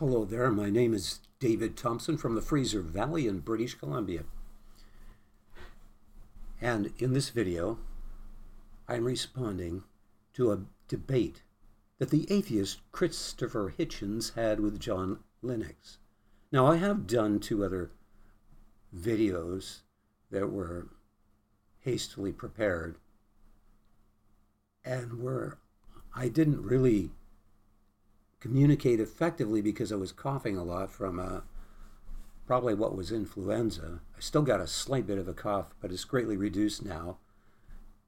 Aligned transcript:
Hello 0.00 0.24
there, 0.24 0.50
my 0.50 0.70
name 0.70 0.94
is 0.94 1.20
David 1.40 1.76
Thomson 1.76 2.16
from 2.16 2.34
the 2.34 2.40
Fraser 2.40 2.80
Valley 2.80 3.28
in 3.28 3.40
British 3.40 3.74
Columbia. 3.74 4.24
And 6.58 6.94
in 6.96 7.12
this 7.12 7.28
video, 7.28 7.78
I'm 8.88 9.04
responding 9.04 9.84
to 10.32 10.52
a 10.52 10.62
debate 10.88 11.42
that 11.98 12.08
the 12.08 12.26
atheist 12.32 12.80
Christopher 12.92 13.74
Hitchens 13.78 14.32
had 14.36 14.58
with 14.58 14.80
John 14.80 15.18
Lennox. 15.42 15.98
Now, 16.50 16.66
I 16.66 16.76
have 16.76 17.06
done 17.06 17.38
two 17.38 17.62
other 17.62 17.90
videos 18.96 19.80
that 20.30 20.50
were 20.50 20.88
hastily 21.80 22.32
prepared 22.32 22.96
and 24.82 25.22
where 25.22 25.58
I 26.16 26.28
didn't 26.28 26.62
really 26.62 27.10
communicate 28.40 29.00
effectively 29.00 29.60
because 29.60 29.92
I 29.92 29.96
was 29.96 30.12
coughing 30.12 30.56
a 30.56 30.64
lot 30.64 30.90
from 30.90 31.18
uh, 31.18 31.40
probably 32.46 32.74
what 32.74 32.96
was 32.96 33.12
influenza. 33.12 34.00
I 34.16 34.20
still 34.20 34.42
got 34.42 34.60
a 34.60 34.66
slight 34.66 35.06
bit 35.06 35.18
of 35.18 35.28
a 35.28 35.34
cough, 35.34 35.74
but 35.80 35.92
it's 35.92 36.04
greatly 36.04 36.36
reduced 36.36 36.84
now. 36.84 37.18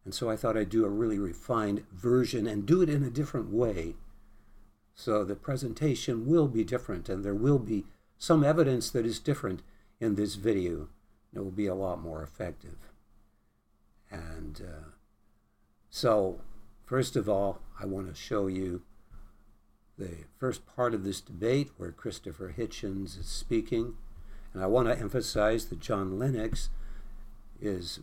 And 0.04 0.14
so 0.14 0.28
I 0.28 0.36
thought 0.36 0.56
I'd 0.56 0.68
do 0.68 0.84
a 0.84 0.90
really 0.90 1.18
refined 1.18 1.84
version 1.92 2.46
and 2.46 2.66
do 2.66 2.82
it 2.82 2.88
in 2.88 3.04
a 3.04 3.10
different 3.10 3.52
way. 3.52 3.94
So 4.94 5.24
the 5.24 5.36
presentation 5.36 6.26
will 6.26 6.48
be 6.48 6.64
different 6.64 7.08
and 7.08 7.24
there 7.24 7.34
will 7.34 7.58
be 7.58 7.84
some 8.18 8.42
evidence 8.42 8.90
that 8.90 9.06
is 9.06 9.18
different 9.18 9.62
in 10.00 10.16
this 10.16 10.34
video. 10.34 10.88
It 11.32 11.38
will 11.38 11.50
be 11.50 11.66
a 11.66 11.74
lot 11.74 12.02
more 12.02 12.22
effective. 12.22 12.90
And 14.10 14.60
uh, 14.60 14.88
so, 15.88 16.40
first 16.84 17.16
of 17.16 17.28
all, 17.28 17.60
I 17.80 17.86
want 17.86 18.08
to 18.08 18.14
show 18.14 18.46
you 18.46 18.82
the 20.02 20.24
first 20.36 20.66
part 20.66 20.94
of 20.94 21.04
this 21.04 21.20
debate 21.20 21.70
where 21.76 21.92
Christopher 21.92 22.54
Hitchens 22.56 23.18
is 23.18 23.26
speaking. 23.26 23.94
And 24.52 24.62
I 24.62 24.66
want 24.66 24.88
to 24.88 24.98
emphasize 24.98 25.66
that 25.66 25.80
John 25.80 26.18
Lennox 26.18 26.70
is 27.60 28.00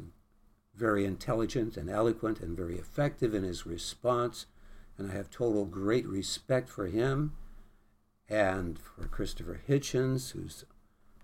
very 0.74 1.04
intelligent 1.04 1.76
and 1.76 1.90
eloquent 1.90 2.40
and 2.40 2.56
very 2.56 2.76
effective 2.76 3.34
in 3.34 3.44
his 3.44 3.66
response. 3.66 4.46
And 4.98 5.12
I 5.12 5.16
have 5.16 5.30
total 5.30 5.66
great 5.66 6.08
respect 6.08 6.70
for 6.70 6.88
him 6.88 7.34
and 8.30 8.80
for 8.80 9.06
Christopher 9.08 9.62
Hitchens, 9.68 10.32
who's 10.32 10.64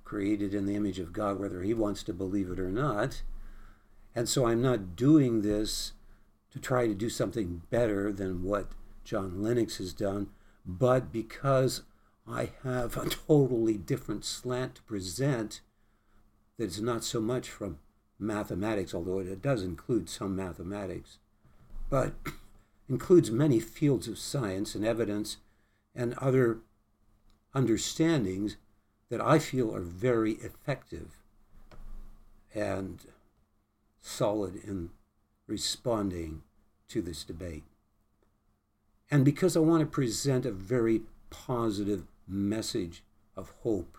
created 0.03 0.53
in 0.53 0.65
the 0.65 0.75
image 0.75 0.99
of 0.99 1.13
God, 1.13 1.39
whether 1.39 1.61
he 1.61 1.73
wants 1.73 2.03
to 2.03 2.13
believe 2.13 2.49
it 2.49 2.59
or 2.59 2.69
not. 2.69 3.21
And 4.13 4.27
so 4.27 4.45
I'm 4.45 4.61
not 4.61 4.95
doing 4.95 5.41
this 5.41 5.93
to 6.51 6.59
try 6.59 6.85
to 6.87 6.93
do 6.93 7.09
something 7.09 7.61
better 7.69 8.11
than 8.11 8.43
what 8.43 8.71
John 9.03 9.41
Lennox 9.41 9.77
has 9.77 9.93
done, 9.93 10.29
but 10.65 11.11
because 11.11 11.83
I 12.27 12.51
have 12.63 12.97
a 12.97 13.09
totally 13.09 13.77
different 13.77 14.25
slant 14.25 14.75
to 14.75 14.81
present 14.83 15.61
that 16.57 16.65
is 16.65 16.81
not 16.81 17.03
so 17.03 17.21
much 17.21 17.49
from 17.49 17.79
mathematics, 18.17 18.93
although 18.93 19.19
it 19.19 19.41
does 19.41 19.61
include 19.61 20.09
some 20.09 20.35
mathematics, 20.35 21.17
but 21.89 22.13
includes 22.89 23.29
many 23.29 23.59
fields 23.59 24.07
of 24.07 24.17
science 24.17 24.73
and 24.73 24.85
evidence 24.85 25.37
and 25.93 26.13
other 26.15 26.59
understandings 27.53 28.57
that 29.09 29.21
I 29.21 29.39
feel 29.39 29.73
are 29.73 29.81
very 29.81 30.33
effective 30.33 31.17
and 32.53 32.99
solid 34.01 34.55
in 34.55 34.91
responding 35.47 36.41
to 36.87 37.01
this 37.01 37.23
debate. 37.23 37.63
And 39.09 39.23
because 39.23 39.55
I 39.55 39.59
want 39.59 39.81
to 39.81 39.85
present 39.85 40.45
a 40.45 40.51
very 40.51 41.01
positive 41.29 42.05
message 42.27 43.03
of 43.35 43.53
hope 43.61 43.97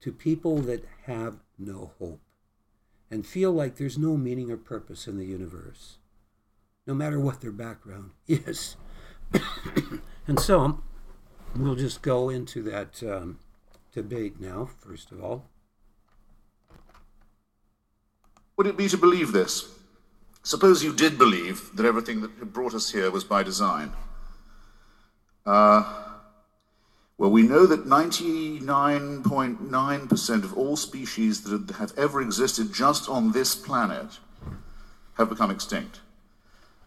to 0.00 0.12
people 0.12 0.58
that 0.58 0.84
have 1.06 1.38
no 1.58 1.92
hope 1.98 2.20
and 3.10 3.26
feel 3.26 3.52
like 3.52 3.76
there's 3.76 3.98
no 3.98 4.16
meaning 4.16 4.50
or 4.50 4.56
purpose 4.56 5.06
in 5.06 5.16
the 5.16 5.24
universe, 5.24 5.98
no 6.86 6.94
matter 6.94 7.20
what 7.20 7.40
their 7.40 7.52
background 7.52 8.10
is. 8.26 8.76
and 10.26 10.40
so 10.40 10.82
we'll 11.56 11.76
just 11.76 12.02
go 12.02 12.28
into 12.28 12.62
that 12.62 13.02
um, 13.02 13.38
debate 13.92 14.40
now, 14.40 14.68
first 14.80 15.12
of 15.12 15.22
all. 15.22 15.44
Would 18.56 18.66
it 18.66 18.76
be 18.76 18.88
to 18.88 18.96
believe 18.96 19.32
this? 19.32 19.68
Suppose 20.44 20.84
you 20.84 20.92
did 20.92 21.16
believe 21.16 21.74
that 21.74 21.86
everything 21.86 22.20
that 22.20 22.32
had 22.38 22.52
brought 22.52 22.74
us 22.74 22.92
here 22.92 23.10
was 23.10 23.24
by 23.24 23.42
design. 23.42 23.92
Uh, 25.46 26.02
well, 27.16 27.30
we 27.30 27.42
know 27.42 27.64
that 27.64 27.86
99.9% 27.86 30.44
of 30.44 30.58
all 30.58 30.76
species 30.76 31.44
that 31.44 31.70
have 31.76 31.94
ever 31.96 32.20
existed 32.20 32.74
just 32.74 33.08
on 33.08 33.32
this 33.32 33.54
planet 33.54 34.18
have 35.16 35.30
become 35.30 35.50
extinct. 35.50 36.00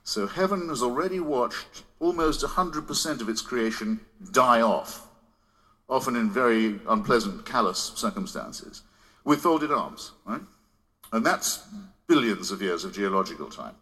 So 0.03 0.27
heaven 0.27 0.69
has 0.69 0.83
already 0.83 1.19
watched 1.19 1.81
almost 1.99 2.45
100% 2.45 3.21
of 3.21 3.27
its 3.27 3.41
creation 3.41 4.01
die 4.31 4.61
off, 4.61 5.07
often 5.89 6.15
in 6.15 6.29
very 6.29 6.79
unpleasant, 6.87 7.43
callous 7.43 7.93
circumstances, 7.95 8.83
with 9.23 9.41
folded 9.41 9.71
arms, 9.71 10.11
right? 10.25 10.41
And 11.11 11.25
that's 11.25 11.63
billions 12.07 12.51
of 12.51 12.61
years 12.61 12.83
of 12.83 12.93
geological 12.93 13.49
time. 13.49 13.75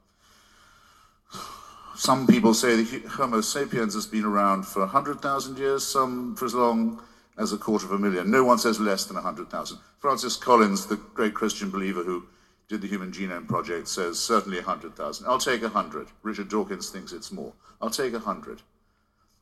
Some 1.96 2.28
people 2.28 2.54
say 2.54 2.84
that 2.84 3.06
Homo 3.06 3.40
sapiens 3.42 3.94
has 3.94 4.06
been 4.06 4.26
around 4.26 4.66
for 4.66 4.82
100,000 4.82 5.58
years, 5.58 5.86
some 5.86 6.36
for 6.36 6.46
as 6.46 6.54
long 6.54 7.02
as 7.38 7.54
a 7.54 7.58
quarter 7.58 7.86
of 7.86 7.92
a 7.94 7.98
million. 7.98 8.30
No 8.30 8.44
one 8.44 8.58
says 8.58 8.80
less 8.80 9.06
than 9.06 9.16
100,000. 9.16 9.78
Francis 10.00 10.36
Collins, 10.36 10.88
the 10.88 10.98
great 11.14 11.34
Christian 11.34 11.70
believer 11.70 12.04
who 12.04 12.26
did 12.68 12.82
the 12.82 12.88
Human 12.88 13.12
Genome 13.12 13.48
Project, 13.48 13.88
says 13.88 14.20
certainly 14.20 14.58
100,000. 14.58 15.26
I'll 15.28 15.38
take 15.38 15.62
100. 15.62 16.08
Richard 16.24 16.50
Dawkins 16.50 16.90
thinks 16.90 17.14
it's 17.14 17.32
more. 17.32 17.54
I'll 17.82 17.90
take 17.90 18.14
100. 18.14 18.62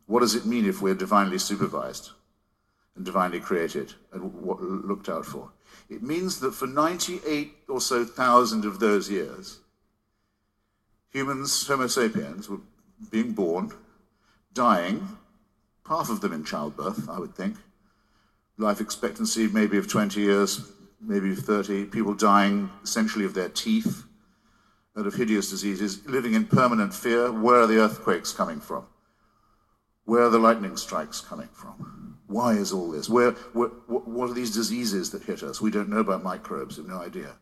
What 0.06 0.20
does 0.20 0.36
it 0.36 0.46
mean 0.46 0.66
if 0.66 0.82
we're 0.82 0.94
divinely 0.94 1.38
supervised 1.38 2.12
and 2.96 3.06
divinely 3.06 3.40
created 3.40 3.94
and 4.12 4.32
looked 4.86 5.10
out 5.10 5.26
for? 5.26 5.50
It 5.90 6.02
means 6.02 6.40
that 6.40 6.54
for 6.54 6.68
98 6.68 7.54
or 7.68 7.82
so 7.82 8.06
thousand 8.06 8.66
of 8.66 8.80
those 8.80 9.10
years, 9.10 9.60
humans, 11.12 11.68
Homo 11.68 11.88
sapiens, 11.88 12.50
were 12.50 12.62
being 13.12 13.34
born, 13.34 13.72
dying, 14.54 15.08
half 15.88 16.10
of 16.10 16.22
them 16.22 16.34
in 16.34 16.44
childbirth, 16.44 17.10
I 17.10 17.20
would 17.20 17.36
think. 17.36 17.58
Life 18.58 18.82
expectancy 18.82 19.48
maybe 19.48 19.78
of 19.78 19.88
20 19.88 20.22
years, 20.22 20.72
maybe 21.02 21.36
30. 21.36 21.86
People 21.86 22.14
dying 22.14 22.70
essentially 22.84 23.26
of 23.26 23.34
their 23.34 23.50
teeth 23.50 24.04
and 24.96 25.08
of 25.08 25.16
hideous 25.16 25.50
diseases, 25.50 26.06
living 26.08 26.34
in 26.34 26.46
permanent 26.46 26.94
fear. 26.94 27.32
Where 27.32 27.62
are 27.62 27.68
the 27.68 27.80
earthquakes 27.80 28.32
coming 28.32 28.60
from? 28.60 28.86
Where 30.06 30.24
are 30.24 30.30
the 30.30 30.40
lightning 30.40 30.78
strikes 30.78 31.20
coming 31.20 31.50
from? 31.52 32.03
Why 32.34 32.54
is 32.54 32.74
all 32.74 32.90
this? 32.90 33.08
Where, 33.08 33.32
where, 33.54 33.70
what 33.88 34.30
are 34.30 34.34
these 34.34 34.54
diseases 34.54 35.12
that 35.12 35.24
hit 35.24 35.44
us? 35.44 35.62
We 35.62 35.70
don't 35.70 35.90
know 35.90 36.00
about 36.00 36.24
microbes, 36.24 36.78
we 36.78 36.84
have 36.84 36.92
no 36.92 37.00
idea. 37.00 37.36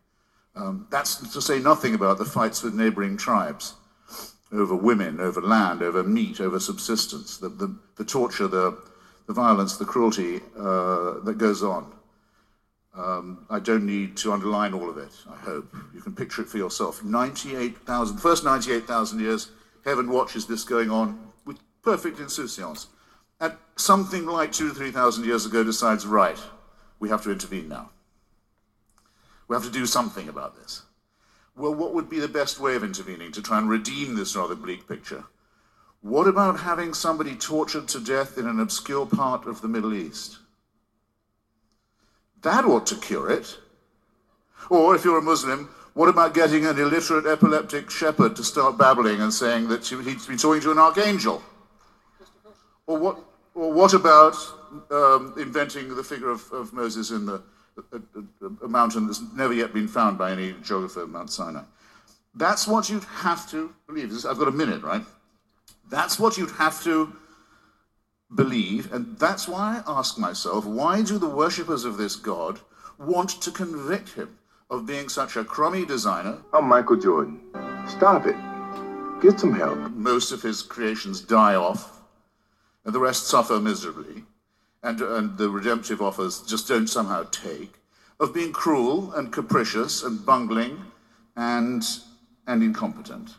Um, 0.54 0.86
that's 0.90 1.16
to 1.32 1.40
say 1.40 1.58
nothing 1.58 1.94
about 1.94 2.18
the 2.18 2.26
fights 2.26 2.62
with 2.62 2.74
neighboring 2.74 3.16
tribes 3.16 3.74
over 4.52 4.74
women, 4.74 5.18
over 5.18 5.40
land, 5.40 5.80
over 5.82 6.02
meat, 6.02 6.42
over 6.42 6.60
subsistence, 6.60 7.38
the, 7.38 7.48
the, 7.48 7.74
the 7.96 8.04
torture, 8.04 8.46
the, 8.46 8.76
the 9.26 9.32
violence, 9.32 9.78
the 9.78 9.84
cruelty 9.86 10.40
uh, 10.58 11.20
that 11.20 11.36
goes 11.38 11.62
on. 11.62 11.90
Um, 12.94 13.46
I 13.48 13.60
don't 13.60 13.86
need 13.86 14.18
to 14.18 14.32
underline 14.34 14.74
all 14.74 14.90
of 14.90 14.98
it, 14.98 15.12
I 15.30 15.36
hope. 15.36 15.74
You 15.94 16.02
can 16.02 16.14
picture 16.14 16.42
it 16.42 16.48
for 16.48 16.58
yourself. 16.58 17.02
98,000, 17.02 18.18
first 18.18 18.44
98,000 18.44 19.20
years, 19.20 19.52
heaven 19.86 20.10
watches 20.10 20.46
this 20.46 20.64
going 20.64 20.90
on 20.90 21.32
with 21.46 21.58
perfect 21.82 22.20
insouciance 22.20 22.88
at 23.42 23.58
something 23.76 24.24
like 24.24 24.52
two 24.52 24.68
to 24.68 24.74
3,000 24.74 25.24
years 25.26 25.44
ago 25.44 25.64
decides, 25.64 26.06
right, 26.06 26.38
we 27.00 27.08
have 27.08 27.22
to 27.24 27.32
intervene 27.32 27.68
now. 27.68 27.90
We 29.48 29.56
have 29.56 29.64
to 29.64 29.70
do 29.70 29.84
something 29.84 30.28
about 30.28 30.56
this. 30.56 30.82
Well, 31.56 31.74
what 31.74 31.92
would 31.92 32.08
be 32.08 32.20
the 32.20 32.28
best 32.28 32.60
way 32.60 32.76
of 32.76 32.84
intervening 32.84 33.32
to 33.32 33.42
try 33.42 33.58
and 33.58 33.68
redeem 33.68 34.14
this 34.14 34.36
rather 34.36 34.54
bleak 34.54 34.88
picture? 34.88 35.24
What 36.00 36.28
about 36.28 36.60
having 36.60 36.94
somebody 36.94 37.34
tortured 37.34 37.88
to 37.88 38.00
death 38.00 38.38
in 38.38 38.46
an 38.46 38.60
obscure 38.60 39.06
part 39.06 39.46
of 39.46 39.60
the 39.60 39.68
Middle 39.68 39.92
East? 39.92 40.38
That 42.42 42.64
ought 42.64 42.86
to 42.86 42.96
cure 42.96 43.28
it. 43.28 43.58
Or 44.70 44.94
if 44.94 45.04
you're 45.04 45.18
a 45.18 45.22
Muslim, 45.22 45.68
what 45.94 46.08
about 46.08 46.32
getting 46.32 46.64
an 46.64 46.78
illiterate 46.78 47.26
epileptic 47.26 47.90
shepherd 47.90 48.36
to 48.36 48.44
start 48.44 48.78
babbling 48.78 49.20
and 49.20 49.34
saying 49.34 49.68
that 49.68 49.84
he's 49.86 50.26
been 50.26 50.38
talking 50.38 50.62
to 50.62 50.70
an 50.70 50.78
archangel? 50.78 51.42
Or 52.86 52.98
what, 52.98 53.31
or 53.54 53.72
what 53.72 53.94
about 53.94 54.36
um, 54.90 55.34
inventing 55.38 55.94
the 55.94 56.04
figure 56.04 56.30
of, 56.30 56.50
of 56.52 56.72
Moses 56.72 57.10
in 57.10 57.26
the, 57.26 57.42
a, 57.92 57.96
a, 57.96 58.64
a, 58.64 58.68
mountain 58.68 59.06
that's 59.06 59.22
never 59.34 59.52
yet 59.52 59.74
been 59.74 59.88
found 59.88 60.18
by 60.18 60.32
any 60.32 60.54
geographer, 60.62 61.06
Mount 61.06 61.30
Sinai? 61.30 61.62
That's 62.34 62.66
what 62.66 62.88
you'd 62.88 63.04
have 63.04 63.50
to 63.50 63.74
believe. 63.86 64.24
I've 64.24 64.38
got 64.38 64.48
a 64.48 64.52
minute, 64.52 64.82
right? 64.82 65.02
That's 65.90 66.18
what 66.18 66.38
you'd 66.38 66.52
have 66.52 66.82
to 66.84 67.14
believe, 68.34 68.92
and 68.92 69.18
that's 69.18 69.46
why 69.46 69.82
I 69.86 69.98
ask 69.98 70.18
myself, 70.18 70.64
why 70.64 71.02
do 71.02 71.18
the 71.18 71.28
worshippers 71.28 71.84
of 71.84 71.98
this 71.98 72.16
God 72.16 72.60
want 72.98 73.42
to 73.42 73.50
convict 73.50 74.14
him 74.14 74.38
of 74.70 74.86
being 74.86 75.10
such 75.10 75.36
a 75.36 75.44
crummy 75.44 75.84
designer? 75.84 76.38
I'm 76.54 76.66
Michael 76.66 76.96
Jordan. 76.96 77.40
Stop 77.86 78.26
it. 78.26 78.36
Get 79.20 79.38
some 79.38 79.54
help. 79.54 79.78
Most 79.90 80.32
of 80.32 80.40
his 80.40 80.62
creations 80.62 81.20
die 81.20 81.54
off, 81.56 82.01
and 82.84 82.94
the 82.94 83.00
rest 83.00 83.26
suffer 83.26 83.60
miserably, 83.60 84.24
and, 84.82 85.00
and 85.00 85.38
the 85.38 85.48
redemptive 85.48 86.02
offers 86.02 86.42
just 86.42 86.68
don't 86.68 86.88
somehow 86.88 87.24
take, 87.30 87.74
of 88.18 88.34
being 88.34 88.52
cruel 88.52 89.12
and 89.12 89.32
capricious 89.32 90.02
and 90.02 90.24
bungling 90.24 90.84
and, 91.36 91.84
and 92.46 92.62
incompetent. 92.62 93.36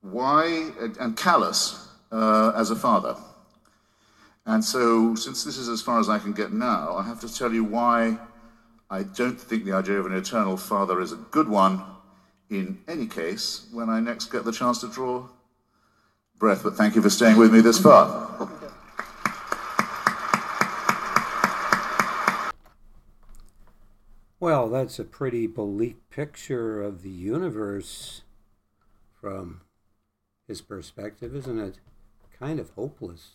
Why, 0.00 0.70
and 0.98 1.16
callous 1.16 1.88
uh, 2.10 2.52
as 2.56 2.70
a 2.70 2.76
father. 2.76 3.16
And 4.44 4.64
so, 4.64 5.14
since 5.14 5.44
this 5.44 5.56
is 5.56 5.68
as 5.68 5.80
far 5.80 6.00
as 6.00 6.08
I 6.08 6.18
can 6.18 6.32
get 6.32 6.52
now, 6.52 6.96
I 6.96 7.04
have 7.04 7.20
to 7.20 7.32
tell 7.32 7.52
you 7.52 7.62
why 7.62 8.18
I 8.90 9.04
don't 9.04 9.40
think 9.40 9.64
the 9.64 9.72
idea 9.72 10.00
of 10.00 10.06
an 10.06 10.14
eternal 10.14 10.56
father 10.56 11.00
is 11.00 11.12
a 11.12 11.16
good 11.16 11.48
one 11.48 11.82
in 12.50 12.78
any 12.88 13.06
case 13.06 13.68
when 13.72 13.88
I 13.88 14.00
next 14.00 14.26
get 14.26 14.44
the 14.44 14.52
chance 14.52 14.80
to 14.80 14.88
draw 14.88 15.28
breath. 16.38 16.62
But 16.64 16.74
thank 16.74 16.96
you 16.96 17.02
for 17.02 17.10
staying 17.10 17.38
with 17.38 17.52
me 17.52 17.60
this 17.60 17.78
far. 17.78 18.48
Well, 24.42 24.68
that's 24.68 24.98
a 24.98 25.04
pretty 25.04 25.46
bleak 25.46 26.10
picture 26.10 26.82
of 26.82 27.02
the 27.02 27.10
universe 27.10 28.22
from 29.20 29.60
his 30.48 30.60
perspective, 30.60 31.36
isn't 31.36 31.60
it? 31.60 31.78
Kind 32.40 32.58
of 32.58 32.70
hopeless. 32.70 33.34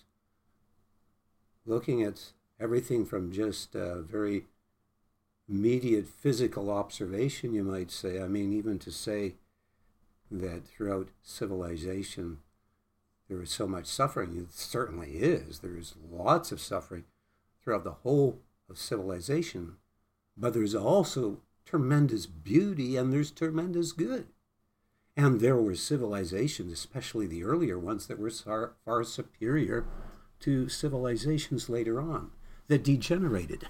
Looking 1.65 2.03
at 2.03 2.33
everything 2.59 3.05
from 3.05 3.31
just 3.31 3.73
a 3.73 4.01
very 4.01 4.47
immediate 5.47 6.09
physical 6.09 6.69
observation, 6.69 7.53
you 7.53 7.63
might 7.63 7.89
say. 7.89 8.21
I 8.21 8.27
mean, 8.27 8.51
even 8.51 8.77
to 8.79 8.91
say 8.91 9.35
that 10.29 10.67
throughout 10.67 11.07
civilization 11.23 12.39
there 13.29 13.41
is 13.41 13.49
so 13.49 13.65
much 13.65 13.85
suffering, 13.85 14.35
it 14.35 14.51
certainly 14.51 15.11
is. 15.11 15.59
There 15.59 15.77
is 15.77 15.95
lots 16.11 16.51
of 16.51 16.59
suffering 16.59 17.05
throughout 17.63 17.85
the 17.85 17.91
whole 18.03 18.39
of 18.69 18.77
civilization 18.77 19.77
but 20.37 20.53
there's 20.53 20.75
also 20.75 21.41
tremendous 21.65 22.25
beauty 22.25 22.95
and 22.95 23.11
there's 23.11 23.31
tremendous 23.31 23.91
good. 23.91 24.27
And 25.15 25.39
there 25.39 25.57
were 25.57 25.75
civilizations, 25.75 26.71
especially 26.71 27.25
the 27.25 27.43
earlier 27.43 27.79
ones, 27.79 28.05
that 28.07 28.19
were 28.19 28.29
far, 28.29 28.73
far 28.85 29.03
superior 29.03 29.85
to 30.41 30.69
civilizations 30.69 31.69
later 31.69 31.99
on 31.99 32.31
that 32.67 32.83
degenerated. 32.83 33.67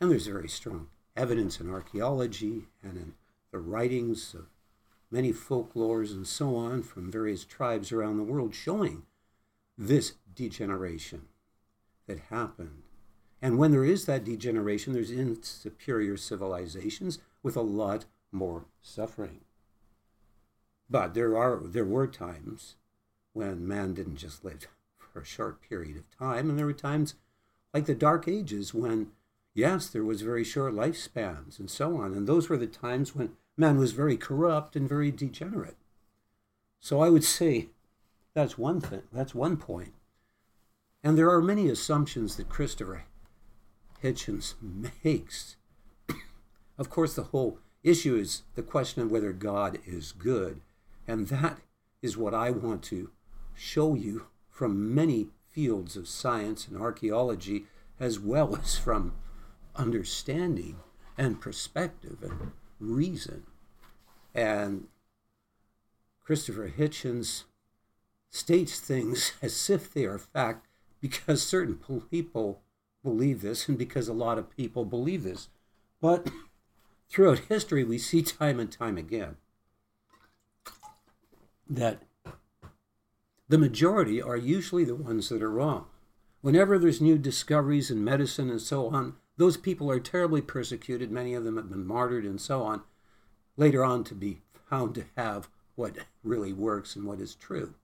And 0.00 0.10
there's 0.10 0.26
very 0.26 0.48
strong 0.48 0.88
evidence 1.16 1.60
in 1.60 1.70
archaeology 1.70 2.66
and 2.82 2.96
in 2.96 3.14
the 3.52 3.58
writings 3.58 4.34
of 4.34 4.46
many 5.10 5.32
folklores 5.32 6.12
and 6.12 6.26
so 6.26 6.56
on 6.56 6.82
from 6.82 7.10
various 7.10 7.44
tribes 7.44 7.92
around 7.92 8.16
the 8.16 8.24
world 8.24 8.54
showing 8.54 9.04
this 9.76 10.14
degeneration 10.34 11.22
that 12.06 12.18
happened 12.30 12.82
and 13.42 13.58
when 13.58 13.70
there 13.70 13.84
is 13.84 14.04
that 14.04 14.24
degeneration, 14.24 14.92
there's 14.92 15.12
superior 15.42 16.16
civilizations 16.16 17.18
with 17.42 17.56
a 17.56 17.62
lot 17.62 18.04
more 18.30 18.66
suffering. 18.82 19.40
But 20.88 21.14
there 21.14 21.36
are 21.36 21.60
there 21.62 21.84
were 21.84 22.06
times 22.06 22.76
when 23.32 23.66
man 23.66 23.94
didn't 23.94 24.16
just 24.16 24.44
live 24.44 24.66
for 24.98 25.20
a 25.20 25.24
short 25.24 25.62
period 25.62 25.96
of 25.96 26.10
time, 26.18 26.50
and 26.50 26.58
there 26.58 26.66
were 26.66 26.72
times 26.72 27.14
like 27.72 27.86
the 27.86 27.94
Dark 27.94 28.28
Ages 28.28 28.74
when 28.74 29.12
yes, 29.54 29.88
there 29.88 30.04
was 30.04 30.22
very 30.22 30.44
short 30.44 30.74
lifespans 30.74 31.58
and 31.58 31.70
so 31.70 31.96
on, 31.96 32.12
and 32.12 32.26
those 32.26 32.48
were 32.48 32.56
the 32.56 32.66
times 32.66 33.14
when 33.14 33.36
man 33.56 33.78
was 33.78 33.92
very 33.92 34.16
corrupt 34.16 34.76
and 34.76 34.88
very 34.88 35.10
degenerate. 35.10 35.76
So 36.80 37.00
I 37.00 37.08
would 37.08 37.24
say 37.24 37.68
that's 38.34 38.58
one 38.58 38.80
thing. 38.80 39.02
That's 39.12 39.34
one 39.34 39.56
point. 39.56 39.94
And 41.02 41.16
there 41.16 41.30
are 41.30 41.42
many 41.42 41.68
assumptions 41.68 42.36
that 42.36 42.48
Christopher 42.48 43.04
Hitchens 44.02 44.54
makes. 44.62 45.56
of 46.78 46.90
course, 46.90 47.14
the 47.14 47.24
whole 47.24 47.58
issue 47.82 48.16
is 48.16 48.42
the 48.54 48.62
question 48.62 49.02
of 49.02 49.10
whether 49.10 49.32
God 49.32 49.78
is 49.86 50.12
good. 50.12 50.60
And 51.06 51.28
that 51.28 51.58
is 52.02 52.16
what 52.16 52.34
I 52.34 52.50
want 52.50 52.82
to 52.84 53.10
show 53.54 53.94
you 53.94 54.26
from 54.48 54.94
many 54.94 55.28
fields 55.50 55.96
of 55.96 56.08
science 56.08 56.68
and 56.68 56.80
archaeology, 56.80 57.64
as 57.98 58.18
well 58.18 58.56
as 58.56 58.78
from 58.78 59.12
understanding 59.76 60.76
and 61.18 61.40
perspective 61.40 62.18
and 62.22 62.52
reason. 62.78 63.44
And 64.34 64.88
Christopher 66.24 66.72
Hitchens 66.76 67.44
states 68.30 68.78
things 68.78 69.32
as 69.42 69.68
if 69.68 69.92
they 69.92 70.04
are 70.04 70.18
fact 70.18 70.66
because 71.00 71.42
certain 71.42 71.80
people 72.10 72.60
believe 73.02 73.42
this 73.42 73.68
and 73.68 73.78
because 73.78 74.08
a 74.08 74.12
lot 74.12 74.38
of 74.38 74.54
people 74.56 74.84
believe 74.84 75.22
this. 75.22 75.48
But 76.00 76.28
throughout 77.08 77.40
history, 77.40 77.84
we 77.84 77.98
see 77.98 78.22
time 78.22 78.60
and 78.60 78.70
time 78.70 78.96
again 78.98 79.36
that 81.68 82.02
the 83.48 83.58
majority 83.58 84.20
are 84.20 84.36
usually 84.36 84.84
the 84.84 84.94
ones 84.94 85.28
that 85.28 85.42
are 85.42 85.50
wrong. 85.50 85.86
Whenever 86.40 86.78
there's 86.78 87.00
new 87.00 87.18
discoveries 87.18 87.90
in 87.90 88.02
medicine 88.02 88.50
and 88.50 88.60
so 88.60 88.88
on, 88.88 89.14
those 89.36 89.56
people 89.56 89.90
are 89.90 90.00
terribly 90.00 90.40
persecuted. 90.40 91.10
Many 91.10 91.34
of 91.34 91.44
them 91.44 91.56
have 91.56 91.70
been 91.70 91.86
martyred 91.86 92.24
and 92.24 92.40
so 92.40 92.62
on, 92.62 92.82
later 93.56 93.84
on 93.84 94.04
to 94.04 94.14
be 94.14 94.40
found 94.68 94.94
to 94.94 95.04
have 95.16 95.48
what 95.74 95.96
really 96.22 96.52
works 96.52 96.94
and 96.96 97.06
what 97.06 97.20
is 97.20 97.34
true. 97.34 97.74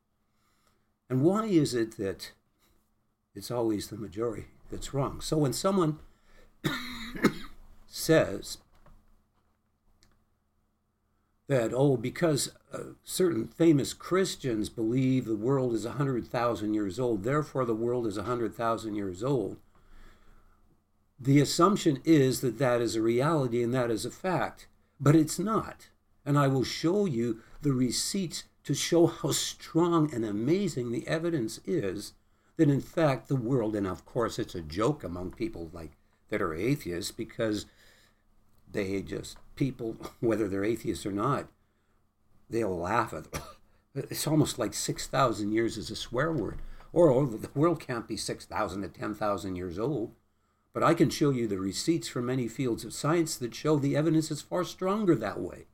And 1.09 1.23
why 1.23 1.47
is 1.47 1.75
it 1.75 1.97
that 1.99 2.33
it's 3.35 3.51
always 3.51 3.89
the 3.89 3.97
majority? 3.97 4.47
That's 4.71 4.95
wrong. 4.95 5.21
So 5.21 5.37
when 5.39 5.53
someone 5.53 5.99
says 7.87 8.59
that, 11.49 11.73
oh, 11.73 11.97
because 11.97 12.53
uh, 12.73 12.95
certain 13.05 13.47
famous 13.47 13.93
Christians 13.93 14.69
believe 14.69 15.25
the 15.25 15.37
world 15.37 15.75
is 15.75 15.87
100,000 15.87 16.75
years 16.75 16.99
old, 16.99 17.23
therefore 17.23 17.65
the 17.65 17.75
world 17.75 18.07
is 18.07 18.17
100,000 18.17 18.95
years 18.95 19.23
old, 19.23 19.59
the 21.19 21.41
assumption 21.41 22.01
is 22.05 22.41
that 22.41 22.59
that 22.59 22.81
is 22.81 22.95
a 22.95 23.03
reality 23.03 23.63
and 23.63 23.73
that 23.73 23.91
is 23.91 24.05
a 24.05 24.11
fact. 24.11 24.67
But 25.01 25.15
it's 25.15 25.39
not. 25.39 25.89
And 26.25 26.39
I 26.39 26.49
will 26.49 26.65
show 26.65 27.07
you 27.07 27.41
the 27.63 27.73
receipts 27.73 28.45
to 28.65 28.75
show 28.75 29.07
how 29.07 29.31
strong 29.31 30.13
and 30.13 30.25
amazing 30.25 30.91
the 30.91 31.07
evidence 31.07 31.61
is 31.65 32.13
that 32.57 32.71
in 32.71 32.81
fact 32.81 33.29
the 33.29 33.37
world, 33.37 33.77
and 33.77 33.87
of 33.87 34.05
course 34.05 34.39
it's 34.39 34.55
a 34.55 34.63
joke 34.63 35.05
among 35.05 35.33
people 35.33 35.71
like 35.73 35.93
that 36.29 36.43
are 36.43 36.55
atheists 36.55 37.13
because 37.13 37.67
they 38.71 39.01
just 39.03 39.37
people, 39.55 39.97
whether 40.21 40.49
they're 40.49 40.65
atheists 40.65 41.07
or 41.07 41.13
not, 41.13 41.49
they'll 42.49 42.77
laugh 42.77 43.13
at. 43.13 43.31
Them. 43.33 43.43
It's 43.99 44.27
almost 44.27 44.59
like 44.59 44.75
six 44.75 45.07
thousand 45.07 45.53
years 45.53 45.79
is 45.79 45.91
a 45.91 45.97
swear 45.97 46.31
word, 46.31 46.59
or 46.93 47.09
oh, 47.11 47.25
the 47.25 47.49
world 47.59 47.81
can't 47.81 48.07
be 48.07 48.19
six 48.19 48.45
thousand 48.45 48.83
to 48.83 48.89
ten 48.89 49.15
thousand 49.15 49.57
years 49.57 49.79
old. 49.79 50.13
But 50.75 50.83
I 50.83 50.93
can 50.93 51.09
show 51.09 51.31
you 51.31 51.49
the 51.49 51.59
receipts 51.59 52.07
from 52.07 52.27
many 52.27 52.47
fields 52.47 52.85
of 52.85 52.93
science 52.93 53.37
that 53.37 53.55
show 53.55 53.79
the 53.79 53.97
evidence 53.97 54.31
is 54.31 54.43
far 54.43 54.65
stronger 54.65 55.15
that 55.15 55.41
way. 55.41 55.65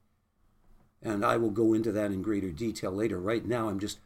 And 1.02 1.24
I 1.24 1.36
will 1.36 1.50
go 1.50 1.74
into 1.74 1.90
that 1.90 2.12
in 2.12 2.22
greater 2.22 2.52
detail 2.52 2.92
later. 2.92 3.18
Right 3.18 3.44
now, 3.44 3.68
I'm 3.68 3.80
just 3.80 3.98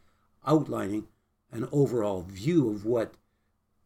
outlining 0.47 1.07
an 1.51 1.67
overall 1.71 2.21
view 2.21 2.69
of 2.69 2.85
what 2.85 3.13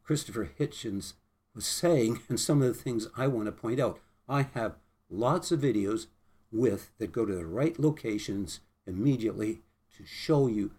Christopher 0.04 0.52
Hitchens 0.60 1.14
was 1.54 1.66
saying 1.66 2.22
and 2.30 2.40
some 2.40 2.62
of 2.62 2.68
the 2.68 2.74
things 2.74 3.08
I 3.16 3.28
want 3.28 3.46
to 3.46 3.52
point 3.52 3.80
out. 3.80 4.00
I 4.28 4.44
have 4.54 4.76
lots 5.10 5.52
of 5.52 5.62
videos 5.62 6.08
with 6.52 6.92
that 6.98 7.12
go 7.12 7.26
to 7.26 7.34
the 7.34 7.46
right 7.46 7.80
locations 7.80 8.62
immediately 8.86 9.62
to 9.98 10.06
show 10.06 10.48
you 10.48 10.72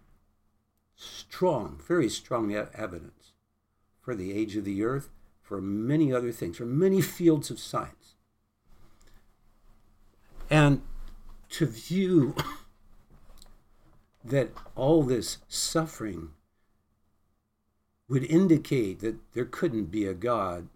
strong, 0.95 1.79
very 1.87 2.09
strong 2.09 2.53
evidence 2.53 3.33
for 3.99 4.15
the 4.15 4.33
age 4.33 4.55
of 4.55 4.65
the 4.65 4.83
earth, 4.83 5.09
for 5.41 5.61
many 5.61 6.11
other 6.11 6.31
things, 6.31 6.57
for 6.57 6.65
many 6.65 7.01
fields 7.01 7.49
of 7.49 7.59
science. 7.59 8.15
And 10.49 10.81
to 11.49 11.65
view 11.65 12.35
that 14.23 14.49
all 14.75 15.03
this 15.03 15.37
suffering 15.47 16.31
would 18.09 18.23
indicate 18.23 18.99
that 18.99 19.15
there 19.33 19.45
couldn't 19.45 19.85
be 19.85 20.05
a 20.05 20.13
God 20.13 20.67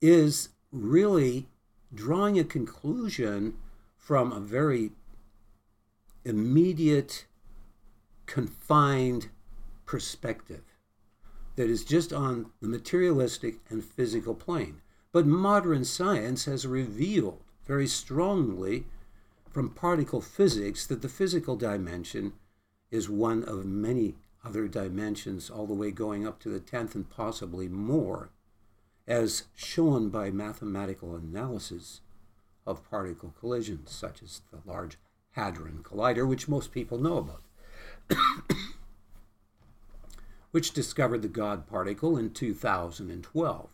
is 0.00 0.50
really 0.72 1.46
drawing 1.94 2.38
a 2.38 2.44
conclusion 2.44 3.54
from 3.96 4.32
a 4.32 4.40
very 4.40 4.90
immediate, 6.24 7.26
confined 8.26 9.28
perspective. 9.86 10.62
that 11.56 11.70
is 11.70 11.84
just 11.84 12.12
on 12.12 12.50
the 12.60 12.68
materialistic 12.68 13.60
and 13.70 13.84
physical 13.84 14.34
plane. 14.34 14.80
But 15.12 15.26
modern 15.26 15.84
science 15.84 16.46
has 16.46 16.66
revealed 16.66 17.40
very 17.64 17.86
strongly 17.86 18.86
from 19.48 19.70
particle 19.70 20.20
physics 20.20 20.86
that 20.86 21.00
the 21.00 21.08
physical 21.08 21.54
dimension 21.54 22.32
is 22.90 23.08
one 23.08 23.44
of 23.44 23.64
many 23.64 24.16
other 24.44 24.68
dimensions, 24.68 25.48
all 25.48 25.66
the 25.66 25.74
way 25.74 25.90
going 25.90 26.26
up 26.26 26.38
to 26.40 26.48
the 26.48 26.60
10th 26.60 26.94
and 26.94 27.08
possibly 27.08 27.68
more, 27.68 28.30
as 29.06 29.44
shown 29.54 30.10
by 30.10 30.30
mathematical 30.30 31.14
analysis 31.14 32.00
of 32.66 32.88
particle 32.88 33.34
collisions, 33.38 33.90
such 33.90 34.22
as 34.22 34.42
the 34.50 34.58
Large 34.70 34.98
Hadron 35.32 35.82
Collider, 35.82 36.26
which 36.26 36.48
most 36.48 36.72
people 36.72 36.98
know 36.98 37.18
about, 37.18 37.42
which 40.50 40.72
discovered 40.72 41.22
the 41.22 41.28
God 41.28 41.66
particle 41.66 42.16
in 42.16 42.30
2012. 42.30 43.68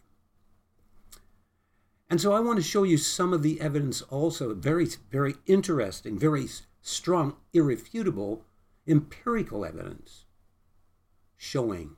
And 2.08 2.20
so 2.20 2.32
I 2.32 2.40
want 2.40 2.58
to 2.58 2.64
show 2.64 2.82
you 2.82 2.96
some 2.96 3.32
of 3.32 3.42
the 3.42 3.60
evidence 3.60 4.02
also, 4.02 4.52
very, 4.54 4.88
very 5.12 5.36
interesting, 5.46 6.18
very 6.18 6.46
strong, 6.82 7.36
irrefutable 7.52 8.44
empirical 8.88 9.64
evidence 9.64 10.24
showing 11.42 11.96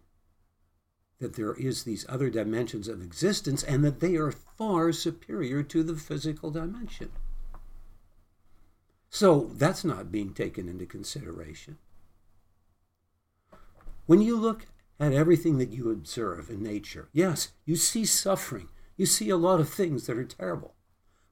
that 1.18 1.34
there 1.34 1.54
is 1.54 1.82
these 1.82 2.06
other 2.08 2.30
dimensions 2.30 2.86
of 2.86 3.02
existence 3.02 3.64
and 3.64 3.84
that 3.84 3.98
they 3.98 4.14
are 4.14 4.30
far 4.30 4.92
superior 4.92 5.64
to 5.64 5.82
the 5.82 5.96
physical 5.96 6.52
dimension. 6.52 7.10
So 9.10 9.50
that's 9.54 9.84
not 9.84 10.12
being 10.12 10.32
taken 10.32 10.68
into 10.68 10.86
consideration. 10.86 11.78
When 14.06 14.22
you 14.22 14.36
look 14.36 14.66
at 15.00 15.12
everything 15.12 15.58
that 15.58 15.70
you 15.70 15.90
observe 15.90 16.48
in 16.48 16.62
nature, 16.62 17.08
yes, 17.12 17.48
you 17.66 17.74
see 17.74 18.04
suffering, 18.04 18.68
you 18.96 19.06
see 19.06 19.28
a 19.28 19.36
lot 19.36 19.58
of 19.58 19.68
things 19.68 20.06
that 20.06 20.16
are 20.16 20.24
terrible, 20.24 20.76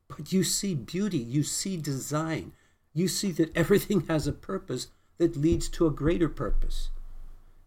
but 0.09 0.33
you 0.33 0.43
see 0.43 0.75
beauty, 0.75 1.19
you 1.19 1.45
see 1.45 1.77
design, 1.77 2.55
you 2.93 3.07
see 3.07 3.31
that 3.31 3.57
everything 3.57 4.07
has 4.09 4.27
a 4.27 4.33
purpose 4.33 4.89
that 5.19 5.37
leads 5.37 5.69
to 5.69 5.87
a 5.87 5.93
greater 5.93 6.29
purpose 6.29 6.91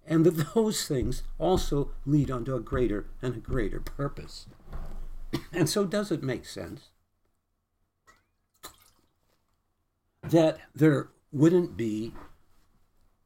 and 0.07 0.25
that 0.25 0.53
those 0.53 0.87
things 0.87 1.23
also 1.37 1.91
lead 2.05 2.29
onto 2.29 2.55
a 2.55 2.59
greater 2.59 3.07
and 3.21 3.35
a 3.35 3.39
greater 3.39 3.79
purpose. 3.79 4.47
And 5.51 5.67
so, 5.67 5.83
does 5.85 6.11
it 6.11 6.21
make 6.21 6.45
sense 6.45 6.89
that 10.21 10.59
there 10.75 11.09
wouldn't 11.31 11.75
be 11.75 12.13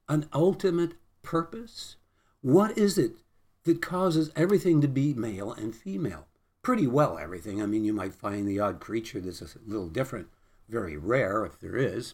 an 0.07 0.29
ultimate 0.34 0.93
purpose? 1.22 1.98
What 2.41 2.77
is 2.77 2.98
it 2.98 3.17
that 3.63 3.81
causes 3.81 4.31
everything 4.36 4.79
to 4.81 4.88
be 4.88 5.13
male 5.13 5.51
and 5.51 5.75
female? 5.75 6.27
Pretty 6.62 6.88
well 6.88 7.17
everything. 7.17 7.62
I 7.62 7.65
mean, 7.65 7.84
you 7.84 7.93
might 7.93 8.13
find 8.13 8.48
the 8.48 8.60
odd 8.60 8.79
creature 8.79 9.19
that's 9.19 9.41
a 9.41 9.48
little 9.65 9.89
different, 9.89 10.27
very 10.69 10.96
rare 10.98 11.46
if 11.46 11.60
there 11.60 11.75
is. 11.75 12.13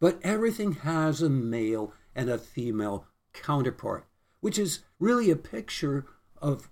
But 0.00 0.18
everything 0.22 0.72
has 0.72 1.22
a 1.22 1.30
male 1.30 1.92
and 2.14 2.28
a 2.28 2.38
female 2.38 3.06
counterpart, 3.42 4.06
which 4.40 4.58
is 4.58 4.80
really 4.98 5.30
a 5.30 5.36
picture 5.36 6.04
of 6.40 6.68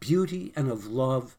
beauty 0.00 0.52
and 0.56 0.70
of 0.70 0.86
love 0.86 1.36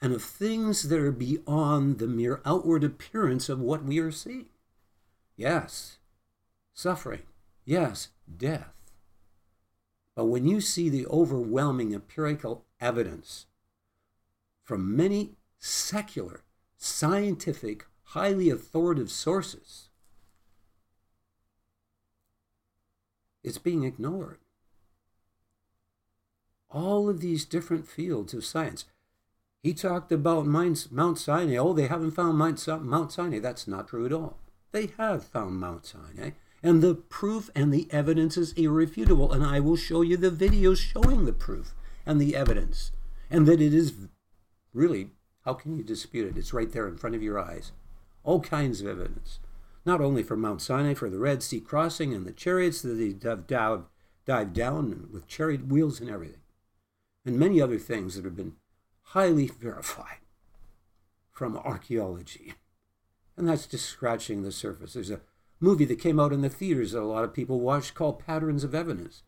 and 0.00 0.12
of 0.12 0.22
things 0.22 0.88
that 0.88 0.98
are 0.98 1.12
beyond 1.12 1.98
the 1.98 2.06
mere 2.06 2.40
outward 2.44 2.82
appearance 2.82 3.48
of 3.48 3.60
what 3.60 3.84
we 3.84 3.98
are 3.98 4.10
seeing. 4.10 4.46
Yes, 5.36 5.98
suffering. 6.72 7.22
Yes, 7.64 8.08
death. 8.36 8.72
But 10.16 10.26
when 10.26 10.46
you 10.46 10.60
see 10.60 10.88
the 10.88 11.06
overwhelming 11.06 11.94
empirical 11.94 12.64
evidence 12.80 13.46
from 14.62 14.96
many 14.96 15.36
secular, 15.58 16.42
scientific, 16.76 17.86
highly 18.02 18.50
authoritative 18.50 19.10
sources, 19.10 19.89
it's 23.42 23.58
being 23.58 23.84
ignored. 23.84 24.38
All 26.70 27.08
of 27.08 27.20
these 27.20 27.44
different 27.44 27.88
fields 27.88 28.34
of 28.34 28.44
science. 28.44 28.84
He 29.62 29.74
talked 29.74 30.12
about 30.12 30.46
Mount 30.46 31.18
Sinai. 31.18 31.56
Oh, 31.56 31.72
they 31.72 31.86
haven't 31.86 32.12
found 32.12 32.38
Mount 32.38 32.60
Sinai. 32.60 33.38
That's 33.40 33.66
not 33.66 33.88
true 33.88 34.06
at 34.06 34.12
all. 34.12 34.38
They 34.72 34.92
have 34.98 35.24
found 35.24 35.56
Mount 35.56 35.84
Sinai. 35.84 36.30
And 36.62 36.82
the 36.82 36.94
proof 36.94 37.50
and 37.54 37.72
the 37.72 37.88
evidence 37.90 38.36
is 38.36 38.52
irrefutable. 38.52 39.32
And 39.32 39.44
I 39.44 39.60
will 39.60 39.76
show 39.76 40.02
you 40.02 40.16
the 40.16 40.30
videos 40.30 40.78
showing 40.78 41.24
the 41.24 41.32
proof 41.32 41.74
and 42.06 42.20
the 42.20 42.36
evidence. 42.36 42.92
And 43.30 43.46
that 43.46 43.60
it 43.60 43.74
is 43.74 43.92
really, 44.72 45.10
how 45.44 45.54
can 45.54 45.76
you 45.76 45.82
dispute 45.82 46.28
it? 46.28 46.38
It's 46.38 46.54
right 46.54 46.70
there 46.70 46.88
in 46.88 46.96
front 46.96 47.16
of 47.16 47.22
your 47.22 47.38
eyes. 47.38 47.72
All 48.22 48.40
kinds 48.40 48.80
of 48.80 48.86
evidence 48.86 49.40
not 49.84 50.00
only 50.00 50.22
for 50.22 50.36
Mount 50.36 50.60
Sinai, 50.60 50.94
for 50.94 51.08
the 51.08 51.18
Red 51.18 51.42
Sea 51.42 51.60
crossing 51.60 52.14
and 52.14 52.26
the 52.26 52.32
chariots 52.32 52.82
that 52.82 52.94
they 52.94 53.10
dive, 53.10 53.46
dive, 53.46 53.84
dive 54.26 54.52
down 54.52 55.08
with 55.12 55.26
chariot 55.26 55.66
wheels 55.66 56.00
and 56.00 56.10
everything, 56.10 56.40
and 57.24 57.38
many 57.38 57.60
other 57.60 57.78
things 57.78 58.14
that 58.14 58.24
have 58.24 58.36
been 58.36 58.56
highly 59.02 59.46
verified 59.46 60.18
from 61.30 61.56
archaeology. 61.56 62.54
And 63.36 63.48
that's 63.48 63.66
just 63.66 63.86
scratching 63.86 64.42
the 64.42 64.52
surface. 64.52 64.92
There's 64.92 65.10
a 65.10 65.22
movie 65.60 65.86
that 65.86 66.00
came 66.00 66.20
out 66.20 66.32
in 66.32 66.42
the 66.42 66.50
theaters 66.50 66.92
that 66.92 67.00
a 67.00 67.04
lot 67.04 67.24
of 67.24 67.34
people 67.34 67.60
watched 67.60 67.94
called 67.94 68.24
Patterns 68.24 68.64
of 68.64 68.74
Evidence. 68.74 69.22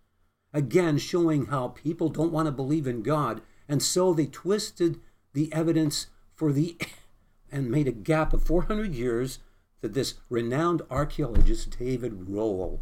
Again, 0.52 0.98
showing 0.98 1.46
how 1.46 1.68
people 1.68 2.10
don't 2.10 2.32
want 2.32 2.46
to 2.46 2.52
believe 2.52 2.86
in 2.86 3.02
God, 3.02 3.40
and 3.68 3.82
so 3.82 4.12
they 4.12 4.26
twisted 4.26 5.00
the 5.32 5.50
evidence 5.52 6.08
for 6.34 6.52
the 6.52 6.76
and 7.52 7.70
made 7.70 7.88
a 7.88 7.92
gap 7.92 8.32
of 8.32 8.42
400 8.42 8.94
years 8.94 9.38
that 9.82 9.92
this 9.92 10.14
renowned 10.30 10.80
archaeologist 10.90 11.78
David 11.78 12.26
Rohl, 12.26 12.80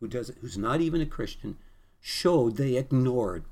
who 0.00 0.08
does 0.08 0.30
who's 0.40 0.58
not 0.58 0.82
even 0.82 1.00
a 1.00 1.06
Christian, 1.06 1.56
showed 2.00 2.56
they 2.56 2.76
ignored. 2.76 3.44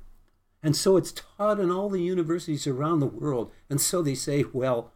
And 0.61 0.75
so 0.75 0.97
it's 0.97 1.11
taught 1.11 1.59
in 1.59 1.71
all 1.71 1.89
the 1.89 2.01
universities 2.01 2.67
around 2.67 2.99
the 2.99 3.05
world. 3.05 3.51
And 3.69 3.79
so 3.79 4.01
they 4.01 4.15
say, 4.15 4.45
well, 4.51 4.93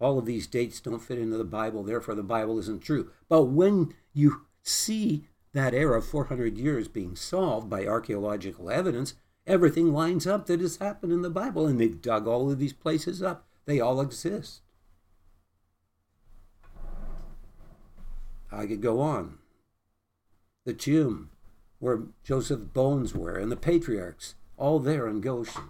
all 0.00 0.18
of 0.18 0.26
these 0.26 0.46
dates 0.46 0.80
don't 0.80 1.00
fit 1.00 1.18
into 1.18 1.36
the 1.36 1.44
Bible, 1.44 1.82
therefore 1.82 2.14
the 2.14 2.22
Bible 2.22 2.58
isn't 2.58 2.82
true. 2.82 3.10
But 3.28 3.44
when 3.44 3.94
you 4.12 4.46
see 4.62 5.28
that 5.52 5.74
era 5.74 5.98
of 5.98 6.06
400 6.06 6.56
years 6.56 6.88
being 6.88 7.14
solved 7.14 7.68
by 7.68 7.86
archaeological 7.86 8.70
evidence, 8.70 9.14
everything 9.46 9.92
lines 9.92 10.26
up 10.26 10.46
that 10.46 10.60
has 10.60 10.78
happened 10.78 11.12
in 11.12 11.22
the 11.22 11.30
Bible. 11.30 11.66
And 11.66 11.80
they've 11.80 12.00
dug 12.00 12.26
all 12.26 12.50
of 12.50 12.58
these 12.58 12.72
places 12.72 13.22
up. 13.22 13.46
They 13.66 13.80
all 13.80 14.00
exist. 14.00 14.62
I 18.52 18.66
could 18.66 18.80
go 18.80 19.00
on. 19.00 19.38
The 20.64 20.74
tomb 20.74 21.30
where 21.78 22.02
Joseph's 22.22 22.66
bones 22.66 23.14
were 23.14 23.36
and 23.36 23.50
the 23.50 23.56
patriarchs, 23.56 24.34
all 24.56 24.78
there 24.78 25.08
in 25.08 25.20
Goshen. 25.20 25.64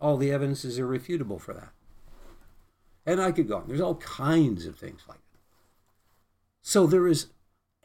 All 0.00 0.16
the 0.16 0.32
evidence 0.32 0.64
is 0.64 0.78
irrefutable 0.78 1.38
for 1.38 1.54
that. 1.54 1.70
And 3.06 3.20
I 3.20 3.30
could 3.30 3.46
go 3.46 3.58
on. 3.58 3.68
There's 3.68 3.80
all 3.80 3.96
kinds 3.96 4.66
of 4.66 4.76
things 4.76 5.02
like 5.08 5.18
that. 5.18 5.38
So 6.62 6.86
there 6.86 7.06
is 7.06 7.26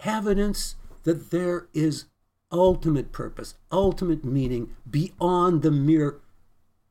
evidence 0.04 0.76
that 1.04 1.30
there 1.32 1.68
is 1.74 2.06
ultimate 2.52 3.12
purpose, 3.12 3.56
ultimate 3.72 4.24
meaning 4.24 4.76
beyond 4.90 5.62
the 5.62 5.72
mere 5.72 6.20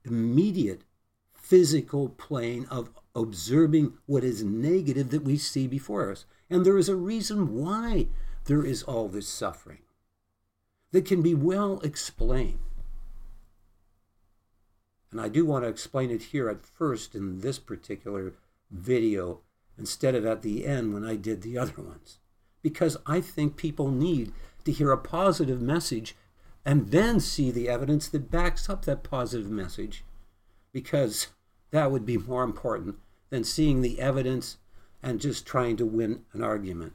immediate 0.04 0.82
physical 1.34 2.08
plane 2.10 2.66
of 2.70 2.90
observing 3.14 3.94
what 4.06 4.25
is 4.25 4.44
negative 4.44 5.10
that 5.10 5.22
we 5.22 5.36
see 5.36 5.66
before 5.66 6.10
us. 6.10 6.25
And 6.48 6.64
there 6.64 6.78
is 6.78 6.88
a 6.88 6.96
reason 6.96 7.54
why 7.54 8.08
there 8.44 8.64
is 8.64 8.82
all 8.82 9.08
this 9.08 9.28
suffering 9.28 9.80
that 10.92 11.04
can 11.04 11.22
be 11.22 11.34
well 11.34 11.80
explained. 11.80 12.60
And 15.10 15.20
I 15.20 15.28
do 15.28 15.44
want 15.44 15.64
to 15.64 15.68
explain 15.68 16.10
it 16.10 16.24
here 16.24 16.48
at 16.48 16.64
first 16.64 17.14
in 17.14 17.40
this 17.40 17.58
particular 17.58 18.34
video 18.70 19.40
instead 19.78 20.14
of 20.14 20.24
at 20.24 20.42
the 20.42 20.66
end 20.66 20.94
when 20.94 21.04
I 21.04 21.16
did 21.16 21.42
the 21.42 21.58
other 21.58 21.82
ones. 21.82 22.18
Because 22.62 22.96
I 23.06 23.20
think 23.20 23.56
people 23.56 23.90
need 23.90 24.32
to 24.64 24.72
hear 24.72 24.90
a 24.90 24.98
positive 24.98 25.60
message 25.60 26.16
and 26.64 26.90
then 26.90 27.20
see 27.20 27.50
the 27.50 27.68
evidence 27.68 28.08
that 28.08 28.30
backs 28.30 28.68
up 28.68 28.84
that 28.84 29.04
positive 29.04 29.50
message. 29.50 30.04
Because 30.72 31.28
that 31.70 31.90
would 31.90 32.04
be 32.04 32.18
more 32.18 32.42
important 32.42 32.96
than 33.30 33.44
seeing 33.44 33.82
the 33.82 34.00
evidence 34.00 34.58
and 35.06 35.20
just 35.20 35.46
trying 35.46 35.76
to 35.76 35.86
win 35.86 36.25
an 36.32 36.42
argument. 36.42 36.92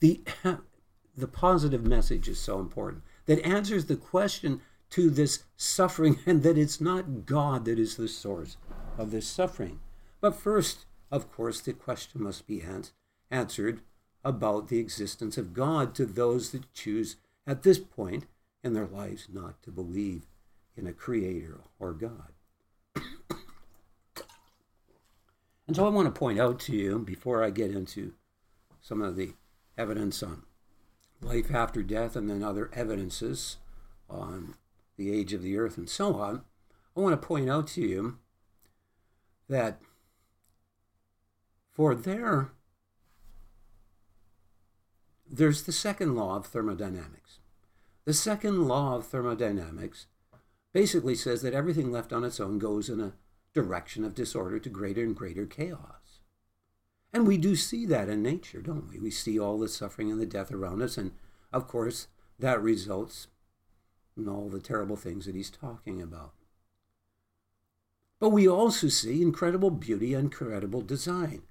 The, 0.00 0.22
the 1.16 1.28
positive 1.28 1.86
message 1.86 2.28
is 2.28 2.40
so 2.40 2.58
important 2.58 3.04
that 3.26 3.46
answers 3.46 3.86
the 3.86 3.94
question 3.94 4.60
to 4.90 5.08
this 5.08 5.44
suffering 5.56 6.18
and 6.26 6.42
that 6.42 6.58
it's 6.58 6.80
not 6.80 7.24
God 7.24 7.64
that 7.66 7.78
is 7.78 7.96
the 7.96 8.08
source 8.08 8.56
of 8.98 9.12
this 9.12 9.28
suffering. 9.28 9.78
But 10.20 10.34
first, 10.34 10.84
of 11.12 11.30
course, 11.30 11.60
the 11.60 11.72
question 11.72 12.24
must 12.24 12.48
be 12.48 12.64
answered 13.30 13.82
about 14.24 14.66
the 14.66 14.80
existence 14.80 15.38
of 15.38 15.54
God 15.54 15.94
to 15.94 16.04
those 16.04 16.50
that 16.50 16.74
choose 16.74 17.16
at 17.46 17.62
this 17.62 17.78
point 17.78 18.26
in 18.64 18.72
their 18.72 18.86
lives 18.86 19.28
not 19.32 19.62
to 19.62 19.70
believe 19.70 20.26
in 20.76 20.88
a 20.88 20.92
creator 20.92 21.60
or 21.78 21.92
God. 21.92 22.32
and 25.72 25.76
so 25.78 25.86
I 25.86 25.88
want 25.88 26.04
to 26.14 26.18
point 26.18 26.38
out 26.38 26.60
to 26.60 26.76
you, 26.76 26.98
before 26.98 27.42
I 27.42 27.48
get 27.48 27.70
into 27.70 28.12
some 28.82 29.00
of 29.00 29.16
the 29.16 29.32
evidence 29.78 30.22
on 30.22 30.42
life 31.22 31.50
after 31.50 31.82
death 31.82 32.14
and 32.14 32.28
then 32.28 32.42
other 32.42 32.68
evidences 32.74 33.56
on 34.06 34.54
the 34.98 35.10
age 35.10 35.32
of 35.32 35.40
the 35.40 35.56
earth 35.56 35.78
and 35.78 35.88
so 35.88 36.16
on, 36.16 36.42
I 36.94 37.00
want 37.00 37.18
to 37.18 37.26
point 37.26 37.48
out 37.48 37.68
to 37.68 37.80
you 37.80 38.18
that 39.48 39.80
for 41.70 41.94
there, 41.94 42.50
there's 45.26 45.62
the 45.62 45.72
second 45.72 46.14
law 46.14 46.36
of 46.36 46.44
thermodynamics. 46.44 47.38
The 48.04 48.12
second 48.12 48.68
law 48.68 48.96
of 48.96 49.06
thermodynamics 49.06 50.04
basically 50.74 51.14
says 51.14 51.40
that 51.40 51.54
everything 51.54 51.90
left 51.90 52.12
on 52.12 52.24
its 52.24 52.40
own 52.40 52.58
goes 52.58 52.90
in 52.90 53.00
a 53.00 53.14
direction 53.54 54.04
of 54.04 54.14
disorder 54.14 54.58
to 54.58 54.68
greater 54.68 55.02
and 55.02 55.14
greater 55.14 55.46
chaos. 55.46 56.20
And 57.12 57.26
we 57.26 57.36
do 57.36 57.54
see 57.56 57.84
that 57.86 58.08
in 58.08 58.22
nature, 58.22 58.62
don't 58.62 58.88
we? 58.88 58.98
We 58.98 59.10
see 59.10 59.38
all 59.38 59.58
the 59.58 59.68
suffering 59.68 60.10
and 60.10 60.20
the 60.20 60.26
death 60.26 60.50
around 60.50 60.82
us, 60.82 60.96
and 60.96 61.12
of 61.52 61.68
course, 61.68 62.08
that 62.38 62.62
results 62.62 63.28
in 64.16 64.28
all 64.28 64.48
the 64.48 64.60
terrible 64.60 64.96
things 64.96 65.26
that 65.26 65.34
he's 65.34 65.50
talking 65.50 66.00
about. 66.00 66.32
But 68.18 68.30
we 68.30 68.48
also 68.48 68.88
see 68.88 69.20
incredible 69.20 69.70
beauty 69.70 70.14
and 70.14 70.24
incredible 70.24 70.80
design. 70.80 71.42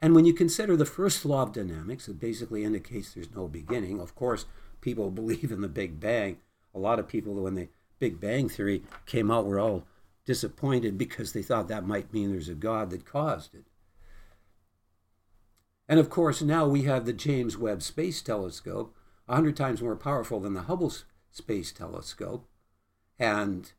And 0.00 0.14
when 0.14 0.24
you 0.24 0.32
consider 0.32 0.76
the 0.76 0.84
first 0.84 1.24
law 1.24 1.42
of 1.42 1.52
dynamics, 1.52 2.06
it 2.06 2.20
basically 2.20 2.64
indicates 2.64 3.12
there's 3.12 3.34
no 3.34 3.48
beginning. 3.48 4.00
Of 4.00 4.14
course, 4.14 4.44
people 4.80 5.10
believe 5.10 5.50
in 5.50 5.60
the 5.60 5.68
Big 5.68 5.98
Bang. 5.98 6.38
A 6.74 6.78
lot 6.78 6.98
of 6.98 7.08
people, 7.08 7.34
when 7.34 7.54
the 7.54 7.68
Big 7.98 8.20
Bang 8.20 8.48
Theory 8.48 8.82
came 9.06 9.30
out, 9.30 9.46
were 9.46 9.58
all 9.58 9.84
disappointed 10.28 10.98
because 10.98 11.32
they 11.32 11.40
thought 11.40 11.68
that 11.68 11.86
might 11.86 12.12
mean 12.12 12.30
there's 12.30 12.50
a 12.50 12.54
God 12.54 12.90
that 12.90 13.06
caused 13.06 13.54
it. 13.54 13.64
And 15.88 15.98
of 15.98 16.10
course, 16.10 16.42
now 16.42 16.68
we 16.68 16.82
have 16.82 17.06
the 17.06 17.14
James 17.14 17.56
Webb 17.56 17.80
Space 17.80 18.20
Telescope, 18.20 18.94
100 19.24 19.56
times 19.56 19.80
more 19.80 19.96
powerful 19.96 20.38
than 20.38 20.52
the 20.52 20.64
Hubble 20.64 20.92
Space 21.30 21.72
Telescope. 21.72 22.46
And 23.18 23.72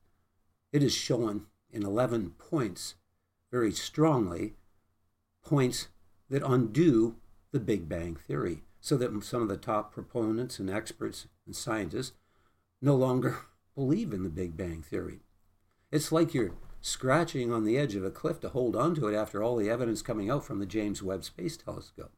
it 0.74 0.82
is 0.82 0.91
shown 0.91 1.46
in 1.70 1.84
11 1.84 2.32
points 2.39 2.96
very 3.51 3.72
strongly, 3.72 4.56
points 5.46 5.89
that 6.32 6.41
undo 6.44 7.18
the 7.51 7.60
Big 7.60 7.88
Bang 7.88 8.15
Theory, 8.15 8.63
so 8.82 8.98
that 8.98 9.24
some 9.24 9.44
of 9.44 9.50
the 9.50 9.58
top 9.58 9.94
proponents 9.94 10.58
and 10.58 10.68
experts 10.68 11.27
and 11.46 11.56
scientists 11.56 12.13
no 12.82 12.96
longer 12.96 13.38
believe 13.75 14.12
in 14.13 14.24
the 14.24 14.29
Big 14.29 14.58
Bang 14.58 14.82
Theory. 14.82 15.20
It's 15.91 16.12
like 16.12 16.34
you're 16.34 16.53
scratching 16.81 17.51
on 17.51 17.63
the 17.63 17.77
edge 17.77 17.96
of 17.96 18.05
a 18.05 18.12
cliff 18.12 18.39
to 18.41 18.50
hold 18.50 18.75
onto 18.75 19.08
it 19.08 19.15
after 19.15 19.43
all 19.43 19.55
the 19.55 19.69
evidence 19.69 20.01
coming 20.01 20.29
out 20.29 20.46
from 20.46 20.60
the 20.60 20.65
James 20.65 21.03
Webb 21.03 21.24
Space 21.24 21.58
Telescope. 21.58 22.13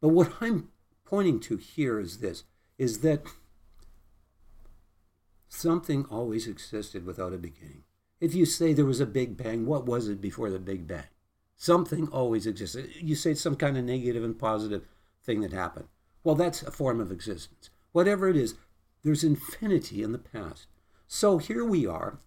But 0.00 0.08
what 0.08 0.32
I'm 0.40 0.68
pointing 1.04 1.40
to 1.40 1.56
here 1.56 1.98
is 1.98 2.18
this 2.18 2.44
is 2.78 3.00
that 3.00 3.24
something 5.48 6.04
always 6.10 6.46
existed 6.46 7.04
without 7.06 7.32
a 7.32 7.38
beginning. 7.38 7.84
If 8.20 8.34
you 8.34 8.46
say 8.46 8.72
there 8.72 8.84
was 8.84 9.00
a 9.00 9.06
Big 9.06 9.36
Bang, 9.36 9.66
what 9.66 9.86
was 9.86 10.08
it 10.08 10.20
before 10.20 10.50
the 10.50 10.58
Big 10.58 10.86
Bang? 10.86 11.04
Something 11.56 12.08
always 12.08 12.46
existed. 12.46 12.90
You 12.96 13.14
say 13.14 13.34
some 13.34 13.56
kind 13.56 13.76
of 13.76 13.84
negative 13.84 14.24
and 14.24 14.38
positive 14.38 14.84
thing 15.22 15.40
that 15.42 15.52
happened. 15.52 15.86
Well, 16.24 16.34
that's 16.34 16.62
a 16.62 16.70
form 16.70 17.00
of 17.00 17.12
existence. 17.12 17.70
Whatever 17.92 18.28
it 18.28 18.36
is, 18.36 18.54
there's 19.02 19.24
infinity 19.24 20.02
in 20.02 20.12
the 20.12 20.18
past. 20.18 20.66
So 21.06 21.38
here 21.38 21.64
we 21.64 21.86
are. 21.86 22.18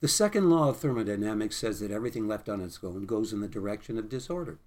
The 0.00 0.08
second 0.08 0.48
law 0.50 0.68
of 0.68 0.78
thermodynamics 0.78 1.56
says 1.56 1.80
that 1.80 1.90
everything 1.90 2.28
left 2.28 2.48
on 2.48 2.60
its 2.60 2.78
own 2.82 3.06
goes 3.06 3.32
in 3.32 3.40
the 3.40 3.48
direction 3.48 3.98
of 3.98 4.08
disorder. 4.08 4.58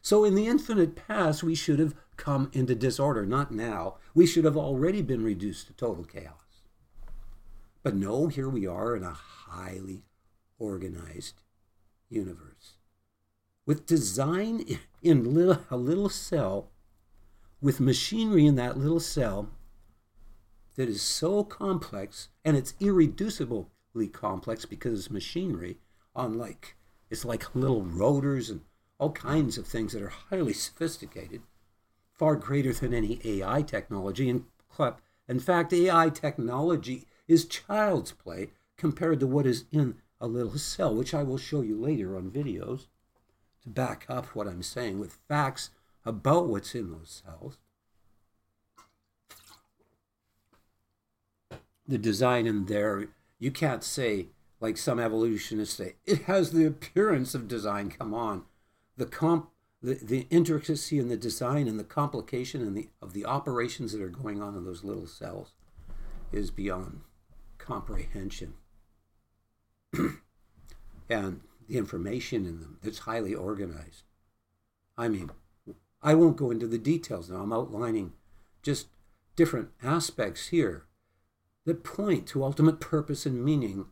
So 0.00 0.24
in 0.24 0.34
the 0.34 0.46
infinite 0.46 0.96
past, 0.96 1.42
we 1.42 1.54
should 1.54 1.78
have 1.78 1.94
come 2.16 2.50
into 2.52 2.74
disorder, 2.74 3.26
not 3.26 3.50
now. 3.50 3.96
We 4.14 4.26
should 4.26 4.44
have 4.44 4.56
already 4.56 5.02
been 5.02 5.24
reduced 5.24 5.66
to 5.66 5.72
total 5.72 6.04
chaos. 6.04 6.62
But 7.82 7.94
no, 7.94 8.28
here 8.28 8.48
we 8.48 8.66
are 8.66 8.96
in 8.96 9.02
a 9.02 9.12
highly 9.12 10.04
organized 10.58 11.42
universe 12.08 12.76
with 13.66 13.86
design 13.86 14.64
in 15.02 15.34
little, 15.34 15.64
a 15.70 15.76
little 15.76 16.08
cell, 16.08 16.70
with 17.60 17.80
machinery 17.80 18.46
in 18.46 18.56
that 18.56 18.76
little 18.76 19.00
cell 19.00 19.48
that 20.76 20.88
is 20.88 21.00
so 21.00 21.44
complex 21.44 22.28
and 22.44 22.56
it's 22.56 22.74
irreducibly 22.74 23.66
complex 24.08 24.64
because 24.64 24.98
it's 24.98 25.10
machinery 25.10 25.78
on 26.14 26.36
like 26.36 26.76
it's 27.10 27.24
like 27.24 27.54
little 27.54 27.82
rotors 27.82 28.50
and 28.50 28.62
all 28.98 29.12
kinds 29.12 29.58
of 29.58 29.66
things 29.66 29.92
that 29.92 30.02
are 30.02 30.08
highly 30.08 30.52
sophisticated 30.52 31.42
far 32.12 32.36
greater 32.36 32.72
than 32.72 32.94
any 32.94 33.20
ai 33.24 33.62
technology. 33.62 34.28
And 34.28 34.44
in 35.28 35.40
fact 35.40 35.72
ai 35.72 36.10
technology 36.10 37.06
is 37.28 37.46
child's 37.46 38.12
play 38.12 38.50
compared 38.76 39.20
to 39.20 39.26
what 39.26 39.46
is 39.46 39.64
in 39.72 39.96
a 40.20 40.26
little 40.26 40.58
cell 40.58 40.94
which 40.94 41.14
i 41.14 41.22
will 41.22 41.38
show 41.38 41.60
you 41.60 41.76
later 41.80 42.16
on 42.16 42.30
videos 42.30 42.86
to 43.62 43.68
back 43.68 44.04
up 44.08 44.26
what 44.34 44.48
i'm 44.48 44.62
saying 44.62 44.98
with 44.98 45.18
facts 45.28 45.70
about 46.04 46.48
what's 46.48 46.74
in 46.74 46.90
those 46.90 47.22
cells. 47.24 47.58
The 51.86 51.98
design 51.98 52.46
in 52.46 52.66
there, 52.66 53.08
you 53.38 53.50
can't 53.50 53.84
say, 53.84 54.28
like 54.60 54.76
some 54.76 54.98
evolutionists 54.98 55.76
say, 55.76 55.96
it 56.06 56.22
has 56.22 56.52
the 56.52 56.64
appearance 56.64 57.34
of 57.34 57.48
design. 57.48 57.90
Come 57.90 58.14
on. 58.14 58.44
The 58.96 59.06
comp 59.06 59.50
the, 59.82 59.94
the 59.94 60.26
intricacy 60.30 60.98
in 60.98 61.08
the 61.08 61.16
design 61.16 61.68
and 61.68 61.78
the 61.78 61.84
complication 61.84 62.62
and 62.62 62.74
the 62.74 62.88
of 63.02 63.12
the 63.12 63.26
operations 63.26 63.92
that 63.92 64.00
are 64.00 64.08
going 64.08 64.42
on 64.42 64.56
in 64.56 64.64
those 64.64 64.82
little 64.82 65.06
cells 65.06 65.52
is 66.32 66.50
beyond 66.50 67.02
comprehension. 67.58 68.54
and 71.10 71.40
the 71.68 71.76
information 71.76 72.46
in 72.46 72.60
them 72.60 72.78
that's 72.82 73.00
highly 73.00 73.34
organized. 73.34 74.04
I 74.96 75.08
mean, 75.08 75.30
I 76.02 76.14
won't 76.14 76.36
go 76.36 76.50
into 76.50 76.66
the 76.66 76.78
details 76.78 77.28
now. 77.30 77.42
I'm 77.42 77.52
outlining 77.52 78.12
just 78.62 78.88
different 79.36 79.68
aspects 79.82 80.48
here 80.48 80.84
that 81.64 81.84
point 81.84 82.26
to 82.28 82.44
ultimate 82.44 82.80
purpose 82.80 83.26
and 83.26 83.44
meaning. 83.44 83.86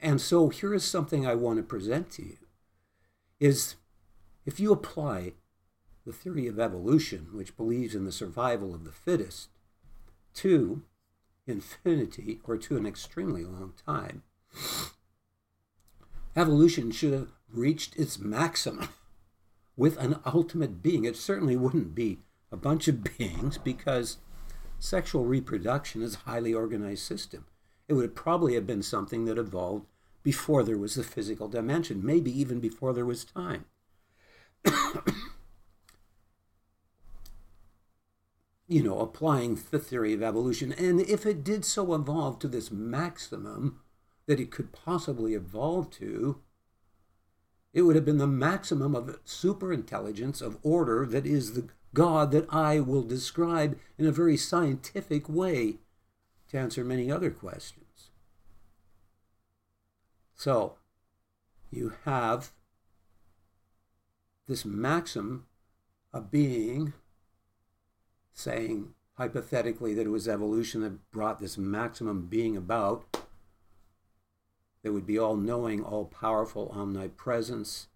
And 0.00 0.20
so 0.20 0.48
here 0.48 0.74
is 0.74 0.84
something 0.84 1.26
I 1.26 1.34
want 1.34 1.58
to 1.58 1.62
present 1.62 2.10
to 2.12 2.22
you 2.22 2.38
is 3.38 3.76
if 4.46 4.58
you 4.58 4.72
apply 4.72 5.32
the 6.06 6.12
theory 6.12 6.46
of 6.46 6.58
evolution, 6.58 7.28
which 7.32 7.56
believes 7.56 7.94
in 7.94 8.04
the 8.04 8.12
survival 8.12 8.74
of 8.74 8.84
the 8.84 8.92
fittest, 8.92 9.48
to 10.34 10.82
infinity 11.46 12.40
or 12.44 12.56
to 12.56 12.76
an 12.76 12.86
extremely 12.86 13.44
long 13.44 13.74
time, 13.86 14.22
evolution 16.36 16.90
should 16.90 17.12
have 17.12 17.32
reached 17.52 17.96
its 17.96 18.18
maximum 18.18 18.88
with 19.76 19.96
an 19.98 20.20
ultimate 20.24 20.82
being. 20.82 21.04
It 21.04 21.16
certainly 21.16 21.56
wouldn't 21.56 21.94
be 21.94 22.20
a 22.52 22.56
bunch 22.56 22.88
of 22.88 23.04
beings 23.18 23.58
because 23.58 24.18
sexual 24.80 25.24
reproduction 25.24 26.02
is 26.02 26.16
a 26.16 26.20
highly 26.30 26.52
organized 26.52 27.04
system. 27.04 27.44
It 27.86 27.94
would 27.94 28.16
probably 28.16 28.54
have 28.54 28.66
been 28.66 28.82
something 28.82 29.26
that 29.26 29.38
evolved 29.38 29.86
before 30.22 30.62
there 30.62 30.78
was 30.78 30.96
a 30.96 31.04
physical 31.04 31.48
dimension, 31.48 32.04
maybe 32.04 32.36
even 32.38 32.58
before 32.60 32.92
there 32.92 33.06
was 33.06 33.24
time. 33.24 33.66
you 38.68 38.82
know, 38.82 38.98
applying 39.00 39.58
the 39.70 39.78
theory 39.78 40.12
of 40.12 40.22
evolution. 40.22 40.72
And 40.72 41.00
if 41.00 41.24
it 41.26 41.44
did 41.44 41.64
so 41.64 41.94
evolve 41.94 42.38
to 42.40 42.48
this 42.48 42.70
maximum 42.70 43.80
that 44.26 44.40
it 44.40 44.50
could 44.50 44.72
possibly 44.72 45.34
evolve 45.34 45.90
to, 45.90 46.40
it 47.72 47.82
would 47.82 47.94
have 47.96 48.04
been 48.04 48.18
the 48.18 48.26
maximum 48.26 48.94
of 48.94 49.22
superintelligence, 49.24 50.42
of 50.42 50.58
order 50.62 51.06
that 51.06 51.26
is 51.26 51.52
the 51.52 51.68
God 51.94 52.30
that 52.32 52.46
I 52.52 52.80
will 52.80 53.02
describe 53.02 53.78
in 53.98 54.06
a 54.06 54.12
very 54.12 54.36
scientific 54.36 55.28
way 55.28 55.78
to 56.48 56.58
answer 56.58 56.84
many 56.84 57.10
other 57.10 57.30
questions. 57.30 58.10
So, 60.34 60.76
you 61.70 61.94
have 62.04 62.50
this 64.48 64.64
maxim 64.64 65.46
of 66.12 66.30
being 66.30 66.92
saying 68.32 68.94
hypothetically 69.14 69.94
that 69.94 70.06
it 70.06 70.10
was 70.10 70.26
evolution 70.26 70.80
that 70.80 71.10
brought 71.10 71.40
this 71.40 71.58
maximum 71.58 72.26
being 72.26 72.56
about 72.56 73.04
that 74.82 74.92
would 74.92 75.06
be 75.06 75.18
all 75.18 75.36
knowing, 75.36 75.82
all 75.82 76.04
powerful, 76.04 76.70
omnipresence, 76.74 77.88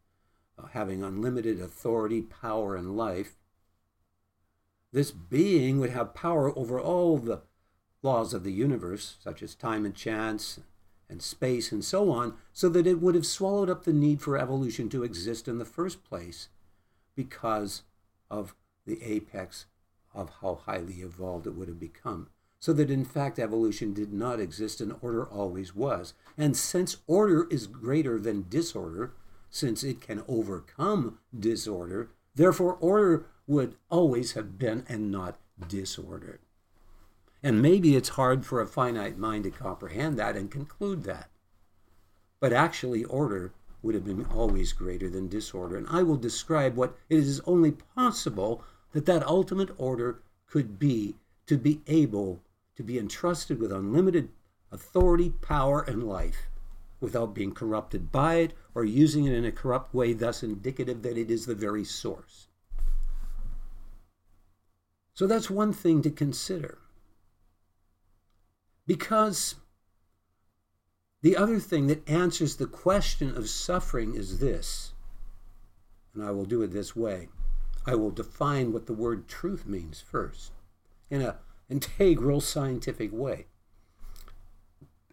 uh, 0.59 0.67
having 0.73 1.03
unlimited 1.03 1.61
authority, 1.61 2.23
power, 2.23 2.77
and 2.77 2.97
life 2.97 3.37
this 4.95 5.11
being 5.11 5.81
would 5.81 5.91
have 5.91 6.15
power 6.15 6.57
over 6.57 6.79
all 6.81 7.19
the, 7.19 7.43
laws 8.01 8.33
of 8.33 8.45
the 8.45 8.53
universe, 8.53 9.17
such 9.19 9.43
as 9.43 9.55
time 9.55 9.85
and 9.85 9.95
chance 9.95 10.61
and 11.09 11.21
space 11.21 11.73
and 11.73 11.85
so 11.85 12.13
on, 12.13 12.35
so 12.53 12.69
that 12.69 12.87
it 12.87 13.01
would 13.01 13.15
have 13.17 13.27
swallowed 13.27 13.69
up 13.69 13.85
the 13.85 13.93
need 13.93 14.23
for 14.23 14.39
evolution 14.39 14.89
to 14.91 15.03
exist 15.03 15.49
in 15.49 15.59
the 15.59 15.65
first 15.65 16.05
place 16.05 16.49
because 17.17 17.83
of 18.31 18.55
the 18.87 19.03
apex 19.03 19.67
of 20.15 20.31
how 20.43 20.55
highly 20.55 21.01
evolved 21.01 21.47
it 21.47 21.55
would 21.55 21.67
have 21.67 21.81
become. 21.81 22.29
So 22.65 22.73
that 22.73 22.91
in 22.91 23.05
fact 23.05 23.39
evolution 23.39 23.93
did 23.93 24.11
not 24.11 24.41
exist 24.41 24.81
and 24.81 24.97
order 25.03 25.27
always 25.27 25.77
was. 25.77 26.15
And 26.39 26.57
since 26.57 26.97
order 27.07 27.47
is 27.51 27.67
greater 27.67 28.19
than 28.19 28.49
disorder, 28.49 29.13
since 29.51 29.85
it 29.85 30.01
can 30.01 30.25
overcome 30.27 31.19
disorder, 31.39 32.09
therefore 32.35 32.79
order 32.81 33.27
would 33.47 33.77
always 33.91 34.33
have 34.33 34.59
been 34.59 34.87
and 34.89 35.13
not 35.13 35.37
disorder. 35.69 36.41
And 37.43 37.61
maybe 37.61 37.97
it's 37.97 38.09
hard 38.17 38.47
for 38.47 38.63
a 38.63 38.67
finite 38.67 39.19
mind 39.19 39.45
to 39.45 39.51
comprehend 39.51 40.19
that 40.19 40.35
and 40.35 40.51
conclude 40.51 41.05
that. 41.05 41.29
But 42.41 42.55
actually, 42.55 43.05
order 43.05 43.53
would 43.83 43.95
have 43.95 44.07
been 44.07 44.25
always 44.33 44.73
greater 44.73 45.11
than 45.11 45.29
disorder. 45.29 45.77
And 45.77 45.87
I 45.91 46.03
will 46.03 46.17
describe 46.17 46.77
what 46.77 46.97
it 47.11 47.19
is 47.19 47.43
only 47.45 47.73
possible 47.73 48.65
that 48.93 49.05
that 49.05 49.27
ultimate 49.27 49.69
order 49.77 50.23
could 50.47 50.79
be 50.79 51.17
to 51.47 51.59
be 51.59 51.83
able 51.87 52.41
to 52.77 52.83
be 52.83 52.99
entrusted 52.99 53.61
with 53.61 53.73
unlimited 53.73 54.31
authority, 54.71 55.31
power, 55.31 55.83
and 55.83 56.03
life 56.03 56.49
without 57.01 57.35
being 57.35 57.53
corrupted 57.53 58.11
by 58.11 58.37
it 58.37 58.53
or 58.75 58.85
using 58.85 59.27
it 59.27 59.35
in 59.35 59.45
a 59.45 59.53
corrupt 59.53 59.95
way, 59.95 60.13
thus 60.13 60.43
indicative 60.43 61.03
that 61.03 61.17
it 61.17 61.31
is 61.31 61.47
the 61.47 61.55
very 61.55 61.85
source. 61.85 62.49
So 65.13 65.27
that's 65.27 65.49
one 65.49 65.73
thing 65.73 66.03
to 66.03 66.11
consider. 66.11 66.79
Because 68.87 69.55
the 71.23 71.37
other 71.37 71.59
thing 71.59 71.87
that 71.87 72.09
answers 72.09 72.57
the 72.57 72.67
question 72.67 73.37
of 73.37 73.49
suffering 73.49 74.15
is 74.15 74.41
this, 74.41 74.93
and 76.13 76.23
I 76.23 76.33
will 76.33 76.45
do 76.45 76.63
it 76.63 76.73
this 76.73 76.95
way. 76.95 77.29
I 77.87 77.95
will 77.95 78.11
define 78.11 78.73
what 78.73 78.87
the 78.87 78.93
word 78.93 79.29
truth 79.29 79.67
means 79.67 80.01
first 80.01 80.53
in 81.11 81.23
an 81.23 81.35
integral 81.69 82.41
scientific 82.41 83.13
way. 83.13 83.47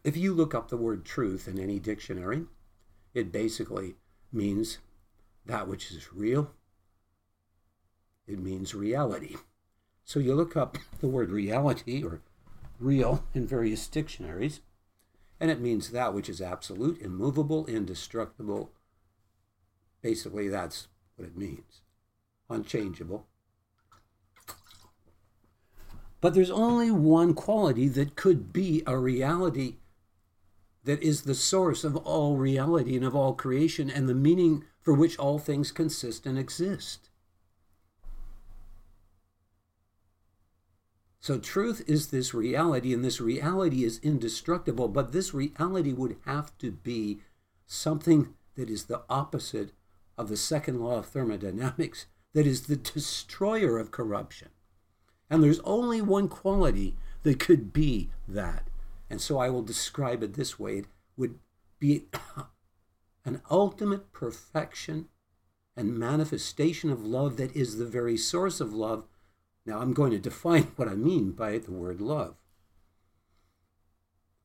If 0.03 0.17
you 0.17 0.33
look 0.33 0.55
up 0.55 0.69
the 0.69 0.77
word 0.77 1.05
truth 1.05 1.47
in 1.47 1.59
any 1.59 1.79
dictionary, 1.79 2.45
it 3.13 3.31
basically 3.31 3.95
means 4.31 4.79
that 5.45 5.67
which 5.67 5.91
is 5.91 6.13
real. 6.13 6.51
It 8.27 8.39
means 8.39 8.73
reality. 8.73 9.35
So 10.03 10.19
you 10.19 10.33
look 10.33 10.57
up 10.57 10.77
the 10.99 11.07
word 11.07 11.29
reality 11.29 12.03
or 12.03 12.21
real 12.79 13.23
in 13.33 13.45
various 13.45 13.87
dictionaries, 13.87 14.61
and 15.39 15.51
it 15.51 15.61
means 15.61 15.91
that 15.91 16.13
which 16.13 16.29
is 16.29 16.41
absolute, 16.41 17.01
immovable, 17.01 17.65
indestructible. 17.65 18.71
Basically, 20.01 20.47
that's 20.47 20.87
what 21.15 21.27
it 21.27 21.37
means 21.37 21.81
unchangeable. 22.51 23.25
But 26.21 26.35
there's 26.35 26.51
only 26.51 26.91
one 26.91 27.33
quality 27.33 27.87
that 27.89 28.15
could 28.15 28.53
be 28.53 28.83
a 28.85 28.97
reality 28.97 29.77
that 30.83 31.01
is 31.01 31.23
the 31.23 31.35
source 31.35 31.83
of 31.83 31.97
all 31.97 32.37
reality 32.37 32.95
and 32.95 33.05
of 33.05 33.15
all 33.15 33.33
creation 33.33 33.89
and 33.89 34.07
the 34.07 34.15
meaning 34.15 34.63
for 34.81 34.93
which 34.93 35.17
all 35.17 35.39
things 35.39 35.71
consist 35.71 36.25
and 36.25 36.37
exist. 36.37 37.09
So, 41.19 41.37
truth 41.37 41.83
is 41.85 42.07
this 42.07 42.33
reality, 42.33 42.93
and 42.95 43.05
this 43.05 43.21
reality 43.21 43.83
is 43.83 43.99
indestructible, 44.01 44.87
but 44.87 45.11
this 45.11 45.35
reality 45.35 45.93
would 45.93 46.17
have 46.25 46.57
to 46.57 46.71
be 46.71 47.19
something 47.67 48.33
that 48.55 48.71
is 48.71 48.85
the 48.85 49.03
opposite 49.07 49.71
of 50.17 50.29
the 50.29 50.37
second 50.37 50.79
law 50.79 50.97
of 50.97 51.05
thermodynamics, 51.05 52.07
that 52.33 52.47
is 52.47 52.63
the 52.63 52.75
destroyer 52.75 53.77
of 53.77 53.91
corruption. 53.91 54.49
And 55.31 55.43
there's 55.43 55.61
only 55.61 55.99
one 55.99 56.27
quality 56.27 56.95
that 57.23 57.39
could 57.39 57.73
be 57.73 58.11
that. 58.27 58.67
And 59.09 59.19
so 59.19 59.39
I 59.39 59.49
will 59.49 59.63
describe 59.63 60.21
it 60.21 60.35
this 60.35 60.59
way 60.59 60.77
it 60.77 60.85
would 61.17 61.39
be 61.79 62.03
an 63.25 63.41
ultimate 63.49 64.13
perfection 64.13 65.07
and 65.75 65.97
manifestation 65.97 66.91
of 66.91 67.03
love 67.03 67.37
that 67.37 67.55
is 67.55 67.77
the 67.79 67.85
very 67.85 68.15
source 68.15 68.61
of 68.61 68.73
love 68.73 69.05
now, 69.65 69.79
I'm 69.79 69.93
going 69.93 70.11
to 70.11 70.19
define 70.19 70.71
what 70.75 70.87
I 70.87 70.95
mean 70.95 71.31
by 71.31 71.57
the 71.57 71.71
word 71.71 72.01
love. 72.01 72.35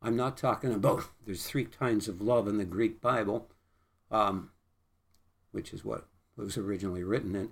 I'm 0.03 0.16
not 0.16 0.37
talking 0.37 0.72
about, 0.72 1.05
there's 1.27 1.46
three 1.46 1.64
kinds 1.64 2.09
of 2.09 2.20
love 2.20 2.46
in 2.46 2.59
the 2.59 2.64
Greek 2.64 3.01
Bible, 3.01 3.49
um, 4.11 4.51
which 5.53 5.72
is 5.72 5.85
what 5.85 6.07
was 6.37 6.59
originally 6.59 7.03
written 7.03 7.35
in. 7.35 7.51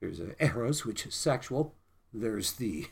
There's 0.00 0.20
eros, 0.38 0.84
which 0.84 1.06
is 1.06 1.14
sexual. 1.14 1.74
There's 2.12 2.52
the 2.52 2.86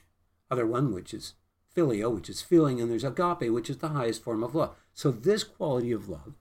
other 0.50 0.66
one, 0.66 0.92
which 0.92 1.14
is 1.14 1.34
phileo, 1.74 2.14
which 2.14 2.28
is 2.28 2.42
feeling. 2.42 2.80
And 2.80 2.90
there's 2.90 3.04
agape, 3.04 3.52
which 3.52 3.70
is 3.70 3.78
the 3.78 3.88
highest 3.88 4.22
form 4.22 4.42
of 4.42 4.54
love. 4.54 4.76
So, 4.94 5.10
this 5.10 5.44
quality 5.44 5.92
of 5.92 6.08
love 6.08 6.34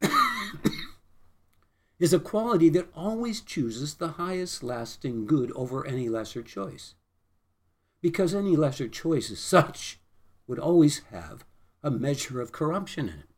is 1.98 2.12
a 2.12 2.18
quality 2.18 2.68
that 2.70 2.88
always 2.94 3.40
chooses 3.40 3.94
the 3.94 4.12
highest 4.12 4.62
lasting 4.62 5.26
good 5.26 5.52
over 5.52 5.86
any 5.86 6.08
lesser 6.08 6.42
choice. 6.42 6.94
Because 8.02 8.34
any 8.34 8.56
lesser 8.56 8.88
choice 8.88 9.30
as 9.30 9.40
such 9.40 10.00
would 10.46 10.58
always 10.58 11.00
have 11.10 11.44
a 11.82 11.90
measure 11.90 12.40
of 12.40 12.52
corruption 12.52 13.08
in 13.08 13.18
it. 13.20 13.28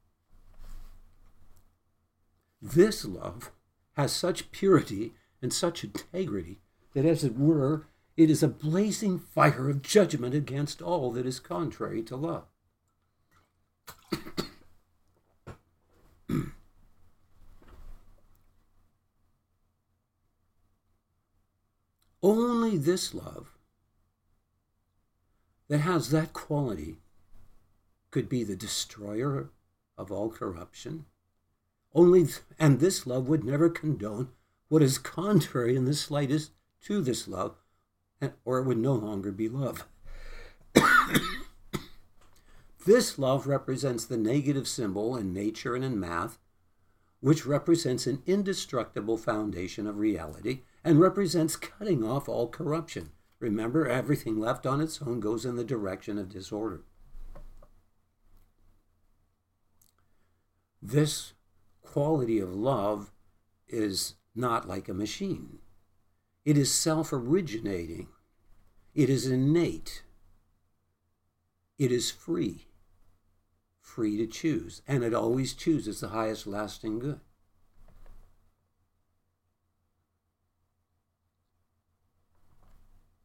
This 2.60 3.04
love 3.04 3.52
has 3.92 4.12
such 4.12 4.50
purity 4.50 5.14
and 5.40 5.52
such 5.52 5.84
integrity 5.84 6.60
that, 6.94 7.04
as 7.04 7.22
it 7.22 7.36
were, 7.36 7.86
it 8.18 8.28
is 8.28 8.42
a 8.42 8.48
blazing 8.48 9.18
fire 9.20 9.70
of 9.70 9.80
judgment 9.80 10.34
against 10.34 10.82
all 10.82 11.12
that 11.12 11.24
is 11.24 11.38
contrary 11.38 12.02
to 12.02 12.16
love. 12.16 12.46
Only 22.20 22.76
this 22.76 23.14
love 23.14 23.56
that 25.68 25.78
has 25.78 26.10
that 26.10 26.32
quality 26.32 26.98
could 28.10 28.28
be 28.28 28.42
the 28.42 28.56
destroyer 28.56 29.50
of 29.96 30.10
all 30.10 30.28
corruption. 30.28 31.04
Only, 31.94 32.24
th- 32.24 32.40
and 32.58 32.80
this 32.80 33.06
love 33.06 33.28
would 33.28 33.44
never 33.44 33.70
condone 33.70 34.30
what 34.68 34.82
is 34.82 34.98
contrary 34.98 35.76
in 35.76 35.84
the 35.84 35.94
slightest 35.94 36.50
to 36.82 37.00
this 37.00 37.28
love, 37.28 37.54
or 38.44 38.58
it 38.58 38.64
would 38.64 38.78
no 38.78 38.94
longer 38.94 39.32
be 39.32 39.48
love. 39.48 39.86
this 42.86 43.18
love 43.18 43.46
represents 43.46 44.04
the 44.04 44.16
negative 44.16 44.66
symbol 44.66 45.16
in 45.16 45.32
nature 45.32 45.74
and 45.74 45.84
in 45.84 45.98
math, 45.98 46.38
which 47.20 47.46
represents 47.46 48.06
an 48.06 48.22
indestructible 48.26 49.16
foundation 49.16 49.86
of 49.86 49.98
reality 49.98 50.60
and 50.84 51.00
represents 51.00 51.56
cutting 51.56 52.04
off 52.04 52.28
all 52.28 52.48
corruption. 52.48 53.10
Remember, 53.40 53.86
everything 53.86 54.38
left 54.38 54.66
on 54.66 54.80
its 54.80 55.00
own 55.02 55.20
goes 55.20 55.44
in 55.44 55.56
the 55.56 55.64
direction 55.64 56.18
of 56.18 56.28
disorder. 56.28 56.82
This 60.80 61.34
quality 61.82 62.38
of 62.38 62.54
love 62.54 63.12
is 63.68 64.14
not 64.34 64.68
like 64.68 64.88
a 64.88 64.94
machine. 64.94 65.58
It 66.44 66.56
is 66.56 66.72
self 66.72 67.12
originating. 67.12 68.08
It 68.94 69.10
is 69.10 69.26
innate. 69.26 70.02
It 71.78 71.92
is 71.92 72.10
free. 72.10 72.66
Free 73.80 74.16
to 74.16 74.26
choose. 74.26 74.82
And 74.88 75.04
it 75.04 75.14
always 75.14 75.54
chooses 75.54 76.00
the 76.00 76.08
highest 76.08 76.46
lasting 76.46 76.98
good. 76.98 77.20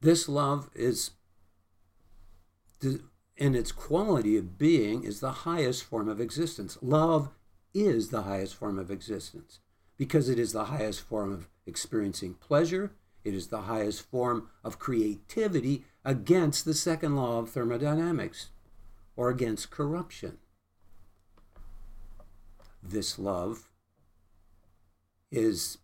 This 0.04 0.28
love 0.28 0.69
is, 0.76 1.12
in 2.82 3.56
its 3.56 3.71
quality 3.71 4.36
of 4.36 4.58
being, 4.58 5.06
is 5.06 5.21
the 5.21 5.32
highest 5.32 5.86
form 5.86 6.10
of 6.10 6.19
existence. 6.19 6.78
Love 6.82 7.30
is 7.73 8.10
the 8.10 8.23
highest 8.23 8.56
form 8.56 8.78
of 8.78 8.91
existence 8.91 9.60
because 9.97 10.28
it 10.28 10.38
is 10.38 10.52
the 10.52 10.65
highest 10.65 10.99
form 10.99 11.32
of 11.32 11.47
experiencing 11.65 12.34
pleasure. 12.34 12.91
It 13.24 13.34
is 13.34 13.48
the 13.48 13.62
highest 13.62 14.02
form 14.10 14.50
of 14.64 14.80
creativity 14.80 15.86
against 16.04 16.66
the 16.66 16.74
second 16.74 17.16
law 17.16 17.40
of 17.40 17.50
thermodynamics 17.50 18.50
or 19.16 19.30
against 19.30 19.72
corruption. 19.72 20.40
This 22.82 23.18
love 23.18 23.70
is 25.32 25.78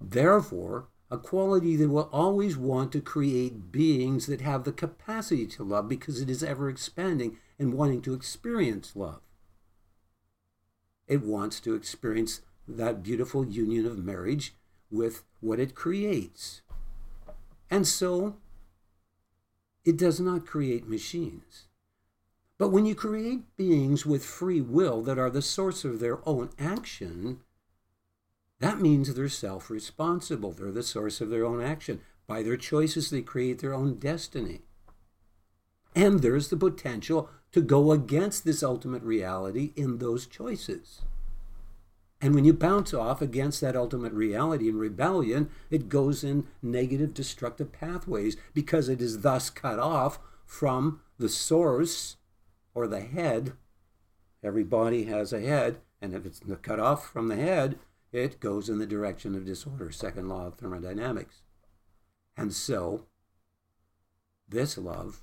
therefore 0.00 0.88
a 1.10 1.18
quality 1.18 1.76
that 1.76 1.90
will 1.90 2.08
always 2.12 2.56
want 2.56 2.92
to 2.92 3.00
create 3.00 3.70
beings 3.72 4.26
that 4.26 4.40
have 4.40 4.64
the 4.64 4.72
capacity 4.72 5.46
to 5.46 5.62
love 5.64 5.88
because 5.88 6.22
it 6.22 6.30
is 6.30 6.42
ever 6.42 6.70
expanding 6.70 7.36
and 7.58 7.74
wanting 7.74 8.00
to 8.02 8.14
experience 8.14 8.96
love. 8.96 9.20
It 11.06 11.22
wants 11.22 11.60
to 11.60 11.74
experience 11.74 12.40
that 12.66 13.02
beautiful 13.02 13.44
union 13.44 13.84
of 13.84 14.02
marriage 14.02 14.54
with 14.92 15.24
what 15.40 15.58
it 15.58 15.74
creates. 15.74 16.60
And 17.70 17.88
so 17.88 18.36
it 19.84 19.96
does 19.96 20.20
not 20.20 20.46
create 20.46 20.88
machines. 20.88 21.64
But 22.58 22.68
when 22.68 22.86
you 22.86 22.94
create 22.94 23.56
beings 23.56 24.06
with 24.06 24.24
free 24.24 24.60
will 24.60 25.02
that 25.02 25.18
are 25.18 25.30
the 25.30 25.42
source 25.42 25.84
of 25.84 25.98
their 25.98 26.20
own 26.28 26.50
action, 26.58 27.40
that 28.60 28.80
means 28.80 29.12
they're 29.12 29.28
self 29.28 29.70
responsible. 29.70 30.52
They're 30.52 30.70
the 30.70 30.84
source 30.84 31.20
of 31.20 31.30
their 31.30 31.44
own 31.44 31.60
action. 31.60 32.00
By 32.28 32.44
their 32.44 32.56
choices, 32.56 33.10
they 33.10 33.22
create 33.22 33.58
their 33.58 33.74
own 33.74 33.98
destiny. 33.98 34.60
And 35.96 36.22
there's 36.22 36.48
the 36.48 36.56
potential 36.56 37.28
to 37.50 37.60
go 37.60 37.90
against 37.90 38.44
this 38.44 38.62
ultimate 38.62 39.02
reality 39.02 39.72
in 39.74 39.98
those 39.98 40.26
choices. 40.26 41.02
And 42.22 42.36
when 42.36 42.44
you 42.44 42.52
bounce 42.52 42.94
off 42.94 43.20
against 43.20 43.60
that 43.60 43.74
ultimate 43.74 44.12
reality 44.12 44.68
in 44.68 44.78
rebellion, 44.78 45.50
it 45.70 45.88
goes 45.88 46.22
in 46.22 46.46
negative, 46.62 47.12
destructive 47.12 47.72
pathways 47.72 48.36
because 48.54 48.88
it 48.88 49.02
is 49.02 49.22
thus 49.22 49.50
cut 49.50 49.80
off 49.80 50.20
from 50.46 51.00
the 51.18 51.28
source 51.28 52.18
or 52.74 52.86
the 52.86 53.00
head. 53.00 53.54
Every 54.40 54.62
body 54.62 55.04
has 55.04 55.32
a 55.32 55.40
head, 55.40 55.80
and 56.00 56.14
if 56.14 56.24
it's 56.24 56.40
cut 56.62 56.78
off 56.78 57.10
from 57.10 57.26
the 57.26 57.34
head, 57.36 57.76
it 58.12 58.38
goes 58.38 58.68
in 58.68 58.78
the 58.78 58.86
direction 58.86 59.34
of 59.34 59.44
disorder, 59.44 59.90
second 59.90 60.28
law 60.28 60.46
of 60.46 60.54
thermodynamics. 60.54 61.42
And 62.36 62.54
so, 62.54 63.06
this 64.48 64.78
love 64.78 65.22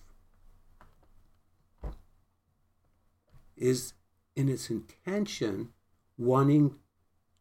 is 3.55 3.93
in 4.35 4.49
its 4.49 4.69
intention 4.69 5.69
wanting 6.17 6.75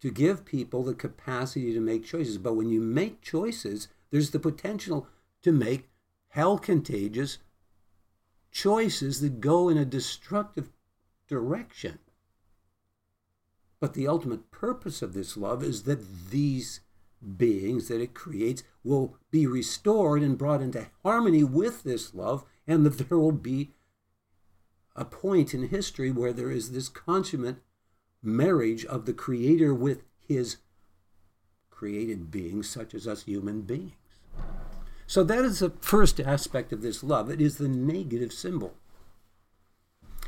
to 0.01 0.11
give 0.11 0.45
people 0.45 0.83
the 0.83 0.95
capacity 0.95 1.73
to 1.73 1.81
make 1.81 2.05
choices. 2.05 2.39
But 2.39 2.55
when 2.55 2.71
you 2.71 2.81
make 2.81 3.21
choices, 3.21 3.89
there's 4.11 4.31
the 4.31 4.39
potential 4.39 5.07
to 5.43 5.53
make 5.53 5.89
hell 6.29 6.59
contagious 6.59 7.39
choices 8.51 9.21
that 9.21 9.41
go 9.41 9.69
in 9.69 9.77
a 9.77 9.85
destructive 9.85 10.71
direction. 11.27 11.99
But 13.81 13.95
the 13.95 14.09
ultimate 14.09 14.51
purpose 14.51 15.03
of 15.03 15.15
this 15.15 15.37
love 15.37 15.63
is 15.63 15.85
that 15.85 16.31
these 16.31 16.81
beings 17.37 17.89
that 17.89 18.01
it 18.01 18.15
creates 18.15 18.63
will 18.85 19.17
be 19.31 19.47
restored 19.47 20.23
and 20.23 20.39
brought 20.39 20.63
into 20.63 20.89
harmony 21.03 21.45
with 21.45 21.83
this 21.83 22.15
love, 22.15 22.45
and 22.67 22.85
that 22.87 23.09
there 23.09 23.19
will 23.19 23.33
be 23.33 23.73
a 24.97 25.05
point 25.05 25.55
in 25.55 25.69
history 25.69 26.11
where 26.11 26.33
there 26.33 26.51
is 26.51 26.73
this 26.73 26.89
consummate 26.89 27.59
marriage 28.23 28.85
of 28.85 29.07
the 29.07 29.13
Creator 29.13 29.75
with 29.75 30.03
His 30.19 30.59
created 31.71 32.31
beings, 32.31 32.69
such 32.69 32.95
as 32.95 33.07
us 33.07 33.23
human 33.23 33.63
beings. 33.63 33.93
So 35.07 35.25
that 35.25 35.45
is 35.45 35.61
the 35.61 35.71
first 35.81 36.21
aspect 36.21 36.73
of 36.73 36.83
this 36.83 37.03
love. 37.03 37.31
It 37.31 37.41
is 37.41 37.57
the 37.57 37.69
negative 37.69 38.33
symbol. 38.33 38.75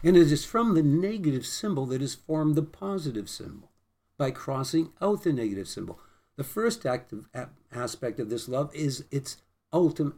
And 0.03 0.17
it 0.17 0.33
is 0.33 0.45
from 0.45 0.75
the 0.75 0.83
negative 0.83 1.45
symbol 1.45 1.85
that 1.87 2.01
is 2.01 2.15
formed 2.15 2.55
the 2.55 2.63
positive 2.63 3.29
symbol 3.29 3.71
by 4.17 4.31
crossing 4.31 4.93
out 5.03 5.25
the 5.25 5.33
negative 5.33 5.69
symbol. 5.69 5.99
The 6.37 6.45
first 6.45 6.87
aspect 6.87 8.21
of 8.21 8.31
this 8.31 8.49
love 8.49 8.75
is 8.75 9.05
its 9.11 9.37
ultimate 9.73 10.15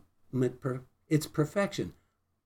its 1.08 1.26
perfection. 1.26 1.94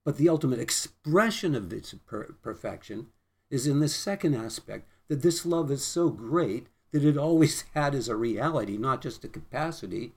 But 0.04 0.16
the 0.16 0.28
ultimate 0.28 0.60
expression 0.60 1.54
of 1.54 1.72
its 1.72 1.92
per- 1.92 2.34
perfection 2.40 3.08
is 3.50 3.66
in 3.66 3.80
the 3.80 3.88
second 3.88 4.34
aspect 4.34 4.88
that 5.08 5.22
this 5.22 5.46
love 5.46 5.70
is 5.70 5.84
so 5.84 6.08
great 6.10 6.68
that 6.92 7.04
it 7.04 7.16
always 7.16 7.64
had 7.74 7.94
as 7.94 8.08
a 8.08 8.16
reality, 8.16 8.76
not 8.76 9.02
just 9.02 9.24
a 9.24 9.28
capacity, 9.28 10.12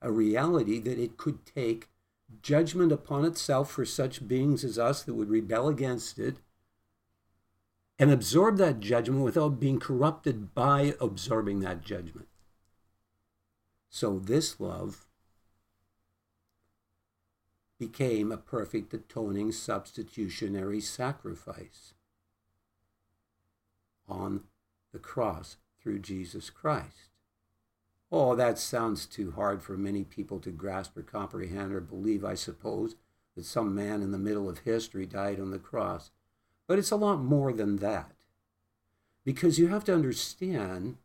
a 0.00 0.10
reality 0.10 0.78
that 0.80 0.98
it 0.98 1.16
could 1.16 1.44
take 1.46 1.88
judgment 2.42 2.92
upon 2.92 3.24
itself 3.24 3.70
for 3.70 3.84
such 3.84 4.26
beings 4.26 4.64
as 4.64 4.78
us 4.78 5.02
that 5.02 5.14
would 5.14 5.30
rebel 5.30 5.68
against 5.68 6.18
it 6.18 6.36
and 7.98 8.10
absorb 8.10 8.58
that 8.58 8.80
judgment 8.80 9.22
without 9.22 9.60
being 9.60 9.80
corrupted 9.80 10.54
by 10.54 10.94
absorbing 11.00 11.60
that 11.60 11.82
judgment. 11.82 12.28
So, 13.88 14.18
this 14.18 14.60
love 14.60 15.06
became 17.78 18.32
a 18.32 18.36
perfect 18.36 18.92
atoning 18.92 19.52
substitutionary 19.52 20.80
sacrifice 20.80 21.94
on 24.08 24.42
the 24.92 24.98
cross 24.98 25.56
through 25.80 25.98
Jesus 26.00 26.50
Christ. 26.50 27.10
Oh, 28.10 28.36
that 28.36 28.58
sounds 28.58 29.06
too 29.06 29.32
hard 29.32 29.62
for 29.62 29.76
many 29.76 30.04
people 30.04 30.38
to 30.40 30.50
grasp 30.50 30.96
or 30.96 31.02
comprehend 31.02 31.72
or 31.72 31.80
believe, 31.80 32.24
I 32.24 32.34
suppose, 32.34 32.94
that 33.34 33.44
some 33.44 33.74
man 33.74 34.02
in 34.02 34.12
the 34.12 34.18
middle 34.18 34.48
of 34.48 34.58
history 34.60 35.06
died 35.06 35.40
on 35.40 35.50
the 35.50 35.58
cross. 35.58 36.10
But 36.66 36.78
it's 36.78 36.90
a 36.90 36.96
lot 36.96 37.20
more 37.20 37.52
than 37.52 37.76
that. 37.76 38.12
Because 39.24 39.58
you 39.58 39.68
have 39.68 39.84
to 39.84 39.94
understand 39.94 40.96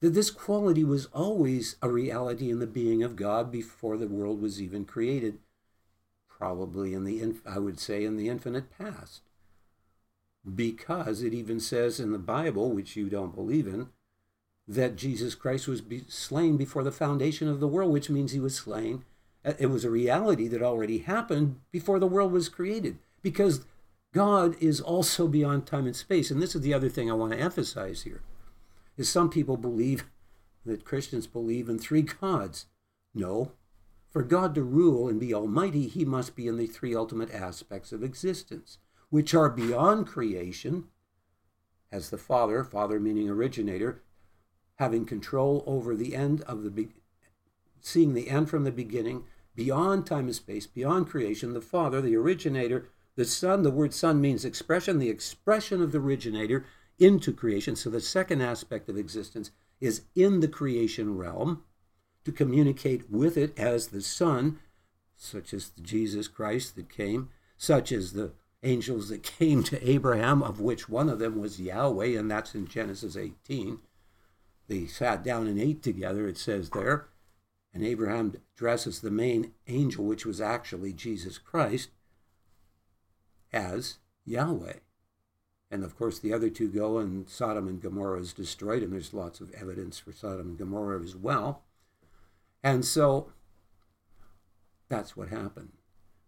that 0.00 0.10
this 0.10 0.30
quality 0.30 0.84
was 0.84 1.06
always 1.06 1.76
a 1.82 1.88
reality 1.88 2.50
in 2.50 2.58
the 2.58 2.66
being 2.66 3.02
of 3.02 3.16
God 3.16 3.50
before 3.50 3.96
the 3.96 4.08
world 4.08 4.40
was 4.40 4.60
even 4.60 4.84
created, 4.84 5.38
probably 6.28 6.94
in 6.94 7.04
the, 7.04 7.34
I 7.46 7.58
would 7.58 7.78
say, 7.78 8.04
in 8.04 8.16
the 8.16 8.28
infinite 8.28 8.76
past. 8.76 9.22
Because 10.54 11.22
it 11.22 11.34
even 11.34 11.58
says 11.58 11.98
in 11.98 12.12
the 12.12 12.18
Bible, 12.18 12.70
which 12.70 12.96
you 12.96 13.08
don't 13.08 13.34
believe 13.34 13.66
in, 13.66 13.88
that 14.68 14.96
Jesus 14.96 15.34
Christ 15.34 15.68
was 15.68 15.80
be 15.80 16.04
slain 16.08 16.56
before 16.56 16.82
the 16.82 16.92
foundation 16.92 17.48
of 17.48 17.60
the 17.60 17.68
world, 17.68 17.92
which 17.92 18.10
means 18.10 18.32
he 18.32 18.40
was 18.40 18.56
slain. 18.56 19.04
Uh, 19.44 19.54
it 19.58 19.66
was 19.66 19.84
a 19.84 19.90
reality 19.90 20.48
that 20.48 20.62
already 20.62 20.98
happened 20.98 21.60
before 21.70 21.98
the 21.98 22.06
world 22.06 22.32
was 22.32 22.48
created 22.48 22.98
because 23.22 23.64
God 24.12 24.56
is 24.60 24.80
also 24.80 25.28
beyond 25.28 25.66
time 25.66 25.86
and 25.86 25.94
space. 25.94 26.30
And 26.30 26.42
this 26.42 26.54
is 26.54 26.62
the 26.62 26.74
other 26.74 26.88
thing 26.88 27.10
I 27.10 27.14
want 27.14 27.32
to 27.32 27.38
emphasize 27.38 28.02
here 28.02 28.22
is 28.96 29.08
some 29.08 29.30
people 29.30 29.56
believe 29.56 30.06
that 30.64 30.84
Christians 30.84 31.26
believe 31.26 31.68
in 31.68 31.78
three 31.78 32.02
gods. 32.02 32.66
No. 33.14 33.52
For 34.08 34.22
God 34.22 34.54
to 34.54 34.62
rule 34.62 35.08
and 35.08 35.20
be 35.20 35.34
almighty, 35.34 35.86
he 35.86 36.04
must 36.04 36.34
be 36.34 36.48
in 36.48 36.56
the 36.56 36.66
three 36.66 36.94
ultimate 36.94 37.32
aspects 37.32 37.92
of 37.92 38.02
existence, 38.02 38.78
which 39.10 39.34
are 39.34 39.48
beyond 39.48 40.06
creation, 40.06 40.84
as 41.92 42.10
the 42.10 42.18
Father, 42.18 42.64
Father 42.64 42.98
meaning 42.98 43.28
originator, 43.28 44.02
having 44.76 45.06
control 45.06 45.62
over 45.66 45.94
the 45.94 46.14
end 46.14 46.42
of 46.42 46.62
the 46.62 46.70
be- 46.70 46.88
seeing 47.80 48.14
the 48.14 48.28
end 48.28 48.50
from 48.50 48.64
the 48.64 48.72
beginning, 48.72 49.24
beyond 49.54 50.06
time 50.06 50.26
and 50.26 50.34
space, 50.34 50.66
beyond 50.66 51.08
creation, 51.08 51.54
the 51.54 51.60
Father, 51.60 52.00
the 52.00 52.16
originator, 52.16 52.88
the 53.14 53.24
Son, 53.24 53.62
the 53.62 53.70
word 53.70 53.94
Son 53.94 54.20
means 54.20 54.44
expression, 54.44 54.98
the 54.98 55.08
expression 55.08 55.80
of 55.80 55.92
the 55.92 55.98
originator 55.98 56.66
into 56.98 57.32
creation. 57.32 57.76
So 57.76 57.90
the 57.90 58.00
second 58.00 58.42
aspect 58.42 58.88
of 58.88 58.96
existence 58.98 59.50
is 59.80 60.02
in 60.14 60.40
the 60.40 60.48
creation 60.48 61.16
realm 61.16 61.62
to 62.24 62.32
communicate 62.32 63.10
with 63.10 63.36
it 63.36 63.58
as 63.58 63.88
the 63.88 64.02
Son, 64.02 64.58
such 65.16 65.54
as 65.54 65.70
Jesus 65.80 66.28
Christ 66.28 66.76
that 66.76 66.90
came, 66.90 67.30
such 67.56 67.92
as 67.92 68.12
the 68.12 68.32
angels 68.62 69.08
that 69.08 69.22
came 69.22 69.62
to 69.64 69.88
Abraham, 69.88 70.42
of 70.42 70.60
which 70.60 70.88
one 70.88 71.08
of 71.08 71.18
them 71.18 71.38
was 71.38 71.60
Yahweh, 71.60 72.18
and 72.18 72.30
that's 72.30 72.54
in 72.54 72.66
Genesis 72.66 73.16
18 73.16 73.78
they 74.68 74.86
sat 74.86 75.22
down 75.22 75.46
and 75.46 75.60
ate 75.60 75.82
together, 75.82 76.28
it 76.28 76.38
says 76.38 76.70
there. 76.70 77.08
And 77.72 77.84
Abraham 77.84 78.34
dresses 78.56 79.00
the 79.00 79.10
main 79.10 79.52
angel, 79.66 80.04
which 80.04 80.26
was 80.26 80.40
actually 80.40 80.92
Jesus 80.92 81.38
Christ, 81.38 81.90
as 83.52 83.98
Yahweh. 84.24 84.78
And 85.70 85.84
of 85.84 85.96
course, 85.96 86.18
the 86.18 86.32
other 86.32 86.48
two 86.48 86.68
go, 86.68 86.98
and 86.98 87.28
Sodom 87.28 87.68
and 87.68 87.80
Gomorrah 87.80 88.20
is 88.20 88.32
destroyed, 88.32 88.82
and 88.82 88.92
there's 88.92 89.12
lots 89.12 89.40
of 89.40 89.52
evidence 89.52 89.98
for 89.98 90.12
Sodom 90.12 90.48
and 90.48 90.58
Gomorrah 90.58 91.02
as 91.02 91.14
well. 91.14 91.62
And 92.62 92.84
so 92.84 93.32
that's 94.88 95.16
what 95.16 95.28
happened. 95.28 95.72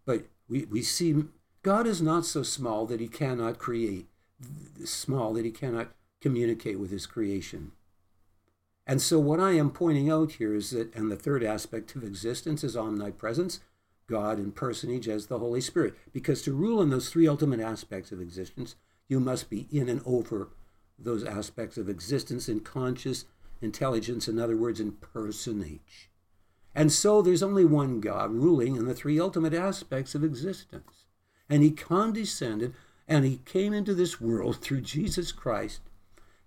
But 0.05 0.27
we, 0.49 0.65
we 0.65 0.83
see 0.83 1.25
God 1.69 1.87
is 1.87 2.01
not 2.01 2.25
so 2.25 2.43
small 2.43 2.87
that 2.87 2.99
he 2.99 3.09
cannot 3.09 3.59
create, 3.59 4.07
small 4.87 5.35
that 5.35 5.45
he 5.45 5.51
cannot 5.51 5.89
communicate 6.19 6.81
with 6.81 6.91
his 6.91 7.05
creation. 7.05 7.73
And 8.87 9.03
so, 9.03 9.19
what 9.19 9.39
I 9.39 9.51
am 9.51 9.69
pointing 9.71 10.11
out 10.11 10.33
here 10.33 10.55
is 10.55 10.71
that, 10.71 10.95
and 10.95 11.13
the 11.13 11.15
third 11.15 11.45
aspect 11.45 11.95
of 11.95 12.03
existence 12.03 12.65
is 12.65 12.75
omnipresence, 12.75 13.61
God 14.07 14.39
in 14.39 14.53
personage 14.53 15.09
as 15.09 15.27
the 15.27 15.41
Holy 15.41 15.61
Spirit. 15.61 15.95
Because 16.11 16.41
to 16.41 16.55
rule 16.55 16.81
in 16.81 16.89
those 16.89 17.11
three 17.11 17.29
ultimate 17.29 17.61
aspects 17.61 18.13
of 18.13 18.23
existence, 18.23 18.75
you 19.07 19.21
must 19.21 19.51
be 19.51 19.69
in 19.71 19.91
and 19.91 20.01
over 20.07 20.49
those 20.99 21.23
aspects 21.23 21.77
of 21.77 21.91
existence 21.91 22.49
in 22.49 22.61
conscious 22.61 23.27
intelligence, 23.61 24.27
in 24.27 24.39
other 24.39 24.57
words, 24.57 24.81
in 24.81 24.93
personage. 24.93 26.09
And 26.75 26.91
so 26.91 27.21
there's 27.21 27.43
only 27.43 27.67
one 27.67 28.01
God 28.01 28.31
ruling 28.33 28.75
in 28.75 28.87
the 28.87 28.95
three 28.95 29.21
ultimate 29.21 29.53
aspects 29.53 30.15
of 30.15 30.25
existence. 30.25 31.05
And 31.49 31.63
he 31.63 31.71
condescended 31.71 32.75
and 33.07 33.25
he 33.25 33.41
came 33.45 33.73
into 33.73 33.95
this 33.95 34.21
world 34.21 34.57
through 34.61 34.83
Jesus 34.83 35.33
Christ 35.33 35.81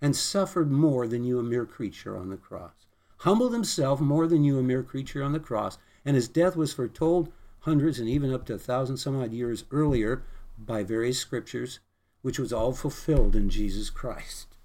and 0.00 0.16
suffered 0.16 0.70
more 0.70 1.06
than 1.06 1.24
you, 1.24 1.38
a 1.38 1.42
mere 1.42 1.66
creature, 1.66 2.16
on 2.16 2.28
the 2.28 2.36
cross. 2.36 2.72
Humbled 3.18 3.52
himself 3.52 4.00
more 4.00 4.26
than 4.26 4.42
you, 4.42 4.58
a 4.58 4.62
mere 4.62 4.82
creature, 4.82 5.22
on 5.22 5.32
the 5.32 5.38
cross. 5.38 5.78
And 6.04 6.16
his 6.16 6.26
death 6.26 6.56
was 6.56 6.74
foretold 6.74 7.32
hundreds 7.60 8.00
and 8.00 8.08
even 8.08 8.34
up 8.34 8.44
to 8.46 8.54
a 8.54 8.58
thousand 8.58 8.96
some 8.96 9.20
odd 9.20 9.32
years 9.32 9.64
earlier 9.70 10.24
by 10.58 10.82
various 10.82 11.18
scriptures, 11.18 11.78
which 12.22 12.38
was 12.38 12.52
all 12.52 12.72
fulfilled 12.72 13.36
in 13.36 13.48
Jesus 13.48 13.90
Christ. 13.90 14.56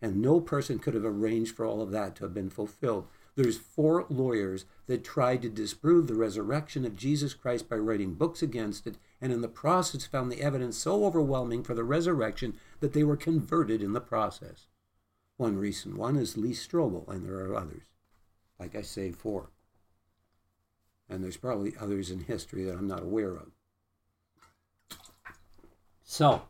And 0.00 0.22
no 0.22 0.40
person 0.40 0.78
could 0.78 0.94
have 0.94 1.04
arranged 1.04 1.54
for 1.56 1.66
all 1.66 1.82
of 1.82 1.90
that 1.90 2.16
to 2.16 2.24
have 2.24 2.32
been 2.32 2.48
fulfilled. 2.48 3.06
There's 3.34 3.58
four 3.58 4.06
lawyers 4.08 4.64
that 4.86 5.04
tried 5.04 5.42
to 5.42 5.48
disprove 5.48 6.06
the 6.06 6.14
resurrection 6.14 6.84
of 6.84 6.96
Jesus 6.96 7.34
Christ 7.34 7.68
by 7.68 7.76
writing 7.76 8.14
books 8.14 8.42
against 8.42 8.86
it, 8.86 8.96
and 9.20 9.32
in 9.32 9.40
the 9.40 9.48
process 9.48 10.06
found 10.06 10.30
the 10.30 10.42
evidence 10.42 10.78
so 10.78 11.04
overwhelming 11.04 11.62
for 11.62 11.74
the 11.74 11.84
resurrection 11.84 12.56
that 12.80 12.92
they 12.92 13.04
were 13.04 13.16
converted 13.16 13.82
in 13.82 13.92
the 13.92 14.00
process. 14.00 14.66
One 15.36 15.56
recent 15.56 15.96
one 15.96 16.16
is 16.16 16.36
Lee 16.36 16.52
Strobel, 16.52 17.08
and 17.08 17.24
there 17.24 17.38
are 17.38 17.56
others. 17.56 17.82
Like 18.58 18.74
I 18.76 18.82
say, 18.82 19.10
four. 19.10 19.50
And 21.08 21.24
there's 21.24 21.36
probably 21.36 21.74
others 21.80 22.10
in 22.10 22.20
history 22.20 22.64
that 22.64 22.76
I'm 22.76 22.86
not 22.86 23.02
aware 23.02 23.34
of. 23.34 23.50
So, 26.04 26.42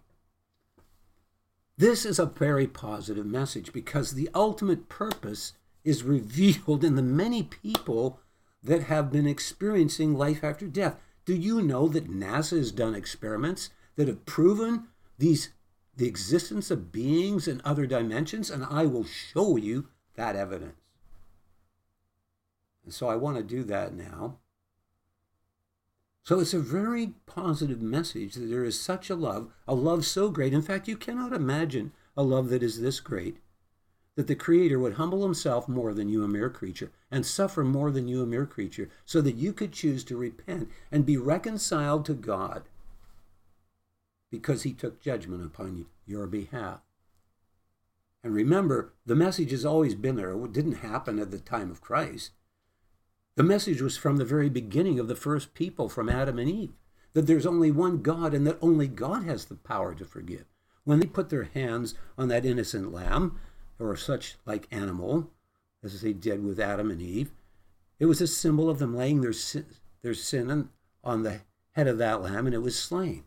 this 1.77 2.05
is 2.05 2.19
a 2.19 2.27
very 2.27 2.67
positive 2.67 3.27
message 3.27 3.73
because 3.73 4.13
the 4.13 4.29
ultimate 4.35 4.89
purpose 4.89 5.55
is 5.85 6.03
revealed 6.03 6.85
in 6.85 6.95
the 6.95 7.03
many 7.03 7.43
people 7.43 8.21
that 8.63 8.85
have 8.85 9.11
been 9.11 9.27
experiencing 9.27 10.15
life 10.15 10.45
after 10.45 10.67
death. 10.67 10.99
Do 11.31 11.37
you 11.37 11.63
know 11.63 11.87
that 11.87 12.11
NASA 12.11 12.59
has 12.59 12.73
done 12.73 12.97
experiments 12.97 13.71
that 13.95 14.09
have 14.09 14.27
proven 14.27 14.89
these 15.17 15.51
the 15.97 16.09
existence 16.09 16.73
of 16.73 16.91
beings 16.91 17.47
in 17.47 17.63
other 17.65 17.87
dimensions? 17.87 18.51
And 18.51 18.65
I 18.65 18.87
will 18.87 19.05
show 19.05 19.57
you 19.57 19.87
that 20.17 20.35
evidence. 20.35 20.81
And 22.83 22.93
so 22.93 23.07
I 23.09 23.15
want 23.15 23.37
to 23.37 23.45
do 23.45 23.63
that 23.63 23.95
now. 23.95 24.39
So 26.25 26.41
it's 26.41 26.53
a 26.53 26.59
very 26.59 27.13
positive 27.27 27.81
message 27.81 28.35
that 28.35 28.51
there 28.51 28.65
is 28.65 28.81
such 28.81 29.09
a 29.09 29.15
love, 29.15 29.53
a 29.69 29.75
love 29.77 30.05
so 30.05 30.31
great. 30.31 30.53
In 30.53 30.63
fact, 30.63 30.89
you 30.89 30.97
cannot 30.97 31.33
imagine 31.33 31.93
a 32.17 32.25
love 32.25 32.49
that 32.49 32.65
is 32.65 32.81
this 32.81 32.99
great 32.99 33.37
that 34.17 34.27
the 34.27 34.35
Creator 34.35 34.79
would 34.79 34.95
humble 34.95 35.23
himself 35.23 35.69
more 35.69 35.95
than 35.95 36.09
you, 36.09 36.25
a 36.25 36.29
mere 36.29 36.51
creature, 36.51 36.91
and 37.11 37.25
suffer 37.25 37.65
more 37.65 37.91
than 37.91 38.09
you, 38.09 38.23
a 38.23 38.27
mere 38.27 38.47
creature, 38.47 38.91
so 39.05 39.21
that 39.21 39.37
you 39.37 39.53
could 39.53 39.73
choose 39.73 40.05
to 40.05 40.17
repent 40.17 40.69
and 40.91 41.07
be 41.07 41.17
reconciled 41.17 42.05
to 42.05 42.15
God 42.15 42.65
because 44.31 44.63
he 44.63 44.73
took 44.73 45.01
judgment 45.01 45.45
upon 45.45 45.77
you, 45.77 45.87
your 46.07 46.27
behalf. 46.27 46.81
And 48.23 48.35
remember, 48.35 48.93
the 49.07 49.17
message 49.17 49.51
has 49.51 49.65
always 49.65 49.95
been 49.95 50.17
there. 50.17 50.33
It 50.33 50.53
didn't 50.53 50.75
happen 50.75 51.19
at 51.19 51.31
the 51.31 51.39
time 51.39 51.71
of 51.71 51.81
Christ. 51.81 52.33
The 53.37 53.43
message 53.43 53.81
was 53.81 53.97
from 53.97 54.19
the 54.19 54.25
very 54.25 54.51
beginning 54.51 54.99
of 54.99 55.09
the 55.09 55.17
first 55.17 55.55
people, 55.55 55.89
from 55.89 56.09
Adam 56.09 56.39
and 56.39 56.51
Eve, 56.51 56.73
that 57.15 57.27
there's 57.27 57.47
only 57.47 57.71
one 57.71 58.03
God 58.03 58.35
and 58.35 58.47
that 58.47 58.59
only 58.61 58.87
God 58.87 59.25
has 59.25 59.47
the 59.47 59.55
power 59.55 59.95
to 59.95 60.05
forgive. 60.05 60.45
When 60.85 61.01
they 61.01 61.07
put 61.07 61.31
their 61.31 61.45
hands 61.45 61.95
on 62.19 62.29
that 62.29 62.45
innocent 62.45 62.93
lamb 62.93 63.39
or 63.89 63.97
such 63.97 64.37
like 64.45 64.69
animal, 64.71 65.31
as 65.83 66.01
they 66.01 66.13
did 66.13 66.45
with 66.45 66.61
Adam 66.61 66.91
and 66.91 67.01
Eve, 67.01 67.31
it 67.99 68.07
was 68.07 68.21
a 68.21 68.27
symbol 68.27 68.69
of 68.69 68.79
them 68.79 68.97
laying 68.97 69.21
their 69.21 69.33
sin, 69.33 69.67
their 70.03 70.15
sin 70.15 70.69
on 71.03 71.23
the 71.23 71.41
head 71.73 71.87
of 71.87 71.99
that 71.99 72.23
lamb 72.23 72.47
and 72.47 72.55
it 72.55 72.63
was 72.63 72.79
slain. 72.79 73.25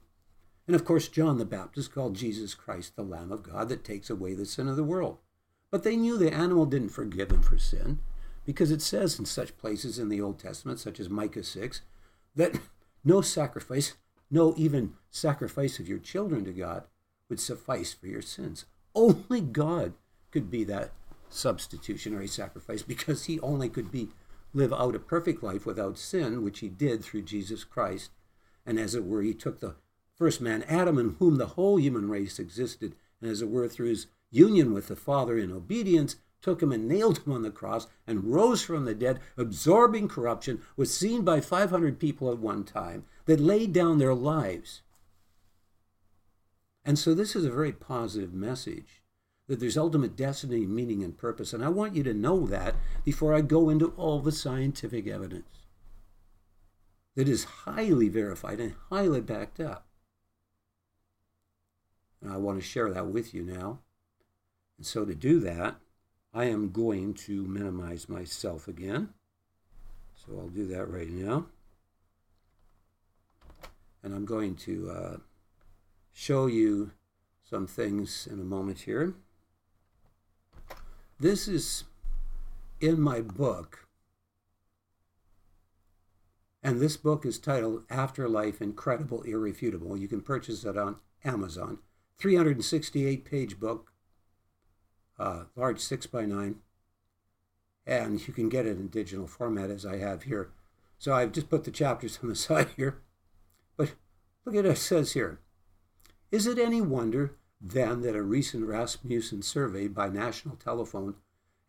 And 0.68 0.76
of 0.76 0.86
course, 0.86 1.08
John 1.08 1.38
the 1.38 1.46
Baptist 1.46 1.94
called 1.94 2.16
Jesus 2.16 2.54
Christ 2.54 2.96
the 2.96 3.04
Lamb 3.04 3.32
of 3.32 3.44
God 3.44 3.70
that 3.70 3.84
takes 3.84 4.10
away 4.10 4.34
the 4.34 4.46
sin 4.46 4.68
of 4.68 4.76
the 4.76 4.84
world. 4.84 5.18
But 5.72 5.84
they 5.84 5.98
knew 5.98 6.18
the 6.18 6.34
animal 6.34 6.66
didn't 6.66 6.90
forgive 6.90 7.30
them 7.30 7.42
for 7.42 7.58
sin 7.58 8.00
because 8.46 8.72
it 8.72 8.82
says 8.82 9.20
in 9.20 9.26
such 9.26 9.58
places 9.58 10.00
in 10.00 10.10
the 10.10 10.22
Old 10.22 10.40
Testament, 10.40 10.80
such 10.80 11.00
as 11.00 11.10
Micah 11.10 11.44
6, 11.44 11.82
that 12.36 12.60
no 13.04 13.22
sacrifice, 13.22 13.94
no 14.30 14.54
even 14.58 14.94
sacrifice 15.10 15.80
of 15.80 15.88
your 15.88 16.00
children 16.00 16.46
to 16.46 16.52
God, 16.52 16.84
would 17.30 17.40
suffice 17.40 17.94
for 17.94 18.08
your 18.08 18.22
sins. 18.22 18.66
Only 18.96 19.42
God 19.42 19.94
could 20.34 20.50
be 20.50 20.64
that 20.64 20.92
substitutionary 21.30 22.28
sacrifice 22.28 22.82
because 22.82 23.26
he 23.26 23.40
only 23.42 23.70
could 23.70 23.92
be 23.92 24.10
live 24.52 24.74
out 24.74 24.96
a 24.96 25.00
perfect 25.00 25.44
life 25.44 25.64
without 25.64 25.98
sin, 25.98 26.44
which 26.44 26.60
he 26.60 26.70
did 26.70 27.04
through 27.04 27.22
Jesus 27.22 27.64
Christ. 27.64 28.10
And 28.66 28.80
as 28.80 28.96
it 28.96 29.06
were, 29.06 29.22
he 29.22 29.36
took 29.36 29.60
the 29.60 29.76
first 30.16 30.42
man, 30.42 30.64
Adam, 30.64 30.98
in 30.98 31.16
whom 31.20 31.36
the 31.36 31.54
whole 31.54 31.80
human 31.80 32.10
race 32.10 32.40
existed, 32.40 32.96
and 33.22 33.30
as 33.30 33.44
it 33.44 33.50
were, 33.50 33.68
through 33.68 33.90
his 33.90 34.08
union 34.32 34.74
with 34.74 34.88
the 34.88 34.96
Father 34.96 35.38
in 35.38 35.52
obedience, 35.52 36.16
took 36.42 36.64
him 36.64 36.72
and 36.72 36.88
nailed 36.88 37.20
him 37.20 37.32
on 37.32 37.44
the 37.44 37.52
cross 37.52 37.86
and 38.08 38.34
rose 38.34 38.64
from 38.64 38.86
the 38.86 38.96
dead, 38.96 39.20
absorbing 39.38 40.08
corruption, 40.08 40.62
was 40.76 40.92
seen 40.92 41.22
by 41.24 41.40
500 41.40 42.00
people 42.00 42.32
at 42.32 42.40
one 42.40 42.64
time 42.64 43.06
that 43.26 43.40
laid 43.40 43.72
down 43.72 44.00
their 44.00 44.16
lives. 44.16 44.82
And 46.84 46.98
so 46.98 47.14
this 47.14 47.36
is 47.36 47.46
a 47.46 47.52
very 47.52 47.72
positive 47.72 48.34
message 48.34 49.03
that 49.54 49.60
there's 49.60 49.78
ultimate 49.78 50.16
destiny, 50.16 50.66
meaning, 50.66 51.04
and 51.04 51.16
purpose. 51.16 51.54
And 51.54 51.64
I 51.64 51.70
want 51.70 51.96
you 51.96 52.02
to 52.06 52.14
know 52.16 52.48
that 52.48 52.74
before 53.06 53.36
I 53.36 53.42
go 53.42 53.70
into 53.70 53.94
all 53.98 54.20
the 54.20 54.32
scientific 54.32 55.06
evidence 55.06 55.60
that 57.14 57.30
is 57.30 57.44
highly 57.44 58.10
verified 58.10 58.60
and 58.60 58.74
highly 58.90 59.22
backed 59.22 59.60
up. 59.60 59.86
And 62.20 62.34
I 62.34 62.38
want 62.38 62.60
to 62.60 62.66
share 62.66 62.90
that 62.90 63.10
with 63.10 63.36
you 63.36 63.44
now. 63.44 63.78
And 64.80 64.88
so 64.88 65.06
to 65.06 65.14
do 65.14 65.40
that, 65.42 65.76
I 66.34 66.46
am 66.46 66.72
going 66.72 67.14
to 67.14 67.46
minimize 67.46 68.10
myself 68.10 68.68
again. 68.68 69.10
So 70.16 70.34
I'll 70.36 70.48
do 70.48 70.66
that 70.66 70.90
right 70.90 71.12
now. 71.12 71.46
And 74.02 74.16
I'm 74.16 74.26
going 74.26 74.56
to 74.56 74.90
uh, 74.90 75.18
show 76.12 76.48
you 76.48 76.90
some 77.48 77.68
things 77.68 78.28
in 78.32 78.40
a 78.40 78.44
moment 78.44 78.80
here. 78.80 79.14
This 81.24 81.48
is 81.48 81.86
in 82.82 83.00
my 83.00 83.22
book. 83.22 83.88
And 86.62 86.82
this 86.82 86.98
book 86.98 87.26
is 87.26 87.40
titled 87.40 87.86
Afterlife 87.90 88.62
Incredible 88.62 89.22
Irrefutable. 89.22 89.96
You 89.96 90.10
can 90.10 90.20
purchase 90.20 90.66
it 90.66 90.78
on 90.78 90.98
Amazon. 91.24 91.78
368 92.18 93.24
page 93.24 93.58
book 93.58 93.94
uh, 95.18 95.44
large 95.56 95.80
6 95.80 96.08
by 96.08 96.26
9 96.26 96.58
and 97.88 98.28
you 98.28 98.34
can 98.34 98.50
get 98.50 98.66
it 98.66 98.78
in 98.78 98.90
digital 98.90 99.26
format 99.26 99.70
as 99.70 99.86
I 99.86 100.00
have 100.00 100.24
here. 100.24 100.52
So 101.00 101.14
I've 101.14 101.32
just 101.32 101.50
put 101.50 101.64
the 101.64 101.72
chapters 101.72 102.20
on 102.22 102.28
the 102.28 102.36
side 102.36 102.68
here. 102.76 103.02
But 103.78 103.94
look 104.44 104.56
at 104.56 104.66
what 104.66 104.74
it 104.74 104.78
says 104.78 105.14
here. 105.14 105.40
Is 106.32 106.48
it 106.48 106.60
any 106.60 106.82
wonder 106.82 107.38
then 107.66 108.02
that 108.02 108.16
a 108.16 108.22
recent 108.22 108.66
Rasmussen 108.66 109.42
survey 109.42 109.88
by 109.88 110.10
National 110.10 110.58
Telephone 110.58 111.16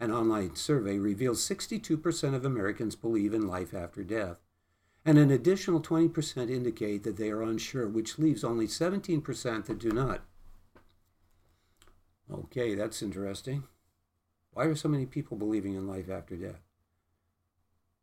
and 0.01 0.11
online 0.11 0.57
survey 0.57 0.99
reveals 0.99 1.49
62% 1.49 2.35
of 2.35 2.45
Americans 2.45 2.97
believe 2.97 3.33
in 3.33 3.47
life 3.47 3.73
after 3.73 4.03
death, 4.03 4.39
and 5.05 5.19
an 5.19 5.31
additional 5.31 5.81
20% 5.81 6.51
indicate 6.51 7.05
that 7.05 7.17
they 7.17 7.31
are 7.31 7.43
unsure, 7.43 7.87
which 7.87 8.19
leaves 8.19 8.43
only 8.43 8.67
17% 8.67 9.67
that 9.67 9.79
do 9.79 9.93
not. 9.93 10.23
Okay, 12.29 12.75
that's 12.75 13.01
interesting. 13.01 13.63
Why 14.53 14.65
are 14.65 14.75
so 14.75 14.89
many 14.89 15.07
people 15.07 15.37
believing 15.37 15.75
in 15.75 15.87
life 15.87 16.11
after 16.11 16.35
death? 16.35 16.63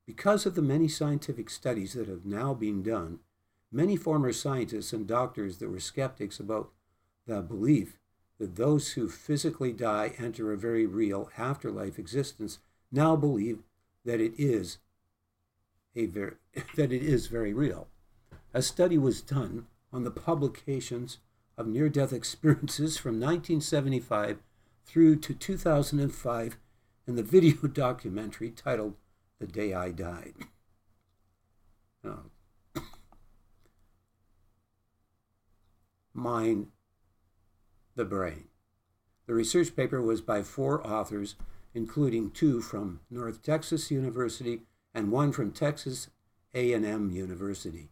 Because 0.06 0.46
of 0.46 0.56
the 0.56 0.62
many 0.62 0.88
scientific 0.88 1.50
studies 1.50 1.94
that 1.94 2.08
have 2.08 2.26
now 2.26 2.54
been 2.54 2.84
done, 2.84 3.20
many 3.70 3.98
former 3.98 4.32
scientists 4.32 4.94
and 4.94 5.06
doctors 5.06 5.58
that 5.58 5.70
were 5.70 5.80
skeptics 5.80 6.40
about 6.40 6.72
the 7.28 7.42
belief 7.42 8.00
that 8.40 8.56
those 8.56 8.94
who 8.94 9.08
physically 9.08 9.72
die 9.72 10.14
enter 10.18 10.52
a 10.52 10.58
very 10.58 10.86
real 10.86 11.30
afterlife 11.38 12.00
existence 12.00 12.60
now 12.92 13.16
believe 13.16 13.60
that 14.04 14.20
it 14.20 14.34
is 14.38 14.80
a 15.96 16.08
very 16.08 16.36
that 16.76 16.92
it 16.92 17.04
is 17.04 17.28
very 17.28 17.54
real. 17.54 17.88
A 18.54 18.62
study 18.62 18.98
was 18.98 19.22
done 19.22 19.68
on 19.94 20.04
the 20.04 20.12
publications 20.12 21.20
of 21.58 21.68
near 21.68 21.90
death 21.90 22.12
experiences 22.12 22.98
from 22.98 23.20
1975 23.20 24.40
through 24.86 25.18
to 25.18 25.34
2005 25.34 26.58
in 27.08 27.16
the 27.16 27.24
video 27.24 27.68
documentary 27.68 28.50
titled 28.50 28.96
The 29.40 29.48
Day 29.48 29.74
I 29.74 29.92
Died. 29.92 30.34
Oh. 32.04 32.24
Mind 36.14 36.68
the 37.96 38.06
Brain. 38.06 38.46
The 39.28 39.34
research 39.34 39.76
paper 39.76 40.02
was 40.02 40.22
by 40.22 40.44
four 40.44 40.86
authors, 40.86 41.36
including 41.74 42.32
two 42.32 42.62
from 42.62 43.00
North 43.10 43.42
Texas 43.42 43.92
University 43.92 44.62
and 44.94 45.12
one 45.12 45.32
from 45.32 45.52
Texas 45.52 46.10
A&M 46.54 47.12
University. 47.12 47.90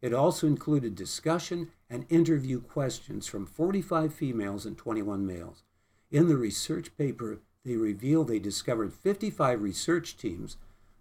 It 0.00 0.14
also 0.14 0.46
included 0.46 0.94
discussion 0.94 1.70
and 1.90 2.06
interview 2.08 2.60
questions 2.60 3.26
from 3.26 3.46
45 3.46 4.14
females 4.14 4.64
and 4.64 4.78
21 4.78 5.26
males. 5.26 5.62
In 6.10 6.28
the 6.28 6.36
research 6.36 6.96
paper, 6.96 7.40
they 7.64 7.76
reveal 7.76 8.24
they 8.24 8.38
discovered 8.38 8.94
55 8.94 9.60
research 9.60 10.16
teams 10.16 10.56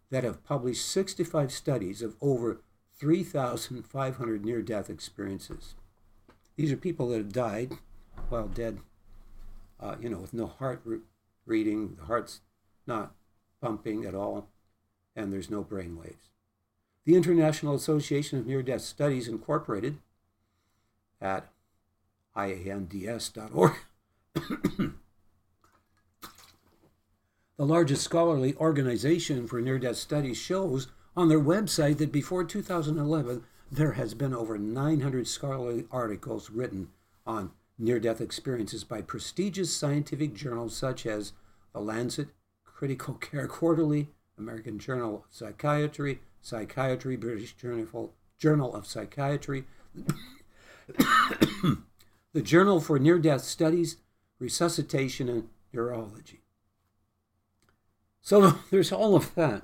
that 0.09 0.23
have 0.23 0.43
published 0.43 0.85
65 0.85 1.51
studies 1.51 2.01
of 2.01 2.15
over 2.21 2.61
3,500 2.99 4.43
near 4.43 4.61
death 4.61 4.89
experiences. 4.89 5.75
These 6.55 6.71
are 6.71 6.77
people 6.77 7.09
that 7.09 7.17
have 7.17 7.31
died 7.31 7.77
while 8.29 8.47
dead, 8.47 8.79
uh, 9.79 9.95
you 10.01 10.09
know, 10.09 10.19
with 10.19 10.33
no 10.33 10.47
heart 10.47 10.81
re- 10.83 10.99
reading, 11.45 11.95
the 11.99 12.05
heart's 12.05 12.41
not 12.85 13.13
pumping 13.61 14.05
at 14.05 14.15
all, 14.15 14.49
and 15.15 15.31
there's 15.31 15.49
no 15.49 15.63
brain 15.63 15.97
waves. 15.97 16.29
The 17.05 17.15
International 17.15 17.75
Association 17.75 18.39
of 18.39 18.45
Near 18.45 18.61
Death 18.61 18.81
Studies 18.81 19.27
Incorporated 19.27 19.97
at 21.21 21.49
iands.org. 22.35 23.73
the 24.33 24.93
largest 27.57 28.03
scholarly 28.03 28.55
organization 28.55 29.47
for 29.47 29.61
near 29.61 29.79
death 29.79 29.95
studies 29.95 30.37
shows 30.37 30.87
on 31.15 31.29
their 31.29 31.39
website 31.39 31.97
that 31.97 32.11
before 32.11 32.43
2011, 32.43 33.43
there 33.71 33.93
has 33.93 34.13
been 34.13 34.33
over 34.33 34.57
900 34.57 35.27
scholarly 35.27 35.85
articles 35.91 36.51
written 36.51 36.89
on 37.25 37.51
near 37.77 37.99
death 37.99 38.21
experiences 38.21 38.83
by 38.83 39.01
prestigious 39.01 39.75
scientific 39.75 40.33
journals 40.33 40.75
such 40.75 41.05
as 41.05 41.33
The 41.73 41.79
Lancet, 41.79 42.29
Critical 42.63 43.13
Care 43.21 43.47
Quarterly, 43.47 44.09
American 44.37 44.79
Journal 44.79 45.15
of 45.15 45.23
Psychiatry, 45.29 46.19
Psychiatry, 46.41 47.15
British 47.17 47.53
Journal, 47.53 48.13
Journal 48.37 48.75
of 48.75 48.85
Psychiatry, 48.85 49.65
the 52.33 52.41
Journal 52.41 52.79
for 52.79 52.99
Near 52.99 53.19
Death 53.19 53.41
Studies, 53.41 53.97
Resuscitation, 54.39 55.27
and 55.27 55.49
Neurology. 55.73 56.41
So 58.21 58.51
there's 58.71 58.91
all 58.91 59.15
of 59.15 59.33
that, 59.35 59.63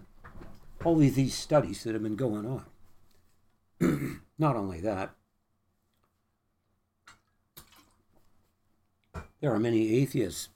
all 0.84 1.02
of 1.02 1.16
these 1.16 1.36
studies 1.36 1.84
that 1.84 1.94
have 1.94 2.04
been 2.04 2.16
going 2.16 2.46
on. 2.46 4.22
Not 4.40 4.56
only 4.56 4.82
that, 4.82 5.12
there 9.44 9.54
are 9.54 9.60
many 9.60 9.94
atheists 9.96 10.48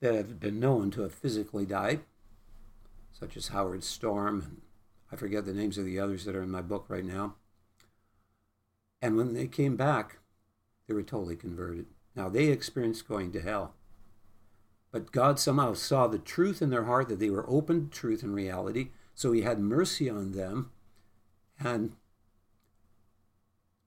that 0.00 0.14
have 0.14 0.38
been 0.38 0.60
known 0.60 0.90
to 0.90 1.00
have 1.00 1.14
physically 1.14 1.64
died, 1.64 2.00
such 3.10 3.38
as 3.38 3.48
Howard 3.48 3.82
Storm, 3.82 4.42
and 4.42 4.60
I 5.10 5.16
forget 5.16 5.46
the 5.46 5.54
names 5.54 5.78
of 5.78 5.86
the 5.86 5.98
others 5.98 6.26
that 6.26 6.36
are 6.36 6.42
in 6.42 6.50
my 6.50 6.60
book 6.60 6.84
right 6.88 7.06
now. 7.06 7.36
And 9.00 9.16
when 9.16 9.32
they 9.32 9.46
came 9.46 9.76
back, 9.76 10.18
they 10.86 10.92
were 10.92 11.02
totally 11.02 11.34
converted. 11.34 11.86
Now, 12.14 12.28
they 12.28 12.48
experienced 12.48 13.08
going 13.08 13.32
to 13.32 13.40
hell. 13.40 13.72
But 14.90 15.10
God 15.10 15.40
somehow 15.40 15.72
saw 15.72 16.08
the 16.08 16.18
truth 16.18 16.60
in 16.60 16.68
their 16.68 16.84
heart 16.84 17.08
that 17.08 17.18
they 17.18 17.30
were 17.30 17.48
open 17.48 17.88
to 17.88 17.98
truth 17.98 18.22
and 18.22 18.34
reality. 18.34 18.90
So 19.14 19.32
He 19.32 19.40
had 19.40 19.58
mercy 19.58 20.10
on 20.10 20.32
them 20.32 20.70
and 21.58 21.92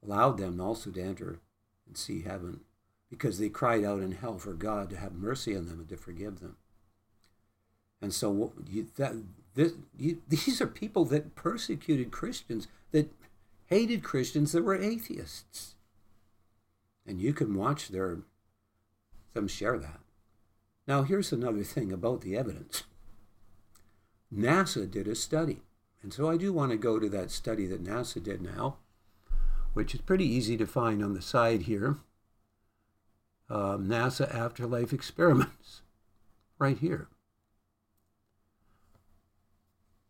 allowed 0.04 0.40
them 0.40 0.60
also 0.60 0.90
to 0.90 1.00
enter 1.00 1.42
and 1.86 1.96
see 1.96 2.24
heaven 2.24 2.62
because 3.18 3.40
they 3.40 3.50
cried 3.50 3.84
out 3.84 4.02
in 4.02 4.12
hell 4.12 4.38
for 4.38 4.54
God 4.54 4.90
to 4.90 4.98
have 4.98 5.14
mercy 5.14 5.56
on 5.56 5.68
them 5.68 5.80
and 5.80 5.90
to 5.90 5.98
forgive 5.98 6.40
them. 6.40 6.58
And 8.02 8.14
so 8.14 8.54
you, 8.70 8.88
that, 8.98 9.14
this, 9.56 9.74
you, 9.98 10.22
these 10.28 10.62
are 10.62 10.68
people 10.68 11.06
that 11.06 11.36
persecuted 11.36 12.12
Christians, 12.12 12.68
that 12.92 13.12
hated 13.68 14.04
Christians 14.04 14.52
that 14.52 14.64
were 14.64 14.76
atheists. 14.76 15.76
And 17.08 17.22
you 17.22 17.34
can 17.34 17.56
watch 17.56 17.90
their 17.90 18.20
them 19.34 19.48
share 19.48 19.78
that. 19.78 20.00
Now 20.88 21.04
here's 21.04 21.32
another 21.32 21.64
thing 21.64 21.92
about 21.92 22.22
the 22.22 22.38
evidence. 22.38 22.84
NASA 24.34 24.90
did 24.90 25.08
a 25.08 25.16
study. 25.16 25.62
And 26.02 26.14
so 26.14 26.30
I 26.30 26.38
do 26.38 26.54
want 26.54 26.72
to 26.72 26.78
go 26.78 27.00
to 27.00 27.10
that 27.10 27.32
study 27.32 27.66
that 27.68 27.84
NASA 27.84 28.22
did 28.22 28.42
now, 28.42 28.78
which 29.74 29.96
is 29.96 30.02
pretty 30.02 30.26
easy 30.26 30.58
to 30.58 30.68
find 30.68 31.04
on 31.04 31.14
the 31.14 31.22
side 31.22 31.64
here. 31.64 31.98
Um, 33.50 33.88
NASA 33.88 34.34
Afterlife 34.34 34.92
Experiments, 34.92 35.82
right 36.60 36.78
here. 36.78 37.10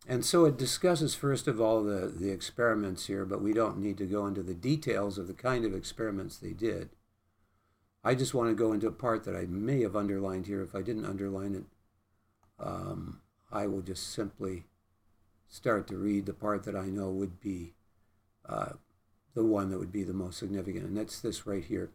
And 0.08 0.24
so 0.24 0.44
it 0.44 0.56
discusses, 0.56 1.14
first 1.14 1.48
of 1.48 1.60
all, 1.60 1.82
the, 1.82 2.06
the 2.06 2.30
experiments 2.30 3.06
here, 3.06 3.24
but 3.24 3.42
we 3.42 3.52
don't 3.52 3.78
need 3.78 3.98
to 3.98 4.06
go 4.06 4.26
into 4.26 4.42
the 4.42 4.54
details 4.54 5.18
of 5.18 5.26
the 5.26 5.34
kind 5.34 5.64
of 5.64 5.74
experiments 5.74 6.36
they 6.36 6.52
did. 6.52 6.90
I 8.04 8.14
just 8.14 8.34
want 8.34 8.50
to 8.50 8.54
go 8.54 8.72
into 8.72 8.86
a 8.86 8.92
part 8.92 9.24
that 9.24 9.34
I 9.34 9.46
may 9.46 9.82
have 9.82 9.96
underlined 9.96 10.46
here. 10.46 10.62
If 10.62 10.76
I 10.76 10.82
didn't 10.82 11.06
underline 11.06 11.56
it, 11.56 11.64
um, 12.64 13.20
I 13.50 13.66
will 13.66 13.82
just 13.82 14.12
simply 14.12 14.66
start 15.48 15.88
to 15.88 15.96
read 15.96 16.26
the 16.26 16.32
part 16.32 16.62
that 16.64 16.76
I 16.76 16.86
know 16.86 17.10
would 17.10 17.40
be 17.40 17.74
uh, 18.48 18.74
the 19.34 19.44
one 19.44 19.70
that 19.70 19.78
would 19.78 19.92
be 19.92 20.04
the 20.04 20.12
most 20.12 20.38
significant, 20.38 20.84
and 20.84 20.96
that's 20.96 21.20
this 21.20 21.48
right 21.48 21.64
here. 21.64 21.90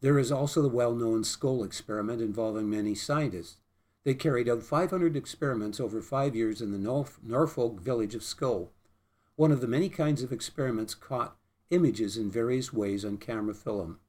There 0.00 0.18
is 0.18 0.32
also 0.32 0.62
the 0.62 0.68
well 0.68 0.94
known 0.94 1.24
Scole 1.24 1.64
experiment 1.64 2.22
involving 2.22 2.70
many 2.70 2.94
scientists. 2.94 3.56
They 4.04 4.14
carried 4.14 4.48
out 4.48 4.62
500 4.62 5.16
experiments 5.16 5.78
over 5.78 6.00
five 6.00 6.34
years 6.34 6.62
in 6.62 6.72
the 6.72 7.14
Norfolk 7.22 7.80
village 7.80 8.14
of 8.14 8.22
Scole. 8.22 8.72
One 9.36 9.52
of 9.52 9.60
the 9.60 9.66
many 9.66 9.88
kinds 9.88 10.22
of 10.22 10.32
experiments 10.32 10.94
caught 10.94 11.36
images 11.70 12.16
in 12.16 12.30
various 12.30 12.72
ways 12.72 13.04
on 13.04 13.16
camera 13.18 13.54
film. 13.54 14.00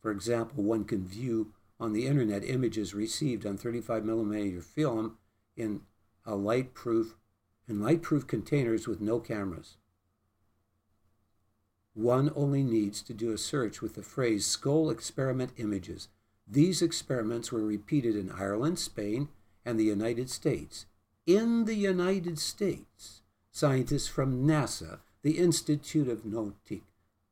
For 0.00 0.10
example, 0.10 0.62
one 0.62 0.84
can 0.84 1.06
view 1.06 1.52
on 1.80 1.92
the 1.92 2.06
internet 2.06 2.44
images 2.44 2.94
received 2.94 3.46
on 3.46 3.56
35 3.56 4.04
millimeter 4.04 4.60
film 4.60 5.16
in 5.56 5.82
a 6.24 6.34
light-proof 6.34 7.14
in 7.68 7.82
light-proof 7.82 8.26
containers 8.26 8.86
with 8.86 9.00
no 9.00 9.20
cameras. 9.20 9.77
One 11.98 12.30
only 12.36 12.62
needs 12.62 13.02
to 13.02 13.12
do 13.12 13.32
a 13.32 13.38
search 13.38 13.82
with 13.82 13.96
the 13.96 14.02
phrase 14.02 14.46
Scole 14.46 14.88
experiment 14.88 15.50
images 15.56 16.06
these 16.50 16.80
experiments 16.80 17.50
were 17.50 17.64
repeated 17.64 18.14
in 18.14 18.30
Ireland, 18.30 18.78
Spain, 18.78 19.28
and 19.64 19.78
the 19.78 19.84
United 19.84 20.30
States. 20.30 20.86
In 21.26 21.64
the 21.64 21.74
United 21.74 22.38
States, 22.38 23.22
scientists 23.50 24.06
from 24.06 24.46
NASA, 24.46 25.00
the 25.22 25.38
Institute 25.38 26.08
of 26.08 26.24
Noetic 26.24 26.84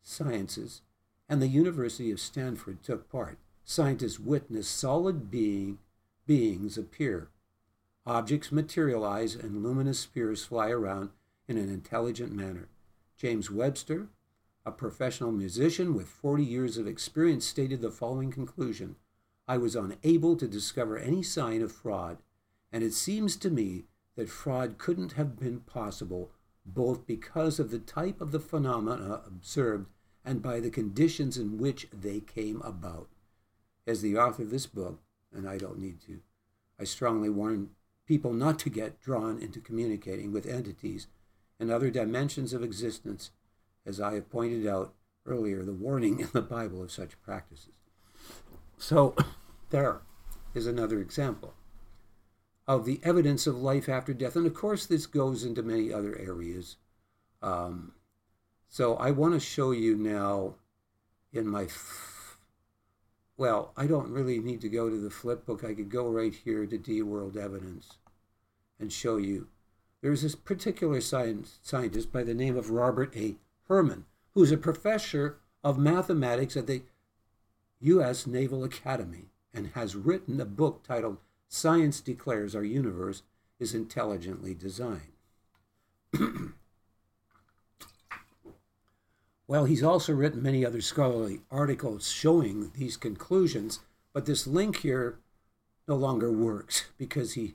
Sciences, 0.02 0.82
and 1.28 1.40
the 1.40 1.46
University 1.46 2.10
of 2.10 2.18
Stanford 2.18 2.82
took 2.82 3.08
part. 3.08 3.38
Scientists 3.64 4.18
witnessed 4.18 4.76
solid 4.76 5.30
being, 5.30 5.78
beings 6.26 6.76
appear. 6.76 7.28
Objects 8.04 8.50
materialize 8.50 9.36
and 9.36 9.62
luminous 9.62 10.00
spheres 10.00 10.44
fly 10.44 10.70
around 10.70 11.10
in 11.46 11.56
an 11.56 11.70
intelligent 11.70 12.32
manner. 12.32 12.68
James 13.16 13.48
Webster, 13.48 14.08
a 14.66 14.72
professional 14.72 15.30
musician 15.30 15.94
with 15.94 16.08
40 16.08 16.42
years 16.42 16.76
of 16.76 16.88
experience, 16.88 17.46
stated 17.46 17.80
the 17.80 17.90
following 17.90 18.32
conclusion 18.32 18.96
I 19.46 19.58
was 19.58 19.76
unable 19.76 20.36
to 20.36 20.48
discover 20.48 20.98
any 20.98 21.22
sign 21.22 21.62
of 21.62 21.70
fraud, 21.70 22.18
and 22.72 22.82
it 22.82 22.92
seems 22.92 23.36
to 23.36 23.48
me 23.48 23.84
that 24.16 24.28
fraud 24.28 24.76
couldn't 24.76 25.12
have 25.12 25.38
been 25.38 25.60
possible 25.60 26.32
both 26.66 27.06
because 27.06 27.60
of 27.60 27.70
the 27.70 27.78
type 27.78 28.20
of 28.20 28.32
the 28.32 28.40
phenomena 28.40 29.22
observed 29.24 29.86
and 30.24 30.42
by 30.42 30.58
the 30.58 30.70
conditions 30.70 31.38
in 31.38 31.58
which 31.58 31.86
they 31.92 32.18
came 32.18 32.60
about. 32.62 33.08
As 33.86 34.02
the 34.02 34.18
author 34.18 34.42
of 34.42 34.50
this 34.50 34.66
book, 34.66 35.00
and 35.32 35.48
I 35.48 35.58
don't 35.58 35.78
need 35.78 36.00
to, 36.06 36.22
I 36.80 36.84
strongly 36.84 37.30
warn 37.30 37.70
people 38.04 38.32
not 38.32 38.58
to 38.60 38.70
get 38.70 39.00
drawn 39.00 39.38
into 39.38 39.60
communicating 39.60 40.32
with 40.32 40.44
entities 40.44 41.06
and 41.60 41.70
other 41.70 41.90
dimensions 41.90 42.52
of 42.52 42.64
existence, 42.64 43.30
as 43.86 44.00
I 44.00 44.14
have 44.14 44.28
pointed 44.28 44.66
out 44.66 44.92
earlier, 45.24 45.62
the 45.62 45.72
warning 45.72 46.20
in 46.20 46.28
the 46.32 46.42
Bible 46.42 46.82
of 46.82 46.90
such 46.90 47.20
practices. 47.22 47.72
So, 48.76 49.14
there 49.70 50.00
is 50.54 50.66
another 50.66 51.00
example 51.00 51.54
of 52.66 52.84
the 52.84 53.00
evidence 53.04 53.46
of 53.46 53.56
life 53.56 53.88
after 53.88 54.12
death. 54.12 54.36
And 54.36 54.46
of 54.46 54.54
course, 54.54 54.86
this 54.86 55.06
goes 55.06 55.44
into 55.44 55.62
many 55.62 55.92
other 55.92 56.18
areas. 56.18 56.76
Um, 57.40 57.92
so, 58.68 58.96
I 58.96 59.12
want 59.12 59.34
to 59.34 59.40
show 59.40 59.70
you 59.70 59.96
now 59.96 60.56
in 61.32 61.46
my. 61.46 61.64
F- 61.64 62.38
well, 63.36 63.72
I 63.76 63.86
don't 63.86 64.10
really 64.10 64.38
need 64.38 64.62
to 64.62 64.68
go 64.68 64.88
to 64.88 64.96
the 64.96 65.10
flip 65.10 65.44
book. 65.44 65.62
I 65.62 65.74
could 65.74 65.90
go 65.90 66.08
right 66.08 66.34
here 66.34 66.66
to 66.66 66.78
D 66.78 67.02
World 67.02 67.36
Evidence 67.36 67.98
and 68.80 68.92
show 68.92 69.18
you. 69.18 69.48
There's 70.02 70.22
this 70.22 70.34
particular 70.34 71.00
science, 71.00 71.58
scientist 71.62 72.12
by 72.12 72.22
the 72.22 72.34
name 72.34 72.56
of 72.56 72.70
Robert 72.70 73.14
A. 73.16 73.36
Herrmann, 73.68 74.04
who's 74.34 74.52
a 74.52 74.56
professor 74.56 75.38
of 75.64 75.78
mathematics 75.78 76.56
at 76.56 76.66
the 76.66 76.82
U.S. 77.80 78.26
Naval 78.26 78.64
Academy 78.64 79.30
and 79.52 79.68
has 79.74 79.96
written 79.96 80.40
a 80.40 80.44
book 80.44 80.82
titled 80.82 81.18
Science 81.48 82.00
Declares 82.00 82.54
Our 82.54 82.64
Universe 82.64 83.22
is 83.58 83.74
Intelligently 83.74 84.54
Designed. 84.54 85.12
well, 89.46 89.64
he's 89.64 89.82
also 89.82 90.12
written 90.12 90.42
many 90.42 90.64
other 90.64 90.80
scholarly 90.80 91.40
articles 91.50 92.10
showing 92.10 92.70
these 92.74 92.96
conclusions, 92.96 93.80
but 94.12 94.26
this 94.26 94.46
link 94.46 94.78
here 94.78 95.18
no 95.88 95.96
longer 95.96 96.30
works 96.30 96.86
because 96.98 97.34
he 97.34 97.54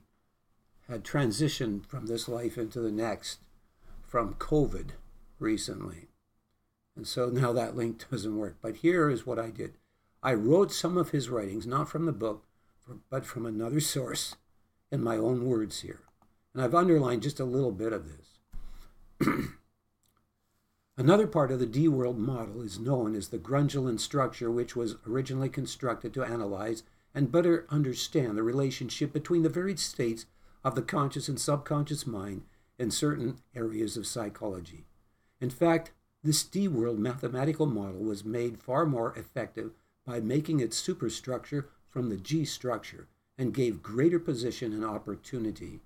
had 0.90 1.04
transitioned 1.04 1.86
from 1.86 2.08
this 2.08 2.28
life 2.28 2.58
into 2.58 2.80
the 2.80 2.92
next 2.92 3.40
from 4.08 4.34
COVID 4.36 4.92
recently. 5.42 6.08
And 6.96 7.08
so 7.08 7.30
now 7.30 7.52
that 7.54 7.76
link 7.76 8.10
doesn't 8.10 8.38
work. 8.38 8.58
But 8.62 8.78
here 8.78 9.10
is 9.10 9.26
what 9.26 9.40
I 9.40 9.50
did 9.50 9.74
I 10.24 10.34
wrote 10.34 10.72
some 10.72 10.98
of 10.98 11.10
his 11.10 11.30
writings, 11.30 11.66
not 11.66 11.90
from 11.90 12.06
the 12.06 12.12
book, 12.12 12.46
but 13.10 13.26
from 13.26 13.46
another 13.46 13.80
source 13.80 14.36
in 14.92 15.04
my 15.04 15.18
own 15.18 15.46
words 15.46 15.82
here. 15.82 16.02
And 16.54 16.62
I've 16.62 16.76
underlined 16.76 17.24
just 17.24 17.40
a 17.40 17.46
little 17.46 17.72
bit 17.72 17.94
of 17.94 18.08
this. 18.08 19.28
Another 20.98 21.26
part 21.26 21.52
of 21.52 21.60
the 21.60 21.66
D 21.66 21.88
world 21.88 22.20
model 22.20 22.62
is 22.62 22.78
known 22.78 23.16
as 23.16 23.30
the 23.30 23.40
Grundlegend 23.40 24.00
structure, 24.00 24.52
which 24.52 24.76
was 24.76 24.98
originally 25.08 25.50
constructed 25.50 26.14
to 26.14 26.24
analyze 26.24 26.84
and 27.16 27.32
better 27.32 27.66
understand 27.70 28.38
the 28.38 28.44
relationship 28.44 29.14
between 29.14 29.44
the 29.44 29.50
varied 29.50 29.80
states 29.80 30.26
of 30.64 30.76
the 30.76 30.82
conscious 30.82 31.28
and 31.28 31.40
subconscious 31.40 32.06
mind 32.06 32.44
in 32.78 32.92
certain 32.92 33.38
areas 33.56 33.98
of 33.98 34.06
psychology. 34.06 34.86
In 35.42 35.50
fact, 35.50 35.92
this 36.24 36.44
D 36.44 36.68
world 36.68 37.00
mathematical 37.00 37.66
model 37.66 38.04
was 38.04 38.24
made 38.24 38.62
far 38.62 38.86
more 38.86 39.14
effective 39.18 39.72
by 40.06 40.20
making 40.20 40.60
its 40.60 40.78
superstructure 40.78 41.68
from 41.90 42.10
the 42.10 42.18
G 42.18 42.46
structure 42.46 43.08
and 43.38 43.54
gave 43.54 43.82
greater 43.82 44.20
position 44.20 44.72
and 44.72 44.86
opportunity 44.86 45.82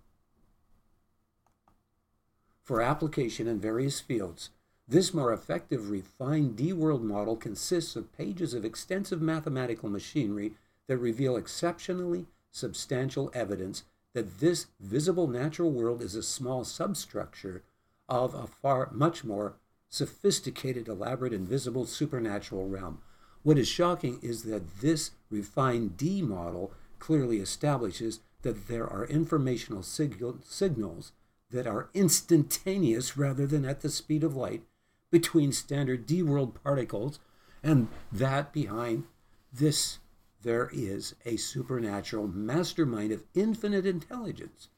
for 2.61 2.81
application 2.81 3.47
in 3.47 3.59
various 3.59 4.01
fields. 4.01 4.49
This 4.87 5.13
more 5.13 5.31
effective 5.31 5.89
refined 5.89 6.57
D 6.57 6.73
world 6.73 7.03
model 7.03 7.37
consists 7.37 7.95
of 7.95 8.11
pages 8.11 8.53
of 8.53 8.65
extensive 8.65 9.21
mathematical 9.21 9.89
machinery 9.89 10.53
that 10.87 10.97
reveal 10.97 11.37
exceptionally 11.37 12.25
substantial 12.51 13.31
evidence 13.33 13.83
that 14.13 14.39
this 14.39 14.67
visible 14.79 15.27
natural 15.27 15.71
world 15.71 16.01
is 16.01 16.15
a 16.15 16.23
small 16.23 16.63
substructure 16.63 17.63
of 18.07 18.33
a 18.33 18.47
far 18.47 18.89
much 18.91 19.23
more 19.23 19.55
sophisticated, 19.89 20.87
elaborate, 20.87 21.33
invisible 21.33 21.85
supernatural 21.85 22.67
realm. 22.67 23.01
What 23.43 23.57
is 23.57 23.67
shocking 23.67 24.19
is 24.21 24.43
that 24.43 24.81
this 24.81 25.11
refined 25.29 25.97
D 25.97 26.21
model 26.21 26.71
clearly 26.99 27.39
establishes 27.39 28.19
that 28.41 28.67
there 28.67 28.87
are 28.87 29.05
informational 29.05 29.83
signals 29.83 31.11
that 31.51 31.67
are 31.67 31.89
instantaneous 31.93 33.15
rather 33.17 33.47
than 33.47 33.65
at 33.65 33.81
the 33.81 33.89
speed 33.89 34.23
of 34.23 34.35
light 34.35 34.63
between 35.11 35.51
standard 35.51 36.05
D 36.05 36.21
world 36.21 36.61
particles, 36.63 37.19
and 37.63 37.87
that 38.11 38.51
behind 38.51 39.05
this 39.53 39.99
there 40.43 40.69
is 40.73 41.15
a 41.25 41.37
supernatural 41.37 42.27
mastermind 42.27 43.11
of 43.11 43.23
infinite 43.33 43.85
intelligence. 43.85 44.69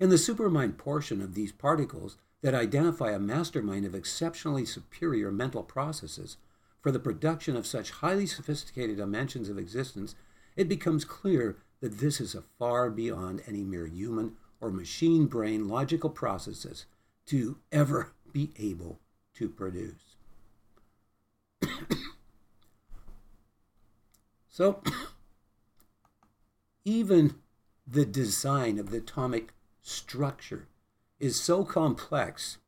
In 0.00 0.10
the 0.10 0.16
supermind 0.16 0.78
portion 0.78 1.20
of 1.20 1.34
these 1.34 1.50
particles 1.50 2.16
that 2.40 2.54
identify 2.54 3.10
a 3.10 3.18
mastermind 3.18 3.84
of 3.84 3.96
exceptionally 3.96 4.64
superior 4.64 5.32
mental 5.32 5.64
processes 5.64 6.36
for 6.80 6.92
the 6.92 7.00
production 7.00 7.56
of 7.56 7.66
such 7.66 7.90
highly 7.90 8.26
sophisticated 8.26 8.98
dimensions 8.98 9.48
of 9.48 9.58
existence, 9.58 10.14
it 10.56 10.68
becomes 10.68 11.04
clear 11.04 11.56
that 11.80 11.98
this 11.98 12.20
is 12.20 12.34
a 12.34 12.42
far 12.58 12.90
beyond 12.90 13.42
any 13.46 13.64
mere 13.64 13.86
human 13.86 14.36
or 14.60 14.70
machine 14.70 15.26
brain 15.26 15.68
logical 15.68 16.10
processes 16.10 16.86
to 17.26 17.58
ever 17.72 18.12
be 18.32 18.52
able 18.58 19.00
to 19.34 19.48
produce. 19.48 20.16
so, 24.48 24.80
even 26.84 27.34
the 27.86 28.04
design 28.04 28.78
of 28.78 28.90
the 28.90 28.98
atomic 28.98 29.52
structure 29.88 30.66
is 31.18 31.40
so 31.40 31.64
complex 31.64 32.58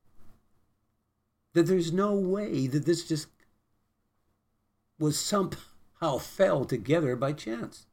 that 1.52 1.66
there's 1.66 1.92
no 1.92 2.14
way 2.14 2.66
that 2.66 2.86
this 2.86 3.06
just 3.06 3.28
was 4.98 5.18
somehow 5.18 6.18
fell 6.20 6.64
together 6.64 7.16
by 7.16 7.32
chance. 7.32 7.86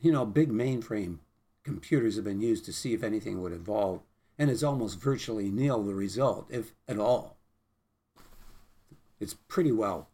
You 0.00 0.12
know, 0.12 0.26
big 0.26 0.50
mainframe 0.50 1.18
computers 1.62 2.16
have 2.16 2.24
been 2.24 2.40
used 2.40 2.64
to 2.64 2.72
see 2.72 2.92
if 2.92 3.04
anything 3.04 3.40
would 3.40 3.52
evolve, 3.52 4.00
and 4.38 4.50
it's 4.50 4.62
almost 4.62 5.00
virtually 5.00 5.50
nil 5.50 5.82
the 5.82 5.94
result, 5.94 6.46
if 6.50 6.72
at 6.88 6.98
all 6.98 7.36
it's 9.22 9.34
pretty 9.46 9.70
well 9.70 10.08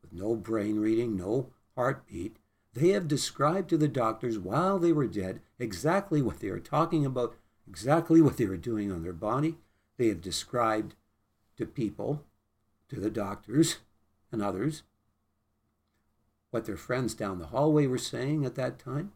with 0.00 0.12
no 0.12 0.36
brain 0.36 0.78
reading, 0.78 1.16
no 1.16 1.48
heartbeat, 1.74 2.36
they 2.74 2.90
have 2.90 3.08
described 3.08 3.68
to 3.70 3.76
the 3.76 3.88
doctors 3.88 4.38
while 4.38 4.78
they 4.78 4.92
were 4.92 5.06
dead 5.06 5.40
exactly 5.58 6.22
what 6.22 6.40
they 6.40 6.50
were 6.50 6.60
talking 6.60 7.04
about, 7.04 7.34
exactly 7.68 8.20
what 8.20 8.36
they 8.36 8.46
were 8.46 8.56
doing 8.56 8.92
on 8.92 9.02
their 9.02 9.12
body. 9.12 9.56
They 9.96 10.08
have 10.08 10.20
described 10.20 10.94
to 11.56 11.66
people, 11.66 12.24
to 12.88 13.00
the 13.00 13.10
doctors 13.10 13.78
and 14.30 14.42
others, 14.42 14.82
what 16.50 16.66
their 16.66 16.76
friends 16.76 17.14
down 17.14 17.38
the 17.38 17.46
hallway 17.46 17.86
were 17.86 17.98
saying 17.98 18.44
at 18.44 18.54
that 18.56 18.78
time, 18.78 19.12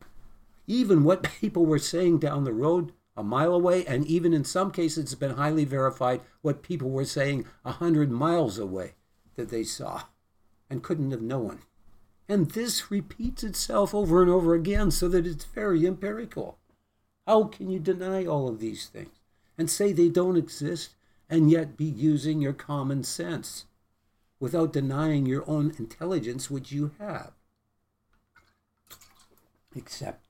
even 0.66 1.04
what 1.04 1.22
people 1.22 1.66
were 1.66 1.78
saying 1.78 2.18
down 2.18 2.44
the 2.44 2.52
road 2.52 2.92
a 3.16 3.22
mile 3.22 3.54
away, 3.54 3.84
and 3.86 4.06
even 4.06 4.32
in 4.32 4.44
some 4.44 4.70
cases, 4.70 5.04
it's 5.04 5.14
been 5.14 5.36
highly 5.36 5.64
verified 5.64 6.20
what 6.42 6.62
people 6.62 6.90
were 6.90 7.04
saying 7.04 7.46
a 7.64 7.72
hundred 7.72 8.10
miles 8.10 8.58
away 8.58 8.94
that 9.36 9.48
they 9.48 9.64
saw 9.64 10.02
and 10.68 10.82
couldn't 10.82 11.10
have 11.10 11.22
known. 11.22 11.60
And 12.28 12.50
this 12.50 12.90
repeats 12.90 13.44
itself 13.44 13.94
over 13.94 14.20
and 14.20 14.30
over 14.30 14.54
again 14.54 14.90
so 14.90 15.08
that 15.08 15.26
it's 15.26 15.44
very 15.44 15.86
empirical. 15.86 16.58
How 17.26 17.44
can 17.44 17.70
you 17.70 17.78
deny 17.78 18.26
all 18.26 18.48
of 18.48 18.58
these 18.58 18.86
things 18.86 19.20
and 19.56 19.70
say 19.70 19.92
they 19.92 20.08
don't 20.08 20.36
exist 20.36 20.94
and 21.30 21.50
yet 21.50 21.76
be 21.76 21.84
using 21.84 22.40
your 22.40 22.52
common 22.52 23.04
sense? 23.04 23.64
without 24.38 24.72
denying 24.72 25.26
your 25.26 25.48
own 25.48 25.74
intelligence, 25.78 26.50
which 26.50 26.72
you 26.72 26.92
have. 26.98 27.32
Except 29.74 30.25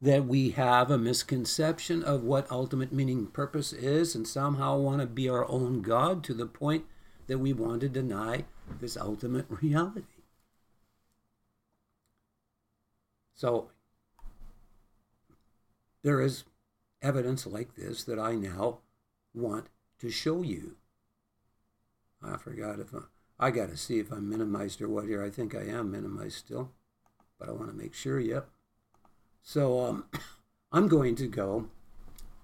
that 0.00 0.26
we 0.26 0.50
have 0.50 0.90
a 0.90 0.98
misconception 0.98 2.02
of 2.02 2.22
what 2.22 2.50
ultimate 2.50 2.92
meaning 2.92 3.26
purpose 3.26 3.72
is 3.72 4.14
and 4.14 4.26
somehow 4.26 4.78
want 4.78 5.00
to 5.00 5.06
be 5.06 5.28
our 5.28 5.48
own 5.48 5.82
God 5.82 6.24
to 6.24 6.34
the 6.34 6.46
point 6.46 6.86
that 7.26 7.38
we 7.38 7.52
want 7.52 7.82
to 7.82 7.88
deny 7.88 8.44
this 8.80 8.96
ultimate 8.96 9.46
reality. 9.62 10.04
So, 13.34 13.70
there 16.02 16.20
is 16.20 16.44
evidence 17.02 17.46
like 17.46 17.74
this 17.74 18.04
that 18.04 18.18
I 18.18 18.34
now 18.34 18.78
want 19.34 19.66
to 19.98 20.10
show 20.10 20.42
you. 20.42 20.76
I 22.22 22.36
forgot 22.36 22.80
if 22.80 22.94
I, 22.94 23.46
I 23.46 23.50
got 23.50 23.70
to 23.70 23.76
see 23.76 23.98
if 23.98 24.10
I'm 24.10 24.28
minimized 24.28 24.80
or 24.82 24.88
what 24.88 25.06
here. 25.06 25.22
I 25.22 25.30
think 25.30 25.54
I 25.54 25.62
am 25.62 25.90
minimized 25.90 26.36
still, 26.36 26.70
but 27.38 27.48
I 27.48 27.52
want 27.52 27.70
to 27.70 27.76
make 27.76 27.94
sure. 27.94 28.20
Yep. 28.20 28.48
So 29.42 29.80
um, 29.80 30.04
I'm 30.72 30.88
going 30.88 31.14
to 31.16 31.26
go 31.26 31.68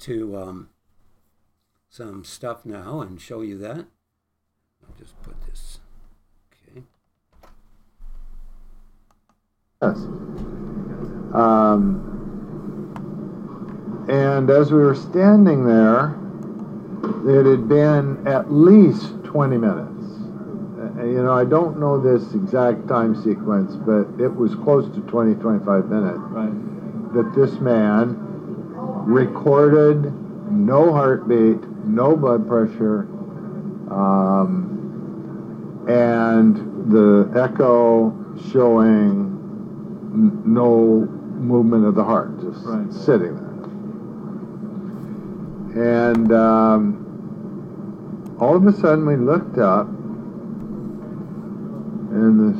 to 0.01 0.37
um, 0.37 0.69
some 1.89 2.25
stuff 2.25 2.65
now 2.65 3.01
and 3.01 3.21
show 3.21 3.41
you 3.41 3.57
that. 3.59 3.87
I'll 4.83 4.95
just 4.99 5.21
put 5.23 5.35
this. 5.47 5.79
Okay. 6.53 6.83
Yes. 9.83 9.97
Um, 11.33 12.03
and 14.09 14.51
as 14.51 14.73
we 14.73 14.79
were 14.79 14.95
standing 14.95 15.67
there, 15.67 16.17
it 17.27 17.45
had 17.45 17.69
been 17.69 18.27
at 18.27 18.53
least 18.53 19.13
20 19.25 19.59
minutes. 19.59 19.91
Uh, 20.79 21.05
You 21.05 21.23
know, 21.23 21.33
I 21.33 21.45
don't 21.45 21.79
know 21.79 22.01
this 22.01 22.35
exact 22.35 22.87
time 22.89 23.15
sequence, 23.17 23.75
but 23.75 24.07
it 24.23 24.35
was 24.35 24.55
close 24.55 24.87
to 24.95 25.01
20, 25.03 25.35
25 25.35 25.89
minutes 25.89 26.21
Right. 26.31 26.76
That 27.15 27.35
this 27.35 27.61
man 27.61 28.17
recorded 29.07 30.13
no 30.51 30.93
heartbeat, 30.93 31.63
no 31.85 32.17
blood 32.17 32.47
pressure, 32.49 33.09
um, 33.91 34.73
and 35.89 36.57
the 36.93 37.31
echo 37.41 38.13
showing 38.51 39.33
n- 40.13 40.43
no 40.45 41.07
movement 41.41 41.85
of 41.85 41.95
the 41.95 42.05
heart, 42.05 42.39
just 42.41 42.65
Right. 42.67 42.93
sitting 42.93 43.35
there. 45.75 46.13
And 46.13 46.33
um, 46.33 46.97
all 48.41 48.57
of 48.57 48.67
a 48.67 48.73
sudden, 48.73 49.07
we 49.07 49.17
looked 49.17 49.59
up, 49.59 49.87
and 52.11 52.41
the 52.41 52.55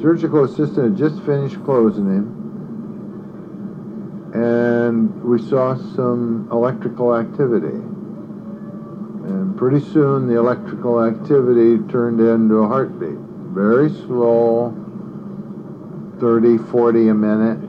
surgical 0.00 0.44
assistant 0.44 0.86
had 0.90 0.96
just 0.96 1.20
finished 1.22 1.62
closing 1.64 2.06
him 2.06 2.32
and 4.36 5.24
we 5.24 5.40
saw 5.48 5.74
some 5.94 6.46
electrical 6.52 7.16
activity. 7.16 7.78
And 9.28 9.56
pretty 9.56 9.80
soon 9.80 10.28
the 10.28 10.36
electrical 10.36 11.02
activity 11.02 11.78
turned 11.90 12.20
into 12.20 12.56
a 12.56 12.68
heartbeat. 12.68 13.16
Very 13.56 13.88
slow, 13.88 14.74
30, 16.20 16.58
40 16.70 17.08
a 17.08 17.14
minute. 17.14 17.60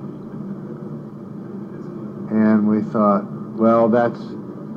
And 2.31 2.67
we 2.67 2.81
thought, 2.91 3.23
well, 3.57 3.87
that's 3.87 4.19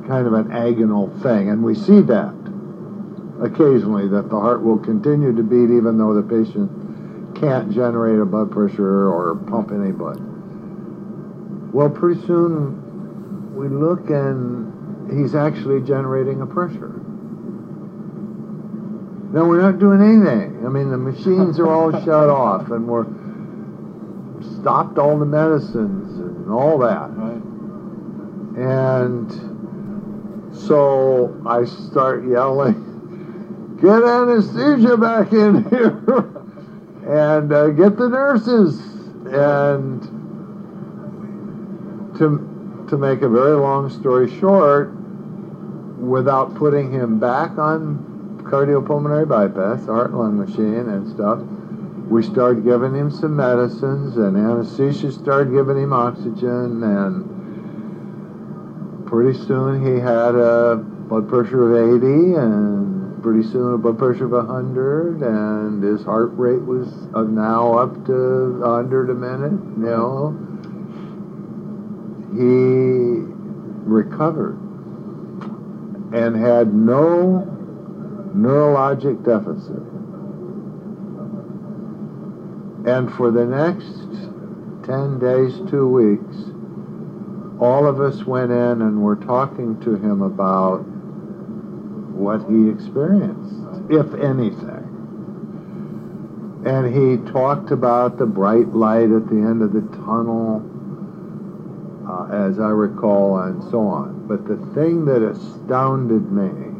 kind 0.07 0.25
of 0.27 0.33
an 0.33 0.45
agonal 0.45 1.11
thing. 1.21 1.49
And 1.49 1.61
we 1.61 1.75
see 1.75 1.99
that 1.99 2.33
occasionally, 3.41 4.07
that 4.07 4.29
the 4.29 4.39
heart 4.39 4.63
will 4.63 4.77
continue 4.77 5.35
to 5.35 5.43
beat 5.43 5.75
even 5.75 5.97
though 5.97 6.13
the 6.13 6.23
patient 6.23 7.35
can't 7.35 7.69
generate 7.69 8.19
a 8.19 8.25
blood 8.25 8.49
pressure 8.49 9.09
or 9.09 9.35
pump 9.35 9.71
any 9.71 9.91
blood. 9.91 10.30
Well, 11.73 11.89
pretty 11.89 12.21
soon 12.27 13.55
we 13.55 13.69
look 13.69 14.09
and 14.09 15.19
he's 15.19 15.35
actually 15.35 15.81
generating 15.81 16.41
a 16.41 16.45
pressure. 16.45 17.01
Now 19.33 19.45
we're 19.45 19.61
not 19.61 19.79
doing 19.79 20.01
anything. 20.01 20.65
I 20.65 20.69
mean, 20.69 20.89
the 20.89 20.97
machines 20.97 21.59
are 21.59 21.69
all 21.69 21.91
shut 22.03 22.29
off 22.29 22.69
and 22.71 22.87
we're 22.87 23.05
stopped 24.59 24.97
all 24.97 25.17
the 25.17 25.25
medicines 25.25 26.19
and 26.19 26.51
all 26.51 26.77
that. 26.79 27.09
Right. 27.11 27.41
And 28.57 29.31
so 30.53 31.41
I 31.45 31.63
start 31.63 32.27
yelling, 32.27 33.77
get 33.81 34.03
anesthesia 34.03 34.97
back 34.97 35.31
in 35.31 35.63
here 35.69 36.03
and 37.07 37.53
uh, 37.53 37.69
get 37.69 37.97
the 37.97 38.09
nurses. 38.09 38.77
And 39.33 40.10
to, 42.21 42.85
to 42.87 42.97
make 42.97 43.23
a 43.23 43.29
very 43.29 43.57
long 43.57 43.89
story 43.89 44.29
short, 44.39 44.93
without 45.97 46.53
putting 46.55 46.91
him 46.91 47.19
back 47.19 47.57
on 47.57 48.43
cardiopulmonary 48.43 49.27
bypass, 49.27 49.85
heart 49.87 50.13
lung 50.13 50.37
machine 50.37 50.87
and 50.89 51.09
stuff, 51.09 51.39
we 52.09 52.21
started 52.21 52.63
giving 52.63 52.93
him 52.93 53.09
some 53.09 53.35
medicines 53.35 54.17
and 54.17 54.37
anesthesia 54.37 55.11
started 55.11 55.51
giving 55.51 55.77
him 55.77 55.93
oxygen 55.93 56.83
and 56.83 57.25
pretty 59.07 59.37
soon 59.45 59.83
he 59.85 59.99
had 59.99 60.35
a 60.35 60.75
blood 60.75 61.27
pressure 61.29 61.71
of 61.71 62.01
80 62.03 62.35
and 62.35 63.23
pretty 63.23 63.43
soon 63.43 63.73
a 63.73 63.77
blood 63.77 63.97
pressure 63.97 64.25
of 64.25 64.31
100 64.31 65.21
and 65.21 65.81
his 65.81 66.03
heart 66.03 66.31
rate 66.33 66.61
was 66.61 66.91
now 67.29 67.77
up 67.77 68.05
to 68.05 68.59
100 68.59 69.09
a 69.09 69.13
minute 69.13 69.53
you 69.77 69.85
know 69.85 70.50
he 72.33 73.23
recovered 73.85 74.57
and 76.13 76.35
had 76.35 76.73
no 76.73 77.47
neurologic 78.35 79.23
deficit 79.25 79.81
and 82.89 83.13
for 83.13 83.31
the 83.31 83.45
next 83.45 84.87
10 84.87 85.19
days 85.19 85.59
two 85.69 85.87
weeks 85.87 86.51
all 87.61 87.85
of 87.85 88.01
us 88.01 88.25
went 88.25 88.51
in 88.51 88.81
and 88.81 89.03
were 89.03 89.15
talking 89.15 89.79
to 89.81 89.95
him 89.95 90.23
about 90.23 90.79
what 92.21 92.41
he 92.49 92.69
experienced, 92.69 93.55
if 93.89 94.13
anything. 94.15 94.87
And 96.65 96.93
he 96.93 97.31
talked 97.31 97.69
about 97.71 98.17
the 98.17 98.25
bright 98.25 98.73
light 98.73 99.11
at 99.11 99.27
the 99.29 99.35
end 99.35 99.61
of 99.61 99.73
the 99.73 99.81
tunnel, 99.97 100.61
uh, 102.07 102.27
as 102.31 102.59
I 102.59 102.69
recall, 102.69 103.37
and 103.39 103.63
so 103.71 103.81
on. 103.81 104.27
But 104.27 104.47
the 104.47 104.57
thing 104.73 105.05
that 105.05 105.21
astounded 105.21 106.31
me 106.31 106.71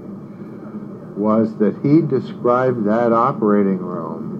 was 1.15 1.55
that 1.57 1.75
he 1.83 2.01
described 2.01 2.85
that 2.85 3.13
operating 3.13 3.77
room 3.77 4.31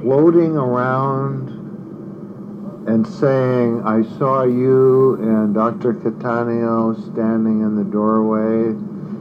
floating 0.00 0.56
around 0.56 1.48
and 2.86 3.04
saying, 3.04 3.82
I 3.84 4.02
saw 4.18 4.44
you 4.44 5.14
and 5.14 5.52
Dr. 5.52 5.94
Catania 5.94 6.94
standing 7.10 7.62
in 7.62 7.74
the 7.74 7.84
doorway 7.84 8.72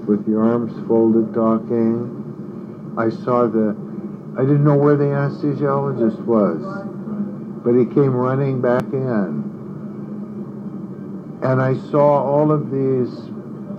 with 0.06 0.28
your 0.28 0.44
arms 0.44 0.72
folded 0.88 1.34
talking. 1.34 2.94
I 2.98 3.10
saw 3.10 3.48
the, 3.48 3.76
I 4.38 4.42
didn't 4.42 4.64
know 4.64 4.78
where 4.78 4.96
the 4.96 5.06
anesthesiologist 5.06 6.20
was, 6.26 6.62
but 7.66 7.74
he 7.74 7.84
came 7.84 8.14
running 8.14 8.62
back 8.62 8.84
in. 8.94 9.52
And 11.42 11.60
I 11.60 11.74
saw 11.90 12.24
all 12.24 12.52
of 12.52 12.70
these 12.70 13.10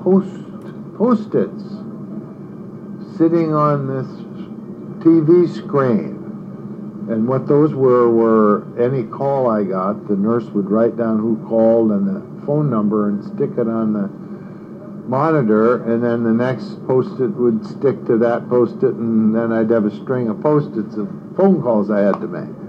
post, 0.03 0.43
post-its 0.99 1.63
sitting 3.17 3.55
on 3.55 3.87
this 3.87 4.07
TV 5.05 5.49
screen. 5.49 6.15
And 7.09 7.29
what 7.29 7.47
those 7.47 7.73
were 7.75 8.11
were 8.11 8.67
any 8.77 9.05
call 9.05 9.49
I 9.49 9.63
got, 9.63 10.09
the 10.09 10.17
nurse 10.17 10.47
would 10.47 10.69
write 10.69 10.97
down 10.97 11.21
who 11.21 11.37
called 11.47 11.93
and 11.93 12.09
the 12.09 12.45
phone 12.45 12.69
number 12.69 13.09
and 13.09 13.25
stick 13.25 13.53
it 13.57 13.69
on 13.69 13.93
the 13.93 14.09
monitor, 15.09 15.85
and 15.85 16.03
then 16.03 16.25
the 16.25 16.33
next 16.33 16.85
post-it 16.89 17.31
would 17.37 17.65
stick 17.65 18.05
to 18.07 18.19
that 18.19 18.49
post-it, 18.49 18.95
and 18.95 19.33
then 19.33 19.53
I'd 19.53 19.71
have 19.71 19.85
a 19.85 19.95
string 20.03 20.29
of 20.29 20.43
post-its 20.43 20.97
of 20.97 21.09
phone 21.37 21.63
calls 21.63 21.89
I 21.93 22.01
had 22.01 22.21
to 22.21 22.27
make. 22.27 22.66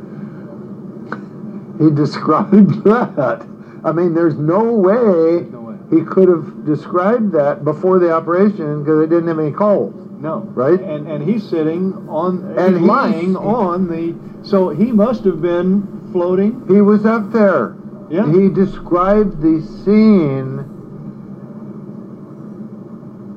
He 1.79 1.89
described 1.91 2.83
that. 2.83 3.45
I 3.83 3.91
mean, 3.91 4.13
there's 4.13 4.35
no 4.35 4.63
way 4.73 5.45
No 5.51 5.61
way. 5.61 5.77
he 5.89 6.03
could 6.03 6.27
have 6.29 6.65
described 6.65 7.31
that 7.33 7.63
before 7.63 7.99
the 7.99 8.11
operation 8.11 8.83
because 8.83 8.99
they 9.01 9.07
didn't 9.15 9.27
have 9.29 9.39
any 9.39 9.51
calls. 9.51 9.93
No. 10.19 10.39
Right? 10.55 10.79
And 10.81 11.07
and 11.07 11.23
he's 11.23 11.47
sitting 11.47 11.93
on 12.09 12.37
And 12.39 12.57
and 12.59 12.75
he's- 12.77 12.87
lying 12.87 13.35
on 13.35 13.87
the 13.87 14.15
so 14.47 14.69
he 14.69 14.91
must 14.91 15.23
have 15.25 15.41
been 15.41 16.09
floating. 16.11 16.63
He 16.67 16.81
was 16.81 17.05
up 17.05 17.31
there. 17.31 17.75
Yeah. 18.09 18.31
He 18.31 18.49
described 18.49 19.41
the 19.41 19.61
scene, 19.61 20.59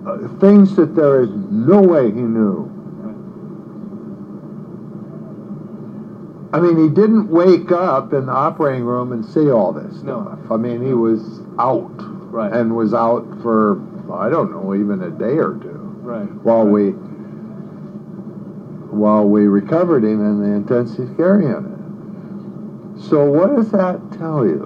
uh, 0.07 0.29
things 0.41 0.77
that 0.77 0.95
there 0.95 1.21
is 1.23 1.31
no 1.51 1.81
way 1.83 2.07
he 2.11 2.23
knew. 2.23 2.71
I 6.53 6.59
mean, 6.61 6.77
he 6.77 6.89
didn't 6.89 7.29
wake 7.29 7.71
up 7.71 8.13
in 8.13 8.27
the 8.27 8.33
operating 8.33 8.85
room 8.85 9.13
and 9.13 9.25
see 9.25 9.51
all 9.51 9.73
this 9.73 10.03
No. 10.03 10.23
stuff. 10.23 10.51
I 10.51 10.57
mean, 10.57 10.83
he 10.83 10.95
was 10.95 11.41
out 11.59 11.91
Right. 12.33 12.53
and 12.53 12.77
was 12.77 12.93
out 12.93 13.25
for, 13.43 13.81
I 14.13 14.29
don't 14.29 14.51
know, 14.51 14.75
even 14.75 15.03
a 15.03 15.11
day 15.11 15.39
or 15.39 15.55
two 15.55 15.81
right. 16.03 16.29
while 16.45 16.65
right. 16.65 16.73
we 16.73 16.91
while 18.91 19.29
we 19.29 19.47
recovered 19.47 20.03
him 20.03 20.21
in 20.21 20.41
the 20.41 20.49
intensive 20.49 21.17
care 21.17 21.41
unit. 21.41 21.79
So 22.99 23.31
what 23.31 23.55
does 23.55 23.71
that 23.71 24.01
tell 24.19 24.45
you? 24.45 24.59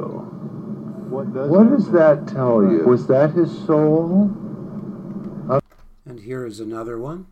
What 1.10 1.32
does, 1.34 1.50
What 1.50 1.68
does 1.70 1.90
that 1.92 2.26
tell 2.26 2.62
you? 2.62 2.84
Was 2.84 3.06
that 3.08 3.32
his 3.32 3.50
soul? 3.66 4.30
And 6.06 6.20
here 6.20 6.46
is 6.46 6.58
another 6.60 6.98
one. 6.98 7.26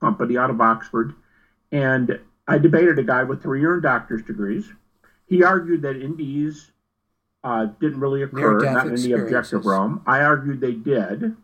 company 0.00 0.36
out 0.36 0.50
of 0.50 0.60
Oxford, 0.60 1.14
and 1.72 2.18
I 2.48 2.58
debated 2.58 2.98
a 2.98 3.02
guy 3.02 3.24
with 3.24 3.42
three 3.42 3.64
earned 3.64 3.82
doctor's 3.82 4.22
degrees. 4.22 4.70
He 5.26 5.42
argued 5.42 5.82
that 5.82 5.96
NDEs 5.96 6.70
uh, 7.42 7.66
didn't 7.80 8.00
really 8.00 8.22
occur, 8.22 8.60
not 8.60 8.86
in 8.86 8.94
the 8.94 9.12
objective 9.12 9.66
realm. 9.66 10.02
I 10.06 10.20
argued 10.20 10.60
they 10.60 10.72
did, 10.72 11.36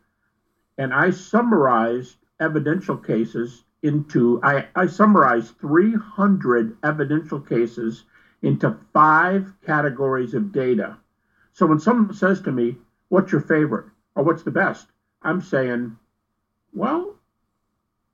and 0.78 0.94
I 0.94 1.10
summarized 1.10 2.16
evidential 2.40 2.96
cases 2.96 3.64
into 3.82 4.40
I, 4.42 4.66
I 4.76 4.86
summarized 4.86 5.58
300 5.58 6.76
evidential 6.84 7.40
cases 7.40 8.04
into 8.42 8.76
five 8.92 9.52
categories 9.64 10.34
of 10.34 10.52
data. 10.52 10.96
So 11.52 11.66
when 11.66 11.80
someone 11.80 12.14
says 12.14 12.40
to 12.42 12.52
me, 12.52 12.78
"What's 13.08 13.32
your 13.32 13.40
favorite?" 13.40 13.86
or 14.14 14.22
"What's 14.24 14.42
the 14.44 14.50
best?" 14.50 14.86
I'm 15.22 15.40
saying, 15.40 15.96
"Well, 16.72 17.16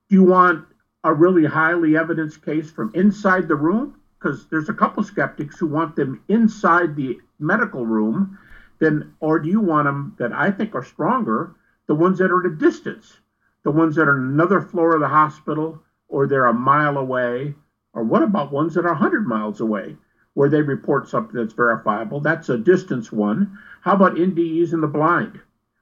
do 0.09 0.15
you 0.15 0.23
want 0.23 0.65
a 1.03 1.13
really 1.13 1.45
highly 1.45 1.95
evidence 1.95 2.35
case 2.35 2.69
from 2.69 2.91
inside 2.93 3.47
the 3.47 3.55
room? 3.55 3.95
Because 4.19 4.47
there's 4.47 4.69
a 4.69 4.73
couple 4.73 5.01
skeptics 5.01 5.57
who 5.57 5.67
want 5.67 5.95
them 5.95 6.21
inside 6.27 6.95
the 6.95 7.17
medical 7.39 7.85
room. 7.85 8.37
Then, 8.79 9.13
or 9.19 9.39
do 9.39 9.49
you 9.49 9.61
want 9.61 9.85
them 9.85 10.15
that 10.19 10.33
I 10.33 10.51
think 10.51 10.75
are 10.75 10.83
stronger, 10.83 11.55
the 11.87 11.95
ones 11.95 12.17
that 12.17 12.31
are 12.31 12.45
at 12.45 12.51
a 12.51 12.55
distance, 12.55 13.19
the 13.63 13.71
ones 13.71 13.95
that 13.95 14.07
are 14.07 14.17
another 14.17 14.61
floor 14.61 14.93
of 14.95 15.01
the 15.01 15.07
hospital, 15.07 15.81
or 16.07 16.27
they're 16.27 16.45
a 16.45 16.53
mile 16.53 16.97
away, 16.97 17.55
or 17.93 18.03
what 18.03 18.23
about 18.23 18.51
ones 18.51 18.73
that 18.73 18.85
are 18.85 18.93
100 18.93 19.27
miles 19.27 19.61
away, 19.61 19.97
where 20.33 20.49
they 20.49 20.61
report 20.61 21.07
something 21.07 21.35
that's 21.35 21.53
verifiable? 21.53 22.19
That's 22.19 22.49
a 22.49 22.57
distance 22.57 23.11
one. 23.11 23.57
How 23.81 23.93
about 23.95 24.15
NDEs 24.15 24.73
in 24.73 24.81
the 24.81 24.87
blind, 24.87 25.39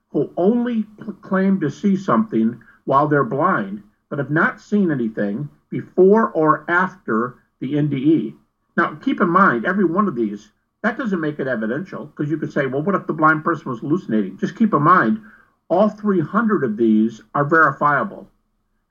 who 0.09 0.31
only 0.37 0.85
claim 1.21 1.59
to 1.59 1.69
see 1.69 1.95
something 1.95 2.61
while 2.85 3.07
they're 3.07 3.23
blind? 3.23 3.83
But 4.09 4.19
have 4.19 4.31
not 4.31 4.61
seen 4.61 4.91
anything 4.91 5.49
before 5.69 6.29
or 6.29 6.65
after 6.69 7.35
the 7.59 7.73
NDE. 7.73 8.35
Now, 8.75 8.95
keep 8.95 9.21
in 9.21 9.29
mind, 9.29 9.65
every 9.65 9.85
one 9.85 10.07
of 10.07 10.15
these, 10.15 10.51
that 10.83 10.97
doesn't 10.97 11.19
make 11.19 11.39
it 11.39 11.47
evidential 11.47 12.05
because 12.05 12.29
you 12.29 12.37
could 12.37 12.53
say, 12.53 12.67
well, 12.67 12.83
what 12.83 12.95
if 12.95 13.07
the 13.07 13.13
blind 13.13 13.43
person 13.43 13.69
was 13.69 13.79
hallucinating? 13.79 14.37
Just 14.37 14.55
keep 14.55 14.73
in 14.73 14.83
mind, 14.83 15.21
all 15.69 15.89
300 15.89 16.63
of 16.63 16.77
these 16.77 17.21
are 17.33 17.43
verifiable. 17.43 18.29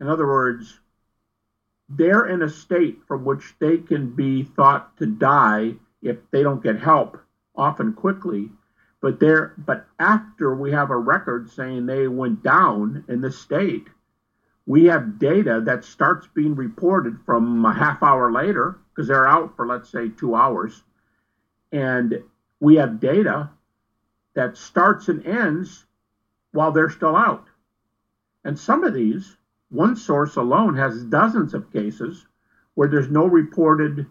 In 0.01 0.09
other 0.09 0.27
words, 0.27 0.81
they're 1.89 2.27
in 2.27 2.43
a 2.43 2.49
state 2.49 2.99
from 3.07 3.25
which 3.25 3.55
they 3.61 3.79
can 3.79 4.11
be 4.11 4.43
thought 4.43 4.97
to 4.99 5.07
die 5.07 5.75
if 6.03 6.19
they 6.31 6.43
don't 6.43 6.63
get 6.63 6.81
help, 6.81 7.19
often 7.55 7.93
quickly. 7.93 8.51
But 9.01 9.21
they're 9.21 9.55
but 9.59 9.87
after 9.99 10.55
we 10.55 10.73
have 10.73 10.91
a 10.91 10.97
record 10.97 11.51
saying 11.51 11.87
they 11.87 12.09
went 12.09 12.43
down 12.43 13.05
in 13.09 13.21
this 13.21 13.39
state, 13.39 13.87
we 14.67 14.87
have 14.87 15.19
data 15.19 15.63
that 15.65 15.85
starts 15.85 16.27
being 16.35 16.57
reported 16.57 17.19
from 17.25 17.65
a 17.65 17.73
half 17.73 18.03
hour 18.03 18.33
later 18.33 18.79
because 18.91 19.07
they're 19.07 19.29
out 19.29 19.55
for 19.55 19.67
let's 19.67 19.89
say 19.89 20.09
two 20.09 20.35
hours. 20.35 20.83
And 21.71 22.23
we 22.59 22.77
have 22.77 23.01
data 23.01 23.51
that 24.35 24.57
starts 24.57 25.09
and 25.09 25.25
ends 25.25 25.87
while 26.51 26.73
they're 26.73 26.91
still 26.91 27.15
out. 27.15 27.47
And 28.45 28.59
some 28.59 28.83
of 28.83 28.93
these 28.93 29.37
one 29.71 29.97
source 29.97 30.37
alone 30.37 30.77
has 30.77 31.05
dozens 31.05 31.55
of 31.55 31.73
cases 31.73 32.27
where 32.75 32.89
there's 32.89 33.11
no 33.11 33.27
reported 33.27 34.07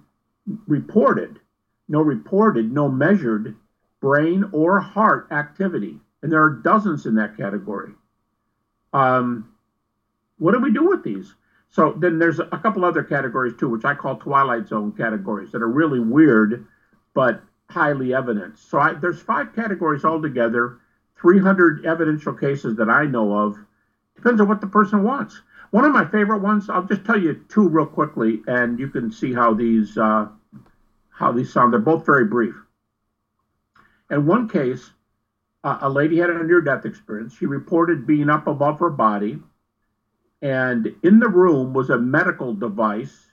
reported 0.67 1.39
no 1.87 2.01
reported 2.01 2.71
no 2.71 2.89
measured 2.89 3.55
brain 3.99 4.45
or 4.51 4.79
heart 4.79 5.27
activity. 5.31 5.99
And 6.21 6.31
there 6.31 6.43
are 6.43 6.49
dozens 6.49 7.05
in 7.05 7.15
that 7.15 7.37
category. 7.37 7.91
Um, 8.93 9.54
what 10.37 10.53
do 10.53 10.59
we 10.59 10.71
do 10.71 10.85
with 10.85 11.03
these? 11.03 11.33
So 11.69 11.93
then 11.97 12.19
there's 12.19 12.39
a 12.39 12.59
couple 12.61 12.85
other 12.85 13.03
categories 13.03 13.53
too, 13.57 13.69
which 13.69 13.85
I 13.85 13.95
call 13.95 14.15
twilight 14.15 14.67
zone 14.67 14.91
categories 14.93 15.51
that 15.51 15.61
are 15.61 15.69
really 15.69 15.99
weird, 15.99 16.65
but 17.13 17.41
highly 17.69 18.13
evident. 18.13 18.57
So 18.57 18.79
I, 18.79 18.93
there's 18.93 19.19
five 19.19 19.53
categories 19.53 20.05
altogether, 20.05 20.77
300 21.17 21.85
evidential 21.85 22.33
cases 22.33 22.77
that 22.77 22.89
I 22.89 23.05
know 23.05 23.37
of. 23.37 23.57
Depends 24.15 24.39
on 24.39 24.47
what 24.47 24.61
the 24.61 24.67
person 24.67 25.03
wants. 25.03 25.41
One 25.71 25.83
of 25.83 25.91
my 25.91 26.05
favorite 26.05 26.39
ones, 26.39 26.69
I'll 26.69 26.83
just 26.85 27.03
tell 27.03 27.21
you 27.21 27.43
two 27.49 27.67
real 27.67 27.85
quickly, 27.85 28.41
and 28.47 28.79
you 28.79 28.87
can 28.87 29.11
see 29.11 29.33
how 29.33 29.53
these 29.53 29.97
uh, 29.97 30.27
how 31.09 31.31
these 31.31 31.51
sound. 31.51 31.73
They're 31.73 31.79
both 31.79 32.05
very 32.05 32.23
brief. 32.25 32.55
In 34.09 34.25
one 34.25 34.47
case, 34.47 34.91
uh, 35.63 35.79
a 35.81 35.89
lady 35.89 36.17
had 36.17 36.29
a 36.29 36.43
near-death 36.43 36.85
experience. 36.85 37.35
She 37.35 37.45
reported 37.45 38.05
being 38.07 38.29
up 38.29 38.47
above 38.47 38.79
her 38.79 38.89
body 38.89 39.41
and 40.41 40.91
in 41.03 41.19
the 41.19 41.29
room 41.29 41.73
was 41.73 41.89
a 41.89 41.97
medical 41.97 42.53
device 42.53 43.31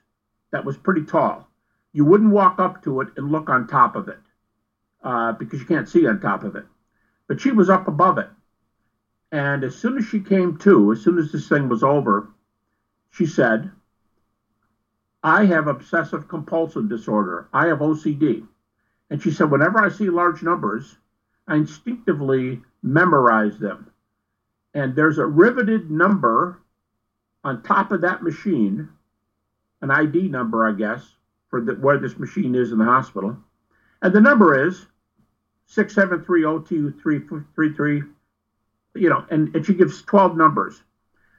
that 0.52 0.64
was 0.64 0.76
pretty 0.76 1.02
tall. 1.02 1.48
You 1.92 2.04
wouldn't 2.04 2.32
walk 2.32 2.56
up 2.58 2.82
to 2.82 3.00
it 3.00 3.08
and 3.16 3.32
look 3.32 3.50
on 3.50 3.66
top 3.66 3.96
of 3.96 4.08
it 4.08 4.18
uh, 5.02 5.32
because 5.32 5.60
you 5.60 5.66
can't 5.66 5.88
see 5.88 6.06
on 6.06 6.18
top 6.18 6.44
of 6.44 6.56
it. 6.56 6.64
But 7.28 7.40
she 7.40 7.52
was 7.52 7.70
up 7.70 7.88
above 7.88 8.18
it. 8.18 8.28
And 9.32 9.64
as 9.64 9.74
soon 9.74 9.98
as 9.98 10.04
she 10.04 10.20
came 10.20 10.54
to, 10.58 10.92
as 10.92 11.00
soon 11.00 11.18
as 11.18 11.32
this 11.32 11.48
thing 11.48 11.68
was 11.68 11.82
over, 11.82 12.24
she 13.10 13.26
said, 13.26 13.70
I 15.22 15.44
have 15.46 15.66
obsessive 15.68 16.28
compulsive 16.28 16.88
disorder. 16.88 17.46
I 17.52 17.66
have 17.66 17.78
OCD. 17.78 18.44
And 19.10 19.20
she 19.22 19.30
said, 19.30 19.50
whenever 19.50 19.78
I 19.78 19.88
see 19.88 20.10
large 20.10 20.42
numbers, 20.42 20.98
I 21.48 21.56
instinctively 21.56 22.60
memorize 22.82 23.58
them. 23.58 23.90
And 24.74 24.96
there's 24.96 25.18
a 25.18 25.26
riveted 25.26 25.90
number 25.90 26.58
on 27.44 27.62
top 27.62 27.92
of 27.92 28.00
that 28.02 28.22
machine, 28.22 28.88
an 29.80 29.90
ID 29.90 30.28
number, 30.28 30.66
I 30.66 30.72
guess, 30.72 31.16
for 31.48 31.60
the, 31.60 31.74
where 31.74 31.98
this 31.98 32.18
machine 32.18 32.54
is 32.54 32.72
in 32.72 32.78
the 32.78 32.84
hospital. 32.84 33.36
And 34.00 34.14
the 34.14 34.20
number 34.20 34.66
is 34.66 34.86
6730233, 35.68 38.08
you 38.94 39.08
know, 39.08 39.24
and, 39.30 39.54
and 39.54 39.66
she 39.66 39.74
gives 39.74 40.02
12 40.02 40.36
numbers. 40.36 40.82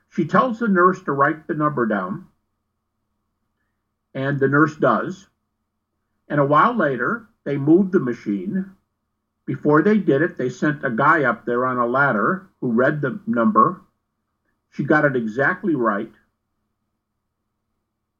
She 0.09 0.25
tells 0.25 0.59
the 0.59 0.67
nurse 0.67 1.01
to 1.03 1.11
write 1.11 1.47
the 1.47 1.53
number 1.53 1.85
down, 1.85 2.27
and 4.13 4.39
the 4.39 4.47
nurse 4.47 4.75
does. 4.75 5.27
And 6.27 6.39
a 6.39 6.45
while 6.45 6.75
later, 6.75 7.27
they 7.43 7.57
moved 7.57 7.91
the 7.91 7.99
machine. 7.99 8.71
Before 9.45 9.81
they 9.81 9.97
did 9.97 10.21
it, 10.21 10.37
they 10.37 10.49
sent 10.49 10.85
a 10.85 10.91
guy 10.91 11.23
up 11.23 11.45
there 11.45 11.65
on 11.65 11.77
a 11.77 11.85
ladder 11.85 12.47
who 12.61 12.71
read 12.71 13.01
the 13.01 13.19
number 13.25 13.81
she 14.73 14.83
got 14.83 15.05
it 15.05 15.15
exactly 15.15 15.75
right. 15.75 16.11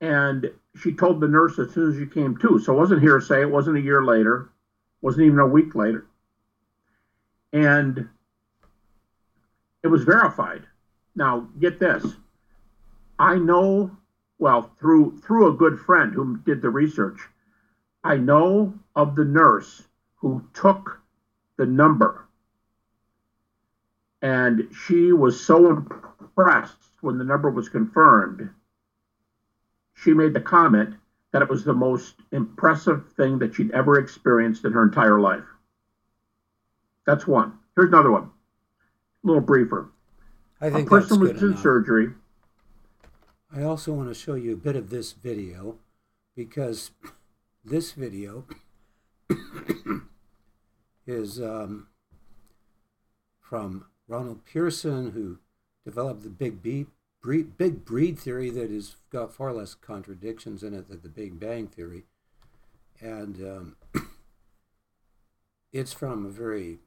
And 0.01 0.51
she 0.75 0.93
told 0.93 1.19
the 1.19 1.27
nurse 1.27 1.57
as 1.59 1.71
soon 1.71 1.89
as 1.89 1.97
she 1.97 2.05
came 2.05 2.37
to. 2.37 2.59
So 2.59 2.73
it 2.73 2.77
wasn't 2.77 3.01
hearsay. 3.01 3.41
It 3.41 3.49
wasn't 3.49 3.77
a 3.77 3.81
year 3.81 4.03
later. 4.03 4.49
wasn't 5.01 5.25
even 5.25 5.39
a 5.39 5.47
week 5.47 5.75
later. 5.75 6.05
And 7.51 8.07
it 9.83 9.87
was 9.87 10.03
verified. 10.03 10.67
Now, 11.15 11.47
get 11.59 11.79
this. 11.79 12.05
I 13.19 13.37
know, 13.37 13.91
well, 14.39 14.61
through 14.79 15.17
through 15.17 15.47
a 15.47 15.53
good 15.53 15.79
friend 15.79 16.13
who 16.13 16.37
did 16.37 16.61
the 16.61 16.69
research, 16.69 17.29
I 18.03 18.17
know 18.17 18.73
of 18.95 19.15
the 19.15 19.25
nurse 19.25 19.87
who 20.15 20.43
took 20.53 20.99
the 21.57 21.65
number. 21.65 22.25
And 24.21 24.67
she 24.71 25.11
was 25.11 25.39
so 25.39 25.69
impressed 25.69 26.12
when 26.35 27.17
the 27.17 27.23
number 27.23 27.49
was 27.49 27.69
confirmed. 27.69 28.49
She 29.93 30.13
made 30.13 30.33
the 30.33 30.41
comment 30.41 30.95
that 31.31 31.41
it 31.41 31.49
was 31.49 31.63
the 31.63 31.73
most 31.73 32.15
impressive 32.31 33.11
thing 33.13 33.39
that 33.39 33.55
she'd 33.55 33.71
ever 33.71 33.99
experienced 33.99 34.65
in 34.65 34.71
her 34.71 34.83
entire 34.83 35.19
life. 35.19 35.43
That's 37.05 37.27
one. 37.27 37.53
Here's 37.75 37.89
another 37.89 38.11
one, 38.11 38.29
a 39.23 39.27
little 39.27 39.41
briefer. 39.41 39.89
I 40.61 40.67
A 40.67 40.71
think 40.71 40.89
that's 40.89 41.07
person 41.07 41.19
was 41.19 41.41
in 41.41 41.57
surgery. 41.57 42.09
I 43.55 43.63
also 43.63 43.93
want 43.93 44.09
to 44.09 44.15
show 44.15 44.35
you 44.35 44.53
a 44.53 44.57
bit 44.57 44.75
of 44.75 44.89
this 44.89 45.11
video 45.11 45.77
because 46.35 46.91
this 47.65 47.91
video 47.91 48.45
is 51.07 51.41
um, 51.41 51.87
from 53.41 53.85
Ronald 54.07 54.45
Pearson, 54.45 55.11
who 55.11 55.39
developed 55.85 56.23
the 56.23 56.29
big 56.29 56.61
breed, 56.61 56.87
breed, 57.21 57.57
big 57.57 57.85
breed 57.85 58.17
theory 58.17 58.49
that 58.49 58.69
has 58.69 58.95
got 59.09 59.33
far 59.33 59.53
less 59.53 59.73
contradictions 59.73 60.63
in 60.63 60.73
it 60.73 60.89
than 60.89 61.01
the 61.01 61.09
Big 61.09 61.39
Bang 61.39 61.67
theory, 61.67 62.03
and 62.99 63.37
um, 63.41 63.75
it's 65.73 65.93
from 65.93 66.25
a 66.25 66.29
very 66.29 66.79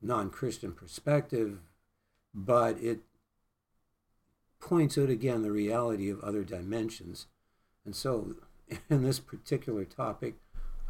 non-Christian 0.00 0.72
perspective, 0.72 1.58
but 2.34 2.78
it 2.78 3.00
points 4.60 4.96
out 4.96 5.10
again 5.10 5.42
the 5.42 5.50
reality 5.50 6.08
of 6.08 6.20
other 6.20 6.44
dimensions. 6.44 7.26
And 7.84 7.96
so, 7.96 8.36
in 8.90 9.02
this 9.02 9.18
particular 9.18 9.84
topic, 9.84 10.34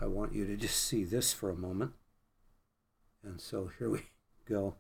I 0.01 0.07
want 0.07 0.35
you 0.35 0.47
to 0.47 0.57
just 0.57 0.83
see 0.83 1.05
this 1.05 1.33
for 1.33 1.51
a 1.51 1.57
moment. 1.57 1.93
And 3.25 3.41
so 3.41 3.70
here 3.79 3.89
we 3.89 4.01
go. 4.49 4.75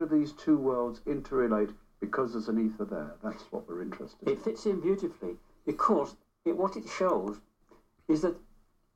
Do 0.00 0.06
these 0.06 0.32
two 0.32 0.56
worlds 0.56 1.00
interrelate 1.06 1.74
because 2.00 2.32
there's 2.32 2.48
an 2.48 2.58
ether 2.58 2.86
there? 2.86 3.16
That's 3.22 3.42
what 3.50 3.68
we're 3.68 3.82
interested 3.82 4.26
in. 4.26 4.32
It 4.32 4.42
fits 4.42 4.64
in 4.64 4.80
beautifully 4.80 5.36
because 5.66 6.16
it, 6.46 6.56
what 6.56 6.74
it 6.76 6.88
shows 6.88 7.36
is 8.08 8.22
that 8.22 8.34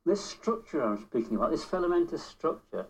this 0.07 0.24
structure 0.24 0.82
I'm 0.82 1.02
speaking 1.02 1.36
about, 1.36 1.50
this 1.50 1.62
filamentous 1.62 2.22
structure, 2.22 2.86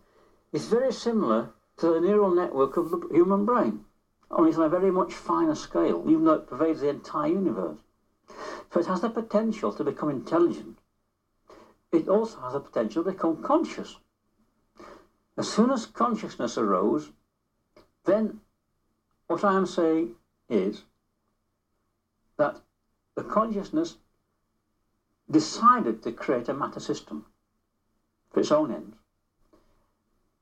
is 0.52 0.66
very 0.66 0.92
similar 0.92 1.50
to 1.78 1.92
the 1.92 2.00
neural 2.00 2.30
network 2.30 2.76
of 2.76 2.90
the 2.90 3.08
human 3.10 3.44
brain, 3.44 3.84
only 4.30 4.50
it's 4.50 4.58
on 4.58 4.66
a 4.66 4.68
very 4.68 4.92
much 4.92 5.12
finer 5.12 5.56
scale, 5.56 6.04
even 6.08 6.24
though 6.24 6.34
it 6.34 6.46
pervades 6.46 6.82
the 6.82 6.88
entire 6.90 7.28
universe. 7.28 7.78
So 8.72 8.80
it 8.80 8.86
has 8.86 9.00
the 9.00 9.10
potential 9.10 9.72
to 9.72 9.84
become 9.84 10.08
intelligent. 10.08 10.78
It 11.90 12.08
also 12.08 12.38
has 12.40 12.52
the 12.52 12.60
potential 12.60 13.02
to 13.02 13.10
become 13.10 13.42
conscious. 13.42 13.96
As 15.36 15.50
soon 15.50 15.70
as 15.70 15.86
consciousness 15.86 16.56
arose, 16.56 17.10
then 18.04 18.40
what 19.26 19.44
I 19.44 19.54
am 19.54 19.66
saying 19.66 20.14
is 20.48 20.84
that 22.36 22.60
the 23.14 23.22
consciousness 23.22 23.96
decided 25.30 26.02
to 26.02 26.12
create 26.12 26.48
a 26.48 26.54
matter 26.54 26.80
system 26.80 27.26
for 28.30 28.40
its 28.40 28.52
own 28.52 28.72
ends. 28.72 28.96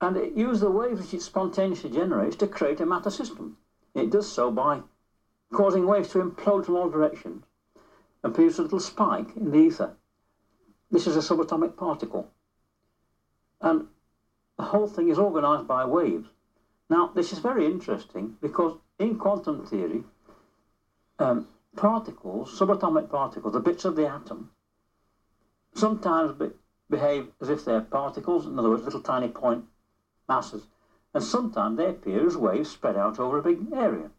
And 0.01 0.17
it 0.17 0.33
used 0.33 0.61
the 0.61 0.71
waves 0.71 1.01
which 1.01 1.15
it 1.15 1.23
spontaneously 1.23 1.91
generates 1.91 2.37
to 2.37 2.49
create 2.49 2.81
a 2.81 2.87
matter 2.87 3.11
system. 3.11 3.57
It 3.95 4.11
does 4.11 4.31
so 4.31 4.51
by 4.51 4.81
causing 5.53 5.87
waves 5.87 6.09
to 6.11 6.19
implode 6.19 6.65
from 6.65 6.77
all 6.77 6.91
directions 6.91 7.45
and 8.25 8.35
produce 8.35 8.59
a 8.59 8.63
little 8.63 8.81
spike 8.81 9.37
in 9.37 9.51
the 9.51 9.59
ether. 9.59 9.97
This 10.91 11.07
is 11.07 11.17
a 11.17 11.21
subatomic 11.21 11.77
particle. 11.77 12.31
And 13.61 13.87
the 14.57 14.65
whole 14.65 14.89
thing 14.89 15.09
is 15.09 15.19
organized 15.19 15.69
by 15.69 15.85
waves. 15.85 16.29
Now, 16.93 17.07
this 17.07 17.33
is 17.33 17.39
very 17.39 17.65
interesting 17.65 18.37
because 18.43 18.77
in 18.99 19.17
quantum 19.17 19.65
theory, 19.65 20.05
um, 21.19 21.49
particles, 21.75 22.53
subatomic 22.61 23.09
particles, 23.09 23.55
the 23.55 23.61
bits 23.61 23.87
of 23.87 23.97
the 23.97 24.07
atom, 24.07 24.51
sometimes 25.73 26.37
be 26.37 26.51
behave 26.91 27.33
as 27.41 27.49
if 27.49 27.65
they're 27.65 27.81
particles, 27.81 28.45
in 28.45 28.59
other 28.59 28.69
words, 28.69 28.85
little 28.85 29.01
tiny 29.01 29.29
point 29.29 29.65
masses, 30.29 30.67
and 31.15 31.25
sometimes 31.25 31.79
they 31.79 31.89
appear 31.89 32.27
as 32.27 32.37
waves 32.37 32.69
spread 32.69 32.99
out 32.99 33.19
over 33.19 33.39
a 33.39 33.43
big 33.43 33.73
area. 33.73 34.11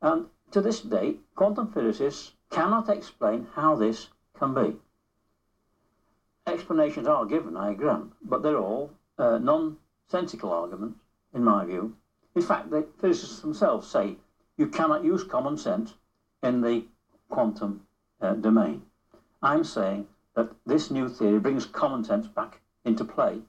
And 0.00 0.28
to 0.52 0.60
this 0.60 0.82
day, 0.82 1.16
quantum 1.34 1.72
physicists 1.72 2.34
cannot 2.50 2.88
explain 2.88 3.48
how 3.54 3.74
this 3.74 4.10
can 4.38 4.54
be. 4.54 4.76
Explanations 6.46 7.08
are 7.08 7.26
given, 7.26 7.56
I 7.56 7.74
grant, 7.74 8.12
but 8.22 8.44
they're 8.44 8.60
all 8.60 8.92
uh, 9.18 9.38
nonsensical 9.38 10.52
arguments, 10.52 11.00
in 11.36 11.44
my 11.44 11.64
view. 11.64 11.94
In 12.34 12.42
fact, 12.42 12.70
the 12.70 12.86
physicists 12.98 13.40
themselves 13.40 13.86
say 13.86 14.16
you 14.56 14.66
cannot 14.66 15.04
use 15.04 15.22
common 15.22 15.56
sense 15.56 15.94
in 16.42 16.62
the 16.62 16.84
quantum 17.28 17.82
uh, 18.20 18.34
domain. 18.34 18.82
I'm 19.42 19.62
saying 19.62 20.08
that 20.34 20.50
this 20.64 20.90
new 20.90 21.08
theory 21.08 21.38
brings 21.38 21.66
common 21.66 22.02
sense 22.04 22.26
back 22.26 22.60
into 22.84 23.04
play 23.04 23.42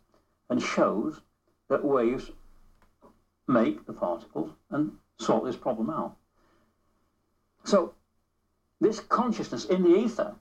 and 0.50 0.62
shows 0.62 1.22
that 1.70 1.84
waves 1.84 2.32
make 3.48 3.86
the 3.86 3.94
particles 3.94 4.52
and 4.70 4.98
sort 5.18 5.46
this 5.46 5.56
problem 5.56 5.90
out. 5.90 6.16
So, 7.64 7.94
this 8.80 9.00
consciousness 9.00 9.66
in 9.66 9.84
the 9.84 9.96
ether 9.96 10.36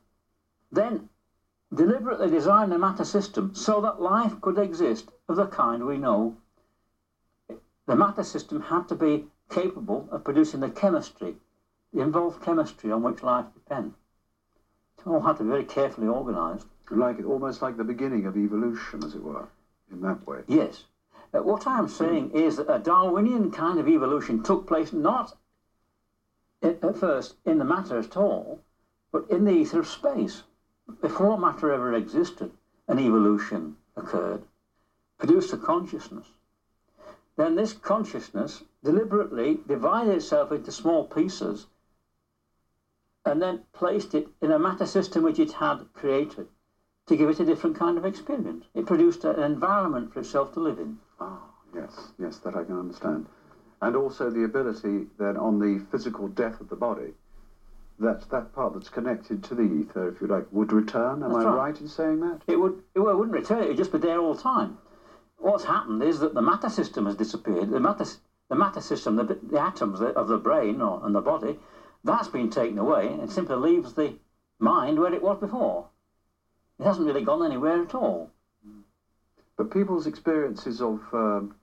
then 0.71 1.09
deliberately 1.75 2.31
designed 2.31 2.73
a 2.73 2.79
matter 2.79 3.05
system 3.05 3.55
so 3.55 3.81
that 3.81 4.01
life 4.01 4.41
could 4.41 4.59
exist 4.59 5.11
of 5.29 5.37
the 5.37 5.47
kind 5.47 5.85
we 5.85 5.97
know. 5.97 6.37
The 7.87 7.95
matter 7.95 8.25
system 8.25 8.61
had 8.63 8.89
to 8.89 8.97
be 8.97 9.29
capable 9.49 10.09
of 10.11 10.25
producing 10.25 10.61
the 10.61 10.71
chemistry, 10.71 11.37
the 11.93 12.01
involved 12.01 12.43
chemistry 12.43 12.91
on 12.91 13.03
which 13.03 13.23
life 13.23 13.47
depends. 13.55 13.95
It 14.99 15.07
all 15.07 15.21
had 15.21 15.37
to 15.37 15.45
be 15.45 15.51
very 15.51 15.65
carefully 15.65 16.09
organized. 16.09 16.67
Like 16.91 17.19
it, 17.19 17.25
almost 17.25 17.63
like 17.63 17.77
the 17.77 17.85
beginning 17.85 18.27
of 18.27 18.37
evolution, 18.37 19.05
as 19.05 19.15
it 19.15 19.23
were, 19.23 19.49
in 19.91 20.01
that 20.03 20.27
way. 20.27 20.43
Yes. 20.47 20.85
Uh, 21.33 21.43
what 21.43 21.67
I'm 21.67 21.89
saying 21.89 22.31
is 22.31 22.57
that 22.57 22.73
a 22.73 22.79
Darwinian 22.79 23.51
kind 23.51 23.79
of 23.79 23.89
evolution 23.89 24.43
took 24.43 24.67
place 24.67 24.93
not 24.93 25.37
at 26.63 26.97
first 26.97 27.37
in 27.45 27.59
the 27.59 27.65
matter 27.65 27.99
at 27.99 28.17
all, 28.17 28.61
but 29.13 29.29
in 29.31 29.45
the 29.45 29.53
ether 29.53 29.81
of 29.81 29.87
space. 29.87 30.43
Before 31.01 31.39
matter 31.39 31.73
ever 31.73 31.93
existed, 31.95 32.53
an 32.89 32.99
evolution 32.99 33.77
occurred, 33.97 34.43
produced 35.19 35.53
a 35.53 35.57
consciousness. 35.57 36.27
Then 37.37 37.55
this 37.55 37.73
consciousness 37.75 38.65
deliberately 38.83 39.61
divided 39.67 40.15
itself 40.15 40.53
into 40.53 40.73
small 40.73 41.05
pieces 41.05 41.67
and 43.25 43.43
then 43.43 43.65
placed 43.73 44.15
it 44.15 44.29
in 44.41 44.53
a 44.53 44.59
matter 44.59 44.87
system 44.87 45.23
which 45.23 45.39
it 45.39 45.53
had 45.53 45.87
created 45.93 46.47
to 47.07 47.17
give 47.17 47.29
it 47.29 47.41
a 47.41 47.45
different 47.45 47.77
kind 47.77 47.99
of 47.99 48.05
experience. 48.05 48.65
It 48.75 48.87
produced 48.87 49.25
an 49.25 49.39
environment 49.39 50.13
for 50.13 50.21
itself 50.21 50.53
to 50.55 50.61
live 50.61 50.79
in. 50.79 50.99
Ah, 51.21 51.43
yes, 51.75 52.13
yes, 52.19 52.39
that 52.39 52.57
I 52.57 52.65
can 52.65 52.79
understand. 52.79 53.27
And 53.83 53.95
also 53.95 54.31
the 54.31 54.45
ability 54.45 55.07
then 55.19 55.37
on 55.37 55.59
the 55.59 55.79
physical 55.91 56.29
death 56.29 56.61
of 56.61 56.69
the 56.69 56.77
body, 56.77 57.13
that 57.99 58.29
that 58.31 58.53
part 58.53 58.75
that's 58.75 58.89
connected 58.89 59.43
to 59.45 59.55
the 59.55 59.63
ether, 59.63 60.09
if 60.09 60.21
you 60.21 60.27
like, 60.27 60.47
would 60.51 60.73
return. 60.73 61.23
Am 61.23 61.33
That's 61.33 61.45
I 61.45 61.49
right. 61.49 61.57
right 61.57 61.81
in 61.81 61.89
saying 61.89 62.21
that? 62.21 62.43
It 62.47 62.57
would 62.57 62.83
it 62.95 63.01
well, 63.01 63.15
it 63.15 63.19
wouldn't 63.19 63.35
return. 63.35 63.63
It 63.63 63.69
would 63.69 63.77
just 63.77 63.93
be 63.93 63.99
there 63.99 64.19
all 64.19 64.35
the 64.35 64.43
time. 64.43 64.79
What's 65.39 65.65
happened 65.65 66.03
is 66.03 66.21
that 66.21 66.35
the 66.35 66.43
matter 66.43 66.69
system 66.69 67.07
has 67.07 67.15
disappeared. 67.15 67.71
The 67.71 67.81
matter 67.81 68.05
the 68.49 68.55
matter 68.55 68.81
system, 68.81 69.17
the, 69.17 69.25
the 69.25 69.61
atoms 69.61 70.01
of 70.01 70.29
the 70.29 70.39
brain 70.39 70.81
or 70.81 71.05
and 71.05 71.15
the 71.15 71.21
body, 71.21 71.59
that's 72.05 72.29
been 72.29 72.51
taken 72.51 72.79
away. 72.79 73.09
and 73.09 73.23
It 73.23 73.31
simply 73.31 73.57
leaves 73.57 73.95
the 73.95 74.15
mind 74.59 74.99
where 74.99 75.13
it 75.13 75.23
was 75.23 75.39
before. 75.39 75.89
It 76.79 76.85
hasn't 76.85 77.07
really 77.07 77.25
gone 77.25 77.45
anywhere 77.45 77.83
at 77.83 77.95
all. 77.95 78.31
But 79.57 79.71
people's 79.71 80.07
experiences 80.07 80.81
of, 80.81 81.01
um, 81.13 81.55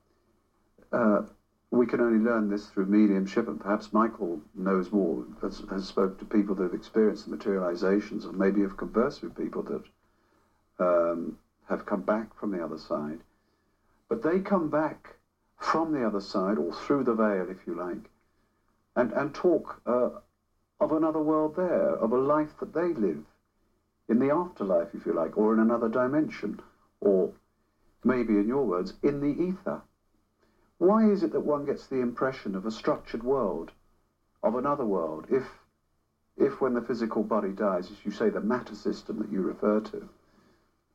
uh, 0.92 1.22
we 1.70 1.86
can 1.86 2.00
only 2.00 2.18
learn 2.18 2.50
this 2.50 2.66
through 2.66 2.86
mediumship, 2.86 3.46
and 3.46 3.60
perhaps 3.60 3.92
Michael 3.92 4.40
knows 4.54 4.90
more, 4.90 5.24
has, 5.40 5.62
has 5.70 5.86
spoken 5.86 6.18
to 6.18 6.24
people 6.24 6.54
that 6.56 6.64
have 6.64 6.74
experienced 6.74 7.24
the 7.24 7.36
materializations, 7.36 8.26
or 8.26 8.32
maybe 8.32 8.62
have 8.62 8.76
conversed 8.76 9.22
with 9.22 9.36
people 9.36 9.62
that 9.62 9.82
um, 10.80 11.38
have 11.68 11.86
come 11.86 12.02
back 12.02 12.38
from 12.38 12.50
the 12.50 12.62
other 12.62 12.78
side. 12.78 13.20
But 14.08 14.22
they 14.22 14.40
come 14.40 14.68
back 14.68 15.16
from 15.56 15.92
the 15.92 16.06
other 16.06 16.20
side, 16.20 16.58
or 16.58 16.72
through 16.72 17.04
the 17.04 17.14
veil, 17.14 17.48
if 17.48 17.66
you 17.66 17.74
like, 17.74 18.10
and, 18.96 19.12
and 19.12 19.34
talk 19.34 19.80
uh, 19.86 20.10
of 20.80 20.92
another 20.92 21.20
world 21.20 21.56
there, 21.56 21.90
of 21.90 22.12
a 22.12 22.18
life 22.18 22.56
that 22.58 22.74
they 22.74 22.92
live 22.92 23.24
in 24.08 24.18
the 24.18 24.30
afterlife, 24.30 24.94
if 24.94 25.06
you 25.06 25.12
like, 25.12 25.36
or 25.38 25.54
in 25.54 25.60
another 25.60 25.88
dimension, 25.88 26.60
or 27.00 27.32
maybe 28.02 28.38
in 28.38 28.46
your 28.46 28.64
words, 28.64 28.92
in 29.02 29.20
the 29.20 29.42
ether. 29.42 29.80
Why 30.78 31.08
is 31.08 31.22
it 31.22 31.32
that 31.32 31.40
one 31.40 31.64
gets 31.64 31.86
the 31.86 32.00
impression 32.00 32.54
of 32.54 32.66
a 32.66 32.70
structured 32.70 33.22
world, 33.22 33.72
of 34.42 34.54
another 34.54 34.84
world, 34.84 35.26
if, 35.30 35.44
if 36.36 36.60
when 36.60 36.74
the 36.74 36.82
physical 36.82 37.22
body 37.22 37.52
dies, 37.52 37.90
as 37.90 38.04
you 38.04 38.10
say, 38.10 38.28
the 38.28 38.40
matter 38.40 38.74
system 38.74 39.18
that 39.20 39.32
you 39.32 39.40
refer 39.40 39.80
to, 39.80 40.08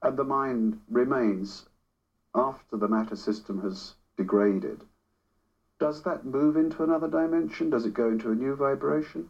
and 0.04 0.16
the 0.16 0.24
mind 0.24 0.80
remains 0.90 1.66
after 2.36 2.78
the 2.78 2.88
matter 2.88 3.16
system 3.16 3.62
has 3.62 3.96
degraded, 4.18 4.84
does 5.80 6.02
that 6.02 6.26
move 6.26 6.58
into 6.58 6.84
another 6.84 7.08
dimension? 7.08 7.70
Does 7.70 7.86
it 7.86 7.94
go 7.94 8.10
into 8.10 8.32
a 8.32 8.36
new 8.36 8.56
vibration? 8.56 9.30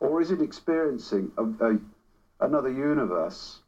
Or 0.00 0.20
is 0.20 0.30
it 0.30 0.40
experiencing 0.40 1.30
a, 1.36 1.44
a, 1.64 1.78
another 2.40 2.70
universe 2.70 3.60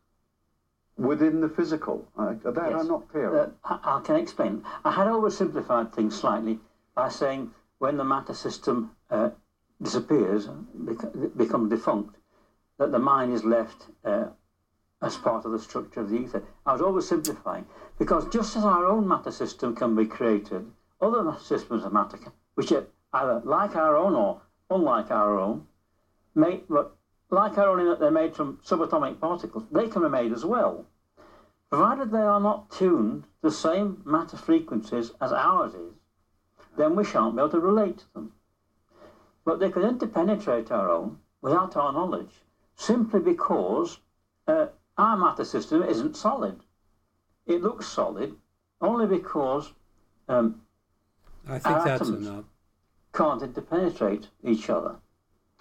within 0.96 1.40
the 1.40 1.48
physical? 1.48 2.06
I, 2.16 2.32
that 2.44 2.56
Yes. 2.56 2.80
I'm 2.80 2.88
not 2.88 3.08
clear. 3.08 3.34
Uh, 3.36 3.48
I, 3.64 3.96
I 3.96 4.00
can 4.00 4.16
explain. 4.16 4.62
I 4.84 4.90
had 4.90 5.06
oversimplified 5.06 5.92
things 5.92 6.14
slightly 6.14 6.58
by 6.94 7.08
saying 7.08 7.50
when 7.78 7.98
the 7.98 8.04
matter 8.04 8.32
system 8.32 8.90
uh, 9.10 9.28
disappears, 9.80 10.46
bec- 10.46 11.12
becomes 11.36 11.68
defunct, 11.68 12.16
that 12.78 12.92
the 12.92 12.98
mind 12.98 13.32
is 13.32 13.44
left 13.44 13.88
uh, 14.04 14.28
as 15.02 15.16
part 15.16 15.44
of 15.44 15.52
the 15.52 15.58
structure 15.58 16.00
of 16.00 16.10
the 16.10 16.16
ether. 16.16 16.42
I 16.64 16.72
was 16.72 16.80
oversimplifying 16.80 17.64
because 17.98 18.28
just 18.30 18.56
as 18.56 18.64
our 18.64 18.86
own 18.86 19.06
matter 19.06 19.30
system 19.30 19.74
can 19.74 19.94
be 19.94 20.06
created, 20.06 20.70
other 21.00 21.36
systems 21.38 21.84
of 21.84 21.92
matter, 21.92 22.18
which 22.54 22.72
are 22.72 22.86
either 23.12 23.42
like 23.44 23.76
our 23.76 23.96
own 23.96 24.14
or 24.14 24.40
unlike 24.70 25.10
our 25.10 25.38
own, 25.38 25.66
made, 26.34 26.62
look, 26.68 26.96
like 27.28 27.58
our 27.58 27.68
own 27.68 27.80
in 27.80 27.86
that 27.86 28.00
they're 28.00 28.10
made 28.10 28.34
from 28.34 28.58
subatomic 28.64 29.20
particles, 29.20 29.64
they 29.70 29.88
can 29.88 30.02
be 30.02 30.08
made 30.08 30.32
as 30.32 30.44
well 30.44 30.86
provided 31.72 32.10
they 32.10 32.18
are 32.18 32.38
not 32.38 32.70
tuned 32.70 33.22
to 33.22 33.28
the 33.40 33.50
same 33.50 34.02
matter 34.04 34.36
frequencies 34.36 35.10
as 35.22 35.32
ours 35.32 35.72
is, 35.72 35.94
then 36.76 36.94
we 36.94 37.02
shan't 37.02 37.34
be 37.34 37.40
able 37.40 37.48
to 37.48 37.58
relate 37.58 37.96
to 37.96 38.04
them. 38.12 38.32
But 39.46 39.58
they 39.58 39.70
can 39.70 39.80
interpenetrate 39.80 40.70
our 40.70 40.90
own 40.90 41.20
without 41.40 41.74
our 41.74 41.90
knowledge, 41.94 42.42
simply 42.76 43.20
because 43.20 44.00
uh, 44.46 44.66
our 45.02 45.16
matter 45.16 45.44
system 45.44 45.82
isn't 45.82 46.16
solid. 46.16 46.60
it 47.46 47.60
looks 47.60 47.86
solid 47.88 48.36
only 48.80 49.06
because 49.06 49.72
um, 50.28 50.62
I 51.48 51.58
think 51.58 51.84
that's 51.84 52.02
atoms. 52.02 52.26
enough. 52.26 52.44
can't 53.12 53.42
interpenetrate 53.42 54.28
each 54.44 54.70
other. 54.70 54.94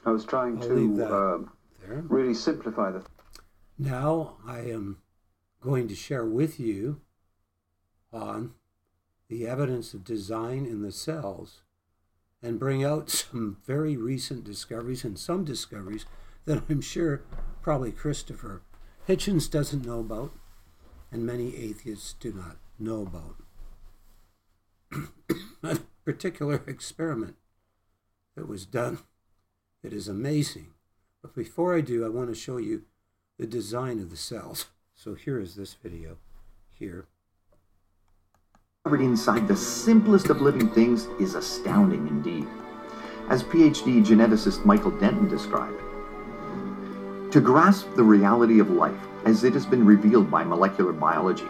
I 0.06 0.12
was 0.12 0.26
trying 0.26 0.62
I'll 0.62 0.68
to 0.68 1.50
There. 1.88 2.02
really 2.08 2.34
simplify 2.36 2.92
the 2.92 3.04
Now 3.80 4.38
I 4.48 4.60
am 4.60 4.98
going 5.60 5.88
to 5.88 5.96
share 5.96 6.26
with 6.26 6.60
you 6.60 7.02
on 8.14 8.54
the 9.28 9.48
evidence 9.48 9.94
of 9.96 10.04
design 10.04 10.66
in 10.66 10.82
the 10.84 10.92
cells 10.92 11.62
and 12.44 12.60
bring 12.60 12.84
out 12.84 13.10
some 13.10 13.58
very 13.66 13.96
recent 13.98 14.44
discoveries 14.44 15.04
and 15.04 15.18
some 15.18 15.44
discoveries 15.44 16.06
that 16.46 16.64
I'm 16.70 16.82
sure 16.82 17.24
probably 17.62 17.92
Christopher 17.92 18.62
Hitchens 19.08 19.50
doesn't 19.50 19.86
know 19.86 20.00
about 20.00 20.32
and 21.12 21.26
many 21.26 21.56
atheists 21.56 22.14
do 22.14 22.32
not 22.34 22.58
know 22.80 23.02
about. 23.02 23.36
A 25.64 25.80
particular 26.06 26.64
experiment 26.68 27.36
that 28.36 28.48
was 28.48 28.66
done 28.66 29.00
that 29.84 29.94
is 29.94 30.08
amazing. 30.08 30.68
But 31.22 31.36
before 31.36 31.76
I 31.76 31.82
do, 31.82 32.06
I 32.06 32.10
want 32.10 32.30
to 32.30 32.36
show 32.36 32.58
you 32.58 32.84
the 33.38 33.48
design 33.48 34.00
of 34.00 34.10
the 34.10 34.18
cells. 34.18 34.68
So 34.96 35.16
here 35.16 35.40
is 35.40 35.56
this 35.56 35.74
video 35.74 36.18
here. 36.72 37.08
discovered 38.84 39.04
inside 39.04 39.48
the 39.48 39.56
simplest 39.56 40.30
of 40.30 40.42
living 40.42 40.70
things 40.72 41.06
is 41.20 41.36
astounding 41.36 42.08
indeed. 42.08 42.48
As 43.30 43.44
PhD 43.44 44.04
geneticist 44.06 44.66
Michael 44.66 44.92
Denton 44.92 45.28
described, 45.28 45.82
to 47.32 47.40
grasp 47.40 47.88
the 47.96 48.04
reality 48.04 48.60
of 48.60 48.70
life 48.72 49.08
as 49.26 49.46
it 49.46 49.54
has 49.54 49.66
been 49.66 49.86
revealed 49.86 50.30
by 50.30 50.44
molecular 50.44 50.92
biology, 50.92 51.48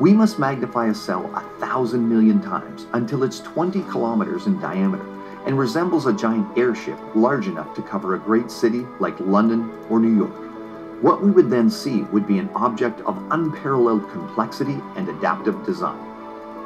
we 0.00 0.14
must 0.14 0.38
magnify 0.38 0.86
a 0.86 0.94
cell 0.94 1.26
a 1.36 1.60
thousand 1.60 2.08
million 2.08 2.40
times 2.40 2.86
until 2.94 3.22
it's 3.22 3.40
20 3.40 3.82
kilometers 3.82 4.46
in 4.46 4.58
diameter 4.58 5.06
and 5.44 5.58
resembles 5.58 6.06
a 6.06 6.14
giant 6.14 6.56
airship 6.56 6.98
large 7.14 7.46
enough 7.46 7.74
to 7.74 7.82
cover 7.82 8.14
a 8.14 8.18
great 8.18 8.50
city 8.50 8.86
like 9.00 9.20
London 9.20 9.70
or 9.90 10.00
New 10.00 10.16
York. 10.16 11.02
What 11.02 11.22
we 11.22 11.30
would 11.30 11.50
then 11.50 11.68
see 11.68 12.04
would 12.04 12.26
be 12.26 12.38
an 12.38 12.48
object 12.54 13.00
of 13.02 13.22
unparalleled 13.30 14.10
complexity 14.10 14.80
and 14.96 15.10
adaptive 15.10 15.62
design. 15.66 15.98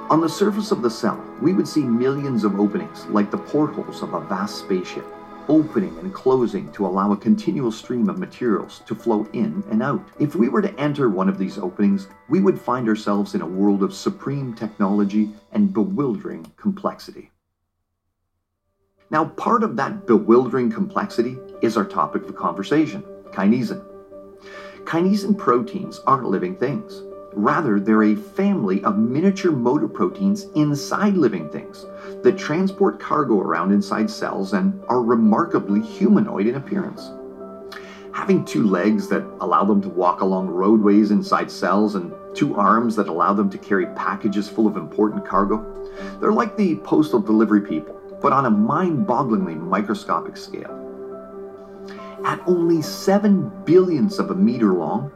On 0.08 0.20
the 0.20 0.28
surface 0.28 0.70
of 0.70 0.82
the 0.82 0.90
cell, 0.90 1.22
we 1.40 1.52
would 1.52 1.66
see 1.66 1.82
millions 1.82 2.44
of 2.44 2.60
openings 2.60 3.06
like 3.06 3.32
the 3.32 3.38
portholes 3.38 4.02
of 4.02 4.14
a 4.14 4.20
vast 4.20 4.58
spaceship, 4.58 5.06
opening 5.48 5.98
and 5.98 6.12
closing 6.12 6.70
to 6.72 6.86
allow 6.86 7.12
a 7.12 7.16
continual 7.16 7.70
stream 7.70 8.08
of 8.08 8.18
materials 8.18 8.82
to 8.86 8.94
flow 8.94 9.26
in 9.32 9.62
and 9.70 9.82
out. 9.82 10.06
If 10.18 10.34
we 10.34 10.48
were 10.48 10.62
to 10.62 10.80
enter 10.80 11.08
one 11.08 11.28
of 11.28 11.38
these 11.38 11.58
openings, 11.58 12.08
we 12.28 12.40
would 12.40 12.60
find 12.60 12.88
ourselves 12.88 13.34
in 13.34 13.42
a 13.42 13.46
world 13.46 13.82
of 13.82 13.94
supreme 13.94 14.54
technology 14.54 15.30
and 15.52 15.72
bewildering 15.72 16.50
complexity. 16.56 17.30
Now, 19.10 19.26
part 19.26 19.62
of 19.62 19.76
that 19.76 20.06
bewildering 20.06 20.70
complexity 20.70 21.38
is 21.60 21.76
our 21.76 21.84
topic 21.84 22.24
of 22.24 22.34
conversation 22.34 23.02
kinesin. 23.32 23.84
Kinesin 24.84 25.36
proteins 25.36 26.00
aren't 26.06 26.24
living 26.24 26.56
things. 26.56 27.02
Rather, 27.34 27.80
they're 27.80 28.02
a 28.02 28.14
family 28.14 28.84
of 28.84 28.98
miniature 28.98 29.52
motor 29.52 29.88
proteins 29.88 30.46
inside 30.54 31.16
living 31.16 31.48
things 31.48 31.86
that 32.22 32.36
transport 32.36 33.00
cargo 33.00 33.40
around 33.40 33.72
inside 33.72 34.10
cells 34.10 34.52
and 34.52 34.78
are 34.88 35.02
remarkably 35.02 35.80
humanoid 35.80 36.46
in 36.46 36.56
appearance. 36.56 37.10
Having 38.12 38.44
two 38.44 38.64
legs 38.66 39.08
that 39.08 39.24
allow 39.40 39.64
them 39.64 39.80
to 39.80 39.88
walk 39.88 40.20
along 40.20 40.48
roadways 40.48 41.10
inside 41.10 41.50
cells 41.50 41.94
and 41.94 42.12
two 42.34 42.54
arms 42.54 42.94
that 42.96 43.08
allow 43.08 43.32
them 43.32 43.48
to 43.48 43.56
carry 43.56 43.86
packages 43.94 44.48
full 44.50 44.66
of 44.66 44.76
important 44.76 45.26
cargo, 45.26 45.64
they're 46.20 46.32
like 46.32 46.56
the 46.56 46.76
postal 46.76 47.20
delivery 47.20 47.62
people, 47.62 47.98
but 48.20 48.32
on 48.32 48.44
a 48.44 48.50
mind 48.50 49.06
bogglingly 49.06 49.58
microscopic 49.58 50.36
scale. 50.36 50.78
At 52.24 52.40
only 52.46 52.82
seven 52.82 53.50
billionths 53.64 54.18
of 54.18 54.30
a 54.30 54.34
meter 54.34 54.74
long, 54.74 55.10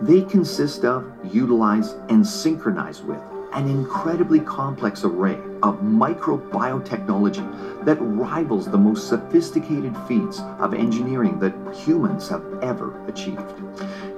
they 0.00 0.22
consist 0.22 0.84
of, 0.84 1.10
utilize, 1.32 1.92
and 2.08 2.26
synchronize 2.26 3.02
with 3.02 3.20
an 3.52 3.68
incredibly 3.68 4.40
complex 4.40 5.04
array 5.04 5.36
of 5.62 5.80
microbiotechnology 5.80 7.84
that 7.84 7.96
rivals 7.96 8.70
the 8.70 8.76
most 8.76 9.08
sophisticated 9.08 9.96
feats 10.06 10.40
of 10.58 10.74
engineering 10.74 11.38
that 11.40 11.54
humans 11.74 12.28
have 12.28 12.44
ever 12.62 13.04
achieved. 13.08 13.54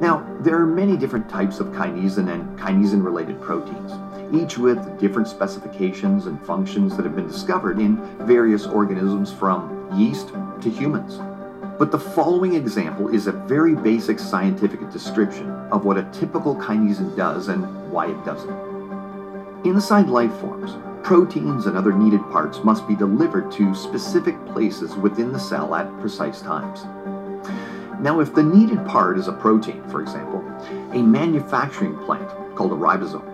Now, 0.01 0.27
there 0.41 0.61
are 0.61 0.67
many 0.67 0.97
different 0.97 1.29
types 1.29 1.61
of 1.61 1.69
kinesin 1.69 2.29
and 2.29 2.59
kinesin 2.59 3.05
related 3.05 3.41
proteins, 3.41 3.93
each 4.35 4.59
with 4.59 4.99
different 4.99 5.29
specifications 5.29 6.27
and 6.27 6.45
functions 6.45 6.97
that 6.97 7.05
have 7.05 7.17
been 7.17 7.29
discovered 7.29 7.79
in 7.79 7.97
various 8.27 8.67
organisms 8.67 9.33
from 9.33 9.89
yeast 9.97 10.33
to 10.61 10.69
humans. 10.69 11.21
But 11.81 11.91
the 11.91 11.99
following 11.99 12.57
example 12.57 13.09
is 13.09 13.27
a 13.27 13.33
very 13.33 13.75
basic 13.75 14.19
scientific 14.19 14.91
description 14.91 15.49
of 15.73 15.87
what 15.87 15.97
a 15.97 16.03
typical 16.13 16.55
kinesin 16.55 17.17
does 17.17 17.49
and 17.49 17.91
why 17.91 18.09
it 18.09 18.23
does 18.23 18.45
it. 18.45 19.67
Inside 19.67 20.11
life 20.11 20.35
forms, 20.41 20.73
proteins 21.03 21.65
and 21.65 21.79
other 21.79 21.95
needed 21.95 22.21
parts 22.31 22.63
must 22.63 22.87
be 22.87 22.95
delivered 22.95 23.51
to 23.53 23.75
specific 23.75 24.37
places 24.49 24.95
within 24.97 25.33
the 25.33 25.41
cell 25.41 25.75
at 25.75 25.91
precise 26.01 26.43
times. 26.43 26.85
Now, 27.99 28.21
if 28.21 28.35
the 28.35 28.43
needed 28.43 28.85
part 28.85 29.19
is 29.19 29.29
a 29.29 29.33
protein, 29.33 29.83
for 29.89 30.03
example, 30.03 30.45
a 30.93 31.03
manufacturing 31.03 31.97
plant 32.05 32.29
called 32.57 32.73
a 32.73 32.77
ribosome 32.77 33.25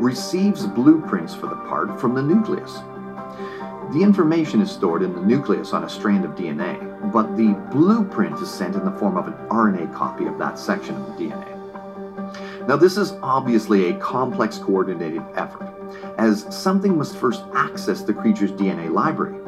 receives 0.00 0.64
blueprints 0.64 1.34
for 1.34 1.48
the 1.48 1.56
part 1.56 2.00
from 2.00 2.14
the 2.14 2.22
nucleus. 2.22 2.78
The 3.92 4.02
information 4.02 4.60
is 4.60 4.70
stored 4.70 5.02
in 5.02 5.14
the 5.14 5.20
nucleus 5.20 5.72
on 5.72 5.84
a 5.84 5.88
strand 5.88 6.24
of 6.24 6.32
DNA, 6.32 7.12
but 7.12 7.36
the 7.36 7.52
blueprint 7.70 8.38
is 8.40 8.50
sent 8.50 8.74
in 8.74 8.84
the 8.84 8.90
form 8.90 9.16
of 9.16 9.28
an 9.28 9.34
RNA 9.48 9.94
copy 9.94 10.26
of 10.26 10.38
that 10.38 10.58
section 10.58 10.96
of 10.96 11.06
the 11.06 11.24
DNA. 11.24 12.66
Now, 12.66 12.74
this 12.74 12.96
is 12.96 13.12
obviously 13.22 13.90
a 13.90 13.98
complex 13.98 14.58
coordinated 14.58 15.22
effort, 15.36 15.72
as 16.18 16.44
something 16.50 16.98
must 16.98 17.16
first 17.16 17.44
access 17.54 18.02
the 18.02 18.12
creature's 18.12 18.50
DNA 18.50 18.90
library, 18.90 19.38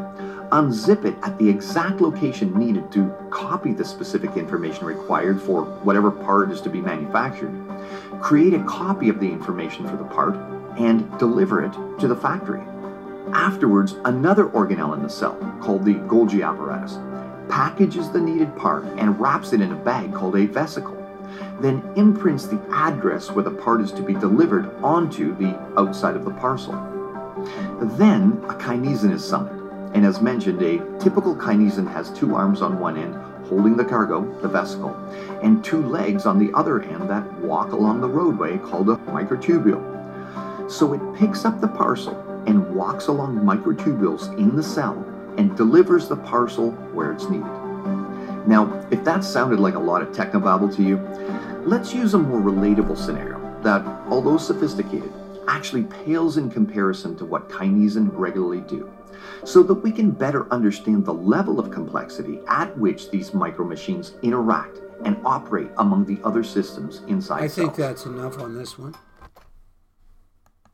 unzip 0.52 1.04
it 1.04 1.16
at 1.24 1.36
the 1.38 1.48
exact 1.48 2.00
location 2.00 2.56
needed 2.56 2.92
to 2.92 3.12
copy 3.30 3.72
the 3.72 3.84
specific 3.84 4.36
information 4.36 4.86
required 4.86 5.42
for 5.42 5.64
whatever 5.82 6.12
part 6.12 6.52
is 6.52 6.60
to 6.60 6.70
be 6.70 6.80
manufactured, 6.80 7.52
create 8.22 8.54
a 8.54 8.62
copy 8.64 9.08
of 9.08 9.18
the 9.18 9.26
information 9.26 9.86
for 9.88 9.96
the 9.96 10.04
part, 10.04 10.36
and 10.78 11.18
deliver 11.18 11.64
it 11.64 11.72
to 11.98 12.06
the 12.06 12.16
factory. 12.16 12.62
Afterwards, 13.34 13.96
another 14.04 14.46
organelle 14.46 14.94
in 14.94 15.02
the 15.02 15.08
cell, 15.08 15.36
called 15.60 15.84
the 15.84 15.94
Golgi 15.94 16.46
apparatus, 16.46 16.98
packages 17.48 18.10
the 18.10 18.20
needed 18.20 18.54
part 18.56 18.84
and 18.98 19.18
wraps 19.18 19.52
it 19.52 19.60
in 19.60 19.72
a 19.72 19.76
bag 19.76 20.14
called 20.14 20.36
a 20.36 20.46
vesicle, 20.46 20.96
then 21.60 21.82
imprints 21.96 22.46
the 22.46 22.60
address 22.72 23.30
where 23.30 23.44
the 23.44 23.50
part 23.50 23.80
is 23.80 23.92
to 23.92 24.02
be 24.02 24.14
delivered 24.14 24.74
onto 24.82 25.36
the 25.36 25.58
outside 25.78 26.16
of 26.16 26.24
the 26.24 26.30
parcel. 26.32 26.72
Then 27.98 28.40
a 28.48 28.54
kinesin 28.54 29.12
is 29.12 29.24
summoned, 29.24 29.94
and 29.94 30.04
as 30.04 30.20
mentioned, 30.20 30.62
a 30.62 30.78
typical 30.98 31.34
kinesin 31.34 31.90
has 31.92 32.10
two 32.10 32.34
arms 32.34 32.62
on 32.62 32.78
one 32.78 32.96
end 32.96 33.14
holding 33.48 33.76
the 33.76 33.84
cargo, 33.84 34.30
the 34.42 34.48
vesicle, 34.48 34.94
and 35.42 35.64
two 35.64 35.82
legs 35.86 36.26
on 36.26 36.38
the 36.38 36.52
other 36.52 36.82
end 36.82 37.08
that 37.08 37.24
walk 37.40 37.72
along 37.72 38.00
the 38.00 38.08
roadway 38.08 38.58
called 38.58 38.90
a 38.90 38.96
microtubule. 39.06 40.70
So 40.70 40.92
it 40.92 41.18
picks 41.18 41.46
up 41.46 41.60
the 41.60 41.68
parcel 41.68 42.27
and 42.46 42.74
walks 42.74 43.08
along 43.08 43.38
microtubules 43.40 44.36
in 44.38 44.54
the 44.56 44.62
cell 44.62 45.04
and 45.36 45.56
delivers 45.56 46.08
the 46.08 46.16
parcel 46.16 46.72
where 46.92 47.12
it's 47.12 47.28
needed. 47.28 47.46
Now, 48.46 48.86
if 48.90 49.04
that 49.04 49.24
sounded 49.24 49.60
like 49.60 49.74
a 49.74 49.78
lot 49.78 50.02
of 50.02 50.08
technobabble 50.08 50.74
to 50.76 50.82
you, 50.82 50.96
let's 51.64 51.92
use 51.92 52.14
a 52.14 52.18
more 52.18 52.40
relatable 52.40 52.96
scenario 52.96 53.38
that, 53.62 53.84
although 54.08 54.38
sophisticated, 54.38 55.12
actually 55.46 55.84
pales 55.84 56.36
in 56.36 56.50
comparison 56.50 57.16
to 57.16 57.24
what 57.24 57.48
kinesin 57.48 58.10
regularly 58.12 58.60
do, 58.62 58.90
so 59.44 59.62
that 59.62 59.74
we 59.74 59.90
can 59.90 60.10
better 60.10 60.50
understand 60.52 61.04
the 61.04 61.12
level 61.12 61.58
of 61.60 61.70
complexity 61.70 62.40
at 62.48 62.76
which 62.78 63.10
these 63.10 63.34
micro 63.34 63.64
machines 63.64 64.14
interact 64.22 64.78
and 65.04 65.16
operate 65.24 65.70
among 65.78 66.04
the 66.04 66.18
other 66.24 66.42
systems 66.42 67.02
inside 67.06 67.42
I 67.42 67.48
think 67.48 67.74
cells. 67.74 67.76
that's 67.76 68.06
enough 68.06 68.38
on 68.40 68.54
this 68.54 68.78
one. 68.78 68.94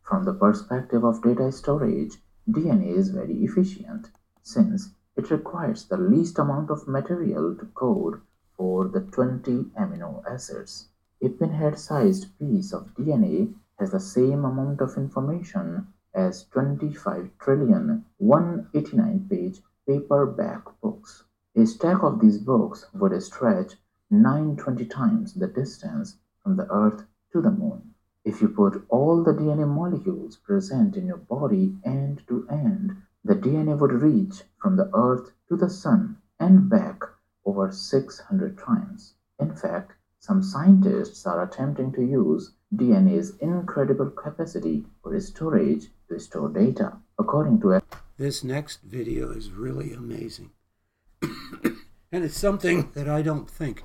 From 0.04 0.26
the 0.26 0.34
perspective 0.34 1.02
of 1.02 1.22
data 1.22 1.50
storage, 1.50 2.22
DNA 2.46 2.94
is 2.94 3.08
very 3.08 3.42
efficient 3.42 4.10
since 4.42 4.90
it 5.16 5.30
requires 5.30 5.86
the 5.86 5.96
least 5.96 6.38
amount 6.38 6.68
of 6.68 6.86
material 6.86 7.54
to 7.56 7.64
code 7.74 8.20
for 8.54 8.86
the 8.86 9.00
20 9.00 9.72
amino 9.78 10.22
acids. 10.30 10.88
A 11.22 11.30
pinhead 11.30 11.78
sized 11.78 12.38
piece 12.38 12.74
of 12.74 12.94
DNA 12.94 13.54
has 13.78 13.92
the 13.92 13.98
same 13.98 14.44
amount 14.44 14.82
of 14.82 14.98
information 14.98 15.86
as 16.12 16.44
25 16.48 17.30
trillion 17.38 18.04
189 18.18 19.26
page 19.30 19.62
paperback 19.86 20.64
books. 20.82 21.24
A 21.56 21.64
stack 21.64 22.02
of 22.02 22.20
these 22.20 22.36
books 22.36 22.84
would 22.92 23.22
stretch 23.22 23.76
920 24.10 24.84
times 24.84 25.32
the 25.32 25.46
distance 25.46 26.18
from 26.42 26.56
the 26.56 26.70
Earth 26.70 27.06
to 27.32 27.40
the 27.40 27.50
Moon. 27.50 27.93
If 28.24 28.40
you 28.40 28.48
put 28.48 28.84
all 28.88 29.22
the 29.22 29.32
DNA 29.32 29.68
molecules 29.68 30.36
present 30.36 30.96
in 30.96 31.06
your 31.06 31.18
body 31.18 31.76
end 31.84 32.22
to 32.28 32.46
end, 32.48 32.96
the 33.22 33.34
DNA 33.34 33.78
would 33.78 33.92
reach 33.92 34.42
from 34.60 34.76
the 34.76 34.90
Earth 34.94 35.32
to 35.48 35.56
the 35.56 35.68
Sun 35.68 36.16
and 36.40 36.68
back 36.68 37.00
over 37.44 37.70
600 37.70 38.58
times. 38.58 39.14
In 39.38 39.54
fact, 39.54 39.92
some 40.20 40.42
scientists 40.42 41.26
are 41.26 41.42
attempting 41.42 41.92
to 41.92 42.02
use 42.02 42.52
DNA's 42.74 43.36
incredible 43.40 44.10
capacity 44.10 44.86
for 45.02 45.20
storage 45.20 45.88
to 46.08 46.18
store 46.18 46.48
data. 46.48 46.96
According 47.18 47.60
to 47.60 47.82
this 48.16 48.42
next 48.42 48.80
video 48.82 49.32
is 49.32 49.50
really 49.50 49.92
amazing. 49.92 50.52
and 51.22 52.24
it's 52.24 52.38
something 52.38 52.90
that 52.94 53.08
I 53.08 53.20
don't 53.20 53.50
think 53.50 53.82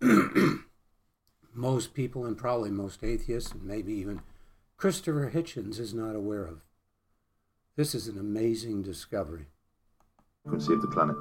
most 1.58 1.92
people 1.92 2.24
and 2.24 2.38
probably 2.38 2.70
most 2.70 3.02
atheists 3.02 3.50
and 3.50 3.64
maybe 3.64 3.92
even 3.92 4.22
Christopher 4.76 5.32
Hitchens 5.34 5.80
is 5.80 5.92
not 5.92 6.14
aware 6.14 6.44
of. 6.44 6.60
This 7.74 7.96
is 7.96 8.06
an 8.06 8.16
amazing 8.16 8.82
discovery. 8.82 9.46
Frequency 10.44 10.74
of 10.74 10.82
the 10.82 10.88
planet. 10.88 11.16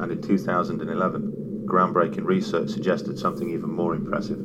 And 0.00 0.10
in 0.10 0.22
2011, 0.22 1.66
groundbreaking 1.66 2.24
research 2.24 2.70
suggested 2.70 3.18
something 3.18 3.50
even 3.50 3.70
more 3.70 3.94
impressive 3.94 4.38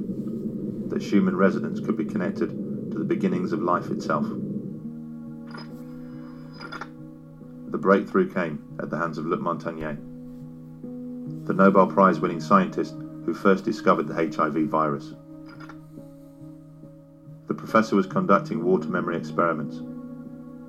that 0.89 1.01
Schumann 1.01 1.37
resonance 1.37 1.79
could 1.79 1.95
be 1.95 2.05
connected 2.05 2.49
to 2.91 2.99
the 2.99 3.05
beginnings 3.05 3.53
of 3.53 3.61
life 3.61 3.89
itself. 3.89 4.25
The 7.69 7.77
breakthrough 7.77 8.33
came 8.33 8.77
at 8.81 8.89
the 8.89 8.97
hands 8.97 9.17
of 9.17 9.25
Luc 9.25 9.39
Montagnier, 9.39 9.95
the 11.45 11.53
Nobel 11.53 11.87
Prize 11.87 12.19
winning 12.19 12.41
scientist 12.41 12.93
who 13.27 13.33
first 13.33 13.65
discovered 13.65 14.07
the 14.07 14.13
HIV 14.13 14.69
virus. 14.69 15.13
The 17.47 17.53
professor 17.53 17.97
was 17.97 18.05
conducting 18.05 18.63
water 18.63 18.87
memory 18.87 19.17
experiments, 19.17 19.81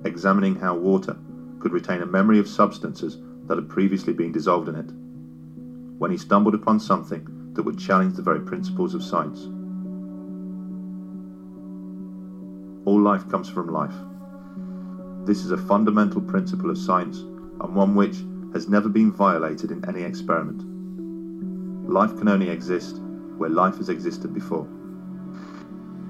examining 0.03 0.57
how 0.57 0.75
water 0.75 1.15
could 1.59 1.71
retain 1.71 2.01
a 2.01 2.05
memory 2.05 2.37
of 2.37 2.49
substances 2.49 3.17
that 3.45 3.57
had 3.57 3.69
previously 3.69 4.11
been 4.11 4.33
dissolved 4.33 4.67
in 4.67 4.75
it, 4.75 4.91
when 5.99 6.11
he 6.11 6.17
stumbled 6.17 6.53
upon 6.53 6.81
something 6.81 7.53
that 7.53 7.63
would 7.63 7.79
challenge 7.79 8.17
the 8.17 8.21
very 8.21 8.41
principles 8.41 8.93
of 8.93 9.05
science. 9.05 9.45
All 12.85 12.99
life 12.99 13.29
comes 13.29 13.47
from 13.47 13.71
life. 13.71 13.95
This 15.25 15.45
is 15.45 15.51
a 15.51 15.57
fundamental 15.57 16.19
principle 16.19 16.69
of 16.69 16.77
science 16.77 17.19
and 17.19 17.73
one 17.73 17.95
which 17.95 18.17
has 18.51 18.67
never 18.67 18.89
been 18.89 19.13
violated 19.13 19.71
in 19.71 19.87
any 19.87 20.01
experiment. 20.01 20.78
Life 21.89 22.15
can 22.19 22.27
only 22.27 22.51
exist 22.51 22.97
where 23.37 23.49
life 23.49 23.77
has 23.77 23.89
existed 23.89 24.31
before. 24.31 24.67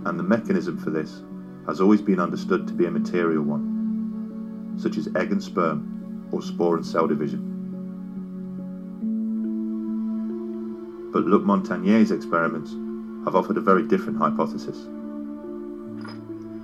And 0.04 0.20
the 0.20 0.24
mechanism 0.24 0.78
for 0.78 0.90
this 0.90 1.22
has 1.68 1.80
always 1.80 2.02
been 2.02 2.20
understood 2.20 2.68
to 2.68 2.74
be 2.74 2.86
a 2.86 2.92
material 2.92 3.44
one, 3.44 4.76
such 4.78 4.98
as 4.98 5.08
egg 5.16 5.32
and 5.32 5.42
sperm 5.42 6.28
or 6.34 6.42
spore 6.42 6.76
and 6.76 6.86
cell 6.86 7.08
division. 7.08 7.40
But 11.14 11.24
Luc 11.24 11.44
Montagnier's 11.44 12.12
experiments 12.12 12.72
have 13.24 13.38
offered 13.38 13.56
a 13.56 13.62
very 13.62 13.88
different 13.88 14.18
hypothesis. 14.18 14.84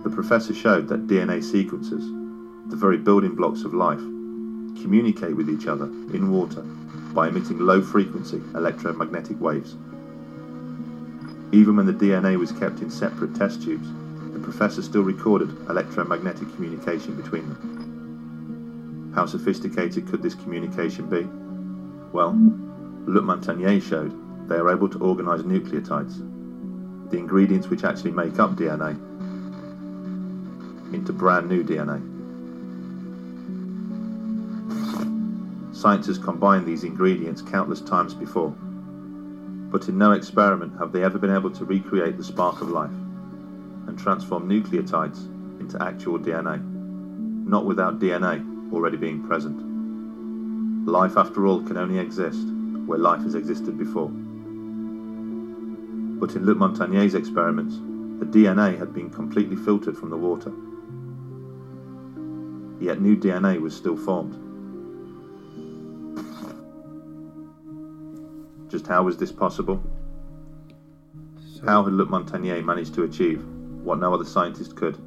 The 0.04 0.10
professor 0.10 0.54
showed 0.54 0.90
that 0.90 1.08
DNA 1.08 1.42
sequences, 1.42 2.04
the 2.70 2.76
very 2.76 2.98
building 2.98 3.34
blocks 3.34 3.64
of 3.64 3.74
life, 3.74 4.04
communicate 4.82 5.38
with 5.38 5.50
each 5.50 5.68
other 5.68 5.86
in 5.86 6.34
water 6.34 6.66
by 7.16 7.30
emitting 7.30 7.60
low 7.60 7.82
frequency 7.82 8.44
electromagnetic 8.54 9.40
waves. 9.40 9.76
Even 11.54 11.78
when 11.78 11.86
the 11.86 11.94
DNA 11.94 12.38
was 12.38 12.52
kept 12.52 12.82
in 12.82 12.92
separate 12.92 13.34
test 13.34 13.64
tubes, 13.64 13.88
the 14.34 14.40
professor 14.40 14.82
still 14.82 15.02
recorded 15.02 15.50
electromagnetic 15.70 16.54
communication 16.56 17.16
between 17.16 17.48
them. 17.48 19.14
How 19.16 19.26
sophisticated 19.26 20.08
could 20.08 20.22
this 20.22 20.36
communication 20.36 21.10
be? 21.10 21.24
Well, 22.12 22.34
Luc 23.08 23.24
Montagnier 23.24 23.82
showed 23.82 24.50
they 24.50 24.56
are 24.56 24.70
able 24.70 24.90
to 24.90 25.00
organize 25.00 25.42
nucleotides, 25.42 26.20
the 27.10 27.18
ingredients 27.18 27.68
which 27.70 27.86
actually 27.86 28.12
make 28.12 28.38
up 28.40 28.58
DNA, 28.58 28.96
into 30.94 31.14
brand 31.14 31.48
new 31.48 31.64
DNA. 31.64 32.15
Science 35.86 36.08
has 36.08 36.18
combined 36.18 36.66
these 36.66 36.84
ingredients 36.84 37.44
countless 37.44 37.80
times 37.80 38.16
before, 38.16 38.50
but 39.70 39.88
in 39.88 39.96
no 39.96 40.14
experiment 40.14 40.74
have 40.80 40.92
they 40.92 41.04
ever 41.04 41.20
been 41.20 41.30
able 41.30 41.52
to 41.52 41.64
recreate 41.64 42.18
the 42.18 42.24
spark 42.24 42.60
of 42.60 42.72
life 42.72 42.90
and 43.86 43.96
transform 43.96 44.50
nucleotides 44.50 45.28
into 45.60 45.80
actual 45.84 46.18
DNA, 46.18 46.60
not 47.46 47.66
without 47.66 48.00
DNA 48.00 48.44
already 48.74 48.98
being 48.98 49.28
present. 49.28 49.62
Life, 50.88 51.18
after 51.18 51.46
all, 51.46 51.62
can 51.62 51.78
only 51.78 52.00
exist 52.00 52.48
where 52.88 52.98
life 52.98 53.22
has 53.22 53.36
existed 53.36 53.78
before. 53.78 54.10
But 56.20 56.36
in 56.36 56.48
Luc 56.48 56.58
Montagnier's 56.58 57.14
experiments, 57.14 57.76
the 57.76 58.26
DNA 58.26 58.76
had 58.76 58.92
been 58.92 59.12
completely 59.12 59.56
filtered 59.56 59.96
from 59.96 60.10
the 60.10 60.18
water. 60.18 60.52
Yet 62.84 63.00
new 63.00 63.16
DNA 63.16 63.62
was 63.62 63.76
still 63.76 63.96
formed. 63.96 64.45
Just 68.76 68.88
how 68.88 69.04
was 69.04 69.16
this 69.16 69.32
possible? 69.32 69.82
So, 71.40 71.66
how 71.66 71.86
had 71.86 71.94
Luc 71.94 72.10
Montagnier 72.10 72.62
managed 72.62 72.94
to 72.96 73.04
achieve 73.04 73.42
what 73.86 74.00
no 74.00 74.14
other 74.14 74.26
scientist 74.26 74.76
could? 74.76 75.00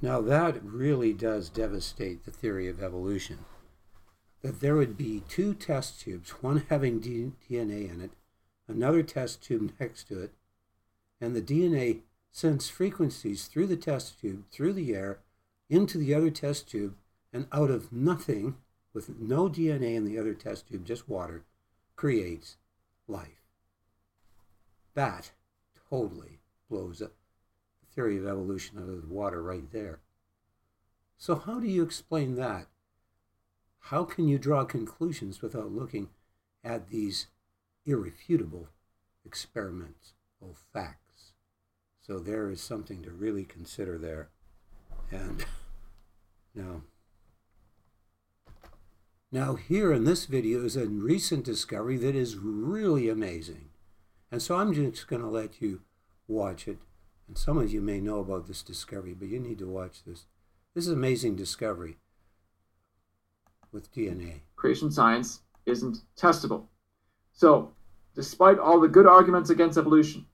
Now 0.00 0.22
that 0.22 0.64
really 0.64 1.12
does 1.12 1.50
devastate 1.50 2.24
the 2.24 2.30
theory 2.30 2.66
of 2.66 2.82
evolution. 2.82 3.40
That 4.40 4.60
there 4.60 4.74
would 4.74 4.96
be 4.96 5.22
two 5.28 5.52
test 5.52 6.00
tubes, 6.00 6.30
one 6.42 6.64
having 6.70 6.98
D- 6.98 7.32
DNA 7.50 7.92
in 7.92 8.00
it, 8.00 8.12
another 8.66 9.02
test 9.02 9.42
tube 9.42 9.70
next 9.78 10.04
to 10.04 10.22
it, 10.22 10.32
and 11.20 11.36
the 11.36 11.42
DNA 11.42 12.00
sends 12.30 12.70
frequencies 12.70 13.48
through 13.48 13.66
the 13.66 13.76
test 13.76 14.18
tube, 14.18 14.44
through 14.50 14.72
the 14.72 14.94
air, 14.94 15.18
into 15.68 15.98
the 15.98 16.14
other 16.14 16.30
test 16.30 16.70
tube, 16.70 16.94
and 17.34 17.48
out 17.52 17.70
of 17.70 17.92
nothing, 17.92 18.56
with 18.94 19.20
no 19.20 19.46
DNA 19.50 19.94
in 19.94 20.06
the 20.06 20.18
other 20.18 20.32
test 20.32 20.68
tube, 20.68 20.86
just 20.86 21.06
water, 21.06 21.44
creates 21.94 22.56
life. 23.08 23.42
That 24.94 25.32
totally 25.90 26.40
blows 26.68 27.00
up 27.00 27.12
the 27.80 27.94
theory 27.94 28.18
of 28.18 28.26
evolution 28.26 28.78
out 28.78 28.88
of 28.88 29.02
the 29.02 29.14
water 29.14 29.42
right 29.42 29.70
there. 29.72 30.00
So, 31.16 31.34
how 31.34 31.58
do 31.58 31.66
you 31.66 31.82
explain 31.82 32.36
that? 32.36 32.66
How 33.80 34.04
can 34.04 34.28
you 34.28 34.38
draw 34.38 34.64
conclusions 34.64 35.42
without 35.42 35.72
looking 35.72 36.10
at 36.62 36.88
these 36.88 37.26
irrefutable 37.84 38.68
experimental 39.24 40.54
facts? 40.72 41.32
So, 42.00 42.18
there 42.18 42.50
is 42.50 42.60
something 42.60 43.02
to 43.02 43.10
really 43.10 43.44
consider 43.44 43.98
there. 43.98 44.28
And 45.10 45.44
now, 46.54 46.82
now, 49.30 49.56
here 49.56 49.92
in 49.92 50.04
this 50.04 50.24
video 50.24 50.64
is 50.64 50.74
a 50.74 50.86
recent 50.86 51.44
discovery 51.44 51.98
that 51.98 52.14
is 52.14 52.36
really 52.36 53.10
amazing. 53.10 53.68
And 54.32 54.40
so 54.40 54.56
I'm 54.56 54.72
just 54.72 55.06
going 55.06 55.20
to 55.20 55.28
let 55.28 55.60
you 55.60 55.82
watch 56.26 56.66
it. 56.66 56.78
And 57.26 57.36
some 57.36 57.58
of 57.58 57.70
you 57.70 57.82
may 57.82 58.00
know 58.00 58.20
about 58.20 58.46
this 58.46 58.62
discovery, 58.62 59.12
but 59.12 59.28
you 59.28 59.38
need 59.38 59.58
to 59.58 59.68
watch 59.68 60.04
this. 60.06 60.24
This 60.74 60.86
is 60.86 60.92
amazing 60.92 61.36
discovery 61.36 61.98
with 63.70 63.92
DNA. 63.92 64.40
Creation 64.56 64.90
science 64.90 65.40
isn't 65.66 65.98
testable. 66.16 66.64
So, 67.34 67.72
despite 68.14 68.58
all 68.58 68.80
the 68.80 68.88
good 68.88 69.06
arguments 69.06 69.50
against 69.50 69.76
evolution, 69.76 70.24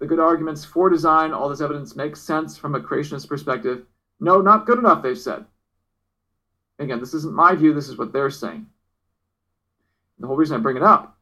the 0.00 0.06
good 0.06 0.18
arguments 0.18 0.64
for 0.64 0.90
design, 0.90 1.32
all 1.32 1.48
this 1.48 1.60
evidence 1.60 1.94
makes 1.94 2.20
sense 2.20 2.56
from 2.56 2.74
a 2.74 2.80
creationist 2.80 3.28
perspective. 3.28 3.86
No, 4.18 4.40
not 4.40 4.66
good 4.66 4.78
enough, 4.78 5.04
they've 5.04 5.16
said. 5.16 5.44
Again, 6.82 7.00
this 7.00 7.14
isn't 7.14 7.34
my 7.34 7.54
view, 7.54 7.72
this 7.72 7.88
is 7.88 7.96
what 7.96 8.12
they're 8.12 8.30
saying. 8.30 8.66
The 10.18 10.26
whole 10.26 10.36
reason 10.36 10.56
I 10.56 10.60
bring 10.60 10.76
it 10.76 10.82
up, 10.82 11.18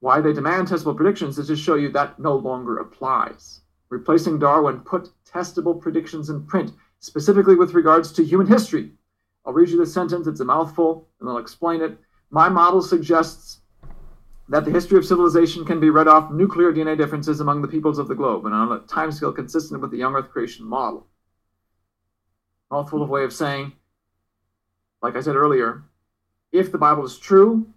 why 0.00 0.20
they 0.20 0.32
demand 0.32 0.68
testable 0.68 0.96
predictions, 0.96 1.38
is 1.38 1.48
to 1.48 1.56
show 1.56 1.74
you 1.74 1.90
that 1.92 2.18
no 2.18 2.36
longer 2.36 2.78
applies. 2.78 3.60
Replacing 3.88 4.38
Darwin 4.38 4.80
put 4.80 5.10
testable 5.24 5.80
predictions 5.80 6.30
in 6.30 6.46
print, 6.46 6.72
specifically 7.00 7.54
with 7.54 7.74
regards 7.74 8.12
to 8.12 8.24
human 8.24 8.46
history. 8.46 8.92
I'll 9.44 9.52
read 9.52 9.68
you 9.68 9.78
the 9.78 9.86
sentence, 9.86 10.26
it's 10.26 10.40
a 10.40 10.44
mouthful, 10.44 11.08
and 11.20 11.28
I'll 11.28 11.38
explain 11.38 11.80
it. 11.80 11.98
My 12.30 12.48
model 12.48 12.82
suggests 12.82 13.60
that 14.48 14.64
the 14.64 14.70
history 14.70 14.98
of 14.98 15.04
civilization 15.04 15.64
can 15.64 15.80
be 15.80 15.90
read 15.90 16.08
off 16.08 16.32
nuclear 16.32 16.72
DNA 16.72 16.96
differences 16.96 17.40
among 17.40 17.62
the 17.62 17.68
peoples 17.68 17.98
of 17.98 18.08
the 18.08 18.14
globe 18.14 18.46
and 18.46 18.54
on 18.54 18.72
a 18.72 18.80
timescale 18.80 19.34
consistent 19.34 19.80
with 19.80 19.90
the 19.90 19.96
young 19.96 20.14
Earth 20.14 20.30
creation 20.30 20.64
model. 20.64 21.06
Mouthful 22.70 23.02
of 23.02 23.08
way 23.08 23.24
of 23.24 23.32
saying 23.32 23.72
like 25.06 25.14
I 25.14 25.20
said 25.20 25.36
earlier, 25.36 25.84
if 26.50 26.72
the 26.72 26.78
Bible 26.78 27.04
is 27.04 27.16
true, 27.16 27.68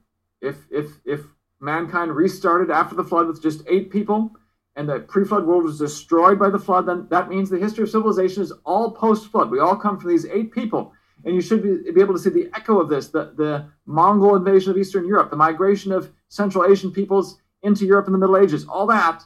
if 0.41 0.65
if 0.71 0.87
if 1.05 1.21
mankind 1.59 2.15
restarted 2.15 2.71
after 2.71 2.95
the 2.95 3.03
flood 3.03 3.27
with 3.27 3.39
just 3.39 3.61
eight 3.67 3.91
people, 3.91 4.31
and 4.75 4.89
the 4.89 5.01
pre-flood 5.01 5.45
world 5.45 5.63
was 5.63 5.77
destroyed 5.77 6.39
by 6.39 6.49
the 6.49 6.57
flood, 6.57 6.87
then 6.87 7.05
that 7.11 7.29
means 7.29 7.47
the 7.47 7.59
history 7.59 7.83
of 7.83 7.91
civilization 7.91 8.41
is 8.41 8.51
all 8.65 8.89
post-flood. 8.89 9.51
We 9.51 9.59
all 9.59 9.75
come 9.75 9.99
from 9.99 10.09
these 10.09 10.25
eight 10.25 10.51
people, 10.51 10.91
and 11.23 11.35
you 11.35 11.41
should 11.41 11.61
be, 11.61 11.91
be 11.91 12.01
able 12.01 12.15
to 12.15 12.19
see 12.19 12.31
the 12.31 12.49
echo 12.55 12.79
of 12.79 12.89
this: 12.89 13.09
the, 13.09 13.33
the 13.37 13.69
Mongol 13.85 14.35
invasion 14.35 14.71
of 14.71 14.77
Eastern 14.79 15.05
Europe, 15.05 15.29
the 15.29 15.35
migration 15.35 15.91
of 15.91 16.11
Central 16.29 16.65
Asian 16.65 16.91
peoples 16.91 17.39
into 17.61 17.85
Europe 17.85 18.07
in 18.07 18.13
the 18.13 18.19
Middle 18.19 18.37
Ages, 18.37 18.65
all 18.65 18.87
that 18.87 19.23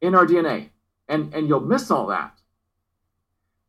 in 0.00 0.14
our 0.14 0.24
DNA, 0.24 0.70
and 1.08 1.34
and 1.34 1.46
you'll 1.46 1.60
miss 1.60 1.90
all 1.90 2.06
that 2.06 2.40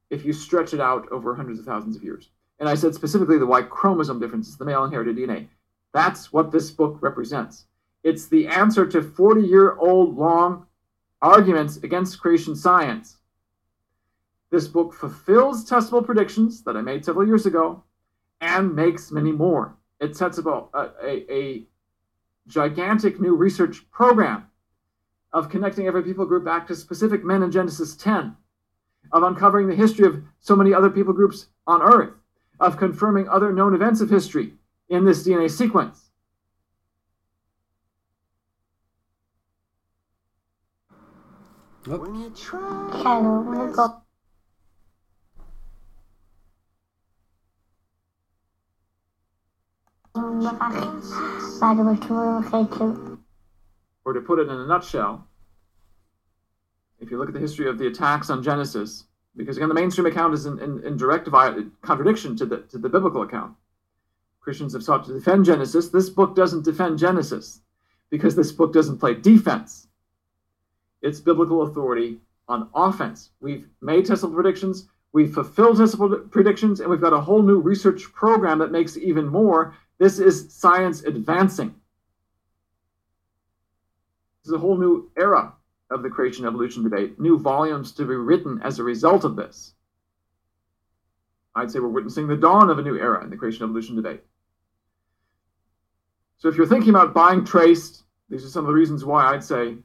if 0.10 0.24
you 0.24 0.32
stretch 0.32 0.74
it 0.74 0.80
out 0.80 1.11
over 1.11 1.36
hundreds 1.36 1.60
of 1.60 1.65
thousands 1.65 1.98
of 1.98 2.03
years. 2.03 2.30
And 2.60 2.70
I 2.70 2.76
said 2.76 2.94
specifically 2.94 3.38
the 3.38 3.46
Y 3.46 3.62
chromosome 3.64 4.20
differences, 4.20 4.58
the 4.58 4.66
male 4.66 4.84
inherited 4.86 5.18
DNA. 5.18 5.48
That's 5.94 6.32
what 6.32 6.52
this 6.52 6.72
book 6.72 6.98
represents. 7.02 7.66
It's 8.04 8.28
the 8.28 8.48
answer 8.48 8.86
to 8.88 9.02
40 9.02 9.42
year 9.42 9.76
old 9.78 10.18
long 10.18 10.66
arguments 11.22 11.78
against 11.78 12.20
creation 12.20 12.56
science. 12.56 13.18
This 14.52 14.68
book 14.68 14.94
fulfills 14.94 15.68
testable 15.68 16.06
predictions 16.06 16.64
that 16.64 16.78
I 16.78 16.82
made 16.82 17.04
several 17.04 17.28
years 17.28 17.46
ago 17.46 17.84
and 18.42 18.76
makes 18.76 19.12
many 19.12 19.32
more. 19.32 19.76
It 20.00 20.16
sets 20.16 20.38
about 20.38 20.70
a, 20.74 20.92
a, 21.02 21.34
a 21.34 21.64
gigantic 22.48 23.20
new 23.20 23.36
research 23.36 23.90
program 23.90 24.48
of 25.32 25.50
connecting 25.50 25.88
every 25.88 26.04
people 26.04 26.26
group 26.26 26.46
back 26.46 26.68
to 26.68 26.76
specific 26.76 27.24
men 27.24 27.42
in 27.42 27.52
Genesis 27.52 27.96
10, 27.96 28.36
of 29.12 29.24
uncovering 29.24 29.68
the 29.68 29.76
history 29.76 30.06
of 30.06 30.22
so 30.40 30.56
many 30.56 30.74
other 30.74 30.90
people 30.90 31.14
groups 31.14 31.48
on 31.66 31.82
Earth, 31.82 32.14
of 32.64 32.77
confirming 32.77 33.27
other 33.27 33.52
known 33.52 33.76
events 33.76 33.99
of 33.99 34.10
history 34.10 34.53
in 34.88 35.03
this 35.03 35.27
DNA 35.27 35.52
sequence. 35.52 36.10
When 41.85 42.15
you. 42.15 42.34
Or 54.06 54.14
to 54.14 54.22
put 54.22 54.40
it 54.40 54.44
in 54.44 54.56
a 54.56 54.65
nutshell, 54.65 55.27
if 57.02 57.11
you 57.11 57.18
look 57.18 57.27
at 57.27 57.34
the 57.34 57.40
history 57.41 57.68
of 57.68 57.77
the 57.77 57.88
attacks 57.88 58.30
on 58.30 58.41
Genesis, 58.41 59.06
because 59.36 59.58
again, 59.58 59.70
the 59.70 59.76
mainstream 59.76 60.06
account 60.06 60.34
is 60.34 60.46
in, 60.46 60.60
in, 60.60 60.84
in 60.84 60.98
direct 60.98 61.30
contradiction 61.82 62.36
to 62.38 62.46
the, 62.46 62.58
to 62.64 62.78
the 62.78 62.90
biblical 62.90 63.24
account. 63.24 63.56
Christians 64.40 64.74
have 64.74 64.84
sought 64.84 65.06
to 65.06 65.14
defend 65.14 65.46
Genesis. 65.46 65.90
This 65.90 66.10
book 66.10 66.36
doesn't 66.36 66.66
defend 66.66 67.00
Genesis 67.00 67.62
because 68.10 68.36
this 68.36 68.52
book 68.52 68.74
doesn't 68.74 69.00
play 69.00 69.14
defense. 69.16 69.88
It's 71.02 71.20
biblical 71.20 71.64
authority 71.64 72.20
on 72.48 72.70
offense. 72.76 73.32
We've 73.40 73.68
made 73.82 74.06
testable 74.06 74.36
predictions, 74.36 74.88
we've 75.14 75.34
fulfilled 75.34 75.78
testable 75.78 76.30
predictions, 76.30 76.80
and 76.80 76.90
we've 76.90 77.02
got 77.02 77.14
a 77.14 77.22
whole 77.22 77.42
new 77.42 77.60
research 77.60 78.04
program 78.14 78.60
that 78.60 78.72
makes 78.72 78.98
even 78.98 79.28
more. 79.28 79.76
This 79.98 80.20
is 80.20 80.54
science 80.54 81.04
advancing. 81.04 81.74
This 84.44 84.50
is 84.50 84.54
a 84.54 84.60
whole 84.60 84.78
new 84.78 85.10
era 85.18 85.54
of 85.94 86.03
the 86.03 86.10
creation 86.10 86.45
evolution 86.45 86.84
debate, 86.84 87.20
new 87.20 87.38
volumes 87.38 87.91
to 87.94 88.06
be 88.06 88.15
written 88.15 88.60
as 88.64 88.80
a 88.80 88.84
result 88.84 89.24
of 89.24 89.36
this. 89.36 89.74
I'd 91.56 91.70
say 91.70 91.80
we're 91.80 91.90
witnessing 91.90 92.28
the 92.28 92.36
dawn 92.36 92.70
of 92.70 92.80
a 92.80 92.82
new 92.82 92.98
era 92.98 93.24
in 93.24 93.30
the 93.30 93.38
creation 93.38 93.64
evolution 93.64 93.95
debate. 93.95 94.22
So 96.38 96.49
if 96.49 96.56
you're 96.56 96.65
thinking 96.65 96.90
about 96.90 97.14
buying 97.14 97.45
traced, 97.45 98.03
these 98.30 98.44
are 98.44 98.49
some 98.49 98.65
of 98.65 98.68
the 98.68 98.74
reasons 98.74 99.06
why 99.06 99.26
I'd 99.26 99.44
say 99.44 99.76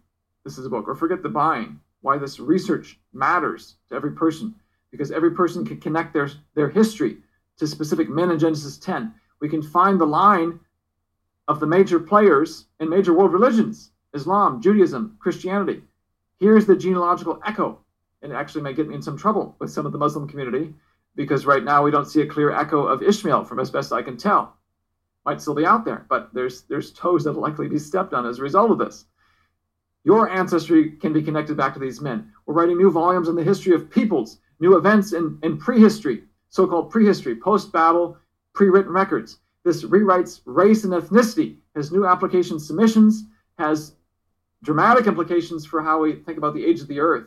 this 0.45 0.57
is 0.57 0.65
a 0.65 0.71
book, 0.71 0.89
or 0.89 0.95
forget 0.95 1.23
the 1.23 1.29
buying, 1.29 1.79
why 2.01 2.17
this 2.17 2.41
research 2.41 2.99
matters 3.13 3.77
to 3.91 3.95
every 3.95 4.13
person, 4.13 4.55
because 4.91 5.11
every 5.11 5.33
person 5.33 5.65
can 5.65 5.79
connect 5.79 6.15
their, 6.15 6.31
their 6.55 6.71
history 6.71 7.19
to 7.59 7.67
specific 7.67 8.09
men 8.09 8.31
in 8.31 8.39
Genesis 8.39 8.79
10. 8.79 9.13
We 9.41 9.49
can 9.49 9.63
find 9.63 10.01
the 10.01 10.07
line 10.07 10.59
of 11.49 11.61
the 11.61 11.67
major 11.67 12.01
players 12.01 12.67
in 12.81 12.89
major 12.89 13.13
world 13.13 13.33
religions 13.33 13.91
Islam, 14.15 14.63
Judaism, 14.63 15.17
Christianity. 15.19 15.83
Here's 16.39 16.67
the 16.67 16.77
genealogical 16.77 17.41
echo. 17.47 17.81
And 18.23 18.33
it 18.33 18.35
actually 18.35 18.63
might 18.63 18.77
get 18.77 18.89
me 18.89 18.95
in 18.95 19.03
some 19.03 19.17
trouble 19.17 19.57
with 19.59 19.71
some 19.71 19.87
of 19.87 19.93
the 19.93 19.99
Muslim 19.99 20.29
community 20.29 20.75
because 21.15 21.47
right 21.47 21.65
now 21.65 21.83
we 21.83 21.91
don't 21.91 22.07
see 22.07 22.21
a 22.21 22.27
clear 22.27 22.53
echo 22.53 22.87
of 22.87 23.03
Ishmael 23.03 23.45
from 23.45 23.61
as 23.61 23.71
best 23.71 23.93
I 23.93 24.03
can 24.03 24.17
tell. 24.17 24.57
Might 25.25 25.41
still 25.41 25.55
be 25.55 25.67
out 25.67 25.85
there, 25.85 26.07
but 26.09 26.33
there's 26.33 26.63
there's 26.63 26.93
toes 26.93 27.25
that'll 27.25 27.41
likely 27.41 27.69
be 27.69 27.79
stepped 27.79 28.15
on 28.15 28.27
as 28.27 28.39
a 28.39 28.43
result 28.43 28.71
of 28.71 28.79
this. 28.79 29.05
Your 30.05 30.31
ancestry 30.31 30.93
can 30.93 31.13
be 31.13 31.23
connected 31.23 31.57
back 31.57 31.75
to 31.75 31.81
these 31.81 32.01
men. 32.01 32.33
We're 32.47 32.55
writing 32.55 32.79
new 32.79 32.91
volumes 32.91 33.29
on 33.29 33.35
the 33.35 33.43
history 33.43 33.75
of 33.75 33.91
peoples, 33.91 34.39
new 34.61 34.77
events 34.77 35.13
in, 35.13 35.39
in 35.43 35.59
prehistory, 35.59 36.25
so-called 36.49 36.91
prehistory, 36.91 37.37
post-Babel, 37.37 38.17
pre-written 38.55 38.93
records. 38.93 39.39
This 39.65 39.85
rewrites 39.85 40.41
race 40.47 40.85
and 40.85 40.95
ethnicity, 40.95 41.57
has 41.75 41.93
new 41.93 42.07
application 42.07 42.59
submissions, 42.59 43.25
has 43.59 43.97
dramatic 44.63 45.07
implications 45.07 45.65
for 45.65 45.83
how 45.83 46.01
we 46.01 46.15
think 46.15 46.39
about 46.39 46.55
the 46.55 46.65
age 46.65 46.81
of 46.81 46.89
the 46.89 47.01
earth. 47.01 47.27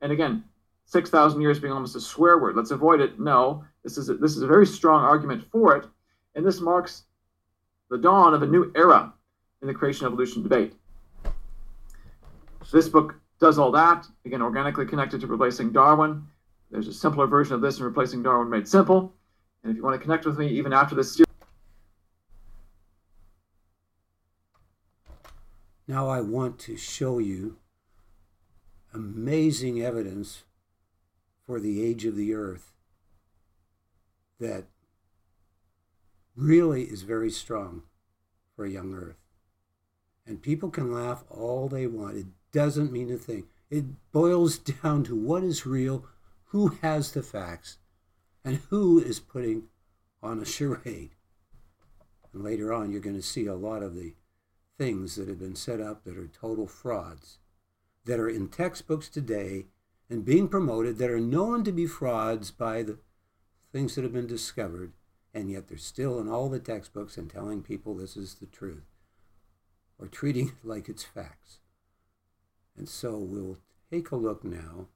And 0.00 0.12
again, 0.12 0.44
6,000 0.86 1.40
years 1.40 1.58
being 1.58 1.72
almost 1.72 1.96
a 1.96 2.00
swear 2.00 2.38
word. 2.38 2.56
Let's 2.56 2.70
avoid 2.70 3.00
it. 3.00 3.18
No, 3.18 3.64
this 3.82 3.98
is 3.98 4.08
a, 4.08 4.14
this 4.14 4.36
is 4.36 4.42
a 4.42 4.46
very 4.46 4.66
strong 4.66 5.02
argument 5.02 5.44
for 5.50 5.76
it. 5.76 5.86
And 6.34 6.46
this 6.46 6.60
marks 6.60 7.04
the 7.90 7.98
dawn 7.98 8.34
of 8.34 8.42
a 8.42 8.46
new 8.46 8.72
era 8.74 9.12
in 9.60 9.68
the 9.68 9.74
creation 9.74 10.06
evolution 10.06 10.42
debate. 10.42 10.74
So 12.64 12.76
this 12.76 12.88
book 12.88 13.14
does 13.40 13.58
all 13.58 13.72
that, 13.72 14.06
again, 14.24 14.40
organically 14.40 14.86
connected 14.86 15.20
to 15.20 15.26
replacing 15.26 15.72
Darwin. 15.72 16.24
There's 16.70 16.88
a 16.88 16.92
simpler 16.92 17.26
version 17.26 17.54
of 17.54 17.60
this 17.60 17.78
in 17.78 17.84
replacing 17.84 18.22
Darwin 18.22 18.48
made 18.48 18.66
simple. 18.68 19.12
And 19.62 19.70
if 19.70 19.76
you 19.76 19.82
want 19.82 19.94
to 19.94 20.02
connect 20.02 20.24
with 20.24 20.38
me 20.38 20.48
even 20.48 20.72
after 20.72 20.94
this 20.94 21.14
series, 21.14 21.31
Now 25.88 26.08
I 26.08 26.20
want 26.20 26.58
to 26.60 26.76
show 26.76 27.18
you 27.18 27.56
amazing 28.94 29.82
evidence 29.82 30.44
for 31.44 31.58
the 31.58 31.84
age 31.84 32.04
of 32.04 32.16
the 32.16 32.34
earth 32.34 32.72
that 34.38 34.64
really 36.36 36.84
is 36.84 37.02
very 37.02 37.30
strong 37.30 37.82
for 38.54 38.64
a 38.64 38.70
young 38.70 38.94
earth. 38.94 39.16
And 40.26 40.40
people 40.40 40.70
can 40.70 40.92
laugh 40.92 41.24
all 41.28 41.68
they 41.68 41.86
want. 41.86 42.16
It 42.16 42.26
doesn't 42.52 42.92
mean 42.92 43.12
a 43.12 43.16
thing. 43.16 43.48
It 43.70 44.12
boils 44.12 44.58
down 44.82 45.02
to 45.04 45.16
what 45.16 45.42
is 45.42 45.66
real, 45.66 46.06
who 46.46 46.68
has 46.82 47.12
the 47.12 47.22
facts, 47.22 47.78
and 48.44 48.60
who 48.70 49.00
is 49.00 49.18
putting 49.18 49.64
on 50.22 50.38
a 50.38 50.44
charade. 50.46 51.10
And 52.32 52.42
later 52.44 52.72
on, 52.72 52.90
you're 52.90 53.00
going 53.00 53.16
to 53.16 53.22
see 53.22 53.46
a 53.46 53.54
lot 53.54 53.82
of 53.82 53.94
the 53.94 54.14
things 54.78 55.16
that 55.16 55.28
have 55.28 55.38
been 55.38 55.56
set 55.56 55.80
up 55.80 56.04
that 56.04 56.16
are 56.16 56.28
total 56.28 56.66
frauds, 56.66 57.38
that 58.04 58.18
are 58.18 58.28
in 58.28 58.48
textbooks 58.48 59.08
today 59.08 59.66
and 60.10 60.24
being 60.24 60.48
promoted 60.48 60.98
that 60.98 61.10
are 61.10 61.20
known 61.20 61.64
to 61.64 61.72
be 61.72 61.86
frauds 61.86 62.50
by 62.50 62.82
the 62.82 62.98
things 63.72 63.94
that 63.94 64.04
have 64.04 64.12
been 64.12 64.26
discovered, 64.26 64.92
and 65.32 65.50
yet 65.50 65.68
they're 65.68 65.78
still 65.78 66.20
in 66.20 66.28
all 66.28 66.48
the 66.48 66.58
textbooks 66.58 67.16
and 67.16 67.30
telling 67.30 67.62
people 67.62 67.94
this 67.94 68.16
is 68.16 68.34
the 68.34 68.46
truth 68.46 68.84
or 69.98 70.08
treating 70.08 70.48
it 70.48 70.66
like 70.66 70.88
it's 70.88 71.04
facts. 71.04 71.60
And 72.76 72.88
so 72.88 73.16
we'll 73.16 73.58
take 73.90 74.10
a 74.10 74.16
look 74.16 74.44
now 74.44 74.88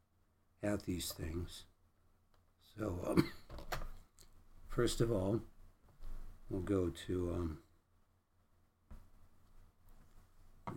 at 0.62 0.82
these 0.82 1.12
things. 1.12 1.64
So, 2.76 2.98
um, 3.06 3.30
first 4.68 5.00
of 5.00 5.10
all, 5.12 5.40
we'll 6.50 6.62
go 6.62 6.90
to 7.06 7.32
um, 7.34 7.58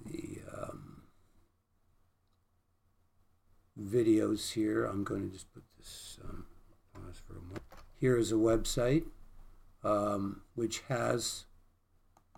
the 0.06 0.40
um, 0.56 1.04
videos 3.82 4.54
here. 4.54 4.86
I'm 4.86 5.04
going 5.04 5.28
to 5.28 5.34
just 5.34 5.54
put 5.54 5.64
this 5.78 6.20
um, 6.24 6.46
pause 6.94 7.22
for 7.26 7.34
a 7.34 7.42
moment. 7.42 7.62
Here 8.00 8.18
is 8.18 8.32
a 8.32 8.36
website 8.36 9.06
um, 9.84 10.42
which 10.56 10.82
has 10.88 11.46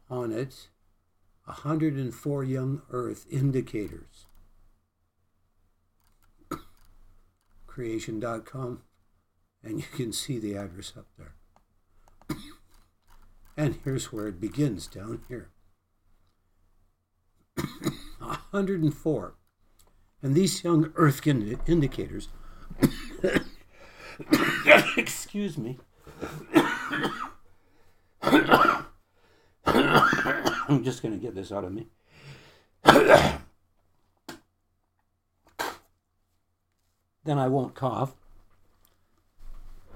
on 0.10 0.32
it 0.32 0.70
104 1.46 2.44
young 2.44 2.82
Earth 2.92 3.26
indicators. 3.30 4.26
Creation.com, 7.66 8.82
and 9.64 9.80
you 9.80 9.86
can 9.96 10.12
see 10.12 10.40
the 10.40 10.56
address 10.56 10.94
up 10.98 11.08
there. 11.18 11.36
and 13.58 13.80
here's 13.84 14.12
where 14.12 14.28
it 14.28 14.42
begins 14.42 14.88
down 14.88 15.22
here. 15.28 15.50
104. 18.52 19.34
And 20.22 20.36
these 20.36 20.64
young 20.64 20.92
Earth 20.96 21.26
indicators, 21.26 22.28
excuse 24.98 25.58
me, 25.58 25.80
I'm 29.82 30.84
just 30.84 31.02
going 31.02 31.14
to 31.14 31.20
get 31.20 31.34
this 31.34 31.52
out 31.52 31.64
of 31.64 31.74
me. 31.74 31.88
then 32.84 33.40
I 37.40 37.48
won't 37.48 37.74
cough. 37.74 38.14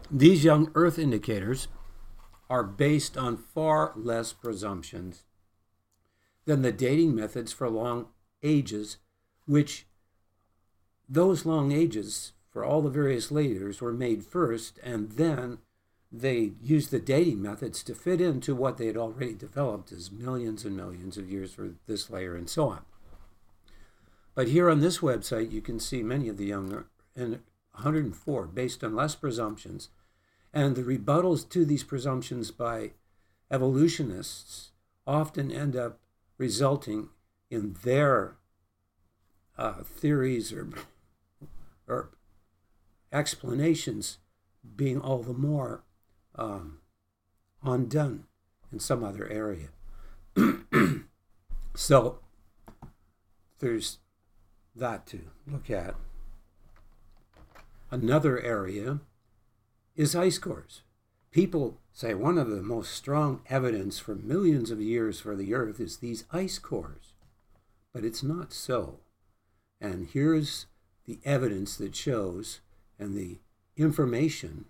These 0.10 0.44
young 0.44 0.72
Earth 0.76 0.98
indicators 0.98 1.68
are 2.50 2.64
based 2.64 3.18
on 3.18 3.38
far 3.38 3.94
less 3.96 4.34
presumptions 4.34 5.25
than 6.46 6.62
the 6.62 6.72
dating 6.72 7.16
methods 7.16 7.52
for 7.52 7.70
long 7.70 8.08
ages, 8.44 8.98
which 9.46 9.86
those 11.10 11.46
long 11.46 11.72
ages 11.72 12.34
for 12.50 12.64
all 12.64 12.82
the 12.82 12.90
various 12.90 13.32
layers 13.32 13.82
were 13.82 13.94
made 13.94 14.24
first, 14.24 14.80
and 14.84 15.12
then 15.14 15.58
they 16.12 16.54
used 16.62 16.92
the 16.92 17.00
dating 17.00 17.42
methods 17.42 17.84
to 17.84 17.94
fit 17.94 18.22
into 18.22 18.56
what 18.56 18.78
they 18.78 18.86
had 18.86 18.98
already 18.98 19.34
developed 19.34 19.92
as 19.92 20.12
millions 20.12 20.64
and 20.64 20.78
millions 20.78 21.18
of 21.18 21.30
years 21.30 21.54
for 21.54 21.72
this 21.88 22.10
layer 22.10 22.36
and 22.36 22.50
so 22.50 22.70
on. 22.70 22.82
But 24.34 24.48
here 24.48 24.70
on 24.70 24.80
this 24.80 25.00
website, 25.00 25.52
you 25.52 25.62
can 25.62 25.80
see 25.80 26.04
many 26.04 26.30
of 26.30 26.38
the 26.38 26.46
younger, 26.46 26.88
and 27.16 27.40
104 27.72 28.48
based 28.48 28.84
on 28.84 28.96
less 28.96 29.16
presumptions, 29.16 29.90
and 30.54 30.76
the 30.76 30.84
rebuttals 30.84 31.48
to 31.50 31.66
these 31.66 31.84
presumptions 31.84 32.52
by 32.52 32.92
evolutionists 33.52 34.72
often 35.06 35.52
end 35.52 35.76
up 35.76 36.00
resulting 36.38 37.10
in 37.50 37.76
their 37.84 38.36
uh, 39.58 39.84
theories 39.84 40.52
or, 40.52 40.70
or 41.88 42.10
explanations 43.12 44.18
being 44.76 45.00
all 45.00 45.20
the 45.20 45.34
more 45.34 45.84
um, 46.36 46.80
undone 47.64 48.26
in 48.72 48.80
some 48.80 49.04
other 49.04 49.28
area. 49.30 49.70
so 51.76 52.20
there's 53.60 54.00
that 54.76 55.06
to 55.08 55.20
look 55.48 55.70
at. 55.70 55.96
Another 57.92 58.42
area 58.42 59.00
is 59.96 60.16
ice 60.16 60.38
cores. 60.38 60.82
People 61.32 61.80
say 61.96 62.14
one 62.14 62.38
of 62.38 62.50
the 62.50 62.62
most 62.62 62.92
strong 62.92 63.40
evidence 63.50 64.00
for 64.00 64.16
millions 64.16 64.70
of 64.70 64.82
years 64.82 65.22
for 65.22 65.34
the 65.34 65.54
Earth 65.54 65.80
is 65.80 65.98
these 65.98 66.26
ice 66.30 66.60
cores, 66.60 67.14
but 67.94 68.04
it's 68.04 68.22
not 68.22 68.52
so. 68.52 69.00
And 69.80 70.10
here's 70.12 70.66
the 71.06 71.20
evidence 71.24 71.78
that 71.78 71.96
shows 71.96 72.60
and 73.00 73.16
the 73.16 73.40
information 73.78 74.66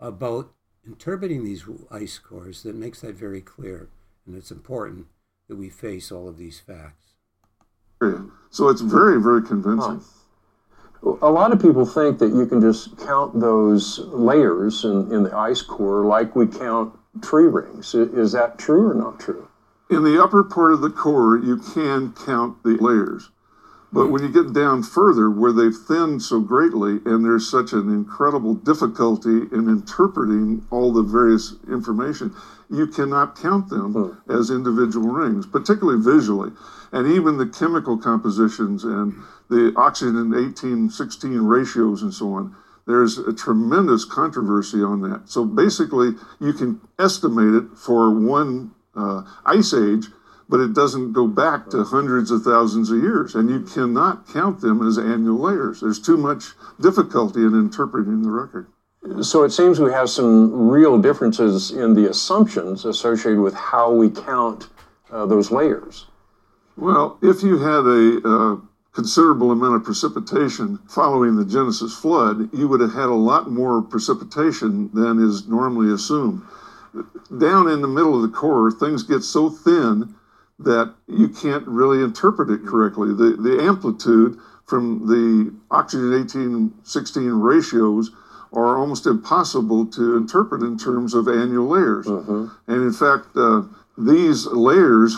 about 0.00 0.52
interpreting 0.84 1.44
these 1.44 1.64
ice 1.88 2.18
cores 2.18 2.64
that 2.64 2.74
makes 2.74 3.00
that 3.02 3.14
very 3.14 3.40
clear. 3.40 3.88
And 4.26 4.36
it's 4.36 4.50
important 4.50 5.06
that 5.48 5.54
we 5.54 5.68
face 5.68 6.10
all 6.10 6.28
of 6.28 6.36
these 6.36 6.58
facts. 6.58 7.14
So 8.50 8.68
it's 8.68 8.80
very, 8.80 9.22
very 9.22 9.42
convincing. 9.42 10.02
A 11.02 11.30
lot 11.30 11.52
of 11.52 11.62
people 11.62 11.86
think 11.86 12.18
that 12.18 12.34
you 12.34 12.44
can 12.46 12.60
just 12.60 12.98
count 12.98 13.40
those 13.40 14.00
layers 14.08 14.84
in, 14.84 15.10
in 15.12 15.22
the 15.22 15.34
ice 15.34 15.62
core 15.62 16.04
like 16.04 16.36
we 16.36 16.46
count 16.46 16.94
tree 17.22 17.46
rings. 17.46 17.94
Is 17.94 18.32
that 18.32 18.58
true 18.58 18.90
or 18.90 18.94
not 18.94 19.18
true? 19.18 19.48
In 19.88 20.04
the 20.04 20.22
upper 20.22 20.44
part 20.44 20.72
of 20.72 20.82
the 20.82 20.90
core, 20.90 21.38
you 21.38 21.56
can 21.56 22.12
count 22.12 22.62
the 22.62 22.76
layers. 22.76 23.30
But 23.92 24.10
when 24.10 24.22
you 24.22 24.28
get 24.28 24.52
down 24.52 24.84
further, 24.84 25.30
where 25.30 25.52
they've 25.52 25.74
thinned 25.74 26.22
so 26.22 26.40
greatly, 26.40 27.00
and 27.04 27.24
there's 27.24 27.50
such 27.50 27.72
an 27.72 27.88
incredible 27.88 28.54
difficulty 28.54 29.48
in 29.52 29.68
interpreting 29.68 30.64
all 30.70 30.92
the 30.92 31.02
various 31.02 31.54
information, 31.68 32.34
you 32.70 32.86
cannot 32.86 33.36
count 33.36 33.68
them 33.68 33.92
hmm. 33.92 34.32
as 34.32 34.50
individual 34.50 35.08
rings, 35.08 35.46
particularly 35.46 36.00
visually. 36.02 36.52
And 36.92 37.08
even 37.08 37.36
the 37.36 37.46
chemical 37.46 37.98
compositions 37.98 38.84
and 38.84 39.14
the 39.48 39.72
oxygen 39.76 40.34
18 40.34 40.90
16 40.90 41.38
ratios 41.38 42.02
and 42.02 42.14
so 42.14 42.32
on, 42.34 42.54
there's 42.86 43.18
a 43.18 43.32
tremendous 43.32 44.04
controversy 44.04 44.82
on 44.82 45.00
that. 45.02 45.28
So 45.28 45.44
basically, 45.44 46.12
you 46.40 46.52
can 46.52 46.80
estimate 46.98 47.54
it 47.54 47.76
for 47.76 48.10
one 48.10 48.72
uh, 48.94 49.22
ice 49.44 49.74
age 49.74 50.06
but 50.50 50.58
it 50.58 50.74
doesn't 50.74 51.12
go 51.12 51.28
back 51.28 51.70
to 51.70 51.84
hundreds 51.84 52.32
of 52.32 52.42
thousands 52.42 52.90
of 52.90 52.98
years, 52.98 53.36
and 53.36 53.48
you 53.48 53.60
cannot 53.60 54.26
count 54.28 54.60
them 54.60 54.86
as 54.86 54.98
annual 54.98 55.38
layers. 55.38 55.80
There's 55.80 56.00
too 56.00 56.16
much 56.16 56.52
difficulty 56.80 57.40
in 57.40 57.54
interpreting 57.54 58.22
the 58.22 58.30
record. 58.30 58.66
So 59.22 59.44
it 59.44 59.50
seems 59.50 59.78
we 59.80 59.92
have 59.92 60.10
some 60.10 60.68
real 60.68 60.98
differences 60.98 61.70
in 61.70 61.94
the 61.94 62.10
assumptions 62.10 62.84
associated 62.84 63.40
with 63.40 63.54
how 63.54 63.92
we 63.92 64.10
count 64.10 64.68
uh, 65.10 65.24
those 65.24 65.50
layers. 65.50 66.06
Well, 66.76 67.18
if 67.22 67.42
you 67.42 67.58
had 67.58 67.86
a 67.86 68.28
uh, 68.28 68.56
considerable 68.92 69.52
amount 69.52 69.76
of 69.76 69.84
precipitation 69.84 70.78
following 70.88 71.36
the 71.36 71.44
Genesis 71.44 71.96
flood, 71.96 72.50
you 72.52 72.66
would 72.68 72.80
have 72.80 72.92
had 72.92 73.08
a 73.08 73.14
lot 73.14 73.50
more 73.50 73.80
precipitation 73.82 74.90
than 74.92 75.22
is 75.22 75.46
normally 75.46 75.92
assumed. 75.94 76.42
Down 77.38 77.68
in 77.68 77.82
the 77.82 77.88
middle 77.88 78.16
of 78.16 78.22
the 78.22 78.36
core, 78.36 78.72
things 78.72 79.04
get 79.04 79.22
so 79.22 79.48
thin 79.48 80.14
that 80.60 80.94
you 81.08 81.28
can't 81.28 81.66
really 81.66 82.02
interpret 82.02 82.50
it 82.50 82.66
correctly. 82.66 83.08
The, 83.08 83.36
the 83.36 83.62
amplitude 83.62 84.38
from 84.66 85.06
the 85.06 85.52
oxygen 85.70 86.22
18 86.22 86.72
16 86.84 87.30
ratios 87.32 88.10
are 88.52 88.76
almost 88.76 89.06
impossible 89.06 89.86
to 89.86 90.16
interpret 90.16 90.62
in 90.62 90.76
terms 90.76 91.14
of 91.14 91.28
annual 91.28 91.68
layers. 91.68 92.06
Mm-hmm. 92.06 92.46
And 92.66 92.82
in 92.82 92.92
fact, 92.92 93.28
uh, 93.36 93.62
these 93.96 94.46
layers 94.46 95.16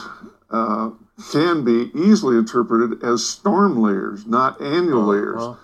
uh, 0.51 0.91
can 1.33 1.65
be 1.65 1.91
easily 1.95 2.37
interpreted 2.37 3.03
as 3.03 3.27
storm 3.27 3.81
layers, 3.81 4.27
not 4.27 4.61
annual 4.61 5.03
uh-huh. 5.03 5.11
layers. 5.11 5.57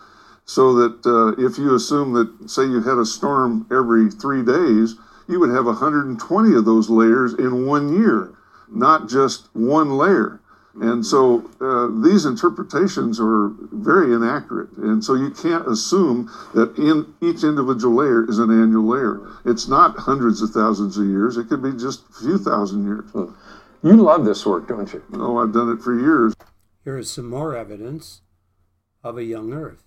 So 0.47 0.73
that 0.75 1.05
uh, 1.05 1.45
if 1.45 1.59
you 1.59 1.75
assume 1.75 2.15
that, 2.15 2.51
say, 2.51 2.63
you 2.63 2.81
had 2.81 2.97
a 2.97 3.05
storm 3.05 3.67
every 3.71 4.11
three 4.11 4.43
days, 4.43 4.97
you 5.29 5.39
would 5.41 5.51
have 5.51 5.67
120 5.67 6.55
of 6.57 6.65
those 6.65 6.89
layers 6.89 7.35
in 7.35 7.67
one 7.67 7.95
year 7.95 8.33
not 8.71 9.09
just 9.09 9.49
one 9.55 9.97
layer. 9.97 10.41
And 10.81 11.05
so 11.05 11.45
uh, 11.61 11.89
these 12.03 12.25
interpretations 12.25 13.19
are 13.21 13.51
very 13.73 14.15
inaccurate. 14.15 14.71
And 14.77 15.03
so 15.03 15.15
you 15.15 15.31
can't 15.31 15.67
assume 15.67 16.31
that 16.55 16.77
in 16.79 17.13
each 17.21 17.43
individual 17.43 17.97
layer 17.97 18.29
is 18.29 18.39
an 18.39 18.51
annual 18.51 18.87
layer. 18.87 19.21
It's 19.45 19.67
not 19.67 19.99
hundreds 19.99 20.41
of 20.41 20.51
thousands 20.51 20.97
of 20.97 21.07
years, 21.07 21.37
it 21.37 21.49
could 21.49 21.63
be 21.63 21.73
just 21.73 22.09
a 22.11 22.13
few 22.21 22.39
thousand 22.39 22.85
years. 22.85 23.11
Hmm. 23.11 23.33
You 23.83 23.97
love 23.97 24.25
this 24.25 24.45
work, 24.47 24.69
don't 24.69 24.93
you? 24.93 25.03
Oh, 25.15 25.39
I've 25.39 25.53
done 25.53 25.71
it 25.71 25.83
for 25.83 25.99
years. 25.99 26.35
Here 26.85 26.99
is 26.99 27.11
some 27.11 27.29
more 27.29 27.57
evidence 27.57 28.23
of 29.03 29.19
a 29.19 29.25
young 29.25 29.53
Earth. 29.53 29.85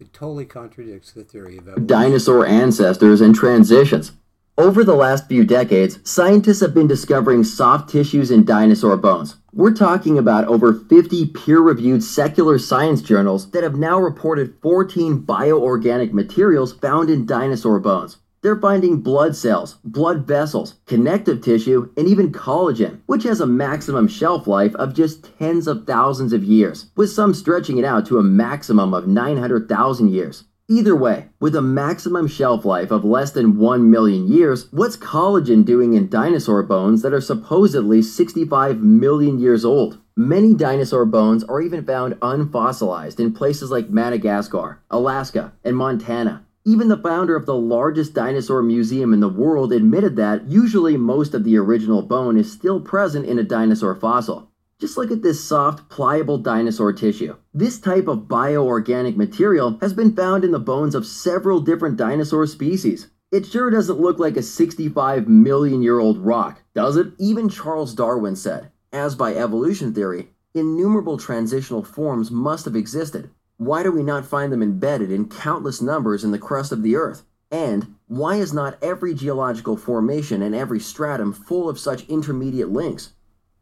It 0.00 0.12
totally 0.12 0.44
contradicts 0.44 1.12
the 1.12 1.24
theory 1.24 1.58
of 1.58 1.66
evolution. 1.66 1.86
Dinosaur 1.86 2.46
ancestors 2.46 3.20
and 3.20 3.34
transitions. 3.34 4.12
Over 4.58 4.82
the 4.82 4.96
last 4.96 5.28
few 5.28 5.44
decades, 5.44 6.00
scientists 6.02 6.58
have 6.62 6.74
been 6.74 6.88
discovering 6.88 7.44
soft 7.44 7.88
tissues 7.90 8.32
in 8.32 8.44
dinosaur 8.44 8.96
bones. 8.96 9.36
We're 9.52 9.72
talking 9.72 10.18
about 10.18 10.48
over 10.48 10.72
50 10.72 11.26
peer 11.26 11.60
reviewed 11.60 12.02
secular 12.02 12.58
science 12.58 13.00
journals 13.00 13.52
that 13.52 13.62
have 13.62 13.76
now 13.76 14.00
reported 14.00 14.56
14 14.60 15.22
bioorganic 15.22 16.10
materials 16.10 16.72
found 16.72 17.08
in 17.08 17.24
dinosaur 17.24 17.78
bones. 17.78 18.16
They're 18.42 18.60
finding 18.60 19.00
blood 19.00 19.36
cells, 19.36 19.74
blood 19.84 20.26
vessels, 20.26 20.74
connective 20.86 21.40
tissue, 21.40 21.92
and 21.96 22.08
even 22.08 22.32
collagen, 22.32 22.98
which 23.06 23.22
has 23.22 23.40
a 23.40 23.46
maximum 23.46 24.08
shelf 24.08 24.48
life 24.48 24.74
of 24.74 24.92
just 24.92 25.38
tens 25.38 25.68
of 25.68 25.86
thousands 25.86 26.32
of 26.32 26.42
years, 26.42 26.86
with 26.96 27.10
some 27.10 27.32
stretching 27.32 27.78
it 27.78 27.84
out 27.84 28.06
to 28.06 28.18
a 28.18 28.24
maximum 28.24 28.92
of 28.92 29.06
900,000 29.06 30.08
years. 30.10 30.42
Either 30.70 30.94
way, 30.94 31.30
with 31.40 31.56
a 31.56 31.62
maximum 31.62 32.28
shelf 32.28 32.62
life 32.62 32.90
of 32.90 33.02
less 33.02 33.30
than 33.30 33.56
1 33.56 33.90
million 33.90 34.28
years, 34.28 34.70
what's 34.70 34.98
collagen 34.98 35.64
doing 35.64 35.94
in 35.94 36.10
dinosaur 36.10 36.62
bones 36.62 37.00
that 37.00 37.14
are 37.14 37.22
supposedly 37.22 38.02
65 38.02 38.78
million 38.82 39.38
years 39.38 39.64
old? 39.64 39.96
Many 40.14 40.52
dinosaur 40.52 41.06
bones 41.06 41.42
are 41.44 41.62
even 41.62 41.86
found 41.86 42.20
unfossilized 42.20 43.18
in 43.18 43.32
places 43.32 43.70
like 43.70 43.88
Madagascar, 43.88 44.82
Alaska, 44.90 45.54
and 45.64 45.74
Montana. 45.74 46.44
Even 46.66 46.88
the 46.88 46.98
founder 46.98 47.34
of 47.34 47.46
the 47.46 47.56
largest 47.56 48.12
dinosaur 48.12 48.62
museum 48.62 49.14
in 49.14 49.20
the 49.20 49.28
world 49.30 49.72
admitted 49.72 50.16
that 50.16 50.48
usually 50.48 50.98
most 50.98 51.32
of 51.32 51.44
the 51.44 51.56
original 51.56 52.02
bone 52.02 52.36
is 52.36 52.52
still 52.52 52.78
present 52.78 53.24
in 53.24 53.38
a 53.38 53.42
dinosaur 53.42 53.94
fossil. 53.94 54.47
Just 54.80 54.96
look 54.96 55.10
at 55.10 55.22
this 55.22 55.42
soft, 55.42 55.88
pliable 55.88 56.38
dinosaur 56.38 56.92
tissue. 56.92 57.34
This 57.52 57.80
type 57.80 58.06
of 58.06 58.28
bioorganic 58.28 59.16
material 59.16 59.76
has 59.80 59.92
been 59.92 60.14
found 60.14 60.44
in 60.44 60.52
the 60.52 60.60
bones 60.60 60.94
of 60.94 61.04
several 61.04 61.58
different 61.60 61.96
dinosaur 61.96 62.46
species. 62.46 63.08
It 63.32 63.44
sure 63.44 63.70
doesn't 63.70 64.00
look 64.00 64.20
like 64.20 64.36
a 64.36 64.42
65 64.42 65.26
million 65.26 65.82
year 65.82 65.98
old 65.98 66.18
rock, 66.18 66.62
does 66.74 66.96
it? 66.96 67.08
Even 67.18 67.48
Charles 67.48 67.92
Darwin 67.92 68.36
said, 68.36 68.70
as 68.92 69.16
by 69.16 69.34
evolution 69.34 69.92
theory, 69.92 70.30
innumerable 70.54 71.18
transitional 71.18 71.82
forms 71.82 72.30
must 72.30 72.64
have 72.64 72.76
existed. 72.76 73.30
Why 73.56 73.82
do 73.82 73.90
we 73.90 74.04
not 74.04 74.24
find 74.24 74.52
them 74.52 74.62
embedded 74.62 75.10
in 75.10 75.28
countless 75.28 75.82
numbers 75.82 76.22
in 76.22 76.30
the 76.30 76.38
crust 76.38 76.70
of 76.70 76.84
the 76.84 76.94
Earth? 76.94 77.24
And 77.50 77.96
why 78.06 78.36
is 78.36 78.52
not 78.52 78.78
every 78.80 79.12
geological 79.12 79.76
formation 79.76 80.40
and 80.40 80.54
every 80.54 80.78
stratum 80.78 81.32
full 81.32 81.68
of 81.68 81.80
such 81.80 82.06
intermediate 82.08 82.70
links? 82.70 83.14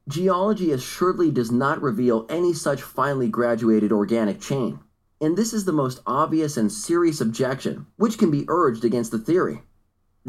Geology 0.08 0.70
assuredly 0.70 1.30
does 1.32 1.50
not 1.50 1.82
reveal 1.82 2.26
any 2.28 2.52
such 2.52 2.82
finely 2.82 3.28
graduated 3.28 3.90
organic 3.90 4.40
chain. 4.40 4.78
And 5.20 5.36
this 5.36 5.52
is 5.52 5.64
the 5.64 5.72
most 5.72 6.00
obvious 6.06 6.56
and 6.56 6.70
serious 6.70 7.20
objection, 7.20 7.86
which 7.96 8.18
can 8.18 8.30
be 8.30 8.44
urged 8.48 8.84
against 8.84 9.10
the 9.10 9.18
theory. 9.18 9.62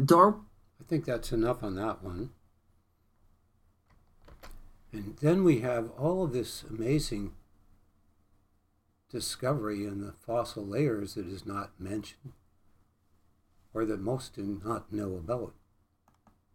Dar- 0.02 0.40
I 0.80 0.84
think 0.88 1.04
that's 1.04 1.30
enough 1.32 1.62
on 1.62 1.76
that 1.76 2.02
one. 2.02 2.30
And 4.92 5.16
then 5.20 5.44
we 5.44 5.60
have 5.60 5.90
all 5.90 6.24
of 6.24 6.32
this 6.32 6.64
amazing 6.68 7.34
discovery 9.10 9.84
in 9.84 10.00
the 10.00 10.12
fossil 10.12 10.66
layers 10.66 11.14
that 11.14 11.26
is 11.26 11.46
not 11.46 11.78
mentioned 11.78 12.32
or 13.74 13.84
that 13.84 14.00
most 14.00 14.34
do 14.34 14.60
not 14.64 14.92
know 14.92 15.14
about. 15.14 15.54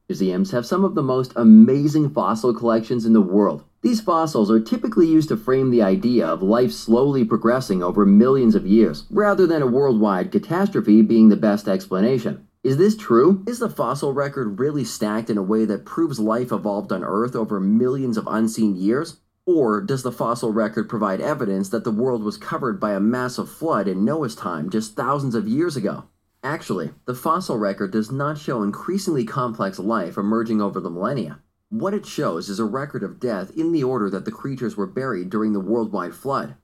Museums 0.10 0.52
have 0.52 0.66
some 0.66 0.84
of 0.84 0.96
the 0.96 1.02
most 1.02 1.32
amazing 1.38 2.10
fossil 2.10 2.54
collections 2.54 3.06
in 3.06 3.14
the 3.14 3.22
world. 3.22 3.64
These 3.82 4.02
fossils 4.02 4.52
are 4.52 4.60
typically 4.60 5.08
used 5.08 5.30
to 5.30 5.38
frame 5.38 5.72
the 5.72 5.82
idea 5.82 6.28
of 6.28 6.44
life 6.44 6.74
slowly 6.74 7.24
progressing 7.24 7.82
over 7.82 8.06
millions 8.06 8.54
of 8.54 8.68
years, 8.68 9.06
rather 9.10 9.48
than 9.48 9.62
a 9.62 9.68
worldwide 9.68 10.30
catastrophe 10.30 11.02
being 11.02 11.30
the 11.30 11.38
best 11.38 11.70
explanation. 11.70 12.48
Is 12.64 12.76
this 12.76 12.98
true? 12.98 13.44
Is 13.48 13.60
the 13.60 13.70
fossil 13.70 14.12
record 14.12 14.60
really 14.60 14.84
stacked 14.84 15.30
in 15.30 15.38
a 15.38 15.42
way 15.42 15.64
that 15.66 15.86
proves 15.86 16.20
life 16.20 16.52
evolved 16.52 16.92
on 16.92 17.04
Earth 17.04 17.36
over 17.36 17.62
millions 17.62 18.18
of 18.18 18.28
unseen 18.28 18.76
years? 18.76 19.22
Or 19.46 19.80
does 19.82 20.04
the 20.04 20.12
fossil 20.12 20.52
record 20.52 20.90
provide 20.90 21.22
evidence 21.22 21.70
that 21.70 21.86
the 21.86 21.92
world 21.92 22.24
was 22.24 22.38
covered 22.38 22.80
by 22.80 22.94
a 22.94 23.00
massive 23.00 23.50
flood 23.50 23.88
in 23.88 24.04
Noah's 24.04 24.36
time 24.36 24.70
just 24.70 24.96
thousands 24.96 25.36
of 25.36 25.48
years 25.48 25.78
ago? 25.78 26.06
Actually, 26.44 26.91
the 27.06 27.15
fossil 27.15 27.57
record 27.57 27.90
does 27.91 28.11
not 28.11 28.38
show 28.38 28.64
increasingly 28.64 29.24
complex 29.24 29.80
life 29.80 30.18
emerging 30.18 30.61
over 30.61 30.82
the 30.82 30.90
millennia. 30.90 31.40
What 31.70 31.94
it 31.94 32.06
shows 32.06 32.49
is 32.49 32.60
a 32.60 32.65
record 32.65 33.02
of 33.02 33.18
death 33.18 33.49
in 33.56 33.72
the 33.72 33.86
order 33.86 34.10
that 34.10 34.26
the 34.26 34.32
creatures 34.32 34.76
were 34.76 34.86
buried 34.86 35.30
during 35.30 35.53
the 35.53 35.61
worldwide 35.61 36.14
flood. 36.14 36.56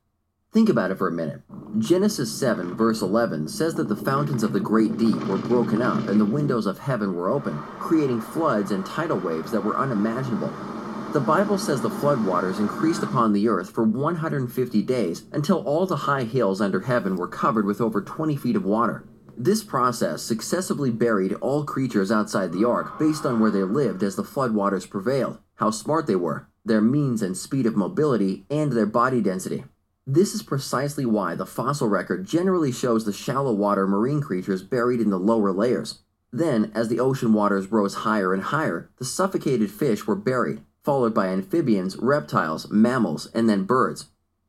Think 0.52 0.68
about 0.68 0.92
it 0.92 0.98
for 0.98 1.08
a 1.08 1.14
minute. 1.14 1.44
Genesis 1.78 2.30
7, 2.38 2.76
verse 2.76 3.02
11 3.02 3.48
says 3.48 3.76
that 3.76 3.88
the 3.88 3.96
fountains 3.96 4.44
of 4.44 4.52
the 4.52 4.60
great 4.60 4.98
deep 4.98 5.16
were 5.28 5.38
broken 5.38 5.82
up 5.82 6.10
and 6.10 6.20
the 6.20 6.26
windows 6.26 6.66
of 6.66 6.80
heaven 6.80 7.16
were 7.16 7.30
open, 7.30 7.58
creating 7.80 8.20
floods 8.20 8.72
and 8.72 8.86
tidal 8.86 9.20
waves 9.20 9.52
that 9.52 9.64
were 9.64 9.78
unimaginable. 9.78 10.52
The 11.14 11.22
Bible 11.22 11.58
says 11.58 11.82
the 11.82 11.90
floodwaters 11.90 12.60
increased 12.60 13.02
upon 13.02 13.32
the 13.32 13.48
earth 13.48 13.72
for 13.72 13.84
150 13.84 14.82
days 14.84 15.24
until 15.32 15.64
all 15.64 15.86
the 15.86 15.96
high 15.96 16.26
hills 16.26 16.60
under 16.60 16.82
heaven 16.82 17.16
were 17.16 17.28
covered 17.28 17.66
with 17.66 17.80
over 17.80 18.02
20 18.02 18.36
feet 18.36 18.56
of 18.56 18.66
water. 18.66 19.09
This 19.42 19.64
process 19.64 20.22
successively 20.22 20.92
buried 20.92 21.32
all 21.36 21.64
creatures 21.64 22.12
outside 22.12 22.52
the 22.52 22.68
ark 22.68 23.00
based 23.00 23.26
on 23.26 23.40
where 23.40 23.50
they 23.50 23.64
lived 23.64 24.04
as 24.04 24.18
the 24.18 24.24
floodwaters 24.24 24.90
prevailed, 24.90 25.40
how 25.56 25.72
smart 25.72 26.08
they 26.08 26.18
were, 26.18 26.50
their 26.66 26.82
means 26.82 27.22
and 27.22 27.38
speed 27.38 27.66
of 27.66 27.78
mobility, 27.78 28.46
and 28.50 28.74
their 28.74 28.86
body 28.86 29.22
density. 29.22 29.64
This 30.06 30.34
is 30.34 30.44
precisely 30.44 31.06
why 31.06 31.36
the 31.36 31.46
fossil 31.46 31.88
record 31.88 32.26
generally 32.26 32.74
shows 32.74 33.06
the 33.06 33.14
shallow 33.14 33.54
water 33.54 33.88
marine 33.88 34.20
creatures 34.20 34.62
buried 34.62 35.00
in 35.00 35.10
the 35.10 35.18
lower 35.18 35.54
layers. 35.54 36.00
Then, 36.34 36.70
as 36.76 36.90
the 36.90 37.00
ocean 37.00 37.32
waters 37.32 37.72
rose 37.72 37.96
higher 38.04 38.34
and 38.34 38.44
higher, 38.44 38.90
the 38.98 39.06
suffocated 39.06 39.72
fish 39.72 40.06
were 40.06 40.16
buried, 40.18 40.64
followed 40.84 41.14
by 41.14 41.28
amphibians, 41.28 41.96
reptiles, 41.96 42.70
mammals, 42.70 43.28
and 43.34 43.48
then 43.48 43.64
birds. 43.64 44.08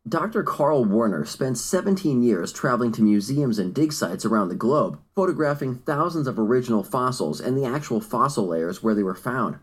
Dr. 0.09 0.43
Carl 0.43 0.87
Werner 0.87 1.27
spent 1.27 1.59
17 1.59 2.23
years 2.23 2.53
traveling 2.53 2.91
to 2.93 3.03
museums 3.03 3.59
and 3.59 3.75
dig 3.75 3.93
sites 3.93 4.25
around 4.25 4.49
the 4.49 4.55
globe, 4.55 4.99
photographing 5.15 5.75
thousands 5.75 6.27
of 6.27 6.39
original 6.39 6.83
fossils 6.83 7.39
and 7.39 7.57
the 7.57 7.67
actual 7.67 8.01
fossil 8.01 8.47
layers 8.47 8.83
where 8.83 8.95
they 8.95 9.03
were 9.03 9.15
found. 9.15 9.59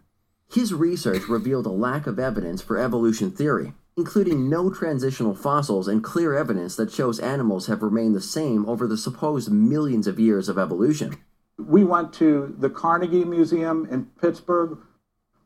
His 0.47 0.75
research 0.75 1.27
revealed 1.27 1.65
a 1.65 1.71
lack 1.71 2.05
of 2.05 2.19
evidence 2.19 2.61
for 2.61 2.77
evolution 2.77 3.31
theory, 3.31 3.73
including 3.97 4.47
no 4.47 4.69
transitional 4.69 5.33
fossils 5.33 5.87
and 5.87 6.03
clear 6.03 6.35
evidence 6.37 6.75
that 6.75 6.91
shows 6.91 7.19
animals 7.19 7.65
have 7.65 7.81
remained 7.81 8.15
the 8.15 8.21
same 8.21 8.63
over 8.69 8.87
the 8.87 8.95
supposed 8.95 9.51
millions 9.51 10.05
of 10.05 10.19
years 10.19 10.47
of 10.47 10.59
evolution. 10.59 11.17
We 11.57 11.83
went 11.83 12.13
to 12.13 12.55
the 12.59 12.69
Carnegie 12.69 13.25
Museum 13.25 13.87
in 13.89 14.05
Pittsburgh. 14.21 14.77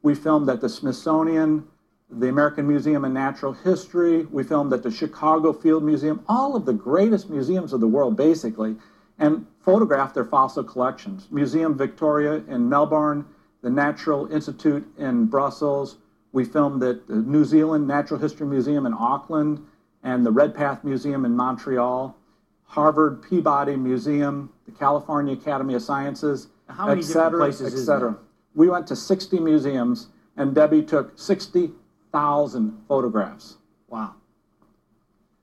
We 0.04 0.16
filmed 0.16 0.50
at 0.50 0.60
the 0.60 0.68
Smithsonian, 0.68 1.68
the 2.12 2.28
American 2.28 2.68
Museum 2.68 3.06
of 3.06 3.12
Natural 3.12 3.54
History. 3.54 4.26
We 4.26 4.44
filmed 4.44 4.74
at 4.74 4.84
the 4.84 4.92
Chicago 4.92 5.54
Field 5.54 5.84
Museum, 5.84 6.24
all 6.28 6.56
of 6.56 6.66
the 6.66 6.74
greatest 6.74 7.30
museums 7.30 7.74
of 7.74 7.80
the 7.80 7.88
world, 7.88 8.18
basically, 8.18 8.76
and 9.18 9.46
photographed 9.62 10.16
their 10.16 10.26
fossil 10.26 10.64
collections. 10.64 11.28
Museum 11.32 11.78
Victoria 11.78 12.44
in 12.48 12.68
Melbourne, 12.68 13.26
the 13.62 13.70
Natural 13.70 14.32
Institute 14.32 14.86
in 14.98 15.26
Brussels. 15.26 15.98
We 16.34 16.44
filmed 16.46 16.84
at 16.84 17.08
the 17.08 17.16
New 17.16 17.46
Zealand 17.46 17.88
Natural 17.88 18.20
History 18.20 18.48
Museum 18.48 18.86
in 18.86 18.94
Auckland 18.94 19.66
and 20.04 20.26
the 20.26 20.32
Redpath 20.32 20.84
Museum 20.84 21.26
in 21.26 21.36
Montreal, 21.36 22.18
Harvard 22.64 23.22
Peabody 23.22 23.76
Museum, 23.76 24.50
the 24.66 24.72
California 24.72 25.34
Academy 25.34 25.76
of 25.76 25.82
Sciences, 25.82 26.48
How 26.68 26.88
many 26.88 27.02
et 27.02 27.04
cetera, 27.04 27.40
places 27.40 27.74
et 27.74 27.86
cetera. 27.86 28.18
We 28.56 28.70
went 28.70 28.88
to 28.88 28.96
60 28.96 29.40
museums, 29.40 30.08
and 30.38 30.56
Debbie 30.56 30.82
took 30.82 31.18
60,000 32.12 32.84
photographs. 32.88 33.58
Wow. 33.88 34.16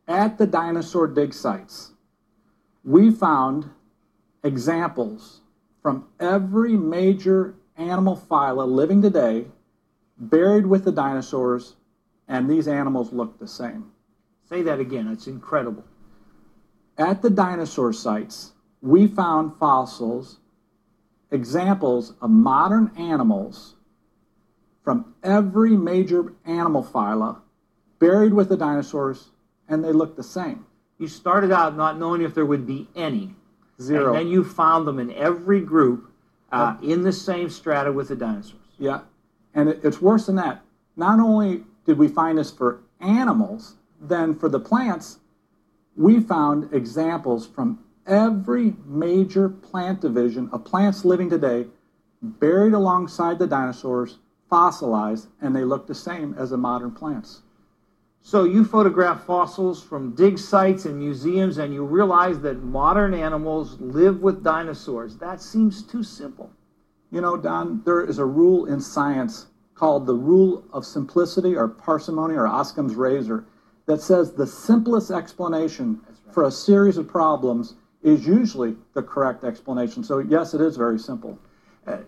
At 0.06 0.36
the 0.36 0.46
dinosaur 0.46 1.06
dig 1.06 1.32
sites, 1.32 1.92
we 2.84 3.10
found 3.10 3.70
examples 4.44 5.40
from 5.82 6.06
every 6.20 6.76
major 6.76 7.54
animal 7.76 8.16
phyla 8.16 8.66
living 8.66 9.00
today 9.00 9.46
buried 10.18 10.66
with 10.66 10.84
the 10.84 10.92
dinosaurs, 10.92 11.76
and 12.26 12.50
these 12.50 12.68
animals 12.68 13.12
look 13.12 13.38
the 13.38 13.48
same. 13.48 13.90
Say 14.48 14.62
that 14.62 14.80
again. 14.80 15.08
It's 15.08 15.26
incredible. 15.26 15.84
At 16.98 17.22
the 17.22 17.30
dinosaur 17.30 17.92
sites, 17.92 18.52
we 18.82 19.06
found 19.06 19.56
fossils, 19.58 20.38
examples 21.30 22.14
of 22.20 22.30
modern 22.30 22.90
animals 22.96 23.76
from 24.88 25.12
every 25.22 25.76
major 25.76 26.32
animal 26.46 26.82
phyla 26.82 27.38
buried 27.98 28.32
with 28.32 28.48
the 28.48 28.56
dinosaurs, 28.56 29.28
and 29.68 29.84
they 29.84 29.92
look 29.92 30.16
the 30.16 30.22
same. 30.22 30.64
You 30.96 31.08
started 31.08 31.52
out 31.52 31.76
not 31.76 31.98
knowing 31.98 32.22
if 32.22 32.34
there 32.34 32.46
would 32.46 32.66
be 32.66 32.88
any. 32.96 33.34
Zero. 33.78 34.06
And 34.06 34.16
then 34.16 34.28
you 34.28 34.42
found 34.42 34.88
them 34.88 34.98
in 34.98 35.12
every 35.12 35.60
group 35.60 36.10
uh, 36.52 36.78
in 36.82 37.02
the 37.02 37.12
same 37.12 37.50
strata 37.50 37.92
with 37.92 38.08
the 38.08 38.16
dinosaurs. 38.16 38.62
Yeah, 38.78 39.00
and 39.52 39.68
it, 39.68 39.80
it's 39.84 40.00
worse 40.00 40.24
than 40.24 40.36
that. 40.36 40.62
Not 40.96 41.20
only 41.20 41.64
did 41.84 41.98
we 41.98 42.08
find 42.08 42.38
this 42.38 42.50
for 42.50 42.80
animals, 42.98 43.74
then 44.00 44.34
for 44.34 44.48
the 44.48 44.58
plants, 44.58 45.18
we 45.96 46.18
found 46.18 46.72
examples 46.72 47.46
from 47.46 47.84
every 48.06 48.72
major 48.86 49.50
plant 49.50 50.00
division 50.00 50.48
of 50.50 50.64
plants 50.64 51.04
living 51.04 51.28
today 51.28 51.66
buried 52.22 52.72
alongside 52.72 53.38
the 53.38 53.46
dinosaurs, 53.46 54.16
fossilized, 54.48 55.28
and 55.40 55.54
they 55.54 55.64
look 55.64 55.86
the 55.86 55.94
same 55.94 56.34
as 56.38 56.50
the 56.50 56.56
modern 56.56 56.90
plants. 56.92 57.42
So 58.20 58.44
you 58.44 58.64
photograph 58.64 59.24
fossils 59.24 59.82
from 59.82 60.14
dig 60.14 60.38
sites 60.38 60.84
and 60.84 60.98
museums, 60.98 61.58
and 61.58 61.72
you 61.72 61.84
realize 61.84 62.40
that 62.40 62.62
modern 62.62 63.14
animals 63.14 63.80
live 63.80 64.20
with 64.20 64.42
dinosaurs. 64.42 65.16
That 65.16 65.40
seems 65.40 65.82
too 65.82 66.02
simple. 66.02 66.50
You 67.10 67.20
know, 67.20 67.36
Don, 67.36 67.82
there 67.84 68.04
is 68.04 68.18
a 68.18 68.26
rule 68.26 68.66
in 68.66 68.80
science 68.80 69.46
called 69.74 70.06
the 70.06 70.14
rule 70.14 70.64
of 70.72 70.84
simplicity 70.84 71.56
or 71.56 71.68
parsimony 71.68 72.34
or 72.34 72.46
Occam's 72.46 72.96
razor 72.96 73.46
that 73.86 74.02
says 74.02 74.32
the 74.32 74.46
simplest 74.46 75.10
explanation 75.10 76.00
for 76.32 76.44
a 76.44 76.50
series 76.50 76.98
of 76.98 77.08
problems 77.08 77.74
is 78.02 78.26
usually 78.26 78.76
the 78.94 79.02
correct 79.02 79.44
explanation. 79.44 80.04
So, 80.04 80.18
yes, 80.18 80.52
it 80.52 80.60
is 80.60 80.76
very 80.76 80.98
simple. 80.98 81.38
I 81.86 82.00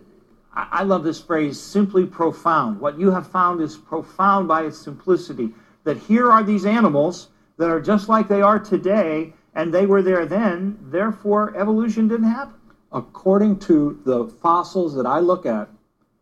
I 0.52 0.82
love 0.82 1.05
this 1.05 1.20
phrase, 1.20 1.60
simply 1.60 2.06
profound. 2.06 2.81
What 2.81 2.98
you 2.98 3.10
have 3.10 3.27
found 3.27 3.60
is 3.60 3.77
profound 3.77 4.48
by 4.48 4.62
its 4.64 4.78
simplicity. 4.78 5.55
That 5.85 5.97
here 5.97 6.31
are 6.31 6.43
these 6.43 6.66
animals 6.66 7.28
that 7.56 7.70
are 7.70 7.81
just 7.81 8.09
like 8.09 8.27
they 8.27 8.43
are 8.43 8.59
today, 8.59 9.32
and 9.55 9.72
they 9.72 9.86
were 9.86 10.02
there 10.02 10.27
then, 10.27 10.78
therefore, 10.82 11.56
evolution 11.56 12.09
didn't 12.09 12.31
happen. 12.31 12.55
According 12.93 13.60
to 13.60 14.01
the 14.05 14.27
fossils 14.27 14.94
that 14.97 15.06
I 15.06 15.20
look 15.20 15.47
at, 15.47 15.68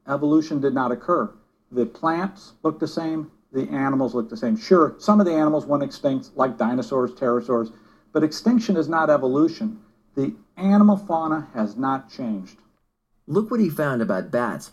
evolution 0.06 0.60
did 0.60 0.74
not 0.74 0.92
occur. 0.92 1.30
The 1.72 1.86
plants 1.86 2.52
look 2.62 2.78
the 2.78 2.88
same, 2.88 3.30
the 3.52 3.68
animals 3.70 4.14
look 4.14 4.28
the 4.28 4.36
same. 4.36 4.56
Sure, 4.56 4.94
some 4.98 5.20
of 5.20 5.26
the 5.26 5.32
animals 5.32 5.64
went 5.64 5.82
extinct, 5.82 6.30
like 6.36 6.58
dinosaurs, 6.58 7.12
pterosaurs, 7.12 7.72
but 8.12 8.22
extinction 8.22 8.76
is 8.76 8.88
not 8.88 9.10
evolution. 9.10 9.80
The 10.14 10.34
animal 10.56 10.96
fauna 10.96 11.48
has 11.54 11.76
not 11.76 12.10
changed. 12.10 12.58
Look 13.28 13.50
what 13.50 13.60
he 13.60 13.68
found 13.68 14.00
about 14.00 14.30
bats. 14.30 14.72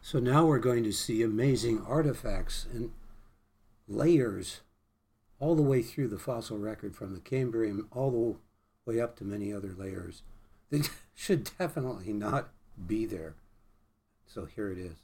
So 0.00 0.18
now 0.18 0.44
we're 0.44 0.58
going 0.58 0.82
to 0.82 0.92
see 0.92 1.22
amazing 1.22 1.80
artifacts 1.86 2.66
and 2.74 2.90
layers 3.86 4.62
all 5.38 5.54
the 5.54 5.62
way 5.62 5.82
through 5.82 6.08
the 6.08 6.18
fossil 6.18 6.58
record 6.58 6.96
from 6.96 7.14
the 7.14 7.20
Cambrian 7.20 7.86
all 7.92 8.10
the 8.10 8.90
way 8.90 9.00
up 9.00 9.14
to 9.16 9.24
many 9.24 9.52
other 9.52 9.72
layers 9.78 10.22
that 10.70 10.90
should 11.14 11.48
definitely 11.56 12.12
not 12.12 12.48
be 12.88 13.06
there. 13.06 13.36
So 14.26 14.46
here 14.46 14.72
it 14.72 14.78
is. 14.78 14.96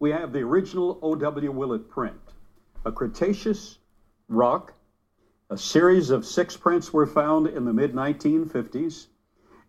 We 0.00 0.10
have 0.10 0.32
the 0.32 0.40
original 0.40 0.98
O.W. 1.02 1.52
Willett 1.52 1.88
print, 1.88 2.20
a 2.84 2.90
Cretaceous 2.90 3.78
rock 4.26 4.74
A 5.48 5.56
series 5.56 6.10
of 6.10 6.26
six 6.26 6.56
prints 6.56 6.92
were 6.92 7.06
found 7.06 7.46
in 7.46 7.64
the 7.64 7.72
mid 7.72 7.92
1950s. 7.92 9.06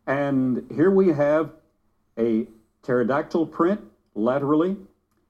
And 0.08 0.66
here 0.74 0.90
we 0.90 1.10
have 1.10 1.61
a 2.18 2.48
pterodactyl 2.84 3.46
print 3.48 3.82
laterally, 4.16 4.78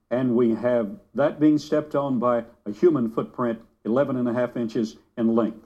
and 0.10 0.36
we 0.36 0.56
have 0.56 0.90
that 1.16 1.40
being 1.40 1.58
stepped 1.58 1.96
on 1.96 2.20
by 2.20 2.44
a 2.66 2.72
human 2.72 3.10
footprint 3.10 3.60
11 3.86 4.18
and 4.18 4.28
a 4.28 4.34
half 4.34 4.56
inches 4.56 4.98
in 5.18 5.36
length. 5.36 5.66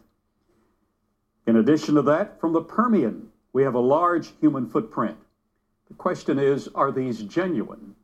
In 1.48 1.58
addition 1.58 1.96
to 1.96 2.02
that, 2.04 2.40
from 2.40 2.54
the 2.54 2.62
Permian, 2.62 3.30
we 3.54 3.64
have 3.64 3.76
a 3.76 3.80
large 3.80 4.34
human 4.40 4.68
footprint. 4.68 5.18
The 5.88 5.94
question 5.94 6.40
is, 6.40 6.68
are 6.76 6.92
these 6.92 7.22
genuine? 7.24 7.96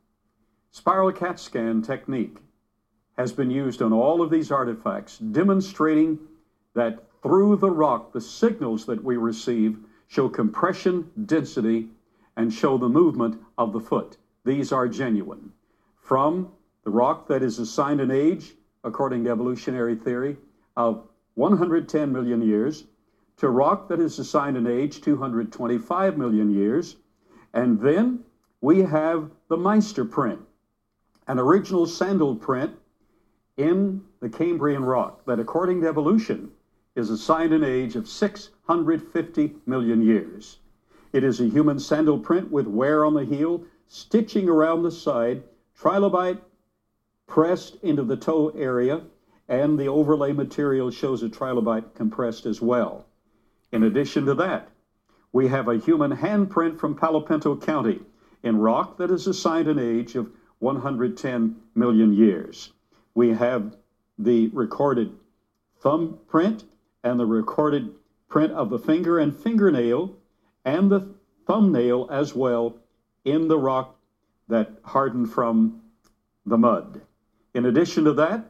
Spiral 0.70 1.12
CAT 1.12 1.38
scan 1.40 1.82
technique 1.82 2.38
has 3.18 3.32
been 3.32 3.50
used 3.50 3.82
on 3.82 3.92
all 3.92 4.22
of 4.22 4.30
these 4.30 4.50
artifacts, 4.50 5.18
demonstrating 5.18 6.18
that 6.74 7.04
through 7.22 7.56
the 7.56 7.70
rock, 7.70 8.12
the 8.12 8.20
signals 8.20 8.86
that 8.86 9.02
we 9.02 9.16
receive 9.16 9.78
show 10.08 10.28
compression, 10.28 11.10
density, 11.26 11.88
and 12.36 12.52
show 12.52 12.78
the 12.78 12.88
movement 12.88 13.40
of 13.58 13.72
the 13.72 13.80
foot. 13.80 14.16
These 14.44 14.72
are 14.72 14.88
genuine. 14.88 15.52
From 15.96 16.52
the 16.84 16.90
rock 16.90 17.28
that 17.28 17.42
is 17.42 17.58
assigned 17.58 18.00
an 18.00 18.10
age, 18.10 18.54
according 18.84 19.24
to 19.24 19.30
evolutionary 19.30 19.94
theory, 19.94 20.36
of 20.76 21.06
110 21.34 22.12
million 22.12 22.42
years, 22.42 22.84
to 23.36 23.48
rock 23.48 23.88
that 23.88 24.00
is 24.00 24.18
assigned 24.18 24.56
an 24.56 24.66
age 24.66 25.00
225 25.00 26.16
million 26.18 26.50
years, 26.50 26.96
and 27.54 27.80
then 27.80 28.24
we 28.60 28.80
have 28.80 29.30
the 29.48 29.56
Meister 29.56 30.04
print, 30.04 30.40
an 31.28 31.38
original 31.38 31.86
sandal 31.86 32.36
print 32.36 32.74
in 33.56 34.02
the 34.20 34.28
Cambrian 34.28 34.84
rock 34.84 35.24
that, 35.26 35.40
according 35.40 35.80
to 35.80 35.88
evolution, 35.88 36.50
is 36.94 37.10
assigned 37.10 37.52
an 37.52 37.64
age 37.64 37.96
of 37.96 38.08
650 38.08 39.56
million 39.66 40.02
years. 40.02 40.58
It 41.12 41.24
is 41.24 41.40
a 41.40 41.48
human 41.48 41.78
sandal 41.78 42.18
print 42.18 42.50
with 42.50 42.66
wear 42.66 43.04
on 43.04 43.12
the 43.12 43.24
heel, 43.26 43.64
stitching 43.86 44.48
around 44.48 44.82
the 44.82 44.90
side, 44.90 45.42
trilobite 45.78 46.40
pressed 47.26 47.76
into 47.82 48.02
the 48.02 48.16
toe 48.16 48.48
area, 48.50 49.02
and 49.46 49.78
the 49.78 49.88
overlay 49.88 50.32
material 50.32 50.90
shows 50.90 51.22
a 51.22 51.28
trilobite 51.28 51.94
compressed 51.94 52.46
as 52.46 52.62
well. 52.62 53.04
In 53.72 53.82
addition 53.82 54.24
to 54.24 54.34
that, 54.34 54.70
we 55.32 55.48
have 55.48 55.68
a 55.68 55.76
human 55.76 56.16
handprint 56.16 56.78
from 56.78 56.94
Palo 56.94 57.20
Pinto 57.20 57.56
County 57.56 58.00
in 58.42 58.58
rock 58.58 58.96
that 58.96 59.10
is 59.10 59.26
assigned 59.26 59.68
an 59.68 59.78
age 59.78 60.14
of 60.14 60.30
110 60.60 61.56
million 61.74 62.12
years. 62.14 62.72
We 63.14 63.30
have 63.30 63.76
the 64.18 64.48
recorded 64.48 65.12
thumbprint 65.76 66.64
and 67.04 67.20
the 67.20 67.26
recorded 67.26 67.94
print 68.28 68.52
of 68.52 68.70
the 68.70 68.78
finger 68.78 69.18
and 69.18 69.34
fingernail 69.36 70.16
and 70.64 70.90
the 70.90 71.14
thumbnail 71.46 72.08
as 72.10 72.34
well 72.34 72.76
in 73.24 73.48
the 73.48 73.58
rock 73.58 73.96
that 74.48 74.70
hardened 74.82 75.32
from 75.32 75.80
the 76.46 76.58
mud. 76.58 77.00
In 77.54 77.66
addition 77.66 78.04
to 78.04 78.12
that, 78.14 78.44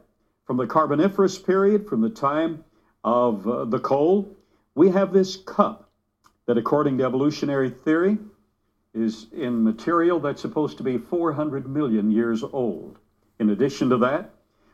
from 0.45 0.57
the 0.57 0.67
Carboniferous 0.67 1.39
period, 1.39 1.87
from 1.87 2.01
the 2.01 2.11
time 2.11 2.65
of 3.05 3.47
uh, 3.47 3.65
the 3.65 3.79
coal, 3.79 4.37
we 4.75 4.91
have 4.91 5.13
this 5.13 5.37
cup 5.37 5.91
that, 6.47 6.59
according 6.59 6.99
to 6.99 7.05
evolutionary 7.05 7.71
theory, 7.71 8.19
is 8.95 9.27
in 9.33 9.65
material 9.65 10.21
that's 10.21 10.43
supposed 10.43 10.77
to 10.79 10.83
be 10.83 10.99
400 10.99 11.69
million 11.69 12.11
years 12.11 12.43
old. 12.43 12.99
In 13.39 13.51
addition 13.51 13.91
to 13.91 13.97
that, 13.99 14.31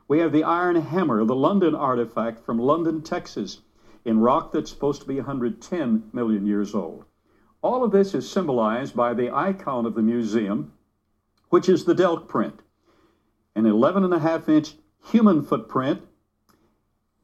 we 0.09 0.19
have 0.21 0.33
the 0.33 0.45
iron 0.45 0.77
hammer, 0.77 1.25
the 1.25 1.35
London 1.35 1.75
artifact 1.75 2.45
from 2.45 2.59
London, 2.59 3.03
Texas, 3.03 3.61
in 4.05 4.19
rock 4.21 4.53
that's 4.53 4.71
supposed 4.71 5.03
to 5.03 5.09
be 5.09 5.17
110 5.17 6.11
million 6.13 6.47
years 6.47 6.75
old. 6.75 7.05
All 7.61 7.83
of 7.83 7.91
this 7.91 8.15
is 8.15 8.31
symbolized 8.31 8.95
by 8.95 9.15
the 9.15 9.35
icon 9.35 9.85
of 9.85 9.95
the 9.95 10.03
museum, 10.03 10.73
which 11.49 11.69
is 11.69 11.85
the 11.85 11.95
Delk 11.95 12.29
print, 12.29 12.61
an 13.55 13.67
11 13.67 14.05
and 14.05 14.15
a 14.15 14.21
half 14.21 14.49
inch 14.49 14.75
human 15.05 15.43
footprint 15.43 16.03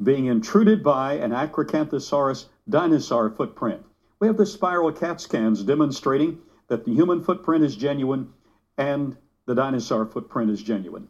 being 0.03 0.27
intruded 0.27 0.83
by 0.83 1.15
an 1.15 1.31
Acrocanthosaurus 1.31 2.47
dinosaur 2.69 3.31
footprint. 3.31 3.85
We 4.19 4.27
have 4.27 4.37
the 4.37 4.47
spiral 4.47 4.91
CAT 4.91 5.21
scans 5.21 5.63
demonstrating 5.63 6.41
that 6.69 6.85
the 6.85 6.93
human 6.93 7.23
footprint 7.23 7.63
is 7.63 7.77
genuine 7.77 8.33
and 8.77 9.17
the 9.47 9.55
dinosaur 9.55 10.05
footprint 10.07 10.51
is 10.51 10.63
genuine. 10.63 11.09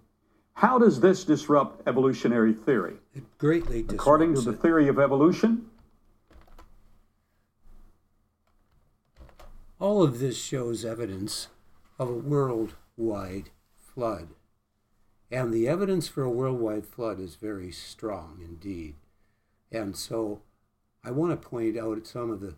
How 0.54 0.78
does 0.78 1.00
this 1.00 1.24
disrupt 1.24 1.86
evolutionary 1.88 2.52
theory? 2.52 2.96
It 3.14 3.24
greatly 3.38 3.82
disrupts. 3.82 3.94
According 3.94 4.34
to 4.34 4.40
the 4.42 4.52
theory 4.52 4.88
of 4.88 4.98
evolution, 4.98 5.70
All 9.84 10.02
of 10.02 10.18
this 10.18 10.38
shows 10.38 10.82
evidence 10.82 11.48
of 11.98 12.08
a 12.08 12.14
worldwide 12.14 13.50
flood. 13.76 14.30
And 15.30 15.52
the 15.52 15.68
evidence 15.68 16.08
for 16.08 16.22
a 16.22 16.30
worldwide 16.30 16.86
flood 16.86 17.20
is 17.20 17.34
very 17.34 17.70
strong 17.70 18.40
indeed. 18.42 18.94
And 19.70 19.94
so 19.94 20.40
I 21.04 21.10
want 21.10 21.32
to 21.32 21.48
point 21.48 21.76
out 21.76 22.06
some 22.06 22.30
of 22.30 22.40
the 22.40 22.54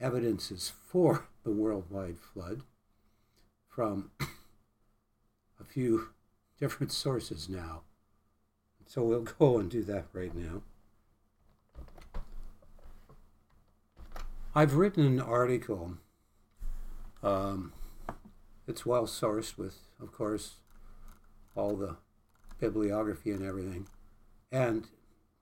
evidences 0.00 0.72
for 0.86 1.26
the 1.42 1.50
worldwide 1.50 2.18
flood 2.20 2.62
from 3.68 4.12
a 4.20 5.64
few 5.64 6.10
different 6.60 6.92
sources 6.92 7.48
now. 7.48 7.82
So 8.86 9.02
we'll 9.02 9.22
go 9.22 9.58
and 9.58 9.68
do 9.68 9.82
that 9.82 10.06
right 10.12 10.36
now. 10.36 10.62
I've 14.54 14.74
written 14.74 15.04
an 15.04 15.18
article. 15.18 15.98
Um, 17.22 17.72
it's 18.66 18.86
well 18.86 19.06
sourced 19.06 19.56
with, 19.56 19.76
of 20.00 20.12
course, 20.12 20.56
all 21.54 21.74
the 21.74 21.96
bibliography 22.60 23.32
and 23.32 23.44
everything. 23.44 23.86
And 24.52 24.88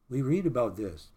we 0.08 0.22
read 0.22 0.46
about 0.46 0.76
this. 0.76 1.08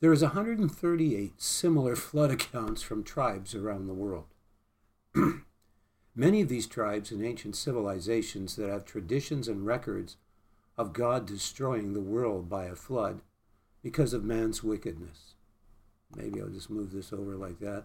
There 0.00 0.12
is 0.12 0.22
138 0.22 1.40
similar 1.40 1.96
flood 2.08 2.30
accounts 2.30 2.82
from 2.82 3.04
tribes 3.04 3.54
around 3.54 3.86
the 3.86 3.94
world. 3.94 4.26
Many 6.14 6.40
of 6.40 6.48
these 6.48 6.66
tribes 6.66 7.12
and 7.12 7.24
ancient 7.24 7.56
civilizations 7.56 8.56
that 8.56 8.68
have 8.68 8.84
traditions 8.84 9.46
and 9.46 9.64
records 9.64 10.16
of 10.76 10.92
God 10.92 11.26
destroying 11.26 11.92
the 11.92 12.00
world 12.00 12.48
by 12.48 12.64
a 12.64 12.74
flood 12.74 13.20
because 13.82 14.12
of 14.12 14.24
man's 14.24 14.64
wickedness. 14.64 15.34
Maybe 16.14 16.40
I'll 16.40 16.48
just 16.48 16.70
move 16.70 16.92
this 16.92 17.12
over 17.12 17.36
like 17.36 17.60
that. 17.60 17.84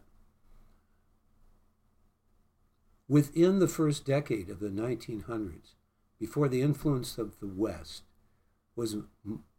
Within 3.08 3.60
the 3.60 3.68
first 3.68 4.04
decade 4.04 4.50
of 4.50 4.60
the 4.60 4.70
1900s, 4.70 5.76
before 6.20 6.48
the 6.48 6.64
influence 6.64 7.20
of 7.20 7.40
the 7.40 7.48
West 7.48 8.04
was 8.76 8.98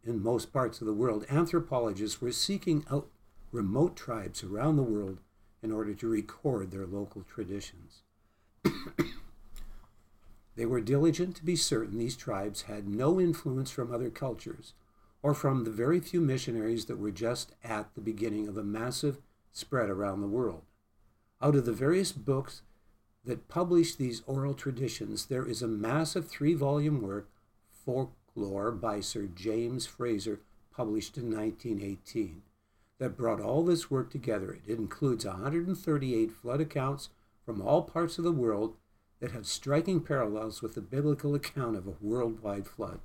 in 0.03 0.21
most 0.21 0.51
parts 0.51 0.81
of 0.81 0.87
the 0.87 0.93
world, 0.93 1.25
anthropologists 1.29 2.21
were 2.21 2.33
seeking 2.33 2.85
out 2.91 3.09
remote 3.53 3.95
tribes 3.95 4.43
around 4.43 4.75
the 4.75 4.83
world 4.83 5.19
in 5.63 5.71
order 5.71 5.93
to 5.93 6.09
record 6.09 6.71
their 6.71 6.85
local 6.85 7.23
traditions. 7.23 8.03
they 10.55 10.65
were 10.65 10.81
diligent 10.81 11.37
to 11.37 11.45
be 11.45 11.55
certain 11.55 11.97
these 11.97 12.17
tribes 12.17 12.63
had 12.63 12.87
no 12.87 13.19
influence 13.19 13.71
from 13.71 13.93
other 13.93 14.09
cultures 14.09 14.73
or 15.23 15.33
from 15.33 15.63
the 15.63 15.71
very 15.71 16.01
few 16.01 16.19
missionaries 16.19 16.85
that 16.85 16.99
were 16.99 17.11
just 17.11 17.53
at 17.63 17.95
the 17.95 18.01
beginning 18.01 18.47
of 18.47 18.57
a 18.57 18.63
massive 18.63 19.19
spread 19.51 19.89
around 19.89 20.19
the 20.21 20.27
world. 20.27 20.63
Out 21.41 21.55
of 21.55 21.65
the 21.65 21.71
various 21.71 22.11
books 22.11 22.61
that 23.27 23.49
published 23.49 23.97
these 23.97 24.23
oral 24.25 24.53
traditions, 24.53 25.25
there 25.25 25.45
is 25.45 25.61
a 25.61 25.67
massive 25.67 26.27
three 26.27 26.53
volume 26.53 27.01
work, 27.01 27.29
Folklore, 27.69 28.71
by 28.71 29.01
Sir 29.01 29.27
James 29.27 29.85
Frazer, 29.85 30.39
published 30.71 31.17
in 31.17 31.25
1918, 31.25 32.41
that 32.99 33.17
brought 33.17 33.41
all 33.41 33.65
this 33.65 33.91
work 33.91 34.09
together. 34.09 34.59
It 34.65 34.77
includes 34.77 35.25
138 35.25 36.31
flood 36.31 36.61
accounts 36.61 37.09
from 37.45 37.61
all 37.61 37.81
parts 37.81 38.17
of 38.17 38.23
the 38.23 38.31
world 38.31 38.75
that 39.19 39.31
have 39.31 39.45
striking 39.45 39.99
parallels 40.01 40.61
with 40.61 40.75
the 40.75 40.81
biblical 40.81 41.35
account 41.35 41.75
of 41.75 41.85
a 41.85 41.95
worldwide 41.99 42.67
flood. 42.67 42.99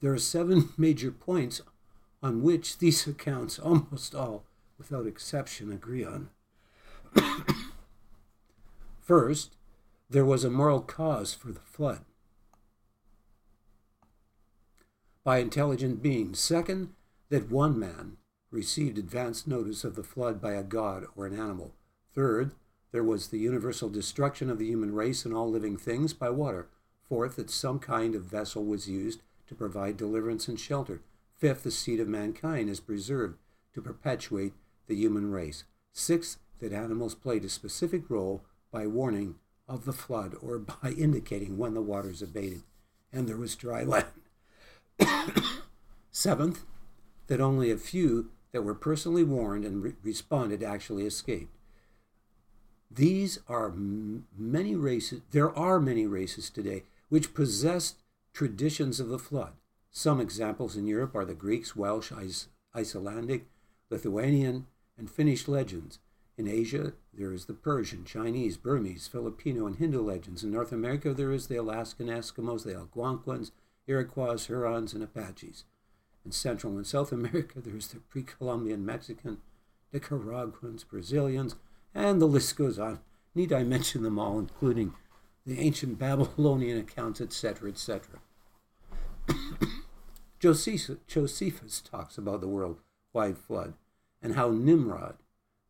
There 0.00 0.12
are 0.12 0.18
seven 0.18 0.70
major 0.76 1.12
points 1.12 1.60
on 2.20 2.42
which 2.42 2.78
these 2.78 3.06
accounts, 3.06 3.58
almost 3.58 4.12
all 4.12 4.44
without 4.76 5.06
exception, 5.06 5.70
agree 5.70 6.04
on. 6.04 6.30
First, 9.10 9.56
there 10.08 10.24
was 10.24 10.44
a 10.44 10.50
moral 10.50 10.82
cause 10.82 11.34
for 11.34 11.50
the 11.50 11.58
flood 11.58 12.04
by 15.24 15.38
intelligent 15.38 16.00
beings. 16.00 16.38
Second, 16.38 16.90
that 17.28 17.50
one 17.50 17.76
man 17.76 18.18
received 18.52 18.98
advance 18.98 19.48
notice 19.48 19.82
of 19.82 19.96
the 19.96 20.04
flood 20.04 20.40
by 20.40 20.52
a 20.52 20.62
god 20.62 21.06
or 21.16 21.26
an 21.26 21.36
animal. 21.36 21.74
Third, 22.14 22.54
there 22.92 23.02
was 23.02 23.26
the 23.26 23.40
universal 23.40 23.88
destruction 23.88 24.48
of 24.48 24.60
the 24.60 24.68
human 24.68 24.94
race 24.94 25.24
and 25.24 25.34
all 25.34 25.50
living 25.50 25.76
things 25.76 26.12
by 26.12 26.30
water. 26.30 26.68
Fourth, 27.02 27.34
that 27.34 27.50
some 27.50 27.80
kind 27.80 28.14
of 28.14 28.22
vessel 28.22 28.64
was 28.64 28.88
used 28.88 29.22
to 29.48 29.56
provide 29.56 29.96
deliverance 29.96 30.46
and 30.46 30.60
shelter. 30.60 31.02
Fifth, 31.34 31.64
the 31.64 31.72
seed 31.72 31.98
of 31.98 32.06
mankind 32.06 32.70
is 32.70 32.78
preserved 32.78 33.38
to 33.74 33.82
perpetuate 33.82 34.52
the 34.86 34.94
human 34.94 35.32
race. 35.32 35.64
Sixth, 35.92 36.38
that 36.60 36.72
animals 36.72 37.16
played 37.16 37.44
a 37.44 37.48
specific 37.48 38.08
role 38.08 38.44
by 38.70 38.86
warning 38.86 39.36
of 39.68 39.84
the 39.84 39.92
flood 39.92 40.34
or 40.40 40.58
by 40.58 40.90
indicating 40.96 41.58
when 41.58 41.74
the 41.74 41.82
waters 41.82 42.22
abated 42.22 42.62
and 43.12 43.28
there 43.28 43.36
was 43.36 43.56
dry 43.56 43.82
land. 43.82 44.06
Seventh, 46.10 46.64
that 47.26 47.40
only 47.40 47.70
a 47.70 47.76
few 47.76 48.30
that 48.52 48.62
were 48.62 48.74
personally 48.74 49.24
warned 49.24 49.64
and 49.64 49.82
re- 49.82 49.94
responded 50.02 50.62
actually 50.62 51.06
escaped. 51.06 51.56
These 52.90 53.38
are 53.48 53.68
m- 53.68 54.26
many 54.36 54.74
races, 54.74 55.20
there 55.30 55.56
are 55.56 55.78
many 55.78 56.06
races 56.06 56.50
today 56.50 56.84
which 57.08 57.34
possessed 57.34 57.96
traditions 58.32 59.00
of 59.00 59.08
the 59.08 59.18
flood. 59.18 59.52
Some 59.90 60.20
examples 60.20 60.76
in 60.76 60.86
Europe 60.86 61.14
are 61.14 61.24
the 61.24 61.34
Greeks, 61.34 61.74
Welsh, 61.74 62.12
Icelandic, 62.74 63.46
Lithuanian, 63.90 64.66
and 64.96 65.10
Finnish 65.10 65.48
legends. 65.48 65.98
In 66.40 66.48
Asia, 66.48 66.94
there 67.12 67.34
is 67.34 67.44
the 67.44 67.52
Persian, 67.52 68.06
Chinese, 68.06 68.56
Burmese, 68.56 69.06
Filipino, 69.06 69.66
and 69.66 69.76
Hindu 69.76 70.00
legends. 70.00 70.42
In 70.42 70.50
North 70.50 70.72
America, 70.72 71.12
there 71.12 71.32
is 71.32 71.48
the 71.48 71.56
Alaskan 71.56 72.06
Eskimos, 72.06 72.64
the 72.64 72.74
Algonquins, 72.74 73.52
Iroquois, 73.86 74.46
Hurons, 74.46 74.94
and 74.94 75.04
Apaches. 75.04 75.64
In 76.24 76.32
Central 76.32 76.78
and 76.78 76.86
South 76.86 77.12
America, 77.12 77.60
there 77.60 77.76
is 77.76 77.88
the 77.88 77.98
pre 77.98 78.22
Columbian 78.22 78.86
Mexican, 78.86 79.42
Nicaraguans, 79.92 80.82
Brazilians, 80.82 81.56
and 81.94 82.22
the 82.22 82.26
list 82.26 82.56
goes 82.56 82.78
on. 82.78 83.00
Need 83.34 83.52
I 83.52 83.62
mention 83.62 84.02
them 84.02 84.18
all, 84.18 84.38
including 84.38 84.94
the 85.44 85.60
ancient 85.60 85.98
Babylonian 85.98 86.78
accounts, 86.78 87.20
etc., 87.20 87.68
etc. 87.68 88.18
Josephus 90.40 91.82
talks 91.82 92.16
about 92.16 92.40
the 92.40 92.48
worldwide 92.48 93.36
flood 93.36 93.74
and 94.22 94.36
how 94.36 94.48
Nimrod, 94.48 95.16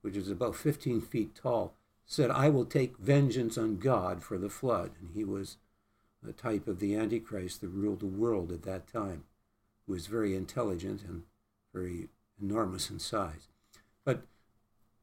which 0.02 0.16
is 0.16 0.30
about 0.30 0.56
15 0.56 1.00
feet 1.00 1.34
tall, 1.34 1.74
said, 2.06 2.30
I 2.30 2.48
will 2.48 2.64
take 2.64 2.98
vengeance 2.98 3.56
on 3.56 3.78
God 3.78 4.22
for 4.22 4.36
the 4.38 4.48
flood. 4.48 4.92
And 5.00 5.10
he 5.14 5.24
was 5.24 5.58
a 6.26 6.32
type 6.32 6.66
of 6.66 6.80
the 6.80 6.96
Antichrist 6.96 7.60
that 7.60 7.68
ruled 7.68 8.00
the 8.00 8.06
world 8.06 8.50
at 8.52 8.62
that 8.64 8.86
time, 8.86 9.24
who 9.86 9.92
was 9.92 10.06
very 10.06 10.34
intelligent 10.34 11.02
and 11.02 11.22
very 11.72 12.08
enormous 12.40 12.90
in 12.90 12.98
size. 12.98 13.48
But 14.04 14.22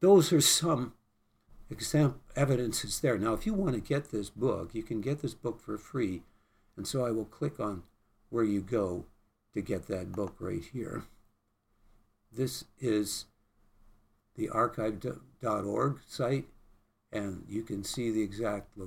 those 0.00 0.32
are 0.32 0.40
some 0.40 0.94
example 1.70 2.20
evidences 2.36 3.00
there. 3.00 3.18
Now, 3.18 3.32
if 3.32 3.46
you 3.46 3.54
want 3.54 3.74
to 3.74 3.80
get 3.80 4.10
this 4.10 4.30
book, 4.30 4.74
you 4.74 4.82
can 4.82 5.00
get 5.00 5.20
this 5.20 5.34
book 5.34 5.60
for 5.60 5.78
free. 5.78 6.22
And 6.76 6.86
so 6.86 7.04
I 7.04 7.10
will 7.10 7.24
click 7.24 7.58
on 7.58 7.82
where 8.30 8.44
you 8.44 8.60
go 8.60 9.06
to 9.54 9.60
get 9.60 9.86
that 9.88 10.12
book 10.12 10.36
right 10.38 10.62
here. 10.72 11.04
This 12.30 12.64
is 12.78 13.24
the 14.38 14.48
archive.org 14.48 15.98
site, 16.06 16.46
and 17.12 17.44
you 17.48 17.62
can 17.62 17.82
see 17.82 18.10
the 18.10 18.22
exact 18.22 18.78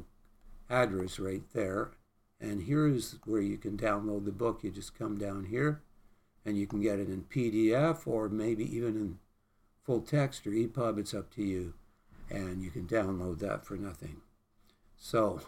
address 0.69 1.19
right 1.19 1.43
there. 1.53 1.91
And 2.39 2.63
here 2.63 2.87
is 2.87 3.17
where 3.25 3.41
you 3.41 3.57
can 3.57 3.77
download 3.77 4.25
the 4.25 4.31
book. 4.31 4.63
You 4.63 4.71
just 4.71 4.97
come 4.97 5.17
down 5.17 5.45
here, 5.45 5.81
and 6.45 6.57
you 6.57 6.65
can 6.65 6.81
get 6.81 6.99
it 6.99 7.09
in 7.09 7.23
PDF 7.23 8.07
or 8.07 8.29
maybe 8.29 8.63
even 8.75 8.95
in 8.95 9.19
full 9.83 10.01
text 10.01 10.47
or 10.47 10.51
EPUB. 10.51 10.97
It's 10.97 11.13
up 11.13 11.29
to 11.35 11.43
you. 11.43 11.73
And 12.29 12.63
you 12.63 12.71
can 12.71 12.87
download 12.87 13.39
that 13.39 13.65
for 13.65 13.75
nothing. 13.75 14.21
So 14.95 15.41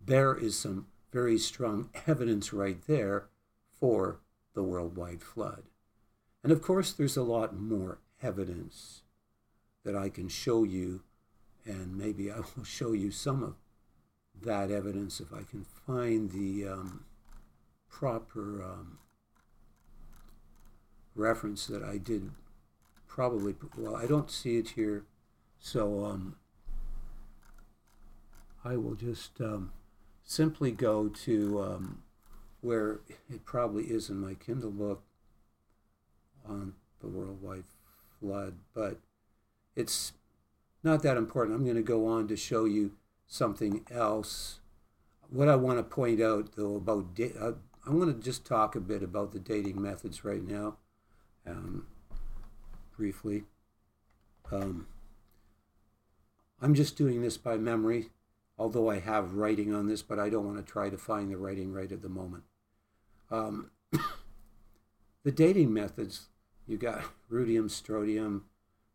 there 0.00 0.34
is 0.34 0.56
some 0.56 0.86
very 1.12 1.36
strong 1.36 1.90
evidence 2.06 2.52
right 2.52 2.80
there 2.86 3.26
for 3.68 4.20
the 4.54 4.62
worldwide 4.62 5.22
flood. 5.22 5.64
And 6.44 6.52
of 6.52 6.62
course, 6.62 6.92
there's 6.92 7.16
a 7.16 7.24
lot 7.24 7.56
more 7.58 7.98
evidence 8.22 9.02
that 9.84 9.96
I 9.96 10.08
can 10.08 10.28
show 10.28 10.64
you, 10.64 11.02
and 11.64 11.96
maybe 11.96 12.30
I 12.30 12.38
will 12.38 12.64
show 12.64 12.92
you 12.92 13.10
some 13.10 13.42
of 13.42 13.54
that 14.40 14.70
evidence 14.70 15.20
if 15.20 15.32
I 15.32 15.42
can 15.42 15.64
find 15.64 16.30
the 16.30 16.66
um, 16.68 17.04
proper 17.88 18.62
um, 18.62 18.98
reference 21.14 21.66
that 21.66 21.82
I 21.82 21.98
did. 21.98 22.30
Probably, 23.06 23.54
well, 23.76 23.94
I 23.94 24.06
don't 24.06 24.30
see 24.30 24.56
it 24.56 24.70
here, 24.70 25.04
so 25.58 26.04
um, 26.04 26.36
I 28.64 28.76
will 28.76 28.94
just 28.94 29.40
um, 29.40 29.72
simply 30.24 30.70
go 30.70 31.08
to 31.08 31.62
um, 31.62 32.02
where 32.62 33.00
it 33.28 33.44
probably 33.44 33.84
is 33.84 34.08
in 34.08 34.18
my 34.18 34.34
Kindle 34.34 34.70
book 34.70 35.02
on 36.48 36.74
the 37.00 37.08
worldwide 37.08 37.64
flood, 38.18 38.54
but 38.72 38.98
it's 39.74 40.12
not 40.82 41.02
that 41.02 41.16
important. 41.16 41.56
I'm 41.56 41.64
going 41.64 41.76
to 41.76 41.82
go 41.82 42.06
on 42.06 42.28
to 42.28 42.36
show 42.36 42.64
you 42.64 42.92
something 43.26 43.84
else. 43.90 44.60
What 45.30 45.48
I 45.48 45.56
want 45.56 45.78
to 45.78 45.82
point 45.82 46.20
out, 46.20 46.56
though, 46.56 46.76
about 46.76 47.14
da- 47.14 47.34
uh, 47.38 47.52
I 47.86 47.90
want 47.90 48.14
to 48.14 48.22
just 48.22 48.44
talk 48.44 48.76
a 48.76 48.80
bit 48.80 49.02
about 49.02 49.32
the 49.32 49.38
dating 49.38 49.80
methods 49.80 50.24
right 50.24 50.46
now, 50.46 50.76
um, 51.46 51.86
briefly. 52.96 53.44
Um, 54.50 54.86
I'm 56.60 56.74
just 56.74 56.96
doing 56.96 57.22
this 57.22 57.38
by 57.38 57.56
memory, 57.56 58.10
although 58.58 58.90
I 58.90 59.00
have 59.00 59.34
writing 59.34 59.74
on 59.74 59.88
this, 59.88 60.02
but 60.02 60.18
I 60.18 60.28
don't 60.28 60.46
want 60.46 60.64
to 60.64 60.72
try 60.72 60.90
to 60.90 60.98
find 60.98 61.30
the 61.30 61.36
writing 61.36 61.72
right 61.72 61.90
at 61.90 62.02
the 62.02 62.08
moment. 62.08 62.44
Um, 63.30 63.70
the 65.24 65.32
dating 65.32 65.72
methods, 65.72 66.28
you 66.66 66.76
got 66.76 67.02
rubidium, 67.30 67.70
strontium, 67.70 68.44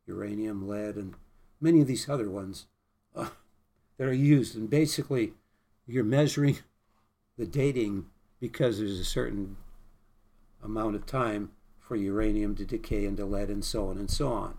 uranium, 0.08 0.68
lead, 0.68 0.96
and 0.96 1.14
many 1.62 1.82
of 1.82 1.88
these 1.88 2.10
other 2.10 2.30
ones 2.30 2.66
uh, 3.16 3.30
that 3.98 4.08
are 4.08 4.14
used. 4.14 4.56
And 4.56 4.70
basically, 4.70 5.34
you're 5.86 6.04
measuring 6.04 6.60
the 7.38 7.46
dating 7.46 8.06
because 8.40 8.80
there's 8.80 9.00
a 9.00 9.06
certain 9.06 9.58
amount 10.64 10.96
of 10.96 11.06
time 11.06 11.52
for 11.80 11.96
uranium 11.96 12.56
to 12.56 12.66
decay 12.66 13.06
into 13.06 13.26
lead 13.26 13.50
and 13.50 13.64
so 13.64 13.88
on 13.88 13.98
and 13.98 14.10
so 14.10 14.30
on. 14.30 14.58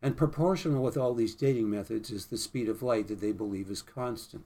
And 0.00 0.16
proportional 0.16 0.82
with 0.82 0.96
all 0.96 1.14
these 1.14 1.34
dating 1.34 1.68
methods 1.70 2.10
is 2.10 2.26
the 2.26 2.38
speed 2.38 2.68
of 2.68 2.82
light 2.82 3.08
that 3.08 3.20
they 3.20 3.32
believe 3.32 3.70
is 3.70 3.82
constant. 3.82 4.44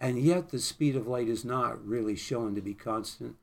And 0.00 0.18
yet, 0.18 0.50
the 0.50 0.58
speed 0.58 0.96
of 0.96 1.06
light 1.06 1.28
is 1.28 1.44
not 1.44 1.84
really 1.86 2.16
shown 2.16 2.54
to 2.56 2.60
be 2.60 2.74
constant. 2.74 3.36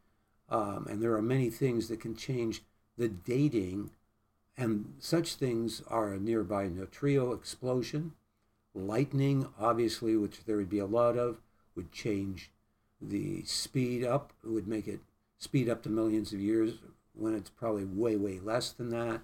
Um, 0.49 0.85
and 0.89 1.01
there 1.01 1.15
are 1.15 1.21
many 1.21 1.49
things 1.49 1.87
that 1.87 2.01
can 2.01 2.15
change 2.15 2.61
the 2.97 3.07
dating 3.07 3.91
and 4.61 4.93
such 4.99 5.33
things 5.33 5.81
are 5.87 6.13
a 6.13 6.19
nearby 6.19 6.67
neutron 6.67 7.33
explosion, 7.33 8.11
lightning, 8.75 9.47
obviously, 9.59 10.15
which 10.15 10.45
there 10.45 10.57
would 10.57 10.69
be 10.69 10.77
a 10.77 10.85
lot 10.85 11.17
of, 11.17 11.41
would 11.75 11.91
change 11.91 12.51
the 13.01 13.43
speed 13.43 14.05
up, 14.05 14.33
would 14.43 14.67
make 14.67 14.87
it 14.87 14.99
speed 15.39 15.67
up 15.67 15.81
to 15.81 15.89
millions 15.89 16.31
of 16.31 16.39
years 16.39 16.73
when 17.15 17.33
it's 17.33 17.49
probably 17.49 17.85
way, 17.85 18.15
way 18.15 18.39
less 18.39 18.71
than 18.71 18.91
that. 18.91 19.21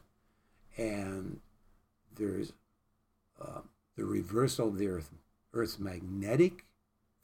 And 0.76 1.40
there's 2.16 2.54
uh, 3.40 3.62
the 3.96 4.06
reversal 4.06 4.70
of 4.70 4.80
the 4.80 4.88
Earth, 4.88 5.12
Earth's 5.54 5.78
magnetic 5.78 6.66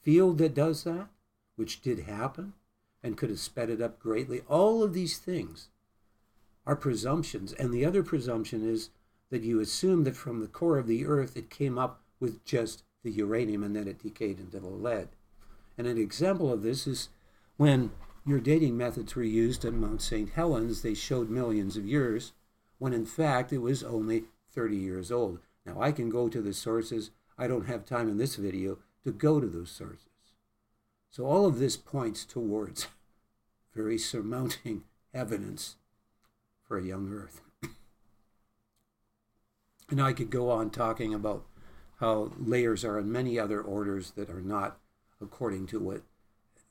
field 0.03 0.37
that 0.37 0.53
does 0.53 0.83
that, 0.83 1.07
which 1.55 1.81
did 1.81 2.01
happen 2.01 2.53
and 3.01 3.17
could 3.17 3.31
have 3.31 3.39
sped 3.39 3.71
it 3.71 3.81
up 3.81 3.97
greatly. 3.97 4.41
All 4.47 4.83
of 4.83 4.93
these 4.93 5.17
things 5.17 5.69
are 6.65 6.75
presumptions. 6.75 7.53
And 7.53 7.73
the 7.73 7.85
other 7.85 8.03
presumption 8.03 8.67
is 8.67 8.89
that 9.29 9.43
you 9.43 9.59
assume 9.59 10.03
that 10.03 10.15
from 10.15 10.39
the 10.39 10.47
core 10.47 10.77
of 10.77 10.87
the 10.87 11.05
earth 11.05 11.35
it 11.35 11.49
came 11.49 11.77
up 11.77 12.01
with 12.19 12.45
just 12.45 12.83
the 13.03 13.11
uranium 13.11 13.63
and 13.63 13.75
then 13.75 13.87
it 13.87 14.01
decayed 14.01 14.39
into 14.39 14.59
the 14.59 14.67
lead. 14.67 15.09
And 15.77 15.87
an 15.87 15.97
example 15.97 16.51
of 16.51 16.61
this 16.61 16.87
is 16.87 17.09
when 17.57 17.91
your 18.25 18.39
dating 18.39 18.77
methods 18.77 19.15
were 19.15 19.23
used 19.23 19.65
at 19.65 19.73
Mount 19.73 20.01
St. 20.01 20.29
Helens, 20.29 20.81
they 20.81 20.93
showed 20.93 21.29
millions 21.29 21.75
of 21.75 21.85
years, 21.85 22.31
when 22.77 22.93
in 22.93 23.05
fact 23.05 23.51
it 23.51 23.57
was 23.57 23.83
only 23.83 24.25
30 24.53 24.77
years 24.77 25.11
old. 25.11 25.39
Now 25.65 25.81
I 25.81 25.91
can 25.91 26.09
go 26.09 26.29
to 26.29 26.41
the 26.41 26.53
sources. 26.53 27.11
I 27.37 27.47
don't 27.47 27.67
have 27.67 27.85
time 27.85 28.07
in 28.07 28.17
this 28.17 28.35
video 28.35 28.79
to 29.03 29.11
go 29.11 29.39
to 29.39 29.47
those 29.47 29.71
sources. 29.71 30.07
So 31.09 31.25
all 31.25 31.45
of 31.45 31.59
this 31.59 31.75
points 31.75 32.23
towards 32.23 32.87
very 33.75 33.97
surmounting 33.97 34.83
evidence 35.13 35.75
for 36.67 36.77
a 36.77 36.83
young 36.83 37.11
Earth. 37.13 37.41
and 39.89 40.01
I 40.01 40.13
could 40.13 40.29
go 40.29 40.49
on 40.49 40.69
talking 40.69 41.13
about 41.13 41.45
how 41.99 42.31
layers 42.37 42.83
are 42.83 42.99
in 42.99 43.11
many 43.11 43.39
other 43.39 43.61
orders 43.61 44.11
that 44.11 44.29
are 44.29 44.41
not 44.41 44.77
according 45.21 45.67
to 45.67 45.79
what 45.79 46.01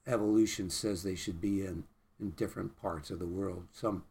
evolution 0.06 0.68
says 0.68 1.02
they 1.02 1.14
should 1.14 1.40
be 1.40 1.64
in 1.64 1.84
in 2.20 2.30
different 2.30 2.80
parts 2.80 3.10
of 3.10 3.18
the 3.18 3.26
world. 3.26 3.64
Some 3.72 4.04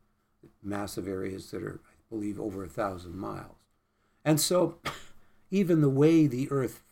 massive 0.62 1.08
areas 1.08 1.52
that 1.52 1.64
are, 1.64 1.80
I 1.86 1.94
believe, 2.10 2.40
over 2.40 2.64
a 2.64 2.70
thousand 2.70 3.16
miles. 3.16 3.56
And 4.26 4.40
so, 4.40 4.78
even 5.52 5.82
the 5.82 5.90
way 5.90 6.28
the 6.28 6.52
Earth 6.52 6.84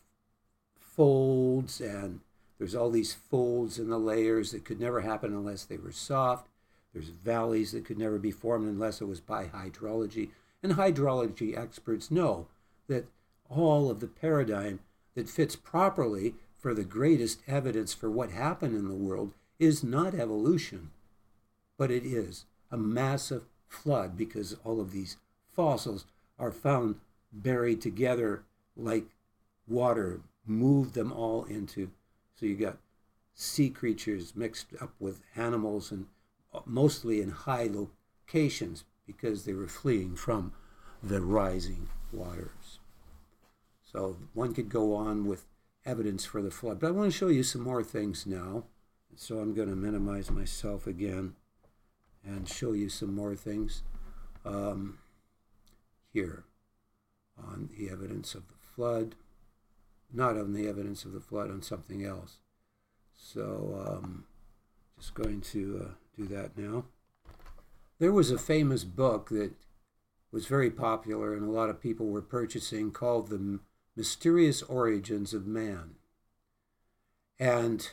folds 0.76 1.82
and 1.82 2.22
there's 2.58 2.76
all 2.76 2.90
these 2.90 3.14
folds 3.14 3.80
in 3.80 3.90
the 3.90 3.98
layers 3.98 4.52
that 4.52 4.66
could 4.66 4.80
never 4.80 5.02
happen 5.02 5.34
unless 5.34 5.64
they 5.64 5.78
were 5.78 5.92
soft 5.92 6.48
There's 6.94 7.10
valleys 7.10 7.72
that 7.72 7.86
could 7.86 7.98
never 7.98 8.18
be 8.18 8.32
formed 8.32 8.68
unless 8.68 9.02
it 9.02 9.06
was 9.06 9.20
by 9.20 9.46
hydrology. 9.46 10.30
And 10.64 10.74
hydrology 10.74 11.58
experts 11.58 12.10
know 12.10 12.48
that 12.88 13.06
all 13.50 13.90
of 13.90 14.00
the 14.00 14.08
paradigm 14.08 14.80
that 15.16 15.30
fits 15.30 15.56
properly 15.56 16.36
for 16.58 16.74
the 16.74 16.84
greatest 16.84 17.42
evidence 17.48 17.94
for 17.94 18.10
what 18.10 18.32
happened 18.32 18.76
in 18.76 18.88
the 18.88 18.96
world 18.96 19.34
is 19.60 19.84
not 19.84 20.14
evolution, 20.14 20.92
but 21.78 21.92
it 21.92 22.06
is 22.06 22.46
a 22.72 22.78
massive 22.78 23.44
flood 23.68 24.18
because 24.18 24.56
all 24.64 24.82
of 24.82 24.92
these 24.92 25.18
fossils 25.48 26.06
are 26.38 26.52
found 26.52 26.96
buried 27.32 27.82
together 27.82 28.44
like 28.76 29.06
water 29.68 30.22
moved 30.46 30.96
them 30.96 31.12
all 31.12 31.44
into 31.46 31.92
so 32.36 32.46
you 32.46 32.56
got 32.56 32.78
sea 33.36 33.70
creatures 33.70 34.34
mixed 34.36 34.68
up 34.82 34.94
with 35.00 35.22
animals 35.36 35.92
and 35.92 36.08
mostly 36.66 37.22
in 37.22 37.32
high 37.32 37.68
locations 37.68 38.84
because 39.06 39.46
they 39.46 39.54
were 39.54 39.68
fleeing 39.68 40.16
from 40.16 40.54
the 41.02 41.22
rising 41.22 41.90
waters. 42.12 42.80
So 43.92 44.18
one 44.34 44.54
could 44.54 44.70
go 44.70 44.96
on 44.96 45.26
with 45.26 45.46
evidence 45.86 46.26
for 46.26 46.42
the 46.42 46.52
flood. 46.52 46.80
But 46.80 46.88
I 46.88 46.92
want 46.92 47.12
to 47.12 47.18
show 47.18 47.28
you 47.28 47.44
some 47.44 47.64
more 47.64 47.84
things 47.84 48.26
now. 48.26 48.66
So 49.16 49.40
I'm 49.40 49.54
going 49.54 49.70
to 49.70 49.76
minimize 49.76 50.30
myself 50.30 50.86
again 50.86 51.36
and 52.24 52.48
show 52.48 52.74
you 52.74 52.90
some 52.90 53.16
more 53.16 53.36
things 53.36 53.84
um, 54.46 55.00
here 56.14 56.44
on 57.38 57.70
the 57.78 57.90
evidence 57.90 58.36
of 58.36 58.48
the 58.48 58.56
flood, 58.76 59.16
not 60.14 60.38
on 60.38 60.54
the 60.54 60.68
evidence 60.68 61.06
of 61.06 61.14
the 61.14 61.20
flood, 61.20 61.50
on 61.50 61.62
something 61.62 62.06
else. 62.06 62.38
So 63.16 63.84
um, 63.88 64.26
just 64.98 65.14
going 65.14 65.42
to 65.42 65.88
uh, 65.88 65.94
do 66.20 66.36
that 66.36 66.58
now. 66.58 66.86
There 68.00 68.12
was 68.12 68.32
a 68.32 68.38
famous 68.38 68.84
book 68.84 69.30
that 69.30 69.54
was 70.32 70.46
very 70.46 70.70
popular 70.70 71.34
and 71.34 71.44
a 71.44 71.52
lot 71.52 71.70
of 71.70 71.82
people 71.82 72.08
were 72.08 72.22
purchasing 72.22 72.92
called 72.92 73.30
The 73.30 73.60
Mysterious 73.96 74.62
Origins 74.64 75.34
of 75.34 75.48
Man. 75.48 75.96
And 77.40 77.90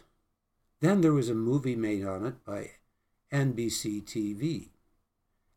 then 0.81 1.01
there 1.01 1.12
was 1.12 1.28
a 1.28 1.35
movie 1.35 1.77
made 1.77 2.05
on 2.05 2.27
it 2.27 2.44
by 2.44 2.70
NBC 3.32 4.03
TV. 4.03 4.69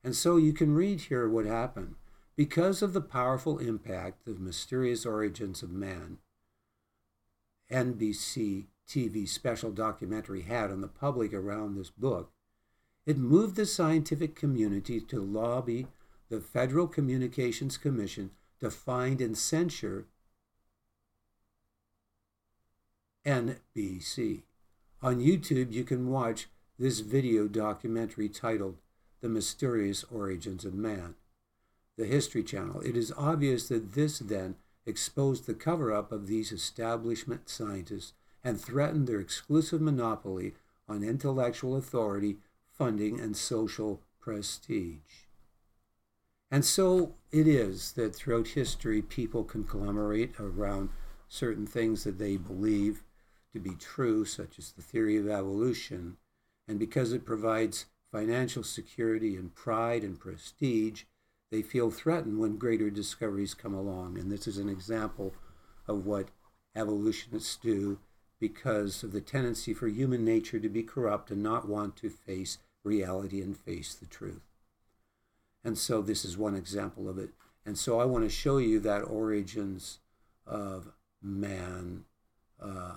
And 0.04 0.16
so 0.16 0.38
you 0.38 0.54
can 0.54 0.74
read 0.74 1.02
here 1.02 1.28
what 1.28 1.46
happened. 1.46 1.96
Because 2.36 2.82
of 2.82 2.94
the 2.94 3.02
powerful 3.02 3.58
impact 3.58 4.28
of 4.28 4.40
Mysterious 4.40 5.06
Origins 5.06 5.62
of 5.62 5.72
Man, 5.72 6.20
NBC 7.70 8.68
TV 8.88 9.28
special 9.28 9.72
documentary 9.72 10.44
had 10.44 10.72
on 10.72 10.80
the 10.82 10.88
public 10.88 11.34
around 11.34 11.76
this 11.76 11.90
book, 11.90 12.32
it 13.06 13.18
moved 13.18 13.56
the 13.56 13.66
scientific 13.66 14.36
community 14.36 15.00
to 15.02 15.20
lobby 15.20 15.88
the 16.30 16.40
Federal 16.40 16.88
Communications 16.88 17.78
Commission 17.78 18.32
to 18.60 18.70
find 18.70 19.20
and 19.20 19.38
censure 19.38 20.06
NBC. 23.26 24.44
On 25.02 25.20
YouTube, 25.20 25.72
you 25.72 25.84
can 25.84 26.10
watch 26.10 26.48
this 26.78 27.00
video 27.00 27.48
documentary 27.48 28.30
titled 28.30 28.78
The 29.22 29.30
Mysterious 29.30 30.06
Origins 30.12 30.66
of 30.66 30.74
Man, 30.74 31.16
the 31.98 32.06
History 32.06 32.44
Channel. 32.44 32.82
It 32.82 32.96
is 32.96 33.14
obvious 33.18 33.68
that 33.70 33.94
this 33.94 34.20
then 34.20 34.56
exposed 34.86 35.46
the 35.46 35.54
cover 35.54 35.94
up 35.94 36.12
of 36.12 36.28
these 36.28 36.52
establishment 36.52 37.50
scientists 37.50 38.14
and 38.44 38.60
threatened 38.60 39.08
their 39.08 39.20
exclusive 39.20 39.82
monopoly 39.82 40.54
on 40.88 41.04
intellectual 41.04 41.76
authority, 41.76 42.38
funding, 42.80 43.20
and 43.20 43.36
social 43.36 44.02
prestige. 44.22 45.26
And 46.50 46.64
so 46.64 47.16
it 47.30 47.46
is 47.46 47.92
that 47.92 48.16
throughout 48.16 48.48
history, 48.48 49.02
people 49.02 49.44
conglomerate 49.44 50.40
around 50.40 50.90
certain 51.28 51.68
things 51.68 52.06
that 52.06 52.18
they 52.18 52.38
believe 52.38 53.04
to 53.54 53.60
be 53.60 53.76
true, 53.76 54.24
such 54.24 54.58
as 54.58 54.72
the 54.72 54.82
theory 54.82 55.18
of 55.18 55.28
evolution. 55.28 56.16
And 56.70 56.80
because 56.80 57.12
it 57.12 57.26
provides 57.26 57.86
financial 58.14 58.64
security 58.64 59.36
and 59.36 59.54
pride 59.54 60.04
and 60.04 60.18
prestige, 60.18 61.04
they 61.52 61.62
feel 61.62 61.92
threatened 61.92 62.40
when 62.40 62.58
greater 62.58 62.90
discoveries 62.90 63.54
come 63.54 63.74
along. 63.74 64.18
And 64.18 64.32
this 64.32 64.48
is 64.48 64.58
an 64.58 64.70
example 64.70 65.34
of 65.86 66.06
what 66.06 66.30
evolutionists 66.76 67.58
do 67.58 68.00
because 68.40 69.04
of 69.04 69.12
the 69.12 69.22
tendency 69.22 69.74
for 69.74 69.90
human 69.90 70.24
nature 70.24 70.60
to 70.60 70.70
be 70.70 70.82
corrupt 70.82 71.30
and 71.30 71.44
not 71.44 71.68
want 71.68 71.98
to 71.98 72.10
face 72.10 72.58
reality 72.90 73.42
and 73.42 73.56
face 73.56 73.94
the 73.94 74.08
truth. 74.08 74.42
And 75.64 75.78
so 75.78 76.02
this 76.02 76.26
is 76.26 76.38
one 76.38 76.56
example 76.56 77.08
of 77.08 77.18
it. 77.18 77.30
And 77.66 77.78
so 77.78 78.00
I 78.00 78.06
want 78.06 78.24
to 78.24 78.30
show 78.30 78.58
you 78.58 78.80
that 78.80 79.02
origins 79.02 80.00
of 80.48 80.92
man 81.22 82.06
uh, 82.62 82.96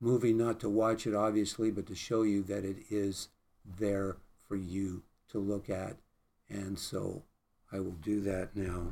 movie, 0.00 0.32
not 0.32 0.60
to 0.60 0.68
watch 0.68 1.06
it 1.06 1.14
obviously, 1.14 1.70
but 1.70 1.86
to 1.86 1.94
show 1.94 2.22
you 2.22 2.42
that 2.44 2.64
it 2.64 2.76
is 2.90 3.28
there 3.78 4.16
for 4.46 4.56
you 4.56 5.02
to 5.30 5.38
look 5.38 5.68
at. 5.68 5.96
And 6.48 6.78
so 6.78 7.22
I 7.72 7.80
will 7.80 7.98
do 8.02 8.20
that 8.20 8.54
now. 8.54 8.86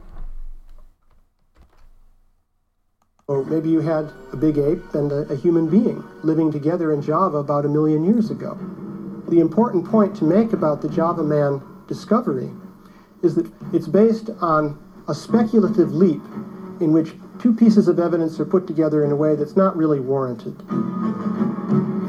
Or 3.27 3.45
maybe 3.45 3.71
you 3.71 3.81
had 3.81 4.13
a 4.33 4.37
big 4.37 4.59
ape 4.59 4.95
and 4.95 5.11
a, 5.11 5.33
a, 5.33 5.37
human 5.37 5.71
being 5.71 6.05
living 6.23 6.53
together 6.53 6.93
in 6.93 7.01
Java 7.01 7.39
about 7.39 7.65
a 7.65 7.69
million 7.69 8.05
years 8.05 8.31
ago. 8.31 8.59
The 9.29 9.41
important 9.41 9.87
point 9.87 10.15
to 10.17 10.25
make 10.25 10.53
about 10.53 10.83
the 10.83 10.89
Java 10.89 11.23
man 11.23 11.63
discovery 11.89 12.51
is 13.23 13.35
that 13.35 13.51
it's 13.73 13.89
based 13.89 14.31
on 14.41 14.79
a 15.09 15.15
speculative 15.15 15.93
leap 15.93 16.23
in 16.81 16.93
which 16.93 17.15
two 17.39 17.55
pieces 17.55 17.89
of 17.89 17.99
evidence 17.99 18.39
are 18.39 18.45
put 18.45 18.67
together 18.67 19.05
in 19.05 19.11
a 19.11 19.17
way 19.17 19.35
that's 19.35 19.57
not 19.57 19.77
really 19.77 20.01
warranted. 20.01 20.61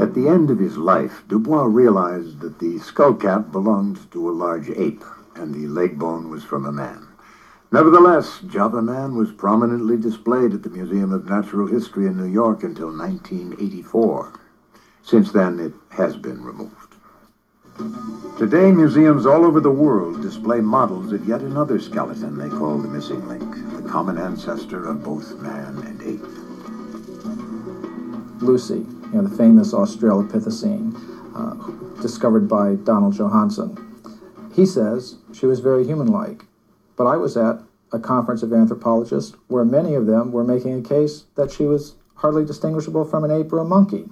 At 0.01 0.13
the 0.13 0.27
end 0.27 0.51
of 0.51 0.59
his 0.59 0.77
life, 0.77 1.23
Dubois 1.27 1.65
realized 1.65 2.41
that 2.41 2.59
the 2.59 2.79
skull 2.79 3.13
cap 3.13 3.51
belonged 3.51 4.11
to 4.11 4.29
a 4.29 4.31
large 4.31 4.69
ape 4.69 5.03
and 5.35 5.53
the 5.53 5.67
leg 5.67 5.97
bone 5.97 6.29
was 6.29 6.43
from 6.43 6.65
a 6.65 6.71
man. 6.71 7.07
Nevertheless, 7.71 8.39
Java 8.47 8.81
Man 8.81 9.15
was 9.15 9.31
prominently 9.31 9.97
displayed 9.97 10.53
at 10.53 10.63
the 10.63 10.69
Museum 10.69 11.11
of 11.11 11.29
Natural 11.29 11.67
History 11.67 12.05
in 12.07 12.17
New 12.17 12.31
York 12.31 12.63
until 12.63 12.95
1984. 12.95 14.33
Since 15.01 15.31
then, 15.31 15.59
it 15.59 15.73
has 15.89 16.15
been 16.15 16.43
removed. 16.43 16.84
Today, 18.37 18.71
museums 18.71 19.25
all 19.25 19.45
over 19.45 19.59
the 19.59 19.71
world 19.71 20.21
display 20.21 20.61
models 20.61 21.11
of 21.11 21.27
yet 21.27 21.41
another 21.41 21.79
skeleton 21.79 22.37
they 22.37 22.49
call 22.49 22.77
the 22.77 22.87
missing 22.87 23.27
link, 23.27 23.43
the 23.75 23.89
common 23.89 24.17
ancestor 24.17 24.85
of 24.85 25.03
both 25.03 25.39
man 25.39 25.77
and 25.79 26.01
ape. 26.01 26.21
Lucy, 28.41 28.79
you 28.79 29.09
know, 29.13 29.23
the 29.23 29.37
famous 29.37 29.73
Australopithecine, 29.73 30.93
uh, 31.35 32.01
discovered 32.01 32.47
by 32.47 32.75
Donald 32.75 33.13
Johanson. 33.13 33.77
He 34.53 34.65
says 34.65 35.15
she 35.33 35.45
was 35.45 35.59
very 35.59 35.85
human-like, 35.85 36.45
but 36.95 37.07
I 37.07 37.17
was 37.17 37.35
at 37.35 37.61
a 37.91 37.99
conference 37.99 38.43
of 38.43 38.53
anthropologists 38.53 39.35
where 39.47 39.65
many 39.65 39.95
of 39.95 40.05
them 40.05 40.31
were 40.31 40.43
making 40.43 40.79
a 40.79 40.81
case 40.81 41.25
that 41.35 41.51
she 41.51 41.63
was 41.65 41.95
hardly 42.15 42.45
distinguishable 42.45 43.05
from 43.05 43.23
an 43.23 43.31
ape 43.31 43.51
or 43.51 43.59
a 43.59 43.65
monkey. 43.65 44.09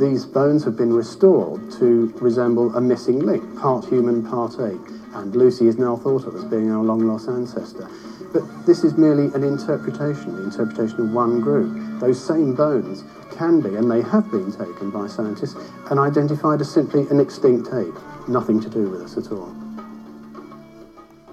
These 0.00 0.24
bones 0.24 0.64
have 0.64 0.78
been 0.78 0.94
restored 0.94 1.70
to 1.72 2.06
resemble 2.22 2.74
a 2.74 2.80
missing 2.80 3.18
link, 3.18 3.44
part 3.60 3.84
human, 3.84 4.26
part 4.26 4.54
ape, 4.58 4.80
and 5.12 5.36
Lucy 5.36 5.68
is 5.68 5.76
now 5.76 5.94
thought 5.94 6.24
of 6.24 6.34
as 6.34 6.44
being 6.44 6.70
our 6.70 6.82
long-lost 6.82 7.28
ancestor. 7.28 7.86
But 8.32 8.64
this 8.64 8.82
is 8.82 8.96
merely 8.96 9.26
an 9.34 9.44
interpretation, 9.44 10.36
the 10.36 10.44
interpretation 10.44 11.00
of 11.00 11.12
one 11.12 11.42
group. 11.42 12.00
Those 12.00 12.18
same 12.18 12.54
bones 12.54 13.04
can 13.36 13.60
be, 13.60 13.76
and 13.76 13.90
they 13.90 14.00
have 14.00 14.30
been 14.30 14.50
taken 14.50 14.90
by 14.90 15.06
scientists, 15.06 15.56
and 15.90 16.00
identified 16.00 16.62
as 16.62 16.72
simply 16.72 17.06
an 17.10 17.20
extinct 17.20 17.68
ape. 17.74 17.92
Nothing 18.26 18.58
to 18.62 18.70
do 18.70 18.88
with 18.88 19.02
us 19.02 19.18
at 19.18 19.30
all. 19.30 19.54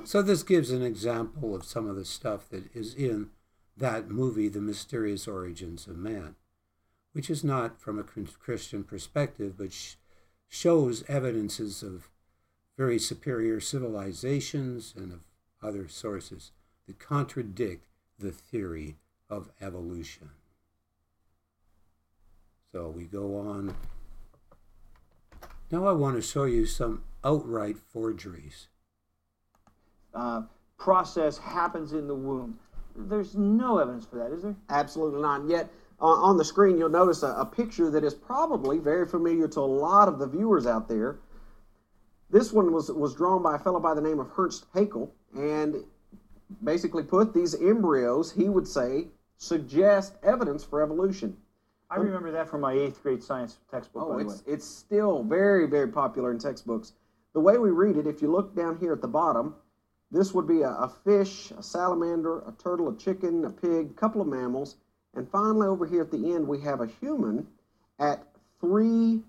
So 0.03 0.21
this 0.21 0.43
gives 0.43 0.71
an 0.71 0.81
example 0.81 1.55
of 1.55 1.63
some 1.63 1.87
of 1.87 1.95
the 1.95 2.03
stuff 2.03 2.49
that 2.49 2.75
is 2.75 2.93
in 2.93 3.29
that 3.77 4.09
movie, 4.09 4.49
The 4.49 4.59
Mysterious 4.59 5.25
Origins 5.25 5.87
of 5.87 5.95
Man, 5.95 6.35
which 7.17 7.31
is 7.31 7.43
not 7.43 7.81
from 7.81 7.97
a 7.97 8.03
Christian 8.03 8.83
perspective, 8.83 9.55
but 9.57 9.73
sh- 9.73 9.95
shows 10.47 11.03
evidences 11.07 11.81
of 11.81 12.11
very 12.77 12.99
superior 12.99 13.59
civilizations 13.59 14.93
and 14.95 15.11
of 15.11 15.21
other 15.63 15.87
sources 15.87 16.51
that 16.85 16.99
contradict 16.99 17.87
the 18.19 18.29
theory 18.29 18.97
of 19.31 19.49
evolution. 19.59 20.29
So 22.71 22.93
we 22.95 23.05
go 23.05 23.35
on. 23.39 23.75
Now 25.71 25.87
I 25.87 25.93
want 25.93 26.17
to 26.17 26.21
show 26.21 26.43
you 26.43 26.67
some 26.67 27.01
outright 27.23 27.77
forgeries. 27.79 28.67
Uh, 30.13 30.43
process 30.77 31.39
happens 31.39 31.93
in 31.93 32.07
the 32.07 32.13
womb. 32.13 32.59
There's 32.95 33.35
no 33.35 33.79
evidence 33.79 34.05
for 34.05 34.17
that, 34.17 34.31
is 34.31 34.43
there? 34.43 34.55
Absolutely 34.69 35.23
not. 35.23 35.41
And 35.41 35.49
yet, 35.49 35.67
on, 35.99 36.19
on 36.19 36.37
the 36.37 36.45
screen, 36.45 36.77
you'll 36.77 36.89
notice 36.89 37.23
a, 37.23 37.33
a 37.33 37.45
picture 37.45 37.89
that 37.91 38.03
is 38.03 38.13
probably 38.13 38.79
very 38.79 39.07
familiar 39.07 39.47
to 39.49 39.59
a 39.59 39.61
lot 39.61 40.07
of 40.07 40.19
the 40.19 40.27
viewers 40.27 40.65
out 40.65 40.87
there. 40.87 41.19
This 42.29 42.51
one 42.51 42.73
was, 42.73 42.91
was 42.91 43.15
drawn 43.15 43.41
by 43.41 43.55
a 43.55 43.59
fellow 43.59 43.79
by 43.79 43.93
the 43.93 44.01
name 44.01 44.19
of 44.19 44.29
Ernst 44.37 44.65
Haeckel, 44.73 45.09
and 45.35 45.83
basically 46.63 47.03
put 47.03 47.33
these 47.33 47.55
embryos, 47.55 48.31
he 48.31 48.49
would 48.49 48.67
say, 48.67 49.07
suggest 49.37 50.15
evidence 50.23 50.63
for 50.63 50.81
evolution. 50.81 51.37
I 51.89 51.95
remember 51.95 52.31
that 52.31 52.49
from 52.49 52.61
my 52.61 52.73
eighth 52.73 53.01
grade 53.01 53.23
science 53.23 53.59
textbook. 53.71 54.03
Oh, 54.05 54.17
by 54.17 54.23
the 54.23 54.29
it's, 54.29 54.45
way. 54.45 54.53
it's 54.53 54.65
still 54.65 55.23
very, 55.23 55.67
very 55.67 55.87
popular 55.87 56.31
in 56.31 56.39
textbooks. 56.39 56.93
The 57.33 57.39
way 57.39 57.57
we 57.57 57.69
read 57.69 57.95
it, 57.95 58.07
if 58.07 58.21
you 58.21 58.29
look 58.29 58.55
down 58.55 58.77
here 58.77 58.91
at 58.91 59.01
the 59.01 59.07
bottom, 59.07 59.55
this 60.11 60.33
would 60.33 60.47
be 60.47 60.63
a, 60.63 60.69
a 60.69 60.89
fish, 60.89 61.51
a 61.57 61.63
salamander, 61.63 62.39
a 62.39 62.53
turtle, 62.61 62.89
a 62.89 62.97
chicken, 62.97 63.45
a 63.45 63.49
pig, 63.49 63.91
a 63.91 63.93
couple 63.93 64.21
of 64.21 64.27
mammals, 64.27 64.75
and 65.15 65.29
finally 65.29 65.67
over 65.67 65.85
here 65.85 66.01
at 66.01 66.11
the 66.11 66.33
end 66.33 66.47
we 66.47 66.61
have 66.61 66.81
a 66.81 66.87
human 66.87 67.47
at 67.99 68.23
three 68.59 69.21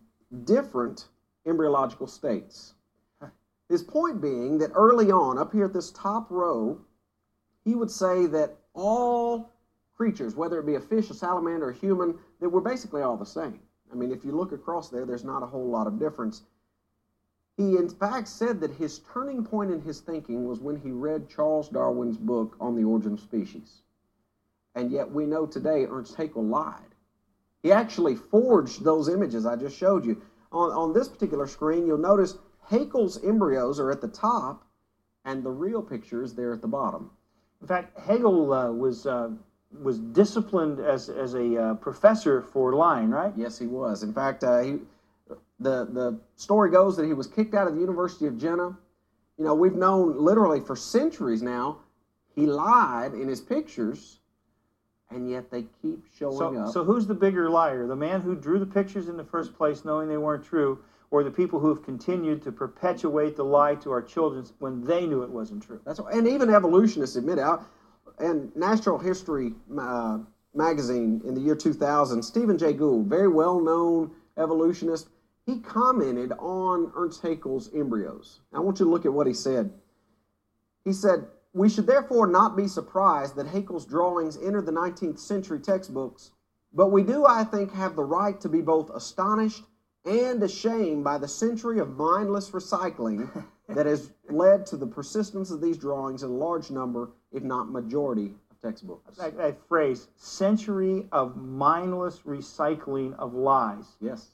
different 0.44 1.08
embryological 1.46 2.06
states. 2.06 2.74
His 3.68 3.82
point 3.82 4.20
being 4.20 4.58
that 4.58 4.70
early 4.74 5.10
on, 5.10 5.38
up 5.38 5.52
here 5.52 5.66
at 5.66 5.74
this 5.74 5.90
top 5.90 6.30
row, 6.30 6.80
he 7.64 7.74
would 7.74 7.90
say 7.90 8.26
that 8.26 8.56
all 8.72 9.50
creatures, 9.94 10.34
whether 10.34 10.58
it 10.58 10.66
be 10.66 10.76
a 10.76 10.80
fish, 10.80 11.10
a 11.10 11.14
salamander, 11.14 11.70
a 11.70 11.74
human, 11.74 12.18
that 12.40 12.48
we're 12.48 12.60
basically 12.60 13.02
all 13.02 13.16
the 13.16 13.26
same. 13.26 13.60
I 13.92 13.94
mean, 13.94 14.10
if 14.10 14.24
you 14.24 14.32
look 14.32 14.52
across 14.52 14.88
there, 14.88 15.04
there's 15.04 15.24
not 15.24 15.42
a 15.42 15.46
whole 15.46 15.68
lot 15.68 15.86
of 15.86 15.98
difference. 15.98 16.42
He, 17.56 17.76
in 17.76 17.88
fact, 17.88 18.28
said 18.28 18.60
that 18.60 18.70
his 18.70 19.00
turning 19.12 19.44
point 19.44 19.70
in 19.70 19.80
his 19.82 20.00
thinking 20.00 20.46
was 20.46 20.60
when 20.60 20.76
he 20.76 20.90
read 20.90 21.28
Charles 21.28 21.68
Darwin's 21.68 22.16
book 22.16 22.56
on 22.60 22.76
the 22.76 22.84
origin 22.84 23.14
of 23.14 23.20
species. 23.20 23.82
And 24.74 24.90
yet 24.90 25.10
we 25.10 25.26
know 25.26 25.46
today 25.46 25.86
Ernst 25.88 26.16
Haeckel 26.16 26.48
lied. 26.48 26.94
He 27.62 27.72
actually 27.72 28.14
forged 28.14 28.84
those 28.84 29.08
images 29.08 29.46
I 29.46 29.56
just 29.56 29.76
showed 29.76 30.04
you. 30.04 30.22
On, 30.52 30.70
on 30.70 30.92
this 30.92 31.08
particular 31.08 31.46
screen, 31.46 31.86
you'll 31.86 31.98
notice 31.98 32.38
Haeckel's 32.70 33.22
embryos 33.24 33.80
are 33.80 33.90
at 33.90 34.00
the 34.00 34.08
top, 34.08 34.64
and 35.24 35.42
the 35.42 35.50
real 35.50 35.82
picture 35.82 36.22
is 36.22 36.34
there 36.34 36.52
at 36.52 36.62
the 36.62 36.68
bottom. 36.68 37.10
In 37.60 37.66
fact, 37.66 37.98
Haeckel 37.98 38.52
uh, 38.52 38.72
was 38.72 39.06
uh, 39.06 39.30
was 39.82 39.98
disciplined 39.98 40.78
as 40.78 41.08
as 41.08 41.34
a 41.34 41.56
uh, 41.56 41.74
professor 41.74 42.42
for 42.42 42.74
lying, 42.74 43.10
right? 43.10 43.32
Yes, 43.36 43.58
he 43.58 43.66
was. 43.66 44.02
In 44.02 44.12
fact, 44.14 44.44
uh, 44.44 44.60
he, 44.60 44.78
the 45.58 45.86
the 45.86 46.20
story 46.36 46.70
goes 46.70 46.96
that 46.96 47.04
he 47.04 47.12
was 47.12 47.26
kicked 47.26 47.54
out 47.54 47.66
of 47.66 47.74
the 47.74 47.80
University 47.80 48.26
of 48.26 48.38
Jena. 48.38 48.78
You 49.36 49.44
know, 49.44 49.54
we've 49.54 49.74
known 49.74 50.18
literally 50.18 50.60
for 50.60 50.76
centuries 50.76 51.42
now 51.42 51.78
he 52.38 52.46
lied 52.46 53.14
in 53.14 53.26
his 53.26 53.40
pictures, 53.40 54.17
and 55.10 55.28
yet 55.30 55.50
they 55.50 55.64
keep 55.82 56.04
showing 56.16 56.36
So, 56.36 56.56
up. 56.56 56.72
so 56.72 56.84
who's 56.84 57.06
the 57.06 57.14
bigger 57.14 57.48
liar? 57.48 57.86
The 57.86 57.96
man 57.96 58.20
who 58.20 58.34
drew 58.34 58.58
the 58.58 58.66
pictures 58.66 59.08
in 59.08 59.16
the 59.16 59.24
first 59.24 59.54
place 59.54 59.84
knowing 59.84 60.08
they 60.08 60.18
weren't 60.18 60.44
true, 60.44 60.78
or 61.10 61.24
the 61.24 61.30
people 61.30 61.58
who 61.58 61.68
have 61.68 61.82
continued 61.82 62.42
to 62.42 62.52
perpetuate 62.52 63.34
the 63.36 63.44
lie 63.44 63.74
to 63.76 63.90
our 63.90 64.02
children 64.02 64.44
when 64.58 64.84
they 64.84 65.06
knew 65.06 65.22
it 65.22 65.30
wasn't 65.30 65.62
true? 65.62 65.80
That's 65.84 65.98
and 66.12 66.28
even 66.28 66.50
evolutionists 66.50 67.16
admit 67.16 67.38
it. 67.38 67.42
I- 67.44 67.64
And 68.18 68.54
Natural 68.56 68.98
History 68.98 69.54
uh, 69.78 70.18
magazine 70.54 71.22
in 71.24 71.34
the 71.34 71.40
year 71.40 71.54
2000, 71.54 72.22
Stephen 72.22 72.58
Jay 72.58 72.72
Gould, 72.74 73.06
very 73.06 73.28
well-known 73.28 74.10
evolutionist, 74.36 75.08
he 75.46 75.60
commented 75.60 76.32
on 76.38 76.92
Ernst 76.94 77.22
Haeckel's 77.22 77.70
embryos. 77.74 78.40
I 78.52 78.60
want 78.60 78.78
you 78.80 78.84
to 78.84 78.90
look 78.90 79.06
at 79.06 79.12
what 79.12 79.26
he 79.26 79.32
said. 79.32 79.72
He 80.84 80.92
said, 80.92 81.26
"We 81.52 81.68
should 81.68 81.86
therefore 81.86 82.26
not 82.26 82.56
be 82.56 82.68
surprised 82.68 83.36
that 83.36 83.46
Haeckel's 83.46 83.86
drawings 83.86 84.36
entered 84.36 84.66
the 84.66 84.72
19th 84.72 85.18
century 85.18 85.60
textbooks, 85.60 86.32
but 86.72 86.88
we 86.88 87.02
do, 87.02 87.24
I 87.26 87.44
think, 87.44 87.72
have 87.72 87.96
the 87.96 88.04
right 88.04 88.40
to 88.40 88.48
be 88.48 88.60
both 88.60 88.90
astonished 88.90 89.64
and 90.04 90.42
ashamed 90.42 91.04
by 91.04 91.18
the 91.18 91.28
century 91.28 91.78
of 91.78 91.96
mindless 91.96 92.50
recycling 92.50 93.44
that 93.68 93.86
has 93.86 94.10
led 94.30 94.66
to 94.66 94.76
the 94.76 94.86
persistence 94.86 95.50
of 95.50 95.60
these 95.60 95.76
drawings 95.76 96.22
in 96.22 96.30
a 96.30 96.34
large 96.34 96.70
number, 96.70 97.10
if 97.32 97.42
not 97.42 97.70
majority, 97.70 98.34
of 98.50 98.60
textbooks. 98.60 99.16
That, 99.16 99.36
that 99.36 99.58
phrase, 99.68 100.08
century 100.16 101.06
of 101.12 101.36
mindless 101.36 102.20
recycling 102.20 103.18
of 103.18 103.34
lies. 103.34 103.84
Yes. 104.00 104.28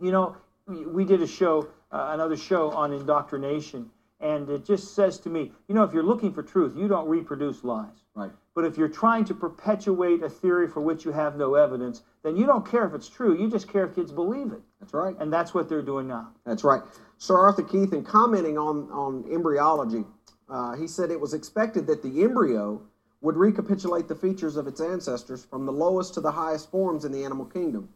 You 0.00 0.12
know, 0.12 0.36
we, 0.66 0.86
we 0.86 1.04
did 1.04 1.22
a 1.22 1.26
show, 1.26 1.68
uh, 1.90 2.10
another 2.12 2.36
show 2.36 2.70
on 2.70 2.92
indoctrination, 2.92 3.90
and 4.20 4.48
it 4.50 4.64
just 4.64 4.94
says 4.94 5.18
to 5.20 5.30
me, 5.30 5.52
you 5.68 5.74
know, 5.74 5.82
if 5.82 5.92
you're 5.92 6.02
looking 6.02 6.32
for 6.32 6.42
truth, 6.42 6.74
you 6.76 6.88
don't 6.88 7.08
reproduce 7.08 7.64
lies. 7.64 8.04
Right. 8.14 8.30
But 8.54 8.64
if 8.64 8.76
you're 8.76 8.88
trying 8.88 9.24
to 9.26 9.34
perpetuate 9.34 10.22
a 10.22 10.28
theory 10.28 10.68
for 10.68 10.80
which 10.80 11.04
you 11.04 11.12
have 11.12 11.36
no 11.36 11.54
evidence, 11.54 12.02
then 12.22 12.36
you 12.36 12.44
don't 12.44 12.68
care 12.68 12.84
if 12.84 12.92
it's 12.92 13.08
true. 13.08 13.34
You 13.34 13.48
just 13.48 13.68
care 13.68 13.84
if 13.84 13.94
kids 13.94 14.12
believe 14.12 14.52
it. 14.52 14.60
That's 14.80 14.92
right. 14.92 15.16
And 15.20 15.32
that's 15.32 15.54
what 15.54 15.68
they're 15.68 15.80
doing 15.82 16.08
now. 16.08 16.30
That's 16.44 16.64
right. 16.64 16.82
Sir 17.18 17.38
Arthur 17.38 17.62
Keith, 17.62 17.92
in 17.92 18.02
commenting 18.02 18.58
on, 18.58 18.90
on 18.90 19.24
embryology, 19.30 20.04
uh, 20.48 20.74
he 20.74 20.86
said 20.86 21.10
it 21.10 21.20
was 21.20 21.32
expected 21.32 21.86
that 21.86 22.02
the 22.02 22.22
embryo 22.22 22.82
would 23.20 23.36
recapitulate 23.36 24.08
the 24.08 24.14
features 24.14 24.56
of 24.56 24.66
its 24.66 24.80
ancestors 24.80 25.44
from 25.44 25.64
the 25.64 25.72
lowest 25.72 26.14
to 26.14 26.20
the 26.20 26.32
highest 26.32 26.70
forms 26.70 27.04
in 27.04 27.12
the 27.12 27.24
animal 27.24 27.44
kingdom. 27.44 27.88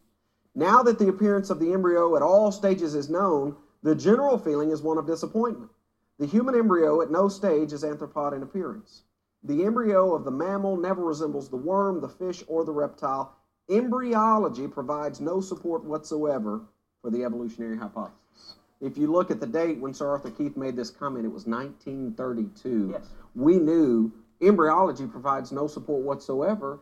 Now 0.55 0.83
that 0.85 0.99
the 0.99 1.09
appearance 1.09 1.51
of 1.51 1.59
the 1.59 1.73
embryo 1.73 2.15
at 2.15 2.23
all 2.23 2.53
stages 2.53 2.95
is 2.95 3.11
known, 3.11 3.57
the 3.83 3.95
general 3.95 4.39
feeling 4.39 4.71
is 4.71 4.83
one 4.83 4.99
of 4.99 5.07
disappointment. 5.07 5.71
The 6.19 6.27
human 6.27 6.55
embryo 6.55 7.03
at 7.03 7.11
no 7.11 7.29
stage 7.29 7.73
is 7.73 7.83
anthropoid 7.83 8.35
in 8.35 8.43
appearance. 8.43 9.03
The 9.43 9.65
embryo 9.65 10.15
of 10.15 10.25
the 10.25 10.31
mammal 10.31 10.77
never 10.77 11.05
resembles 11.05 11.49
the 11.49 11.57
worm, 11.57 12.01
the 12.01 12.09
fish, 12.09 12.45
or 12.47 12.65
the 12.65 12.73
reptile. 12.73 13.35
Embryology 13.69 14.69
provides 14.69 15.21
no 15.21 15.41
support 15.41 15.85
whatsoever 15.85 16.63
for 17.03 17.11
the 17.11 17.25
evolutionary 17.25 17.77
hypothesis. 17.77 18.57
If 18.81 18.97
you 18.97 19.11
look 19.11 19.31
at 19.31 19.41
the 19.41 19.47
date 19.47 19.79
when 19.79 19.93
Sir 19.95 20.09
Arthur 20.09 20.31
Keith 20.31 20.57
made 20.57 20.77
this 20.77 20.91
comment, 20.91 21.25
it 21.25 21.33
was 21.33 21.47
1932. 21.47 22.91
Yes. 22.93 23.09
We 23.35 23.59
knew 23.59 24.13
embryology 24.41 25.07
provides 25.07 25.53
no 25.53 25.67
support 25.67 26.03
whatsoever 26.03 26.81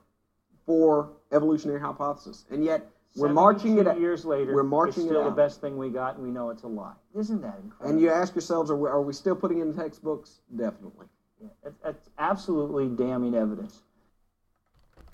for 0.67 1.11
evolutionary 1.33 1.81
hypothesis, 1.81 2.45
and 2.51 2.65
yet 2.65 2.91
we're 3.17 3.29
marching 3.29 3.73
it. 3.79 3.85
72 3.85 4.01
years 4.01 4.25
later. 4.25 4.55
We're 4.55 4.63
marching 4.63 4.89
it's 4.91 4.99
it 4.99 5.07
still 5.09 5.21
out. 5.23 5.25
the 5.37 5.43
best 5.43 5.61
thing 5.61 5.77
we 5.77 5.91
got, 5.91 6.15
and 6.17 6.23
we 6.25 6.31
know 6.31 6.51
it's 6.51 6.63
a 6.63 6.69
lie. 6.69 6.95
Isn't 7.15 7.43
that 7.43 7.59
incredible? 7.63 7.91
And 7.91 8.01
you 8.01 8.11
ask 8.11 8.35
yourselves, 8.35 8.71
are 8.71 8.77
we, 8.77 8.89
are 8.89 9.03
we 9.03 9.13
still 9.13 9.37
putting 9.37 9.59
it 9.59 9.63
in 9.63 9.75
textbooks? 9.75 10.41
Definitely. 10.57 11.07
Yeah, 11.41 11.49
it- 11.65 11.75
it's 11.85 12.11
absolutely 12.19 12.89
damning 12.89 13.35
evidence. 13.35 13.83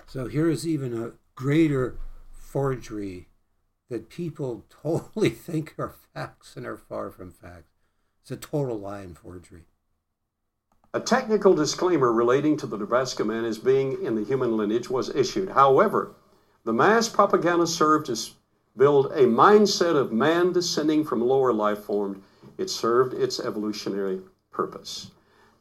So 0.07 0.27
here 0.27 0.49
is 0.49 0.67
even 0.67 0.97
a 0.97 1.11
greater 1.35 1.97
forgery 2.31 3.27
that 3.89 4.09
people 4.09 4.65
totally 4.83 5.29
think 5.29 5.75
are 5.77 5.93
facts 6.13 6.55
and 6.55 6.65
are 6.65 6.77
far 6.77 7.11
from 7.11 7.31
facts. 7.31 7.71
It's 8.21 8.31
a 8.31 8.37
total 8.37 8.79
lie 8.79 9.01
and 9.01 9.17
forgery. 9.17 9.65
A 10.93 10.99
technical 10.99 11.53
disclaimer 11.53 12.11
relating 12.11 12.57
to 12.57 12.65
the 12.65 12.77
Nebraska 12.77 13.23
man 13.23 13.45
as 13.45 13.59
being 13.59 14.03
in 14.03 14.15
the 14.15 14.23
human 14.23 14.57
lineage 14.57 14.89
was 14.89 15.13
issued. 15.15 15.49
However, 15.49 16.15
the 16.69 16.73
mass 16.73 17.09
propaganda 17.09 17.65
served 17.65 18.05
to 18.05 18.15
build 18.77 19.07
a 19.07 19.23
mindset 19.23 19.95
of 19.95 20.11
man 20.11 20.51
descending 20.51 21.03
from 21.03 21.19
lower 21.19 21.51
life 21.51 21.79
forms. 21.79 22.19
It 22.59 22.69
served 22.69 23.15
its 23.15 23.39
evolutionary 23.39 24.21
purpose. 24.51 25.09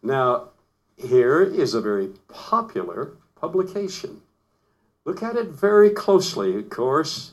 Now, 0.02 0.50
here 0.98 1.40
is 1.40 1.72
a 1.72 1.80
very 1.80 2.08
popular 2.28 3.12
publication. 3.40 4.20
Look 5.06 5.22
at 5.22 5.36
it 5.36 5.46
very 5.46 5.88
closely, 5.88 6.54
of 6.58 6.68
course. 6.68 7.32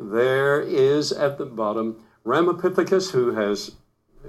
There 0.00 0.60
is 0.60 1.12
at 1.12 1.38
the 1.38 1.46
bottom 1.46 2.02
Ramapithecus, 2.26 3.12
who 3.12 3.30
has 3.30 3.76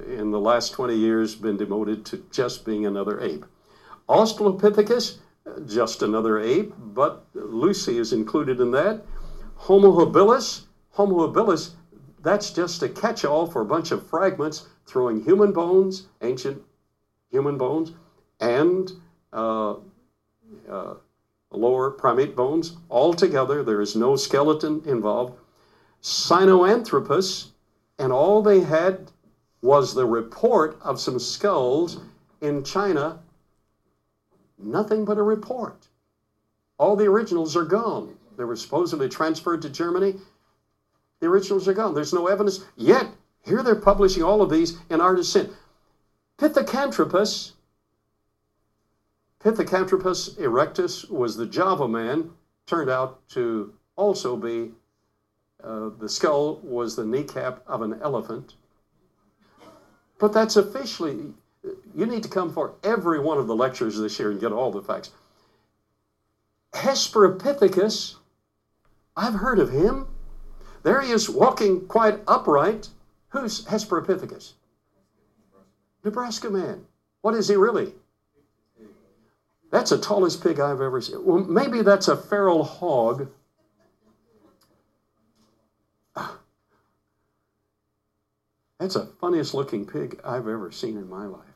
in 0.07 0.29
the 0.29 0.39
last 0.39 0.73
20 0.73 0.93
years 0.93 1.33
been 1.33 1.57
demoted 1.57 2.05
to 2.05 2.23
just 2.29 2.65
being 2.65 2.85
another 2.85 3.19
ape. 3.19 3.47
Australopithecus, 4.07 5.17
just 5.65 6.01
another 6.03 6.39
ape, 6.39 6.73
but 6.77 7.25
Lucy 7.33 7.97
is 7.97 8.13
included 8.13 8.59
in 8.59 8.71
that. 8.71 9.01
Homo 9.55 9.91
habilis, 9.91 10.63
Homo 10.91 11.27
habilis, 11.27 11.71
that's 12.21 12.51
just 12.51 12.83
a 12.83 12.89
catch 12.89 13.25
all 13.25 13.47
for 13.47 13.61
a 13.61 13.65
bunch 13.65 13.91
of 13.91 14.05
fragments 14.05 14.67
throwing 14.85 15.23
human 15.23 15.51
bones, 15.51 16.07
ancient 16.21 16.61
human 17.31 17.57
bones, 17.57 17.93
and 18.39 18.91
uh, 19.33 19.75
uh, 20.69 20.93
lower 21.51 21.91
primate 21.91 22.35
bones 22.35 22.77
all 22.89 23.13
together. 23.13 23.63
There 23.63 23.81
is 23.81 23.95
no 23.95 24.15
skeleton 24.15 24.81
involved. 24.85 25.37
Sinoanthropus, 26.01 27.49
and 27.97 28.11
all 28.11 28.41
they 28.41 28.61
had 28.61 29.11
was 29.61 29.93
the 29.93 30.05
report 30.05 30.79
of 30.81 30.99
some 30.99 31.19
skulls 31.19 31.99
in 32.41 32.63
China. 32.63 33.19
Nothing 34.59 35.05
but 35.05 35.17
a 35.17 35.23
report. 35.23 35.87
All 36.77 36.95
the 36.95 37.07
originals 37.07 37.55
are 37.55 37.65
gone. 37.65 38.15
They 38.37 38.43
were 38.43 38.55
supposedly 38.55 39.09
transferred 39.09 39.61
to 39.63 39.69
Germany. 39.69 40.15
The 41.19 41.27
originals 41.27 41.67
are 41.67 41.73
gone. 41.73 41.93
There's 41.93 42.13
no 42.13 42.27
evidence. 42.27 42.63
Yet, 42.75 43.07
here 43.43 43.63
they're 43.63 43.75
publishing 43.75 44.23
all 44.23 44.41
of 44.41 44.49
these 44.49 44.77
in 44.89 45.01
our 45.01 45.15
descent. 45.15 45.51
Pithecanthropus, 46.37 47.51
Pithecanthropus 49.43 50.37
erectus 50.37 51.09
was 51.09 51.35
the 51.35 51.45
Java 51.45 51.87
man 51.87 52.31
turned 52.65 52.89
out 52.89 53.27
to 53.29 53.73
also 53.95 54.37
be 54.37 54.71
uh, 55.63 55.89
the 55.99 56.07
skull 56.07 56.57
was 56.63 56.95
the 56.95 57.05
kneecap 57.05 57.61
of 57.67 57.81
an 57.81 57.99
elephant. 58.01 58.55
But 60.17 60.33
that's 60.33 60.55
officially, 60.55 61.33
you 61.63 62.05
need 62.05 62.23
to 62.23 62.29
come 62.29 62.53
for 62.53 62.75
every 62.83 63.19
one 63.19 63.37
of 63.37 63.47
the 63.47 63.55
lectures 63.55 63.97
this 63.97 64.19
year 64.19 64.31
and 64.31 64.39
get 64.39 64.51
all 64.51 64.71
the 64.71 64.81
facts. 64.81 65.11
Hesperopithecus, 66.73 68.15
I've 69.17 69.35
heard 69.35 69.59
of 69.59 69.71
him. 69.71 70.07
There 70.83 71.01
he 71.01 71.11
is 71.11 71.29
walking 71.29 71.87
quite 71.87 72.19
upright. 72.27 72.89
Who's 73.29 73.65
Hesperopithecus? 73.65 74.53
Nebraska 76.03 76.49
man. 76.49 76.85
What 77.21 77.35
is 77.35 77.49
he 77.49 77.55
really? 77.55 77.93
That's 79.71 79.91
the 79.91 79.99
tallest 79.99 80.41
pig 80.41 80.59
I've 80.59 80.81
ever 80.81 81.01
seen. 81.01 81.23
Well, 81.23 81.39
maybe 81.39 81.81
that's 81.81 82.07
a 82.07 82.17
feral 82.17 82.63
hog. 82.63 83.27
That's 88.79 88.93
the 88.93 89.07
funniest 89.19 89.53
looking 89.53 89.85
pig 89.85 90.21
I've 90.23 90.47
ever 90.47 90.71
seen 90.71 90.95
in 90.95 91.09
my 91.09 91.25
life. 91.25 91.48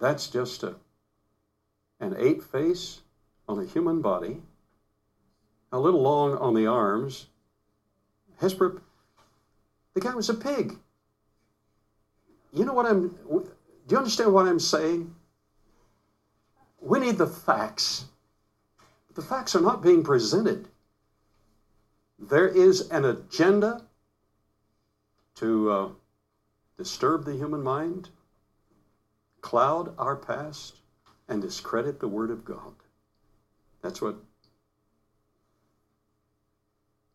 That's 0.00 0.28
just 0.28 0.62
a, 0.62 0.74
an 2.00 2.16
ape 2.18 2.42
face 2.42 3.00
on 3.48 3.58
a 3.58 3.64
human 3.64 4.02
body, 4.02 4.42
a 5.72 5.78
little 5.78 6.02
long 6.02 6.36
on 6.36 6.54
the 6.54 6.66
arms. 6.66 7.26
Hesper, 8.40 8.82
the 9.94 10.00
guy 10.00 10.14
was 10.14 10.28
a 10.28 10.34
pig. 10.34 10.76
You 12.52 12.64
know 12.64 12.74
what 12.74 12.86
I'm, 12.86 13.08
do 13.08 13.44
you 13.88 13.96
understand 13.96 14.32
what 14.32 14.46
I'm 14.46 14.60
saying? 14.60 15.14
We 16.80 17.00
need 17.00 17.18
the 17.18 17.26
facts. 17.26 18.04
The 19.14 19.22
facts 19.22 19.56
are 19.56 19.60
not 19.60 19.82
being 19.82 20.02
presented. 20.02 20.68
There 22.18 22.48
is 22.48 22.88
an 22.90 23.04
agenda 23.04 23.82
to 25.36 25.70
uh, 25.70 25.88
disturb 26.78 27.24
the 27.24 27.34
human 27.34 27.62
mind, 27.62 28.08
cloud 29.46 29.94
our 29.96 30.16
past, 30.16 30.80
and 31.28 31.40
discredit 31.40 32.00
the 32.00 32.08
Word 32.08 32.32
of 32.32 32.44
God. 32.44 32.74
That's 33.80 34.02
what 34.02 34.16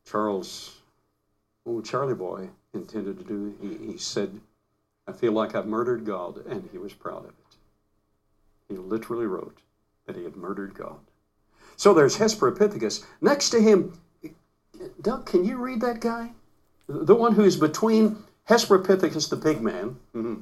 Charles, 0.10 0.78
oh, 1.66 1.82
Charlie 1.82 2.16
Boy, 2.16 2.48
intended 2.74 3.18
to 3.18 3.26
do. 3.26 3.53
He, 3.60 3.91
he 3.91 3.98
said, 3.98 4.40
I 5.10 5.12
feel 5.12 5.34
like 5.34 5.56
I've 5.56 5.66
murdered 5.66 6.06
God, 6.06 6.45
and 6.48 6.70
he 6.72 6.78
was 6.78 6.94
proud 6.94 7.26
of 7.26 7.32
it. 7.32 7.56
He 8.70 8.76
literally 8.76 9.28
wrote 9.28 9.58
that 10.06 10.16
he 10.16 10.24
had 10.24 10.38
murdered 10.38 10.74
God. 10.74 10.99
So 11.76 11.94
there's 11.94 12.18
Hesperopithecus. 12.18 13.03
Next 13.20 13.49
to 13.49 13.62
him, 13.62 13.99
Doug, 15.02 15.26
can 15.26 15.44
you 15.44 15.58
read 15.58 15.82
that 15.82 15.99
guy? 15.99 16.32
The 16.88 17.16
one 17.16 17.34
who's 17.34 17.58
between 17.58 18.24
Hesperopithecus, 18.48 19.30
the 19.30 19.36
pig 19.36 19.62
man, 19.62 19.98
mm-hmm, 20.16 20.36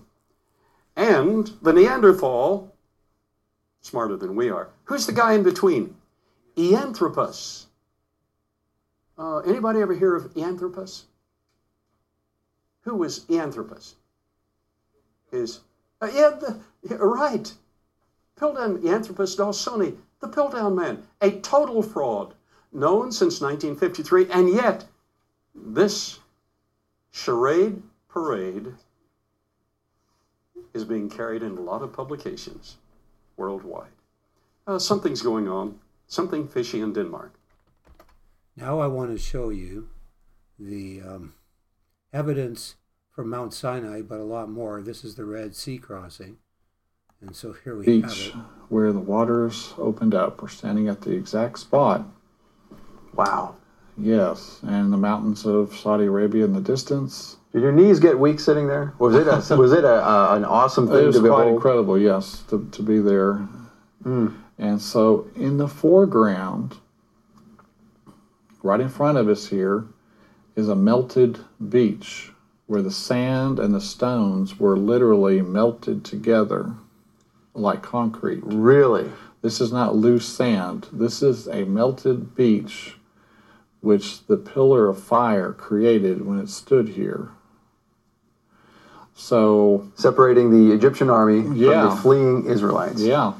and 0.99 1.49
the 1.61 1.71
Neanderthal, 1.71 2.76
smarter 3.80 4.17
than 4.17 4.35
we 4.35 4.49
are. 4.49 4.67
Who's 4.84 5.05
the 5.05 5.13
guy 5.13 5.31
in 5.31 5.43
between? 5.43 5.95
Eoanthropus. 6.57 7.67
Uh, 9.17 9.38
anybody 9.39 9.80
ever 9.80 9.93
hear 9.93 10.13
of 10.13 10.34
Eoanthropus? 10.34 11.03
Who 12.81 12.95
was 12.95 13.21
Eoanthropus? 13.21 13.93
Is 15.31 15.61
uh, 16.01 16.09
yeah, 16.13 16.31
the, 16.38 16.59
yeah, 16.84 16.97
right. 16.99 17.53
Piltdown 18.38 18.80
Eoanthropus 18.80 19.38
dawsoni, 19.38 19.95
the 20.19 20.27
Piltdown 20.27 20.76
man, 20.76 21.03
a 21.21 21.31
total 21.39 21.81
fraud, 21.81 22.34
known 22.73 23.13
since 23.13 23.39
1953, 23.39 24.31
and 24.31 24.49
yet 24.49 24.84
this 25.55 26.19
charade 27.11 27.81
parade 28.09 28.73
is 30.73 30.85
being 30.85 31.09
carried 31.09 31.43
in 31.43 31.57
a 31.57 31.61
lot 31.61 31.81
of 31.81 31.93
publications 31.93 32.77
worldwide. 33.37 33.91
Uh, 34.67 34.77
something's 34.79 35.21
going 35.21 35.47
on, 35.47 35.79
something 36.07 36.47
fishy 36.47 36.79
in 36.79 36.93
Denmark. 36.93 37.33
Now 38.55 38.79
I 38.79 38.87
want 38.87 39.11
to 39.11 39.17
show 39.17 39.49
you 39.49 39.89
the 40.59 41.01
um, 41.01 41.33
evidence 42.11 42.75
from 43.09 43.29
Mount 43.29 43.53
Sinai, 43.53 44.01
but 44.01 44.19
a 44.19 44.23
lot 44.23 44.49
more. 44.49 44.81
This 44.81 45.03
is 45.03 45.15
the 45.15 45.25
Red 45.25 45.55
Sea 45.55 45.77
crossing. 45.77 46.37
And 47.21 47.35
so 47.35 47.53
here 47.63 47.75
we 47.75 47.85
beach 47.85 48.31
have 48.31 48.35
it. 48.35 48.45
where 48.69 48.93
the 48.93 48.99
waters 48.99 49.73
opened 49.77 50.13
up. 50.13 50.41
We're 50.41 50.47
standing 50.47 50.87
at 50.87 51.01
the 51.01 51.11
exact 51.11 51.59
spot. 51.59 52.05
Wow. 53.13 53.55
Yes, 53.97 54.59
and 54.63 54.93
the 54.93 54.97
mountains 54.97 55.45
of 55.45 55.75
Saudi 55.75 56.05
Arabia 56.05 56.45
in 56.45 56.53
the 56.53 56.61
distance. 56.61 57.35
Did 57.51 57.63
your 57.63 57.71
knees 57.71 57.99
get 57.99 58.19
weak 58.19 58.39
sitting 58.39 58.67
there? 58.67 58.93
Was 58.99 59.15
it 59.15 59.27
a, 59.27 59.55
was 59.57 59.73
it 59.73 59.84
a, 59.84 60.07
uh, 60.07 60.35
an 60.35 60.45
awesome 60.45 60.88
thing 60.88 61.03
It 61.03 61.07
was 61.07 61.15
to 61.15 61.21
quite 61.21 61.30
behold? 61.30 61.55
incredible, 61.55 61.97
yes, 61.97 62.43
to, 62.49 62.67
to 62.71 62.81
be 62.84 62.99
there. 62.99 63.47
Mm. 64.03 64.35
And 64.57 64.81
so 64.81 65.27
in 65.35 65.57
the 65.57 65.67
foreground, 65.67 66.77
right 68.61 68.80
in 68.80 68.89
front 68.89 69.17
of 69.17 69.27
us 69.27 69.47
here, 69.47 69.85
is 70.55 70.69
a 70.69 70.76
melted 70.76 71.39
beach 71.69 72.31
where 72.67 72.81
the 72.81 72.91
sand 72.91 73.57
and 73.57 73.73
the 73.73 73.81
stones 73.81 74.59
were 74.59 74.77
literally 74.77 75.41
melted 75.41 76.05
together 76.05 76.73
like 77.55 77.81
concrete. 77.81 78.41
Really? 78.43 79.09
This 79.41 79.59
is 79.59 79.71
not 79.71 79.95
loose 79.95 80.27
sand. 80.27 80.88
This 80.91 81.23
is 81.23 81.47
a 81.47 81.63
melted 81.63 82.35
beach 82.35 82.95
which 83.81 84.26
the 84.27 84.38
pillar 84.38 84.88
of 84.89 85.01
fire 85.01 85.53
created 85.53 86.26
when 86.26 86.38
it 86.38 86.49
stood 86.49 86.89
here. 86.89 87.30
So 89.19 89.85
separating 89.95 90.49
the 90.49 90.73
Egyptian 90.73 91.09
army 91.09 91.41
Yeah. 91.53 91.81
from 91.81 91.89
the 91.89 92.01
fleeing 92.01 92.45
Israelites. 92.45 93.01
Yeah. 93.01 93.33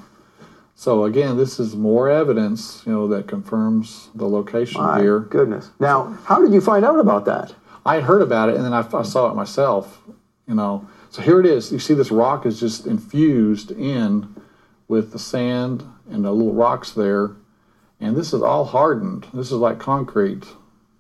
So 0.76 1.06
again, 1.06 1.38
this 1.38 1.58
is 1.58 1.74
more 1.76 2.10
evidence, 2.10 2.84
you 2.86 2.92
know, 2.92 3.08
that 3.08 3.28
confirms 3.28 4.10
the 4.14 4.28
location 4.28 4.82
My 4.82 5.00
here. 5.00 5.20
goodness. 5.20 5.70
Now, 5.80 6.18
how 6.26 6.42
did 6.42 6.52
you 6.54 6.60
find 6.60 6.84
out 6.84 7.00
about 7.00 7.24
that? 7.26 7.54
I 7.86 7.96
had 7.96 8.04
heard 8.04 8.22
about 8.22 8.50
it, 8.50 8.56
and 8.56 8.66
then 8.66 8.74
I, 8.74 8.86
I 8.94 9.04
saw 9.04 9.32
it 9.32 9.36
myself. 9.36 10.02
You 10.48 10.56
know, 10.56 10.86
so 11.12 11.22
here 11.22 11.40
it 11.40 11.46
is. 11.46 11.72
You 11.72 11.80
see, 11.80 11.94
this 11.94 12.12
rock 12.12 12.46
is 12.46 12.60
just 12.60 12.86
infused 12.86 13.72
in 13.72 14.36
with 14.90 15.12
the 15.14 15.20
sand 15.20 15.84
and 16.12 16.26
the 16.26 16.32
little 16.32 16.54
rocks 16.54 16.92
there, 16.92 17.32
and 18.02 18.18
this 18.18 18.34
is 18.34 18.42
all 18.42 18.66
hardened. 18.66 19.28
This 19.34 19.48
is 19.48 19.54
like 19.54 19.80
concrete. 19.80 20.46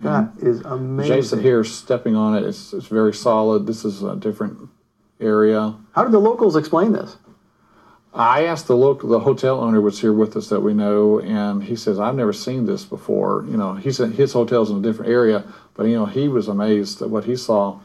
That 0.01 0.31
is 0.39 0.61
amazing. 0.61 1.15
Jason 1.15 1.41
here 1.41 1.59
is 1.61 1.73
stepping 1.73 2.15
on 2.15 2.35
it. 2.35 2.43
It's, 2.43 2.73
it's 2.73 2.87
very 2.87 3.13
solid. 3.13 3.67
This 3.67 3.83
is 3.83 4.01
a 4.01 4.15
different 4.15 4.69
area. 5.19 5.75
How 5.91 6.03
did 6.03 6.13
the 6.13 6.19
locals 6.19 6.55
explain 6.55 6.93
this? 6.93 7.17
I 8.13 8.45
asked 8.45 8.67
the 8.67 8.75
local, 8.75 9.09
the 9.09 9.19
hotel 9.19 9.59
owner 9.59 9.81
was 9.81 10.01
here 10.01 10.13
with 10.13 10.35
us 10.35 10.49
that 10.49 10.61
we 10.61 10.73
know, 10.73 11.19
and 11.19 11.63
he 11.63 11.75
says 11.75 11.99
I've 11.99 12.15
never 12.15 12.33
seen 12.33 12.65
this 12.65 12.83
before. 12.83 13.45
You 13.47 13.57
know, 13.57 13.75
he 13.75 13.91
said 13.91 14.13
his 14.13 14.33
hotel's 14.33 14.71
in 14.71 14.77
a 14.77 14.81
different 14.81 15.11
area, 15.11 15.45
but 15.75 15.83
you 15.83 15.95
know 15.95 16.05
he 16.05 16.27
was 16.27 16.47
amazed 16.47 17.01
at 17.01 17.09
what 17.09 17.25
he 17.25 17.35
saw. 17.35 17.79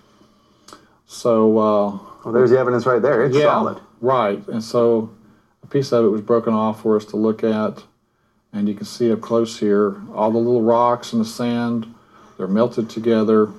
So, 1.07 1.59
uh, 1.59 1.91
well, 2.25 2.33
there's 2.33 2.51
the 2.51 2.59
evidence 2.59 2.87
right 2.87 3.03
there. 3.03 3.27
It's 3.27 3.37
yeah, 3.37 3.43
solid. 3.43 3.81
right? 4.01 4.47
And 4.49 4.65
so 4.65 5.11
a 5.63 5.67
piece 5.67 5.93
of 5.93 6.07
it 6.07 6.09
was 6.09 6.23
broken 6.23 6.55
off 6.55 6.83
for 6.83 6.97
us 6.97 7.05
to 7.07 7.17
look 7.17 7.45
at, 7.45 7.85
and 8.53 8.67
you 8.67 8.75
can 8.75 8.87
see 8.87 9.13
up 9.13 9.21
close 9.21 9.59
here 9.59 10.01
all 10.15 10.31
the 10.31 10.39
little 10.39 10.63
rocks 10.63 11.13
and 11.13 11.21
the 11.21 11.27
sand. 11.27 11.94
They're 12.37 12.47
melted 12.49 12.91
together, 12.91 13.51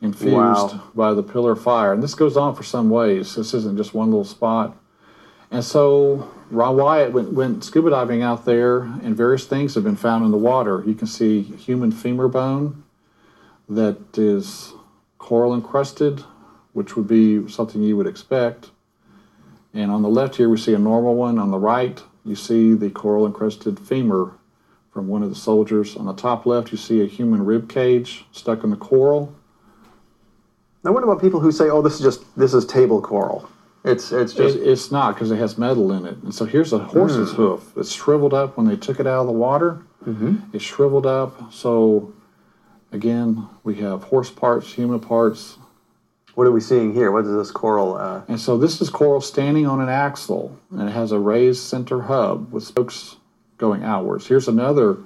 infused 0.00 0.34
Wow. 0.34 0.82
by 0.94 1.14
the 1.14 1.22
pillar 1.22 1.52
of 1.52 1.62
fire, 1.62 1.92
and 1.92 2.02
this 2.02 2.14
goes 2.14 2.36
on 2.36 2.54
for 2.54 2.62
some 2.62 2.90
ways. 2.90 3.34
This 3.34 3.54
isn't 3.54 3.76
just 3.76 3.94
one 3.94 4.10
little 4.10 4.24
spot. 4.24 4.76
And 5.50 5.62
so 5.62 6.28
Ron 6.50 6.76
Wyatt 6.76 7.12
went, 7.12 7.32
went 7.32 7.62
scuba 7.64 7.90
diving 7.90 8.22
out 8.22 8.44
there, 8.44 8.80
and 8.80 9.16
various 9.16 9.46
things 9.46 9.74
have 9.74 9.84
been 9.84 9.96
found 9.96 10.24
in 10.24 10.30
the 10.30 10.38
water. 10.38 10.82
You 10.86 10.94
can 10.94 11.06
see 11.06 11.42
human 11.42 11.92
femur 11.92 12.28
bone 12.28 12.82
that 13.68 14.18
is 14.18 14.72
coral 15.18 15.54
encrusted, 15.54 16.24
which 16.72 16.96
would 16.96 17.06
be 17.06 17.48
something 17.48 17.82
you 17.82 17.96
would 17.96 18.06
expect. 18.06 18.70
And 19.74 19.90
on 19.90 20.02
the 20.02 20.08
left 20.08 20.36
here, 20.36 20.48
we 20.48 20.56
see 20.56 20.74
a 20.74 20.78
normal 20.78 21.14
one. 21.14 21.38
On 21.38 21.50
the 21.50 21.58
right, 21.58 22.02
you 22.24 22.34
see 22.34 22.74
the 22.74 22.90
coral 22.90 23.26
encrusted 23.26 23.78
femur 23.78 24.32
from 24.92 25.08
one 25.08 25.22
of 25.22 25.30
the 25.30 25.34
soldiers. 25.34 25.96
On 25.96 26.06
the 26.06 26.12
top 26.14 26.44
left, 26.46 26.70
you 26.70 26.78
see 26.78 27.02
a 27.02 27.06
human 27.06 27.44
rib 27.44 27.68
cage 27.68 28.24
stuck 28.32 28.62
in 28.62 28.70
the 28.70 28.76
coral. 28.76 29.34
Now, 30.84 30.92
what 30.92 31.02
about 31.04 31.20
people 31.20 31.40
who 31.40 31.52
say, 31.52 31.70
"Oh, 31.70 31.80
this 31.82 31.94
is 31.94 32.00
just 32.00 32.24
this 32.36 32.54
is 32.54 32.64
table 32.66 33.00
coral"? 33.00 33.48
It's 33.84 34.12
it's 34.12 34.34
just 34.34 34.56
It, 34.56 34.62
it's 34.68 34.92
not 34.92 35.14
because 35.14 35.30
it 35.30 35.36
has 35.38 35.56
metal 35.58 35.90
in 35.92 36.04
it. 36.06 36.16
And 36.22 36.34
so 36.34 36.44
here's 36.44 36.72
a 36.72 36.78
horse's 36.78 37.30
Mm. 37.32 37.34
hoof. 37.36 37.72
It's 37.76 37.92
shriveled 37.92 38.34
up 38.34 38.56
when 38.56 38.66
they 38.66 38.76
took 38.76 39.00
it 39.00 39.06
out 39.06 39.20
of 39.22 39.26
the 39.26 39.32
water. 39.32 39.82
Mm-hmm. 40.06 40.36
It's 40.52 40.64
shriveled 40.64 41.06
up. 41.06 41.52
So 41.52 42.12
again, 42.92 43.48
we 43.64 43.76
have 43.76 44.04
horse 44.04 44.30
parts, 44.30 44.72
human 44.72 45.00
parts. 45.00 45.56
What 46.34 46.46
are 46.46 46.52
we 46.52 46.60
seeing 46.60 46.94
here? 46.94 47.10
What 47.12 47.24
is 47.26 47.32
this 47.34 47.50
coral? 47.50 47.94
Uh, 47.96 48.22
And 48.28 48.40
so 48.40 48.56
this 48.56 48.80
is 48.80 48.88
coral 48.88 49.20
standing 49.20 49.66
on 49.66 49.80
an 49.80 49.88
axle, 49.88 50.56
and 50.70 50.88
it 50.88 50.92
has 50.92 51.12
a 51.12 51.18
raised 51.18 51.62
center 51.62 52.02
hub 52.02 52.52
with 52.52 52.64
spokes 52.64 53.16
going 53.62 53.84
outwards. 53.84 54.26
Here's 54.26 54.48
another 54.48 54.98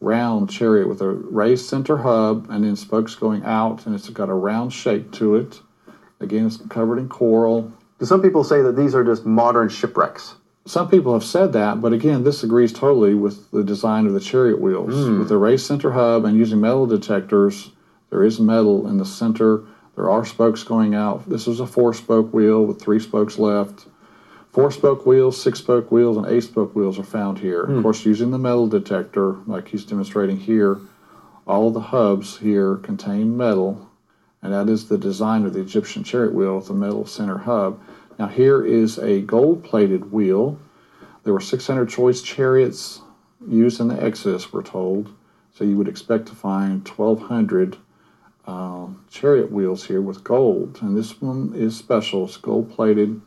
round 0.00 0.48
chariot 0.48 0.88
with 0.88 1.02
a 1.02 1.08
raised 1.08 1.66
center 1.66 1.96
hub 1.96 2.46
and 2.48 2.64
then 2.64 2.76
spokes 2.76 3.16
going 3.16 3.42
out, 3.42 3.84
and 3.84 3.94
it's 3.94 4.08
got 4.08 4.28
a 4.28 4.34
round 4.34 4.72
shape 4.72 5.10
to 5.14 5.34
it. 5.34 5.60
Again, 6.20 6.46
it's 6.46 6.58
covered 6.68 6.98
in 6.98 7.08
coral. 7.08 7.72
Some 8.00 8.22
people 8.22 8.44
say 8.44 8.62
that 8.62 8.76
these 8.76 8.94
are 8.94 9.02
just 9.02 9.26
modern 9.26 9.68
shipwrecks. 9.68 10.36
Some 10.64 10.88
people 10.88 11.12
have 11.12 11.24
said 11.24 11.52
that, 11.54 11.80
but 11.80 11.92
again, 11.92 12.22
this 12.22 12.44
agrees 12.44 12.72
totally 12.72 13.14
with 13.14 13.50
the 13.50 13.64
design 13.64 14.06
of 14.06 14.12
the 14.12 14.20
chariot 14.20 14.60
wheels. 14.60 14.94
Hmm. 14.94 15.18
With 15.18 15.28
the 15.28 15.36
raised 15.36 15.66
center 15.66 15.90
hub 15.90 16.24
and 16.24 16.36
using 16.36 16.60
metal 16.60 16.86
detectors, 16.86 17.72
there 18.10 18.22
is 18.22 18.38
metal 18.38 18.86
in 18.86 18.98
the 18.98 19.04
center. 19.04 19.62
There 19.96 20.08
are 20.08 20.24
spokes 20.24 20.62
going 20.62 20.94
out. 20.94 21.28
This 21.28 21.48
is 21.48 21.58
a 21.58 21.66
four 21.66 21.92
spoke 21.92 22.32
wheel 22.32 22.64
with 22.64 22.80
three 22.80 23.00
spokes 23.00 23.38
left. 23.40 23.86
Four 24.54 24.70
spoke 24.70 25.04
wheels, 25.04 25.42
six 25.42 25.58
spoke 25.58 25.90
wheels, 25.90 26.16
and 26.16 26.26
eight 26.26 26.44
spoke 26.44 26.76
wheels 26.76 26.96
are 26.96 27.02
found 27.02 27.40
here. 27.40 27.66
Hmm. 27.66 27.78
Of 27.78 27.82
course, 27.82 28.06
using 28.06 28.30
the 28.30 28.38
metal 28.38 28.68
detector, 28.68 29.32
like 29.48 29.66
he's 29.66 29.84
demonstrating 29.84 30.36
here, 30.36 30.78
all 31.44 31.72
the 31.72 31.80
hubs 31.80 32.38
here 32.38 32.76
contain 32.76 33.36
metal, 33.36 33.90
and 34.42 34.52
that 34.52 34.68
is 34.68 34.88
the 34.88 34.96
design 34.96 35.44
of 35.44 35.54
the 35.54 35.60
Egyptian 35.60 36.04
chariot 36.04 36.32
wheel 36.32 36.54
with 36.54 36.68
the 36.68 36.72
metal 36.72 37.04
center 37.04 37.38
hub. 37.38 37.80
Now, 38.16 38.28
here 38.28 38.64
is 38.64 38.96
a 38.98 39.22
gold 39.22 39.64
plated 39.64 40.12
wheel. 40.12 40.56
There 41.24 41.32
were 41.32 41.40
600 41.40 41.88
choice 41.88 42.22
chariots 42.22 43.00
used 43.48 43.80
in 43.80 43.88
the 43.88 44.00
Exodus, 44.00 44.52
we're 44.52 44.62
told. 44.62 45.12
So 45.52 45.64
you 45.64 45.76
would 45.76 45.88
expect 45.88 46.26
to 46.26 46.34
find 46.36 46.86
1,200 46.86 47.76
uh, 48.46 48.86
chariot 49.10 49.50
wheels 49.50 49.86
here 49.86 50.00
with 50.00 50.22
gold. 50.22 50.78
And 50.80 50.96
this 50.96 51.20
one 51.20 51.52
is 51.56 51.76
special, 51.76 52.26
it's 52.26 52.36
gold 52.36 52.70
plated. 52.70 53.20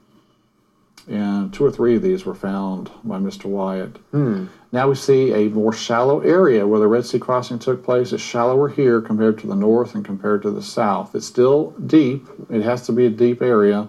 And 1.08 1.54
two 1.54 1.64
or 1.64 1.72
three 1.72 1.96
of 1.96 2.02
these 2.02 2.26
were 2.26 2.36
found 2.36 2.92
by 3.04 3.18
Mr. 3.18 3.46
Wyatt. 3.46 3.96
Hmm. 4.12 4.48
Now 4.74 4.90
we 4.90 4.96
see 4.96 5.32
a 5.34 5.50
more 5.50 5.72
shallow 5.72 6.20
area 6.20 6.68
where 6.68 6.82
the 6.82 6.88
Red 6.88 7.06
Sea 7.06 7.20
crossing 7.20 7.60
took 7.60 7.84
place. 7.84 8.12
It's 8.12 8.22
shallower 8.22 8.68
here 8.68 9.00
compared 9.00 9.40
to 9.40 9.48
the 9.48 9.56
north 9.56 9.96
and 9.96 10.04
compared 10.04 10.42
to 10.42 10.52
the 10.52 10.62
south. 10.62 11.16
It's 11.16 11.26
still 11.26 11.72
deep. 11.72 12.28
It 12.50 12.62
has 12.64 12.86
to 12.88 12.92
be 12.92 13.06
a 13.06 13.10
deep 13.10 13.42
area. 13.42 13.88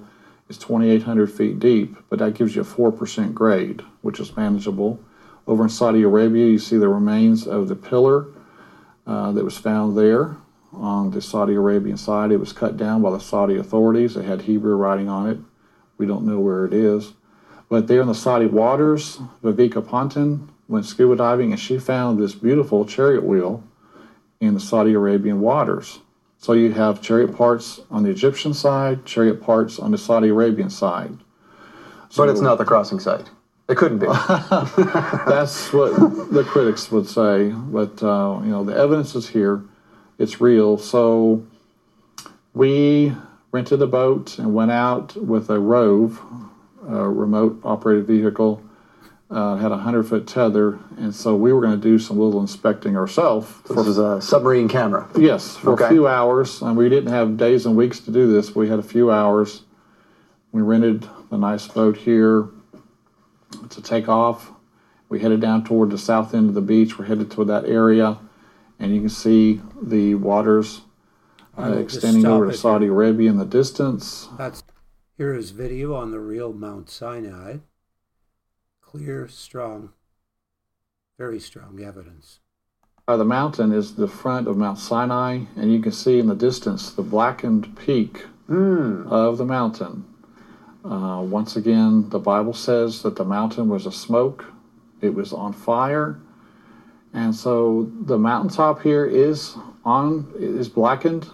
It's 0.48 0.58
2,800 0.58 1.30
feet 1.30 1.58
deep, 1.58 1.96
but 2.08 2.20
that 2.20 2.34
gives 2.34 2.54
you 2.54 2.62
a 2.62 2.64
4% 2.64 3.34
grade, 3.34 3.82
which 4.00 4.20
is 4.20 4.36
manageable. 4.36 5.00
Over 5.46 5.64
in 5.64 5.68
Saudi 5.68 6.02
Arabia, 6.02 6.46
you 6.46 6.58
see 6.58 6.76
the 6.76 6.88
remains 6.88 7.46
of 7.46 7.68
the 7.68 7.76
pillar 7.76 8.26
uh, 9.06 9.32
that 9.32 9.44
was 9.44 9.58
found 9.58 9.96
there 9.98 10.36
on 10.72 11.10
the 11.10 11.20
Saudi 11.20 11.54
Arabian 11.54 11.96
side. 11.96 12.30
It 12.30 12.36
was 12.36 12.52
cut 12.52 12.76
down 12.76 13.02
by 13.02 13.10
the 13.10 13.18
Saudi 13.18 13.56
authorities. 13.56 14.16
It 14.16 14.24
had 14.24 14.42
Hebrew 14.42 14.76
writing 14.76 15.08
on 15.08 15.28
it. 15.28 15.38
We 15.98 16.06
don't 16.06 16.24
know 16.24 16.38
where 16.38 16.64
it 16.64 16.72
is. 16.72 17.12
But 17.68 17.86
there 17.86 18.00
in 18.00 18.08
the 18.08 18.14
Saudi 18.14 18.46
waters, 18.46 19.18
Viveka 19.42 19.86
Ponten 19.86 20.48
went 20.68 20.86
scuba 20.86 21.16
diving 21.16 21.50
and 21.50 21.60
she 21.60 21.78
found 21.78 22.18
this 22.18 22.34
beautiful 22.34 22.84
chariot 22.84 23.24
wheel 23.24 23.62
in 24.40 24.54
the 24.54 24.60
Saudi 24.60 24.94
Arabian 24.94 25.40
waters. 25.40 26.00
So 26.38 26.52
you 26.52 26.72
have 26.72 27.02
chariot 27.02 27.36
parts 27.36 27.80
on 27.90 28.04
the 28.04 28.10
Egyptian 28.10 28.54
side, 28.54 29.04
chariot 29.04 29.42
parts 29.42 29.78
on 29.78 29.90
the 29.90 29.98
Saudi 29.98 30.28
Arabian 30.28 30.70
side. 30.70 31.18
But 32.16 32.28
it's 32.30 32.40
not 32.40 32.58
the 32.58 32.64
crossing 32.64 33.00
site. 33.00 33.28
It 33.68 33.76
couldn't 33.76 33.98
be. 33.98 34.06
That's 35.26 35.72
what 35.72 35.92
the 36.32 36.42
critics 36.46 36.90
would 36.90 37.06
say. 37.06 37.50
But 37.50 38.02
uh, 38.02 38.40
you 38.42 38.50
know, 38.50 38.64
the 38.64 38.74
evidence 38.74 39.14
is 39.14 39.28
here; 39.28 39.62
it's 40.16 40.40
real. 40.40 40.78
So 40.78 41.44
we 42.54 43.12
rented 43.52 43.80
a 43.82 43.86
boat 43.86 44.38
and 44.38 44.54
went 44.54 44.70
out 44.70 45.16
with 45.16 45.50
a 45.50 45.58
Rove, 45.58 46.20
a 46.86 47.08
remote 47.08 47.60
operated 47.64 48.06
vehicle. 48.06 48.62
Uh, 49.30 49.56
had 49.56 49.70
a 49.72 49.76
hundred 49.76 50.04
foot 50.04 50.26
tether, 50.26 50.78
and 50.96 51.14
so 51.14 51.36
we 51.36 51.52
were 51.52 51.60
going 51.60 51.78
to 51.78 51.82
do 51.82 51.98
some 51.98 52.18
little 52.18 52.40
inspecting 52.40 52.96
ourselves. 52.96 53.46
This 53.68 53.86
is 53.86 53.98
a 53.98 54.22
submarine 54.22 54.68
camera. 54.68 55.06
Yes, 55.18 55.54
for 55.54 55.72
Okay. 55.72 55.84
a 55.84 55.88
few 55.90 56.08
hours. 56.08 56.62
And 56.62 56.78
we 56.78 56.88
didn't 56.88 57.12
have 57.12 57.36
days 57.36 57.66
and 57.66 57.76
weeks 57.76 58.00
to 58.00 58.10
do 58.10 58.32
this. 58.32 58.54
We 58.54 58.70
had 58.70 58.78
a 58.78 58.82
few 58.82 59.10
hours. 59.10 59.64
We 60.50 60.62
rented 60.62 61.06
a 61.30 61.36
nice 61.36 61.68
boat 61.68 61.98
here 61.98 62.48
to 63.68 63.82
take 63.82 64.08
off. 64.08 64.50
We 65.10 65.20
headed 65.20 65.42
down 65.42 65.62
toward 65.64 65.90
the 65.90 65.98
south 65.98 66.32
end 66.32 66.48
of 66.48 66.54
the 66.54 66.62
beach. 66.62 66.98
We're 66.98 67.04
headed 67.04 67.30
to 67.32 67.44
that 67.44 67.66
area, 67.66 68.16
and 68.78 68.94
you 68.94 69.00
can 69.00 69.10
see 69.10 69.60
the 69.82 70.14
waters 70.14 70.80
uh, 71.58 71.72
extending 71.72 72.24
over 72.26 72.50
to 72.50 72.56
Saudi 72.56 72.86
Arabia 72.86 73.30
in 73.30 73.36
the 73.36 73.44
distance. 73.44 74.28
That's 74.38 74.62
here 75.16 75.34
is 75.34 75.50
video 75.50 75.94
on 75.94 76.12
the 76.12 76.20
real 76.20 76.52
Mount 76.52 76.88
Sinai. 76.88 77.56
Clear, 78.80 79.28
strong, 79.28 79.90
very 81.18 81.40
strong 81.40 81.80
evidence. 81.82 82.38
Uh, 83.08 83.16
the 83.16 83.24
mountain 83.24 83.72
is 83.72 83.96
the 83.96 84.06
front 84.06 84.46
of 84.46 84.56
Mount 84.56 84.78
Sinai, 84.78 85.40
and 85.56 85.72
you 85.72 85.80
can 85.80 85.92
see 85.92 86.18
in 86.18 86.26
the 86.26 86.34
distance 86.34 86.92
the 86.92 87.02
blackened 87.02 87.76
peak 87.76 88.24
of 88.48 89.38
the 89.38 89.44
mountain. 89.44 90.04
Uh, 90.84 91.22
once 91.22 91.56
again, 91.56 92.08
the 92.10 92.18
Bible 92.18 92.54
says 92.54 93.02
that 93.02 93.16
the 93.16 93.24
mountain 93.24 93.68
was 93.68 93.86
a 93.86 93.92
smoke, 93.92 94.44
it 95.00 95.12
was 95.12 95.32
on 95.32 95.52
fire, 95.52 96.20
and 97.12 97.34
so 97.34 97.90
the 98.02 98.18
mountaintop 98.18 98.82
here 98.82 99.04
is 99.04 99.56
on 99.84 100.32
is 100.38 100.68
blackened. 100.68 101.28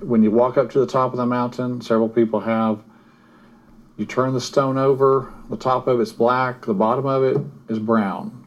When 0.00 0.24
you 0.24 0.32
walk 0.32 0.58
up 0.58 0.70
to 0.72 0.80
the 0.80 0.86
top 0.86 1.12
of 1.12 1.18
the 1.18 1.26
mountain, 1.26 1.80
several 1.80 2.08
people 2.08 2.40
have. 2.40 2.82
You 3.96 4.06
turn 4.06 4.32
the 4.32 4.40
stone 4.40 4.76
over, 4.76 5.32
the 5.50 5.56
top 5.56 5.86
of 5.86 6.00
it's 6.00 6.12
black, 6.12 6.66
the 6.66 6.74
bottom 6.74 7.06
of 7.06 7.22
it 7.22 7.36
is 7.68 7.78
brown. 7.78 8.44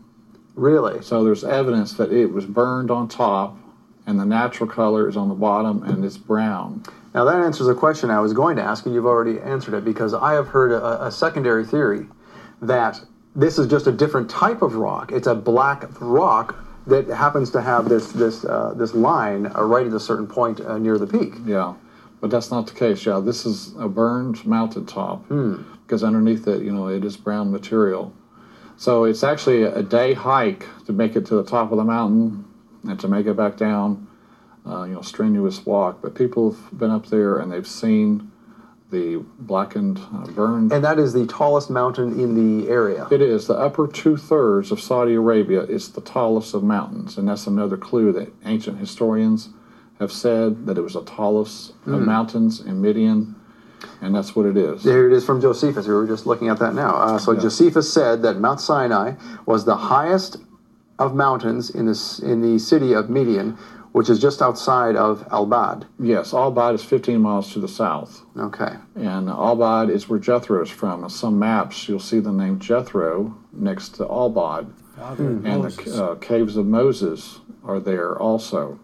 Really? 0.55 1.01
So 1.01 1.23
there's 1.23 1.43
evidence 1.43 1.93
that 1.93 2.11
it 2.11 2.27
was 2.27 2.45
burned 2.45 2.91
on 2.91 3.07
top, 3.07 3.57
and 4.05 4.19
the 4.19 4.25
natural 4.25 4.69
color 4.69 5.07
is 5.07 5.15
on 5.15 5.29
the 5.29 5.35
bottom, 5.35 5.83
and 5.83 6.03
it's 6.03 6.17
brown. 6.17 6.83
Now 7.13 7.23
that 7.25 7.35
answers 7.35 7.67
a 7.67 7.75
question 7.75 8.09
I 8.09 8.19
was 8.19 8.33
going 8.33 8.57
to 8.57 8.63
ask, 8.63 8.85
and 8.85 8.93
you've 8.93 9.05
already 9.05 9.39
answered 9.39 9.73
it 9.73 9.85
because 9.85 10.13
I 10.13 10.33
have 10.33 10.47
heard 10.47 10.71
a, 10.71 11.05
a 11.05 11.11
secondary 11.11 11.65
theory 11.65 12.07
that 12.61 12.99
this 13.35 13.57
is 13.57 13.67
just 13.67 13.87
a 13.87 13.91
different 13.91 14.29
type 14.29 14.61
of 14.61 14.75
rock. 14.75 15.11
It's 15.13 15.27
a 15.27 15.35
black 15.35 15.85
rock 16.01 16.55
that 16.91 17.07
happens 17.09 17.49
to 17.51 17.61
have 17.61 17.89
this 17.89 18.11
this 18.11 18.45
uh, 18.45 18.73
this 18.75 18.93
line 18.93 19.51
uh, 19.55 19.63
right 19.63 19.87
at 19.87 19.93
a 19.93 19.99
certain 19.99 20.27
point 20.27 20.61
uh, 20.61 20.77
near 20.77 20.97
the 20.97 21.07
peak. 21.07 21.33
Yeah, 21.45 21.73
but 22.19 22.29
that's 22.29 22.51
not 22.51 22.67
the 22.67 22.73
case. 22.73 23.05
Yeah, 23.05 23.19
this 23.19 23.45
is 23.45 23.73
a 23.79 23.87
burned 23.89 24.45
mountaintop 24.45 25.25
Hmm. 25.27 25.63
because 25.83 26.03
underneath 26.03 26.47
it, 26.47 26.61
you 26.61 26.71
know, 26.71 26.87
it 26.87 27.03
is 27.03 27.17
brown 27.17 27.51
material. 27.51 28.13
So 28.77 29.03
it's 29.03 29.23
actually 29.23 29.63
a 29.63 29.83
day 29.83 30.13
hike 30.13 30.65
to 30.85 30.93
make 30.93 31.15
it 31.15 31.25
to 31.27 31.35
the 31.35 31.43
top 31.43 31.71
of 31.71 31.77
the 31.77 31.83
mountain 31.83 32.45
and 32.87 32.99
to 32.99 33.07
make 33.07 33.25
it 33.27 33.35
back 33.35 33.57
down. 33.57 34.07
Uh, 34.63 34.83
you 34.83 34.93
know, 34.93 35.01
strenuous 35.01 35.65
walk. 35.65 36.03
But 36.03 36.13
people 36.13 36.51
have 36.51 36.77
been 36.77 36.91
up 36.91 37.07
there 37.07 37.39
and 37.39 37.51
they've 37.51 37.65
seen 37.65 38.30
the 38.91 39.23
blackened, 39.39 39.99
uh, 40.13 40.27
burned. 40.31 40.71
And 40.71 40.83
that 40.83 40.99
is 40.99 41.13
the 41.13 41.25
tallest 41.25 41.69
mountain 41.69 42.19
in 42.19 42.35
the 42.35 42.69
area. 42.69 43.07
It 43.09 43.21
is. 43.21 43.47
The 43.47 43.53
upper 43.55 43.87
two 43.87 44.17
thirds 44.17 44.71
of 44.71 44.79
Saudi 44.81 45.13
Arabia 45.15 45.61
is 45.63 45.89
the 45.93 46.01
tallest 46.01 46.53
of 46.53 46.61
mountains, 46.63 47.17
and 47.17 47.27
that's 47.27 47.47
another 47.47 47.77
clue 47.77 48.11
that 48.13 48.31
ancient 48.45 48.77
historians 48.79 49.49
have 49.99 50.11
said 50.11 50.65
that 50.65 50.77
it 50.77 50.81
was 50.81 50.93
the 50.93 51.03
tallest 51.03 51.71
of 51.85 51.99
Hmm. 52.01 52.05
mountains 52.05 52.59
in 52.59 52.81
Midian, 52.81 53.35
and 54.01 54.13
that's 54.13 54.35
what 54.35 54.45
it 54.45 54.57
is. 54.57 54.83
Here 54.83 55.07
it 55.09 55.13
is 55.13 55.23
from 55.23 55.39
Josephus. 55.41 55.87
We 55.87 55.93
were 55.93 56.07
just 56.07 56.25
looking 56.25 56.49
at 56.49 56.59
that 56.59 56.75
now. 56.75 56.95
Uh, 56.95 57.17
so 57.17 57.35
Josephus 57.35 57.91
said 57.91 58.21
that 58.23 58.39
Mount 58.39 58.59
Sinai 58.59 59.13
was 59.45 59.63
the 59.65 59.75
highest 59.75 60.37
of 60.99 61.15
mountains 61.15 61.69
in 61.69 61.85
this 61.85 62.19
in 62.19 62.41
the 62.41 62.59
city 62.59 62.93
of 62.93 63.09
Midian, 63.09 63.57
which 63.91 64.09
is 64.09 64.19
just 64.19 64.41
outside 64.41 64.95
of 64.95 65.27
Al-Bad. 65.31 65.85
Yes, 65.99 66.31
Albad 66.31 66.75
is 66.75 66.83
15 66.83 67.19
miles 67.19 67.51
to 67.53 67.59
the 67.59 67.67
south. 67.67 68.21
Okay. 68.37 68.73
And 68.95 69.27
Albad 69.27 69.89
is 69.89 70.07
where 70.07 70.19
Jethro 70.19 70.61
is 70.61 70.69
from. 70.69 71.03
On 71.03 71.09
some 71.09 71.37
maps, 71.37 71.89
you'll 71.89 71.99
see 71.99 72.19
the 72.19 72.31
name 72.31 72.59
Jethro 72.59 73.35
next 73.51 73.89
to 73.95 74.05
Albad. 74.05 74.71
Father 74.95 75.25
of 75.25 75.45
and 75.45 75.63
Moses. 75.63 75.95
the 75.95 76.05
uh, 76.05 76.15
caves 76.15 76.55
of 76.57 76.65
Moses 76.65 77.39
are 77.63 77.79
there 77.79 78.17
also 78.17 78.79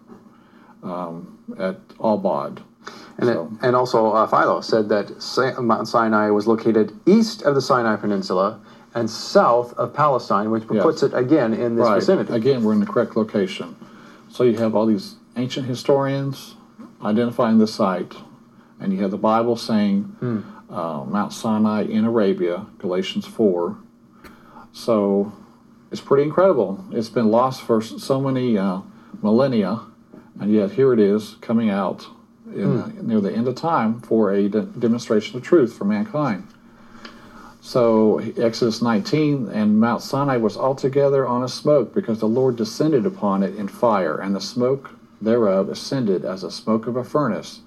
um, 0.82 1.38
at 1.58 1.86
Albad. 1.98 2.62
And, 3.18 3.28
it, 3.30 3.38
and 3.62 3.74
also, 3.74 4.12
uh, 4.12 4.26
Philo 4.26 4.60
said 4.60 4.88
that 4.90 5.20
Sa- 5.20 5.60
Mount 5.60 5.88
Sinai 5.88 6.30
was 6.30 6.46
located 6.46 6.92
east 7.06 7.42
of 7.42 7.54
the 7.54 7.60
Sinai 7.62 7.96
Peninsula 7.96 8.60
and 8.94 9.08
south 9.10 9.72
of 9.74 9.92
Palestine, 9.92 10.50
which 10.50 10.64
Yes. 10.70 10.82
puts 10.82 11.02
it 11.02 11.12
again 11.14 11.52
in 11.52 11.76
this 11.76 11.84
right. 11.84 11.96
vicinity. 11.96 12.32
Again, 12.32 12.62
we're 12.62 12.72
in 12.74 12.80
the 12.80 12.86
correct 12.86 13.16
location. 13.16 13.74
So 14.30 14.44
you 14.44 14.56
have 14.58 14.74
all 14.74 14.86
these 14.86 15.16
ancient 15.36 15.66
historians 15.66 16.54
identifying 17.02 17.58
the 17.58 17.66
site, 17.66 18.14
and 18.80 18.92
you 18.92 19.00
have 19.02 19.10
the 19.10 19.18
Bible 19.18 19.56
saying 19.56 20.02
Hmm. 20.20 20.38
uh, 20.70 21.04
Mount 21.04 21.32
Sinai 21.32 21.82
in 21.82 22.04
Arabia, 22.04 22.66
Galatians 22.78 23.24
4. 23.26 23.76
So 24.72 25.32
it's 25.90 26.00
pretty 26.00 26.24
incredible. 26.24 26.84
It's 26.90 27.08
been 27.08 27.30
lost 27.30 27.62
for 27.62 27.80
so 27.80 28.20
many 28.20 28.58
uh, 28.58 28.80
millennia, 29.22 29.80
and 30.38 30.52
yet 30.52 30.72
here 30.72 30.92
it 30.92 30.98
is 31.00 31.36
coming 31.40 31.70
out 31.70 32.06
in, 32.54 32.80
Hmm. 32.80 33.06
near 33.06 33.20
the 33.20 33.32
end 33.32 33.48
of 33.48 33.54
time 33.54 34.00
for 34.00 34.30
a 34.32 34.48
de- 34.48 34.62
demonstration 34.62 35.36
of 35.36 35.42
truth 35.42 35.72
for 35.72 35.84
mankind. 35.84 36.44
So 37.68 38.20
Exodus 38.38 38.80
19 38.80 39.50
and 39.52 39.78
Mount 39.78 40.00
Sinai 40.00 40.38
was 40.38 40.56
altogether 40.56 41.28
on 41.28 41.44
a 41.44 41.48
smoke 41.50 41.94
because 41.94 42.18
the 42.18 42.26
Lord 42.26 42.56
descended 42.56 43.04
upon 43.04 43.42
it 43.42 43.56
in 43.56 43.68
fire, 43.68 44.16
and 44.16 44.34
the 44.34 44.40
smoke 44.40 44.92
thereof 45.20 45.68
ascended 45.68 46.24
as 46.24 46.40
the 46.40 46.50
smoke 46.50 46.86
of 46.86 46.96
a 46.96 47.04
furnace, 47.04 47.60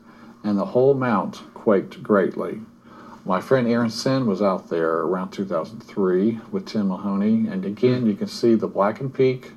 and 0.43 0.57
the 0.57 0.65
whole 0.65 0.95
mount 0.95 1.43
quaked 1.53 2.01
greatly. 2.01 2.61
My 3.25 3.39
friend 3.39 3.67
Aaron 3.67 3.91
Sin 3.91 4.25
was 4.25 4.41
out 4.41 4.71
there 4.71 5.01
around 5.01 5.29
2003 5.29 6.39
with 6.51 6.65
Tim 6.65 6.87
Mahoney, 6.87 7.47
and 7.47 7.63
again 7.63 8.07
you 8.07 8.15
can 8.15 8.27
see 8.27 8.55
the 8.55 8.67
blackened 8.67 9.13
peak 9.13 9.51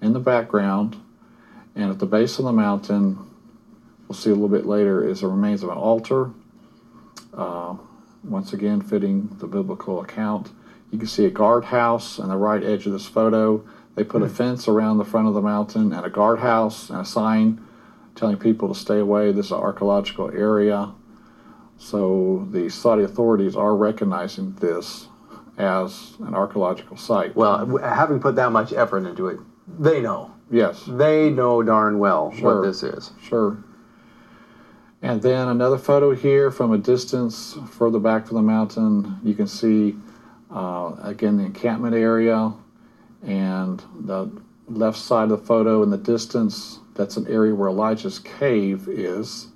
in 0.00 0.14
the 0.14 0.20
background, 0.20 0.96
and 1.74 1.90
at 1.90 1.98
the 1.98 2.06
base 2.06 2.38
of 2.38 2.46
the 2.46 2.52
mountain, 2.52 3.18
we'll 4.08 4.16
see 4.16 4.30
a 4.30 4.32
little 4.32 4.48
bit 4.48 4.64
later, 4.64 5.06
is 5.06 5.20
the 5.20 5.28
remains 5.28 5.62
of 5.62 5.68
an 5.68 5.76
altar. 5.76 6.30
Uh, 7.34 7.76
once 8.24 8.52
again, 8.52 8.80
fitting 8.80 9.28
the 9.38 9.46
biblical 9.46 10.00
account. 10.00 10.50
You 10.90 10.98
can 10.98 11.08
see 11.08 11.24
a 11.24 11.30
guardhouse 11.30 12.20
on 12.20 12.28
the 12.28 12.36
right 12.36 12.62
edge 12.62 12.86
of 12.86 12.92
this 12.92 13.06
photo. 13.06 13.64
They 13.94 14.04
put 14.04 14.22
a 14.22 14.26
hmm. 14.26 14.34
fence 14.34 14.68
around 14.68 14.98
the 14.98 15.04
front 15.04 15.28
of 15.28 15.34
the 15.34 15.42
mountain 15.42 15.92
and 15.92 16.04
a 16.06 16.10
guardhouse 16.10 16.90
and 16.90 17.00
a 17.00 17.04
sign 17.04 17.64
telling 18.14 18.36
people 18.36 18.68
to 18.72 18.78
stay 18.78 18.98
away. 18.98 19.32
This 19.32 19.46
is 19.46 19.52
an 19.52 19.58
archaeological 19.58 20.30
area. 20.30 20.92
So 21.78 22.46
the 22.50 22.68
Saudi 22.68 23.02
authorities 23.02 23.56
are 23.56 23.74
recognizing 23.74 24.52
this 24.54 25.08
as 25.58 26.14
an 26.20 26.34
archaeological 26.34 26.96
site. 26.96 27.34
Well, 27.34 27.78
having 27.78 28.20
put 28.20 28.36
that 28.36 28.52
much 28.52 28.72
effort 28.72 29.06
into 29.06 29.28
it, 29.28 29.40
they 29.78 30.00
know. 30.00 30.30
Yes. 30.50 30.84
They 30.86 31.30
know 31.30 31.62
darn 31.62 31.98
well 31.98 32.32
Sure. 32.32 32.60
what 32.60 32.66
this 32.66 32.82
is. 32.82 33.12
Sure. 33.22 33.56
And 35.02 35.20
then 35.20 35.48
another 35.48 35.78
photo 35.78 36.14
here 36.14 36.52
from 36.52 36.72
a 36.72 36.78
distance 36.78 37.58
further 37.70 37.98
back 37.98 38.26
from 38.26 38.36
the 38.36 38.42
mountain. 38.42 39.18
You 39.24 39.34
can 39.34 39.48
see, 39.48 39.96
uh, 40.48 40.94
again, 41.02 41.38
the 41.38 41.44
encampment 41.44 41.96
area 41.96 42.52
and 43.26 43.82
the 44.00 44.30
left 44.68 44.98
side 44.98 45.24
of 45.24 45.30
the 45.30 45.38
photo 45.38 45.82
in 45.82 45.90
the 45.90 45.98
distance. 45.98 46.78
That's 46.94 47.16
an 47.16 47.26
area 47.26 47.52
where 47.52 47.68
Elijah's 47.68 48.20
cave 48.20 48.86
is. 48.88 49.48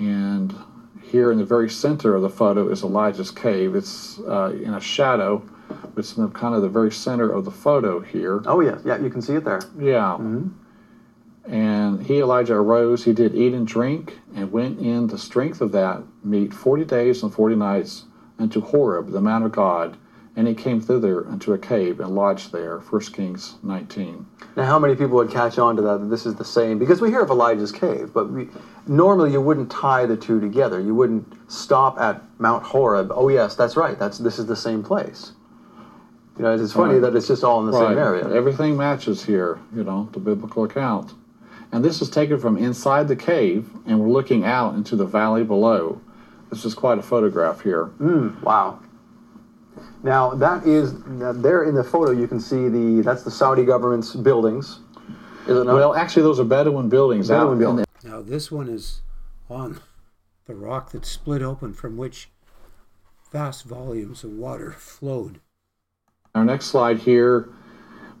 And 0.00 0.52
here 1.02 1.30
in 1.30 1.38
the 1.38 1.44
very 1.44 1.70
center 1.70 2.16
of 2.16 2.22
the 2.22 2.30
photo 2.30 2.68
is 2.68 2.82
Elijah's 2.82 3.30
cave. 3.30 3.76
It's 3.76 4.18
uh, 4.20 4.58
in 4.60 4.74
a 4.74 4.80
shadow. 4.80 5.38
but 5.68 5.98
It's 5.98 6.16
in 6.16 6.24
the, 6.24 6.30
kind 6.30 6.56
of 6.56 6.62
the 6.62 6.68
very 6.68 6.90
center 6.90 7.30
of 7.30 7.44
the 7.44 7.50
photo 7.52 8.00
here. 8.00 8.42
Oh, 8.46 8.60
yeah. 8.60 8.78
Yeah, 8.84 8.98
you 8.98 9.10
can 9.10 9.22
see 9.22 9.34
it 9.34 9.44
there. 9.44 9.60
Yeah. 9.78 10.16
And 11.46 12.04
he, 12.06 12.20
Elijah, 12.20 12.54
arose, 12.54 13.04
he 13.04 13.12
did 13.12 13.34
eat 13.34 13.52
and 13.52 13.66
drink, 13.66 14.18
and 14.34 14.52
went 14.52 14.78
in 14.78 15.08
the 15.08 15.18
strength 15.18 15.60
of 15.60 15.72
that 15.72 16.02
meat 16.22 16.54
forty 16.54 16.84
days 16.84 17.22
and 17.22 17.32
forty 17.34 17.56
nights 17.56 18.04
unto 18.38 18.60
Horeb, 18.60 19.10
the 19.10 19.20
mount 19.20 19.44
of 19.44 19.52
God. 19.52 19.96
And 20.34 20.48
he 20.48 20.54
came 20.54 20.80
thither 20.80 21.26
unto 21.26 21.52
a 21.52 21.58
cave 21.58 22.00
and 22.00 22.14
lodged 22.14 22.52
there. 22.52 22.78
1 22.78 23.00
Kings 23.12 23.56
19. 23.62 24.24
Now, 24.56 24.64
how 24.64 24.78
many 24.78 24.94
people 24.94 25.16
would 25.16 25.30
catch 25.30 25.58
on 25.58 25.76
to 25.76 25.82
that? 25.82 25.98
That 26.00 26.06
this 26.08 26.24
is 26.24 26.36
the 26.36 26.44
same 26.44 26.78
because 26.78 27.02
we 27.02 27.10
hear 27.10 27.20
of 27.20 27.28
Elijah's 27.28 27.70
cave, 27.70 28.14
but 28.14 28.30
we, 28.30 28.48
normally 28.86 29.30
you 29.30 29.42
wouldn't 29.42 29.70
tie 29.70 30.06
the 30.06 30.16
two 30.16 30.40
together. 30.40 30.80
You 30.80 30.94
wouldn't 30.94 31.30
stop 31.52 32.00
at 32.00 32.22
Mount 32.38 32.64
Horeb. 32.64 33.10
Oh, 33.14 33.28
yes, 33.28 33.54
that's 33.56 33.76
right. 33.76 33.98
That's 33.98 34.16
this 34.16 34.38
is 34.38 34.46
the 34.46 34.56
same 34.56 34.82
place. 34.82 35.32
You 36.38 36.44
know, 36.44 36.54
it's 36.54 36.72
funny 36.72 36.94
Right. 36.94 37.02
that 37.02 37.14
it's 37.16 37.28
just 37.28 37.44
all 37.44 37.60
in 37.60 37.66
the 37.70 37.78
same 37.78 37.98
area. 37.98 38.26
Everything 38.32 38.74
matches 38.74 39.22
here, 39.22 39.58
you 39.74 39.84
know, 39.84 40.08
the 40.12 40.18
biblical 40.20 40.64
account. 40.64 41.12
And 41.72 41.82
this 41.82 42.02
is 42.02 42.10
taken 42.10 42.38
from 42.38 42.58
inside 42.58 43.08
the 43.08 43.16
cave, 43.16 43.70
and 43.86 43.98
we're 43.98 44.10
looking 44.10 44.44
out 44.44 44.74
into 44.74 44.94
the 44.94 45.06
valley 45.06 45.42
below. 45.42 46.00
This 46.50 46.66
is 46.66 46.74
quite 46.74 46.98
a 46.98 47.02
photograph 47.02 47.62
here. 47.62 47.86
Mm, 47.98 48.40
wow. 48.42 48.78
Now 50.02 50.34
that 50.34 50.66
is 50.66 50.94
there 51.04 51.64
in 51.64 51.74
the 51.74 51.84
photo. 51.84 52.10
You 52.10 52.28
can 52.28 52.40
see 52.40 52.68
the 52.68 53.00
that's 53.02 53.22
the 53.22 53.30
Saudi 53.30 53.64
government's 53.64 54.14
buildings. 54.14 54.80
Is 55.48 55.56
it 55.56 55.64
not? 55.64 55.74
Well, 55.74 55.94
actually, 55.94 56.24
those 56.24 56.38
are 56.38 56.44
Bedouin 56.44 56.90
buildings. 56.90 57.30
out 57.30 57.38
Bedouin 57.38 57.52
in 57.52 57.58
buildings. 57.58 57.86
Now 58.04 58.20
this 58.20 58.52
one 58.52 58.68
is 58.68 59.00
on 59.48 59.80
the 60.46 60.54
rock 60.54 60.90
that 60.90 61.06
split 61.06 61.40
open 61.40 61.72
from 61.72 61.96
which 61.96 62.28
vast 63.30 63.64
volumes 63.64 64.24
of 64.24 64.32
water 64.32 64.72
flowed. 64.72 65.40
Our 66.34 66.44
next 66.44 66.66
slide 66.66 66.98
here, 66.98 67.48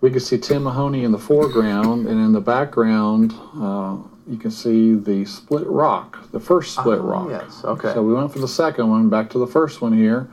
we 0.02 0.10
can 0.10 0.20
see 0.20 0.36
Tim 0.36 0.64
Mahoney 0.64 1.04
in 1.04 1.12
the 1.12 1.18
foreground, 1.18 2.06
and 2.06 2.20
in 2.20 2.32
the 2.32 2.40
background, 2.40 3.32
uh, 3.56 3.96
you 4.26 4.36
can 4.36 4.50
see 4.50 4.94
the 4.94 5.24
split 5.24 5.66
rock, 5.66 6.30
the 6.32 6.40
first 6.40 6.74
split 6.74 6.98
Oh, 6.98 7.04
rock. 7.04 7.28
yes, 7.30 7.64
okay. 7.64 7.92
So 7.94 8.02
we 8.02 8.12
went 8.12 8.30
from 8.32 8.40
the 8.42 8.48
second 8.48 8.90
one 8.90 9.08
back 9.08 9.30
to 9.30 9.38
the 9.38 9.46
first 9.46 9.80
one 9.80 9.92
here. 9.92 10.28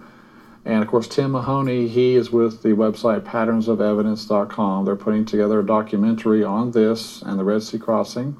And 0.65 0.83
of 0.83 0.89
course, 0.89 1.07
Tim 1.07 1.31
Mahoney, 1.31 1.87
he 1.87 2.15
is 2.15 2.31
with 2.31 2.61
the 2.63 2.69
website 2.69 3.21
patternsofevidence.com. 3.21 4.85
They're 4.85 4.95
putting 4.95 5.23
together 5.25 5.59
a 5.59 5.65
documentary 5.65 6.43
on 6.43 6.71
this 6.71 7.21
and 7.21 7.39
the 7.39 7.43
Red 7.43 7.63
Sea 7.63 7.79
crossing. 7.79 8.35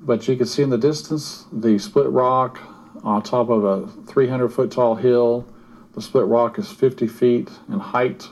But 0.00 0.26
you 0.28 0.36
can 0.36 0.46
see 0.46 0.62
in 0.62 0.70
the 0.70 0.78
distance 0.78 1.46
the 1.52 1.78
split 1.78 2.08
rock 2.10 2.58
on 3.02 3.22
top 3.22 3.48
of 3.48 3.64
a 3.64 3.86
300 4.06 4.48
foot 4.50 4.70
tall 4.70 4.94
hill. 4.96 5.46
The 5.94 6.02
split 6.02 6.26
rock 6.26 6.58
is 6.58 6.70
50 6.70 7.06
feet 7.06 7.48
in 7.68 7.78
height. 7.78 8.28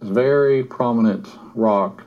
It's 0.00 0.10
very 0.10 0.62
prominent 0.62 1.28
rock. 1.54 2.04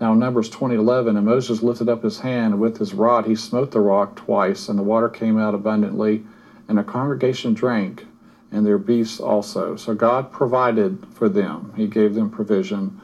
Now, 0.00 0.12
in 0.12 0.18
Numbers 0.18 0.50
2011, 0.50 1.16
and 1.16 1.26
Moses 1.26 1.62
lifted 1.62 1.88
up 1.88 2.02
his 2.02 2.20
hand, 2.20 2.54
and 2.54 2.60
with 2.60 2.78
his 2.78 2.92
rod 2.92 3.26
he 3.26 3.34
smote 3.34 3.70
the 3.70 3.80
rock 3.80 4.16
twice, 4.16 4.68
and 4.68 4.78
the 4.78 4.82
water 4.82 5.08
came 5.08 5.38
out 5.38 5.54
abundantly, 5.54 6.24
and 6.68 6.78
the 6.78 6.82
congregation 6.82 7.54
drank, 7.54 8.06
and 8.52 8.66
their 8.66 8.78
beasts 8.78 9.20
also. 9.20 9.76
So 9.76 9.94
God 9.94 10.32
provided 10.32 11.06
for 11.14 11.28
them. 11.28 11.72
He 11.76 11.86
gave 11.86 12.14
them 12.14 12.30
provision. 12.30 13.00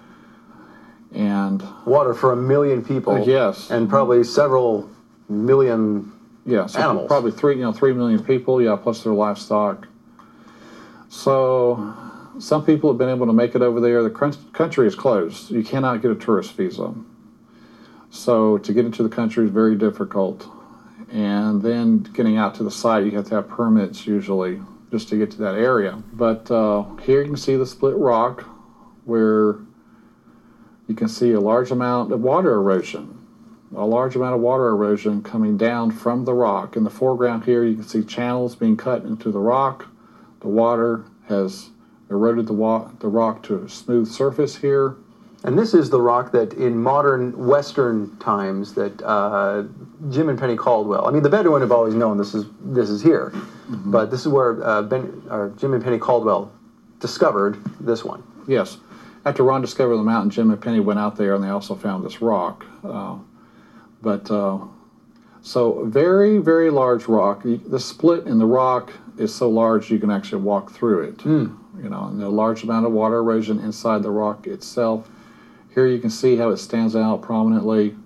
And 1.14 1.62
water 1.86 2.14
for 2.14 2.32
a 2.32 2.36
million 2.36 2.84
people. 2.84 3.14
Uh, 3.14 3.24
yes. 3.24 3.70
and 3.70 3.88
probably 3.88 4.24
several 4.24 4.90
million 5.28 6.12
yeah, 6.44 6.66
so 6.66 6.80
animals. 6.80 7.06
probably 7.06 7.30
three, 7.30 7.56
you 7.56 7.62
know, 7.62 7.72
three 7.72 7.92
million 7.92 8.22
people. 8.22 8.60
Yeah, 8.60 8.76
plus 8.76 9.02
their 9.04 9.12
livestock. 9.12 9.86
So, 11.08 11.94
some 12.38 12.64
people 12.64 12.90
have 12.90 12.98
been 12.98 13.08
able 13.08 13.26
to 13.26 13.32
make 13.32 13.54
it 13.54 13.62
over 13.62 13.80
there. 13.80 14.02
The 14.02 14.10
country 14.52 14.86
is 14.86 14.94
closed. 14.94 15.50
You 15.50 15.62
cannot 15.62 16.02
get 16.02 16.10
a 16.10 16.14
tourist 16.14 16.54
visa. 16.54 16.94
So, 18.10 18.58
to 18.58 18.72
get 18.72 18.84
into 18.84 19.02
the 19.02 19.08
country 19.08 19.44
is 19.44 19.50
very 19.50 19.74
difficult. 19.74 20.46
And 21.10 21.62
then 21.62 21.98
getting 22.02 22.36
out 22.36 22.54
to 22.56 22.62
the 22.62 22.70
site, 22.70 23.04
you 23.04 23.12
have 23.12 23.26
to 23.28 23.36
have 23.36 23.48
permits 23.48 24.06
usually 24.06 24.60
just 24.90 25.08
to 25.08 25.16
get 25.16 25.30
to 25.32 25.38
that 25.38 25.54
area. 25.54 26.02
But 26.12 26.50
uh, 26.50 26.84
here 26.96 27.20
you 27.20 27.28
can 27.28 27.36
see 27.36 27.56
the 27.56 27.66
split 27.66 27.96
rock 27.96 28.42
where 29.04 29.56
you 30.88 30.94
can 30.94 31.08
see 31.08 31.32
a 31.32 31.40
large 31.40 31.70
amount 31.70 32.12
of 32.12 32.20
water 32.20 32.52
erosion 32.52 33.22
a 33.74 33.86
large 33.86 34.16
amount 34.16 34.34
of 34.34 34.40
water 34.40 34.68
erosion 34.68 35.22
coming 35.22 35.56
down 35.56 35.90
from 35.90 36.24
the 36.24 36.34
rock. 36.34 36.76
In 36.76 36.84
the 36.84 36.90
foreground 36.90 37.44
here, 37.44 37.64
you 37.64 37.74
can 37.74 37.84
see 37.84 38.04
channels 38.04 38.54
being 38.54 38.76
cut 38.76 39.04
into 39.04 39.30
the 39.30 39.38
rock. 39.38 39.88
The 40.40 40.48
water 40.48 41.04
has 41.28 41.70
eroded 42.12 42.46
the, 42.46 42.52
wa- 42.52 42.88
the 43.00 43.08
rock 43.08 43.42
to 43.44 43.62
a 43.62 43.68
smooth 43.68 44.08
surface 44.08 44.56
here. 44.56 44.96
And 45.44 45.58
this 45.58 45.74
is 45.74 45.90
the 45.90 46.00
rock 46.00 46.30
that 46.32 46.52
in 46.52 46.76
modern 46.76 47.46
Western 47.46 48.16
times 48.18 48.74
that 48.74 49.02
uh, 49.02 49.64
Jim 50.10 50.28
and 50.28 50.38
Penny 50.38 50.54
Caldwell. 50.54 51.08
I 51.08 51.10
mean, 51.10 51.24
the 51.24 51.28
Bedouin 51.28 51.62
have 51.62 51.72
always 51.72 51.94
known 51.94 52.16
this 52.16 52.32
is 52.32 52.44
this 52.60 52.88
is 52.88 53.02
here, 53.02 53.32
but 53.68 54.10
this 54.10 54.20
is 54.20 54.28
where 54.28 54.62
uh, 54.64 54.82
ben, 54.82 55.22
or 55.28 55.52
Jim 55.56 55.74
and 55.74 55.82
Penny 55.82 55.98
Caldwell 55.98 56.52
discovered 57.00 57.58
this 57.80 58.04
one. 58.04 58.22
Yes. 58.46 58.78
After 59.24 59.42
Ron 59.42 59.60
discovered 59.60 59.96
the 59.96 60.02
mountain, 60.04 60.30
Jim 60.30 60.50
and 60.50 60.60
Penny 60.60 60.80
went 60.80 61.00
out 61.00 61.16
there 61.16 61.34
and 61.34 61.42
they 61.42 61.48
also 61.48 61.74
found 61.74 62.04
this 62.04 62.22
rock. 62.22 62.64
Uh, 62.84 63.18
but 64.00 64.30
uh, 64.30 64.58
so 65.42 65.84
very, 65.86 66.38
very 66.38 66.70
large 66.70 67.06
rock. 67.06 67.42
The 67.44 67.80
split 67.80 68.26
in 68.26 68.38
the 68.38 68.46
rock 68.46 68.92
is 69.18 69.34
so 69.34 69.48
large 69.50 69.90
you 69.90 69.98
can 69.98 70.10
actually 70.10 70.42
walk 70.42 70.70
through 70.72 71.02
it. 71.02 71.24
You 71.82 71.88
know, 71.88 72.04
and 72.04 72.22
a 72.22 72.28
large 72.28 72.62
amount 72.62 72.86
of 72.86 72.92
water 72.92 73.18
erosion 73.18 73.58
inside 73.58 74.02
the 74.02 74.10
rock 74.10 74.46
itself. 74.46 75.10
Here 75.74 75.86
you 75.86 75.98
can 75.98 76.10
see 76.10 76.36
how 76.36 76.50
it 76.50 76.58
stands 76.58 76.94
out 76.94 77.22
prominently 77.22 77.96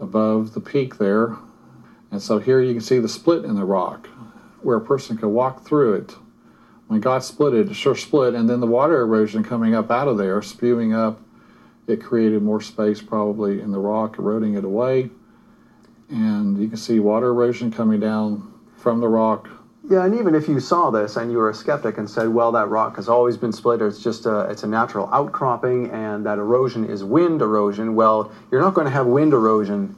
above 0.00 0.54
the 0.54 0.60
peak 0.60 0.96
there. 0.96 1.36
And 2.10 2.22
so 2.22 2.38
here 2.38 2.60
you 2.60 2.72
can 2.72 2.80
see 2.80 2.98
the 2.98 3.08
split 3.08 3.44
in 3.44 3.56
the 3.56 3.64
rock 3.64 4.08
where 4.62 4.76
a 4.76 4.80
person 4.80 5.16
could 5.18 5.28
walk 5.28 5.64
through 5.64 5.94
it. 5.94 6.16
When 6.86 7.00
God 7.00 7.24
split 7.24 7.54
it, 7.54 7.70
it 7.70 7.74
sure 7.74 7.96
split, 7.96 8.34
and 8.34 8.48
then 8.48 8.60
the 8.60 8.66
water 8.66 9.00
erosion 9.00 9.42
coming 9.42 9.74
up 9.74 9.90
out 9.90 10.08
of 10.08 10.16
there, 10.16 10.40
spewing 10.42 10.94
up, 10.94 11.20
it 11.86 12.02
created 12.02 12.42
more 12.42 12.60
space 12.60 13.02
probably 13.02 13.60
in 13.60 13.72
the 13.72 13.78
rock, 13.78 14.18
eroding 14.18 14.54
it 14.54 14.64
away. 14.64 15.10
And 16.08 16.58
you 16.60 16.68
can 16.68 16.76
see 16.76 17.00
water 17.00 17.28
erosion 17.28 17.70
coming 17.70 18.00
down 18.00 18.52
from 18.76 19.00
the 19.00 19.08
rock. 19.08 19.48
Yeah, 19.86 20.06
and 20.06 20.14
even 20.14 20.34
if 20.34 20.48
you 20.48 20.60
saw 20.60 20.90
this 20.90 21.16
and 21.16 21.30
you 21.30 21.36
were 21.36 21.50
a 21.50 21.54
skeptic 21.54 21.98
and 21.98 22.08
said, 22.08 22.28
"Well, 22.28 22.52
that 22.52 22.70
rock 22.70 22.96
has 22.96 23.06
always 23.06 23.36
been 23.36 23.52
split, 23.52 23.82
or 23.82 23.86
it's 23.86 24.02
just 24.02 24.24
a 24.24 24.40
it's 24.50 24.62
a 24.62 24.66
natural 24.66 25.10
outcropping, 25.12 25.90
and 25.90 26.24
that 26.24 26.38
erosion 26.38 26.86
is 26.86 27.04
wind 27.04 27.42
erosion," 27.42 27.94
well, 27.94 28.32
you're 28.50 28.62
not 28.62 28.72
going 28.72 28.86
to 28.86 28.90
have 28.90 29.06
wind 29.06 29.34
erosion 29.34 29.94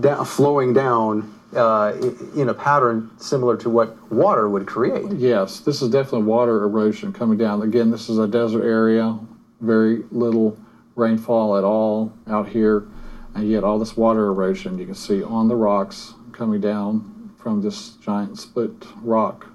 da- 0.00 0.24
flowing 0.24 0.72
down 0.72 1.30
uh, 1.54 1.92
in 2.34 2.48
a 2.48 2.54
pattern 2.54 3.10
similar 3.18 3.58
to 3.58 3.68
what 3.68 4.10
water 4.10 4.48
would 4.48 4.66
create. 4.66 5.12
Yes, 5.12 5.60
this 5.60 5.82
is 5.82 5.90
definitely 5.90 6.22
water 6.22 6.62
erosion 6.62 7.12
coming 7.12 7.36
down. 7.36 7.60
Again, 7.60 7.90
this 7.90 8.08
is 8.08 8.16
a 8.16 8.26
desert 8.26 8.64
area, 8.64 9.18
very 9.60 10.02
little 10.10 10.56
rainfall 10.96 11.58
at 11.58 11.64
all 11.64 12.10
out 12.26 12.48
here, 12.48 12.88
and 13.34 13.50
yet 13.50 13.64
all 13.64 13.78
this 13.78 13.98
water 13.98 14.28
erosion 14.28 14.78
you 14.78 14.86
can 14.86 14.94
see 14.94 15.22
on 15.22 15.48
the 15.48 15.56
rocks 15.56 16.14
coming 16.32 16.62
down 16.62 17.17
from 17.48 17.62
this 17.62 17.92
giant 18.02 18.38
split 18.38 18.72
rock. 19.02 19.46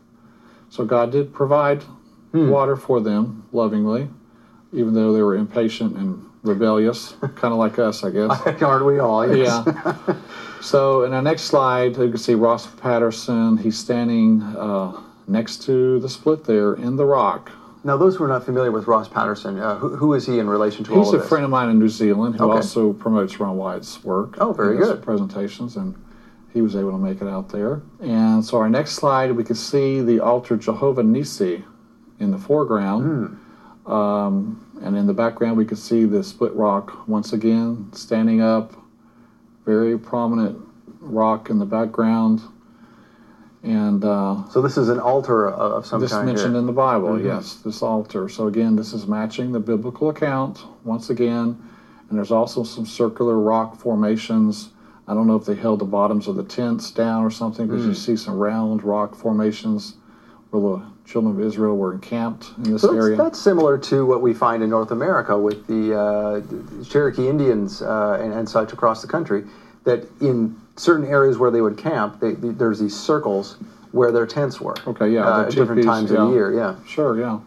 So 0.72 0.84
God 0.84 1.12
did 1.12 1.32
provide 1.32 1.84
water 2.34 2.76
for 2.76 3.00
them 3.00 3.44
lovingly, 3.52 4.10
even 4.72 4.96
though 4.96 5.14
they 5.14 5.22
were 5.22 5.36
impatient 5.36 5.96
and 5.96 6.26
rebellious, 6.42 7.14
kind 7.36 7.54
of 7.54 7.60
like 7.60 7.78
us, 7.78 8.04
I 8.04 8.10
guess. 8.10 8.42
Aren't 8.64 8.86
we 8.88 8.98
all? 8.98 9.32
Yes. 9.32 9.64
Yeah. 9.68 10.16
so 10.62 11.04
in 11.04 11.12
the 11.12 11.22
next 11.22 11.44
slide, 11.44 11.96
you 11.98 12.10
can 12.10 12.18
see 12.18 12.34
Ross 12.34 12.66
Patterson. 12.66 13.58
He's 13.58 13.78
standing 13.78 14.42
uh, 14.42 15.00
next 15.28 15.62
to 15.66 16.00
the 16.00 16.10
split 16.10 16.46
there 16.46 16.74
in 16.74 16.96
the 16.96 17.06
rock. 17.06 17.52
Now, 17.84 17.96
those 17.98 18.16
who 18.16 18.24
are 18.24 18.28
not 18.28 18.44
familiar 18.44 18.72
with 18.72 18.88
Ross 18.88 19.08
Patterson, 19.08 19.60
uh, 19.60 19.76
who, 19.76 19.96
who 19.96 20.14
is 20.16 20.26
he 20.26 20.40
in 20.40 20.50
relation 20.50 20.84
to 20.86 20.94
all 20.94 21.02
of 21.02 21.06
this? 21.12 21.14
He's 21.14 21.26
a 21.26 21.28
friend 21.28 21.46
of 21.46 21.52
mine 21.52 21.70
in 21.70 21.78
New 21.78 21.90
Zealand 21.90 22.38
who 22.38 22.46
Okay. 22.46 22.56
also 22.56 22.94
promotes 22.94 23.40
Ron 23.40 23.56
Wyatt's 23.56 24.04
work. 24.04 24.38
Oh, 24.40 24.52
very 24.52 24.78
good. 24.78 25.04
Presentations, 25.04 25.76
and 25.76 25.94
he 26.54 26.62
was 26.62 26.76
able 26.76 26.92
to 26.92 26.98
make 26.98 27.22
it 27.22 27.28
out 27.28 27.50
there. 27.50 27.82
And 28.00 28.46
so 28.46 28.58
our 28.58 28.70
next 28.70 28.92
slide, 28.94 29.32
we 29.32 29.44
can 29.44 29.56
see 29.56 30.02
the 30.02 30.20
altar 30.20 30.56
Jehovah 30.56 31.02
Nissi 31.02 31.64
in 32.20 32.32
the 32.32 32.38
foreground. 32.38 33.40
Hmm. 33.86 33.92
Um, 33.92 34.80
and 34.82 34.96
in 34.96 35.08
the 35.08 35.14
background, 35.14 35.58
we 35.58 35.66
can 35.66 35.78
see 35.78 36.06
the 36.06 36.24
split 36.24 36.54
rock 36.54 37.08
once 37.08 37.34
again 37.34 37.90
standing 37.94 38.42
up. 38.42 38.74
Very 39.66 39.98
prominent 39.98 40.58
rock 41.00 41.50
in 41.50 41.58
the 41.60 41.66
background. 41.66 42.42
And 43.64 44.04
uh, 44.04 44.48
So 44.50 44.62
this 44.62 44.78
is 44.78 44.90
an 44.90 45.00
altar 45.00 45.50
of, 45.50 45.86
some 45.86 46.02
this 46.02 46.12
kind 46.12 46.28
This 46.28 46.34
mentioned 46.36 46.54
here. 46.54 46.60
in 46.60 46.66
the 46.66 46.74
Bible, 46.74 47.10
Mhm. 47.12 47.24
yes, 47.24 47.56
this 47.56 47.82
altar. 47.82 48.28
So 48.30 48.48
again, 48.48 48.76
this 48.76 48.94
is 48.94 49.08
matching 49.08 49.54
the 49.54 49.60
biblical 49.60 50.10
account 50.10 50.66
once 50.84 51.10
again, 51.10 51.58
and 52.10 52.18
there's 52.18 52.32
also 52.32 52.64
some 52.64 52.86
circular 52.86 53.40
rock 53.40 53.78
formations. 53.78 54.70
I 55.08 55.14
don't 55.14 55.28
know 55.28 55.36
if 55.36 55.46
they 55.46 55.56
held 55.56 55.80
the 55.80 55.86
bottoms 55.86 56.28
of 56.28 56.36
the 56.36 56.44
tents 56.44 56.90
down 56.92 57.24
or 57.24 57.30
something, 57.32 57.68
you 57.68 57.76
Mm. 57.90 57.96
see 57.96 58.16
some 58.16 58.38
round 58.38 58.84
rock 58.84 59.16
formations 59.16 59.96
where 60.52 60.62
the 60.62 60.82
children 61.06 61.36
of 61.36 61.42
Israel 61.42 61.76
were 61.76 61.94
encamped 61.94 62.52
in 62.64 62.72
this 62.74 62.82
So 62.82 62.88
that's, 62.94 63.06
area. 63.06 63.18
that's 63.18 63.40
similar 63.40 63.78
to 63.80 64.06
what 64.06 64.22
we 64.22 64.34
find 64.34 64.64
in 64.64 64.70
North 64.70 64.92
America 64.92 65.38
with 65.38 65.68
the, 65.68 65.94
uh, 65.94 66.40
the 66.80 66.86
Cherokee 66.86 67.28
Indians 67.28 67.82
uh, 67.82 68.20
and, 68.22 68.34
and 68.34 68.48
such 68.48 68.72
across 68.72 69.02
the 69.02 69.08
country. 69.08 69.44
That 69.84 70.06
in 70.22 70.56
certain 70.78 71.06
areas 71.06 71.38
where 71.38 71.52
they 71.52 71.60
would 71.62 71.76
camp, 71.78 72.20
they, 72.22 72.32
they- 72.34 72.50
there's 72.50 72.80
these 72.80 72.96
circles 72.98 73.58
where 73.92 74.12
their 74.12 74.26
tents 74.26 74.62
were. 74.62 74.76
Okay, 74.88 75.10
yeah, 75.10 75.28
uh, 75.28 75.42
at 75.42 75.52
different 75.52 75.84
times 75.84 76.10
of 76.12 76.18
the 76.30 76.34
year. 76.34 76.54
Yeah. 76.54 76.76
Sure, 76.88 77.20
yeah. 77.20 77.40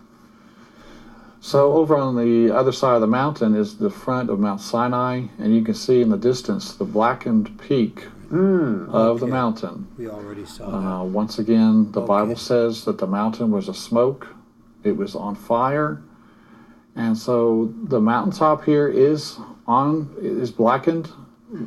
So 1.41 1.75
over 1.75 1.97
on 1.97 2.17
the 2.17 2.51
other 2.55 2.73
side 2.73 2.95
of 2.97 3.01
the 3.01 3.07
mountain 3.07 3.55
is 3.55 3.77
the 3.77 3.91
front 3.91 4.31
of 4.31 4.41
Mount 4.41 4.61
Sinai, 4.61 5.23
and 5.39 5.55
you 5.55 5.63
can 5.63 5.75
see 5.75 6.01
in 6.01 6.09
the 6.09 6.17
distance 6.17 6.75
the 6.75 6.85
blackened 6.85 7.59
peak 7.59 8.09
Hmm. 8.29 8.87
of 8.91 9.21
the 9.21 9.27
mountain. 9.29 9.87
We 9.97 10.09
already 10.09 10.45
saw 10.45 10.65
Uh, 11.01 11.05
once 11.05 11.39
again, 11.39 11.93
the 11.93 12.01
Bible 12.01 12.35
says 12.35 12.85
that 12.85 12.99
the 12.99 13.07
mountain 13.07 13.53
was 13.53 13.69
a 13.69 13.75
smoke, 13.75 14.27
it 14.83 14.97
was 14.97 15.15
on 15.15 15.37
fire, 15.37 16.03
and 16.97 17.17
so 17.17 17.73
the 17.85 18.01
mountaintop 18.01 18.65
here 18.65 18.89
is 18.89 19.39
on 19.69 20.11
is 20.21 20.51
blackened. 20.51 21.09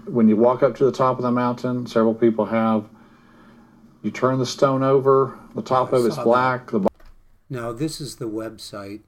When 0.05 0.27
you 0.27 0.35
walk 0.35 0.61
up 0.61 0.75
to 0.75 0.83
the 0.85 0.91
top 0.91 1.17
of 1.17 1.23
the 1.23 1.31
mountain, 1.31 1.85
several 1.87 2.13
people 2.13 2.45
have. 2.45 2.83
You 4.01 4.11
turn 4.11 4.39
the 4.39 4.45
stone 4.45 4.83
over, 4.83 5.37
the 5.55 5.61
top 5.61 5.93
I 5.93 5.97
of 5.97 6.05
it's 6.05 6.15
saw 6.15 6.23
that. 6.23 6.27
black. 6.27 6.71
The 6.71 6.87
Now, 7.49 7.71
this 7.71 7.99
is 8.01 8.17
the 8.17 8.27
website 8.29 9.01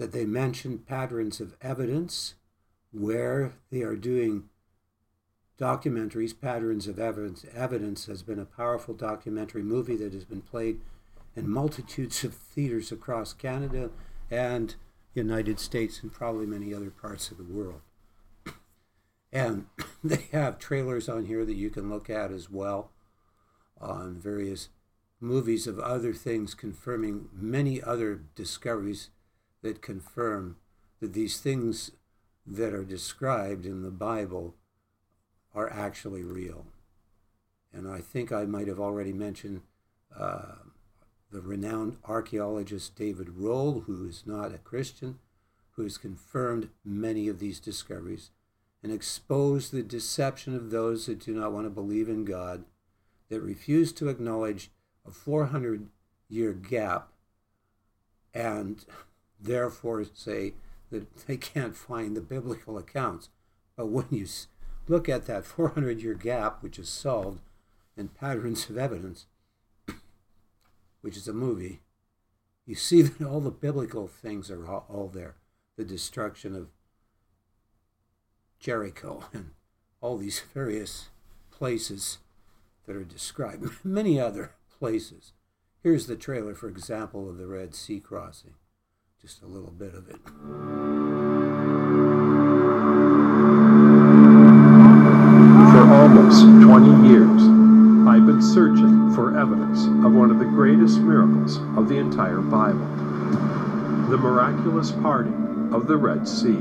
that 0.00 0.12
they 0.12 0.24
mention 0.24 0.78
patterns 0.78 1.42
of 1.42 1.54
evidence 1.60 2.34
where 2.90 3.52
they 3.70 3.82
are 3.82 3.96
doing 3.96 4.44
documentaries. 5.60 6.32
Patterns 6.40 6.88
of 6.88 6.98
evidence. 6.98 7.44
Evidence 7.54 8.06
has 8.06 8.22
been 8.22 8.38
a 8.38 8.46
powerful 8.46 8.94
documentary 8.94 9.62
movie 9.62 9.96
that 9.96 10.14
has 10.14 10.24
been 10.24 10.40
played 10.40 10.80
in 11.36 11.50
multitudes 11.50 12.24
of 12.24 12.32
theaters 12.32 12.90
across 12.90 13.34
Canada 13.34 13.90
and 14.30 14.74
United 15.12 15.60
States 15.60 16.02
and 16.02 16.10
probably 16.10 16.46
many 16.46 16.72
other 16.72 16.90
parts 16.90 17.30
of 17.30 17.36
the 17.36 17.44
world. 17.44 17.82
And 19.30 19.66
they 20.02 20.28
have 20.32 20.58
trailers 20.58 21.10
on 21.10 21.26
here 21.26 21.44
that 21.44 21.56
you 21.56 21.68
can 21.68 21.90
look 21.90 22.08
at 22.08 22.32
as 22.32 22.48
well 22.48 22.90
on 23.78 24.18
various 24.18 24.70
movies 25.20 25.66
of 25.66 25.78
other 25.78 26.14
things 26.14 26.54
confirming 26.54 27.28
many 27.34 27.82
other 27.82 28.22
discoveries 28.34 29.10
that 29.62 29.82
confirm 29.82 30.56
that 31.00 31.12
these 31.12 31.38
things 31.38 31.92
that 32.46 32.72
are 32.72 32.84
described 32.84 33.66
in 33.66 33.82
the 33.82 33.90
Bible 33.90 34.54
are 35.54 35.70
actually 35.70 36.22
real. 36.22 36.66
And 37.72 37.88
I 37.88 38.00
think 38.00 38.32
I 38.32 38.44
might 38.44 38.68
have 38.68 38.80
already 38.80 39.12
mentioned 39.12 39.62
uh, 40.16 40.56
the 41.30 41.40
renowned 41.40 41.98
archaeologist 42.04 42.96
David 42.96 43.28
Rohl, 43.28 43.84
who 43.84 44.06
is 44.06 44.24
not 44.26 44.54
a 44.54 44.58
Christian, 44.58 45.18
who 45.72 45.82
has 45.82 45.96
confirmed 45.96 46.68
many 46.84 47.28
of 47.28 47.38
these 47.38 47.60
discoveries 47.60 48.30
and 48.82 48.92
exposed 48.92 49.72
the 49.72 49.82
deception 49.82 50.56
of 50.56 50.70
those 50.70 51.06
that 51.06 51.20
do 51.20 51.34
not 51.34 51.52
want 51.52 51.66
to 51.66 51.70
believe 51.70 52.08
in 52.08 52.24
God, 52.24 52.64
that 53.28 53.40
refuse 53.40 53.92
to 53.92 54.08
acknowledge 54.08 54.70
a 55.06 55.10
400 55.10 55.88
year 56.28 56.52
gap, 56.52 57.08
and 58.32 58.84
therefore 59.42 60.04
say 60.14 60.54
that 60.90 61.26
they 61.26 61.36
can't 61.36 61.76
find 61.76 62.16
the 62.16 62.20
biblical 62.20 62.76
accounts. 62.76 63.30
But 63.76 63.86
when 63.86 64.06
you 64.10 64.26
look 64.88 65.08
at 65.08 65.26
that 65.26 65.44
400 65.44 66.02
year 66.02 66.14
gap, 66.14 66.62
which 66.62 66.78
is 66.78 66.88
solved 66.88 67.40
in 67.96 68.08
Patterns 68.08 68.68
of 68.68 68.76
Evidence, 68.76 69.26
which 71.00 71.16
is 71.16 71.28
a 71.28 71.32
movie, 71.32 71.80
you 72.66 72.74
see 72.74 73.02
that 73.02 73.26
all 73.26 73.40
the 73.40 73.50
biblical 73.50 74.06
things 74.06 74.50
are 74.50 74.66
all, 74.66 74.86
all 74.88 75.08
there. 75.08 75.36
The 75.76 75.84
destruction 75.84 76.54
of 76.54 76.68
Jericho 78.58 79.24
and 79.32 79.50
all 80.00 80.18
these 80.18 80.42
various 80.52 81.08
places 81.50 82.18
that 82.86 82.96
are 82.96 83.04
described, 83.04 83.64
many 83.84 84.18
other 84.18 84.52
places. 84.78 85.32
Here's 85.82 86.06
the 86.06 86.16
trailer, 86.16 86.54
for 86.54 86.68
example, 86.68 87.28
of 87.28 87.38
the 87.38 87.46
Red 87.46 87.74
Sea 87.74 88.00
crossing. 88.00 88.54
Just 89.22 89.42
a 89.42 89.46
little 89.46 89.70
bit 89.70 89.94
of 89.94 90.08
it. 90.08 90.16
For 95.70 95.94
almost 95.94 96.42
20 96.64 97.08
years, 97.08 97.42
I've 98.08 98.24
been 98.24 98.40
searching 98.40 99.14
for 99.14 99.38
evidence 99.38 99.84
of 99.84 100.12
one 100.12 100.30
of 100.30 100.38
the 100.38 100.46
greatest 100.46 101.00
miracles 101.00 101.58
of 101.76 101.88
the 101.88 101.96
entire 101.96 102.40
Bible 102.40 102.86
the 104.10 104.18
miraculous 104.18 104.90
parting 104.90 105.70
of 105.72 105.86
the 105.86 105.96
Red 105.96 106.26
Sea. 106.26 106.58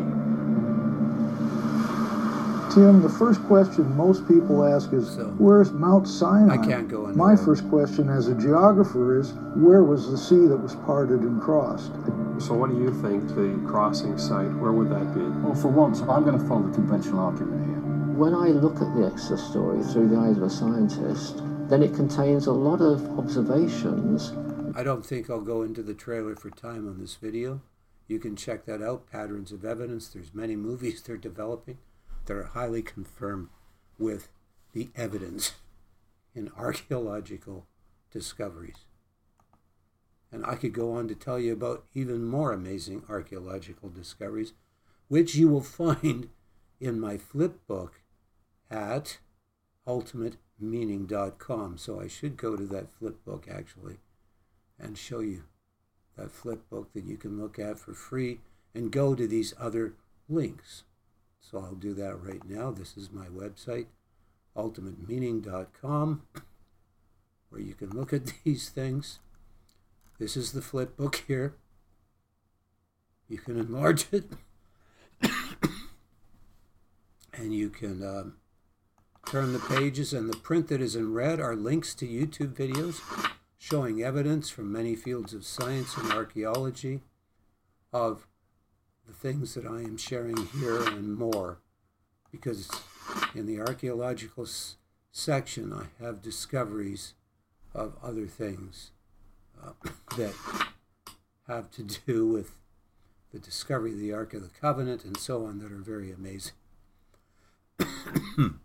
Tim, 2.70 3.02
the 3.02 3.10
first 3.10 3.41
question 3.46 3.98
most 3.98 4.28
people 4.28 4.64
ask 4.64 4.94
is, 4.94 5.18
where's 5.40 5.72
Mount 5.72 6.08
Sinai? 6.08 6.54
I 6.54 6.58
can't 6.58 6.88
go 6.88 7.06
into 7.06 7.18
My 7.18 7.34
that. 7.34 7.44
first 7.44 7.68
question 7.68 8.10
as 8.10 8.28
a 8.28 8.36
geographer 8.36 9.20
is, 9.20 9.34
where 9.56 9.84
was 9.84 10.12
the 10.12 10.18
sea 10.18 10.46
that 10.46 10.58
was 10.58 10.76
parted 10.76 11.22
and 11.22 11.41
crossed? 11.41 11.91
So, 12.38 12.54
what 12.54 12.70
do 12.70 12.78
you 12.78 12.94
think 13.02 13.28
the 13.30 13.60
crossing 13.68 14.20
site, 14.20 14.54
where 14.58 14.72
would 14.72 14.91
that 14.91 15.16
be? 15.16 15.22
Well, 15.41 15.56
for 15.56 15.70
once, 15.70 16.02
I'm 16.02 16.24
going 16.24 16.38
to 16.38 16.46
follow 16.48 16.68
the 16.68 16.76
conventional 16.76 17.22
argument 17.22 17.66
here. 17.66 18.16
When 18.16 18.36
I 18.36 18.50
look 18.50 18.76
at 18.76 18.96
the 18.96 19.08
Exodus 19.12 19.44
story 19.50 19.82
through 19.82 20.10
the 20.10 20.18
eyes 20.18 20.38
of 20.38 20.44
a 20.44 20.50
scientist, 20.50 21.41
then 21.70 21.82
it 21.82 21.96
contains 21.96 22.46
a 22.46 22.54
lot 22.54 22.82
of 22.82 23.18
observations. 23.18 24.32
I 24.76 24.84
don't 24.84 25.04
think 25.04 25.28
I'll 25.28 25.41
go 25.41 25.64
into 25.64 25.82
the 25.82 25.96
trailer 25.96 26.36
for 26.36 26.52
time 26.52 26.88
on 26.88 27.00
this 27.00 27.16
video. 27.16 27.62
You 28.08 28.20
can 28.20 28.36
check 28.36 28.66
that 28.66 28.84
out, 28.84 29.10
Patterns 29.10 29.52
of 29.52 29.66
Evidence. 29.66 30.08
There's 30.08 30.36
many 30.36 30.56
movies 30.56 31.02
they're 31.06 31.18
developing 31.18 31.80
that 32.30 32.38
are 32.38 32.43
highly 32.43 32.84
confirmed 32.84 33.49
with 33.97 34.30
the 34.73 34.89
evidence 34.95 35.53
in 36.35 36.51
archaeological 36.56 37.65
discoveries. 38.11 38.85
And 40.31 40.45
I 40.45 40.53
could 40.53 40.72
go 40.72 40.93
on 40.93 41.07
to 41.07 41.15
tell 41.15 41.39
you 41.39 41.53
about 41.53 41.85
even 41.95 42.23
more 42.23 42.53
amazing 42.53 43.01
archaeological 43.10 43.89
discoveries, 43.89 44.53
which 45.07 45.34
you 45.34 45.47
will 45.49 45.64
find 45.64 46.30
in 46.80 46.99
my 46.99 47.18
flip 47.18 47.65
book 47.65 48.01
at 48.69 49.18
ultimatemeaning.com. 49.88 51.80
So 51.80 51.99
I 51.99 52.07
should 52.07 52.38
go 52.38 52.56
to 52.56 52.65
that 52.68 52.91
flip 52.91 53.26
book 53.26 53.47
actually 53.51 53.97
and 54.80 54.99
show 54.99 55.22
you 55.22 55.45
that 56.15 56.30
flip 56.30 56.69
book 56.69 56.93
that 56.93 57.06
you 57.06 57.18
can 57.18 57.41
look 57.41 57.57
at 57.57 57.80
for 57.80 57.95
free 57.95 58.41
and 58.76 58.91
go 58.91 59.15
to 59.15 59.26
these 59.26 59.56
other 59.57 59.95
links. 60.27 60.84
So 61.40 61.57
I'll 61.57 61.76
do 61.76 61.94
that 61.95 62.22
right 62.22 62.48
now. 62.48 62.72
This 62.72 62.95
is 62.95 63.11
my 63.11 63.26
website, 63.26 63.88
ultimatemeaning.com, 64.56 66.22
where 67.49 67.61
you 67.61 67.74
can 67.74 67.90
look 67.90 68.14
at 68.14 68.34
these 68.44 68.70
things. 68.70 69.20
This 70.20 70.36
is 70.36 70.52
the 70.52 70.61
flip 70.61 70.98
book 70.98 71.24
here. 71.28 71.56
You 73.28 73.38
can 73.38 73.60
enlarge 73.60 74.07
it, 74.11 74.26
and 77.34 77.53
you 77.53 77.70
can 77.70 78.03
um, 78.03 78.38
turn 79.28 79.53
the 79.53 79.60
pages, 79.60 80.14
and 80.14 80.32
the 80.32 80.38
print 80.38 80.68
that 80.68 80.82
is 80.82 80.95
in 80.95 81.14
red 81.14 81.40
are 81.40 81.56
links 81.56 81.94
to 81.95 82.07
YouTube 82.07 82.56
videos 82.56 83.02
showing 83.60 84.02
evidence 84.02 84.49
from 84.49 84.72
many 84.72 84.95
fields 84.95 85.34
of 85.34 85.45
science 85.45 85.95
and 85.95 86.11
archaeology 86.11 87.02
of 87.94 88.26
the 89.10 89.15
things 89.15 89.56
that 89.56 89.65
I 89.65 89.80
am 89.80 89.98
sharing 89.98 90.38
here 90.60 90.81
and 90.84 91.18
more. 91.18 91.57
Because 92.31 92.69
in 93.34 93.48
the 93.48 93.60
archaeological 93.60 94.44
s- 94.44 94.76
section, 95.11 95.73
I 95.73 95.88
have 96.03 96.22
discoveries 96.22 97.15
of 97.73 97.98
other 98.03 98.27
things 98.27 98.91
uh, 99.61 99.72
that 100.18 100.36
have 101.48 101.72
to 101.72 101.84
do 101.84 102.27
with 102.27 102.52
the 103.34 103.40
discovery 103.40 103.94
of 103.94 103.99
the 103.99 104.14
Ark 104.14 104.36
of 104.36 104.44
the 104.44 104.60
Covenant 104.60 105.03
and 105.03 105.18
so 105.18 105.45
on 105.45 105.57
that 105.60 105.72
are 105.72 105.77
very 105.77 106.11
amazing. 106.11 106.53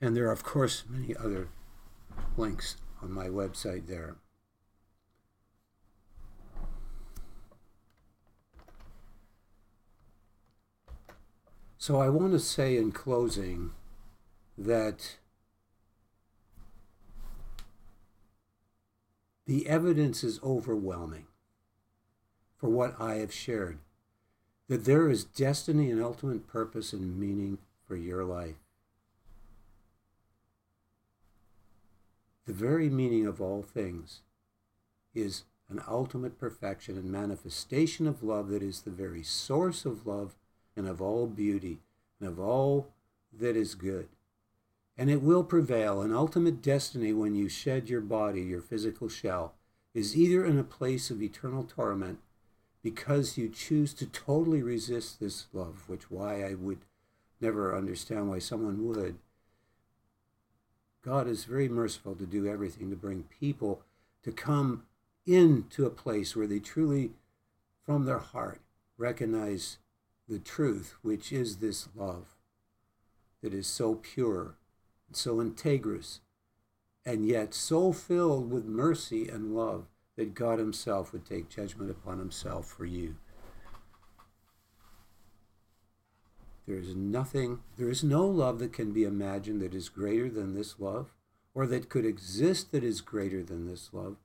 and 0.00 0.16
there 0.16 0.28
are, 0.28 0.32
of 0.32 0.44
course, 0.44 0.84
many 0.88 1.16
other 1.16 1.48
links 2.36 2.76
on 3.02 3.10
my 3.10 3.28
website 3.28 3.86
there. 3.86 4.16
So 11.82 12.00
I 12.00 12.10
want 12.10 12.30
to 12.30 12.38
say 12.38 12.76
in 12.76 12.92
closing 12.92 13.72
that 14.56 15.16
the 19.46 19.66
evidence 19.66 20.22
is 20.22 20.38
overwhelming 20.44 21.26
for 22.56 22.70
what 22.70 22.94
I 23.00 23.14
have 23.14 23.32
shared 23.32 23.80
that 24.68 24.84
there 24.84 25.10
is 25.10 25.24
destiny 25.24 25.90
and 25.90 26.00
ultimate 26.00 26.46
purpose 26.46 26.92
and 26.92 27.18
meaning 27.18 27.58
for 27.84 27.96
your 27.96 28.22
life. 28.22 28.62
The 32.46 32.52
very 32.52 32.90
meaning 32.90 33.26
of 33.26 33.40
all 33.40 33.64
things 33.64 34.20
is 35.16 35.42
an 35.68 35.82
ultimate 35.88 36.38
perfection 36.38 36.96
and 36.96 37.10
manifestation 37.10 38.06
of 38.06 38.22
love 38.22 38.50
that 38.50 38.62
is 38.62 38.82
the 38.82 38.92
very 38.92 39.24
source 39.24 39.84
of 39.84 40.06
love 40.06 40.36
and 40.76 40.88
of 40.88 41.00
all 41.00 41.26
beauty 41.26 41.78
and 42.20 42.28
of 42.28 42.38
all 42.38 42.88
that 43.32 43.56
is 43.56 43.74
good. 43.74 44.08
And 44.96 45.10
it 45.10 45.22
will 45.22 45.44
prevail. 45.44 46.02
An 46.02 46.12
ultimate 46.12 46.62
destiny 46.62 47.12
when 47.12 47.34
you 47.34 47.48
shed 47.48 47.88
your 47.88 48.00
body, 48.00 48.42
your 48.42 48.60
physical 48.60 49.08
shell, 49.08 49.54
is 49.94 50.16
either 50.16 50.44
in 50.44 50.58
a 50.58 50.64
place 50.64 51.10
of 51.10 51.22
eternal 51.22 51.64
torment 51.64 52.18
because 52.82 53.38
you 53.38 53.48
choose 53.48 53.94
to 53.94 54.06
totally 54.06 54.62
resist 54.62 55.20
this 55.20 55.46
love, 55.52 55.84
which 55.86 56.10
why 56.10 56.42
I 56.42 56.54
would 56.54 56.80
never 57.40 57.76
understand 57.76 58.28
why 58.28 58.38
someone 58.38 58.86
would. 58.86 59.16
God 61.02 61.26
is 61.26 61.44
very 61.44 61.68
merciful 61.68 62.14
to 62.14 62.26
do 62.26 62.46
everything 62.46 62.90
to 62.90 62.96
bring 62.96 63.24
people 63.24 63.82
to 64.22 64.30
come 64.30 64.84
into 65.26 65.84
a 65.84 65.90
place 65.90 66.36
where 66.36 66.46
they 66.46 66.60
truly, 66.60 67.10
from 67.84 68.04
their 68.04 68.18
heart, 68.18 68.60
recognize 68.96 69.78
the 70.28 70.38
truth, 70.38 70.94
which 71.02 71.32
is 71.32 71.56
this 71.56 71.88
love 71.94 72.36
that 73.42 73.52
is 73.52 73.66
so 73.66 73.96
pure, 73.96 74.56
so 75.12 75.36
integrous, 75.36 76.20
and 77.04 77.26
yet 77.26 77.52
so 77.52 77.92
filled 77.92 78.50
with 78.50 78.64
mercy 78.64 79.28
and 79.28 79.54
love 79.54 79.86
that 80.16 80.34
God 80.34 80.58
Himself 80.58 81.12
would 81.12 81.26
take 81.26 81.48
judgment 81.48 81.90
upon 81.90 82.18
Himself 82.18 82.66
for 82.66 82.84
you. 82.84 83.16
There 86.66 86.78
is 86.78 86.94
nothing, 86.94 87.58
there 87.76 87.90
is 87.90 88.04
no 88.04 88.24
love 88.24 88.60
that 88.60 88.72
can 88.72 88.92
be 88.92 89.02
imagined 89.02 89.60
that 89.60 89.74
is 89.74 89.88
greater 89.88 90.28
than 90.28 90.54
this 90.54 90.78
love, 90.78 91.12
or 91.54 91.66
that 91.66 91.88
could 91.88 92.06
exist 92.06 92.70
that 92.70 92.84
is 92.84 93.00
greater 93.00 93.42
than 93.42 93.66
this 93.66 93.90
love. 93.92 94.16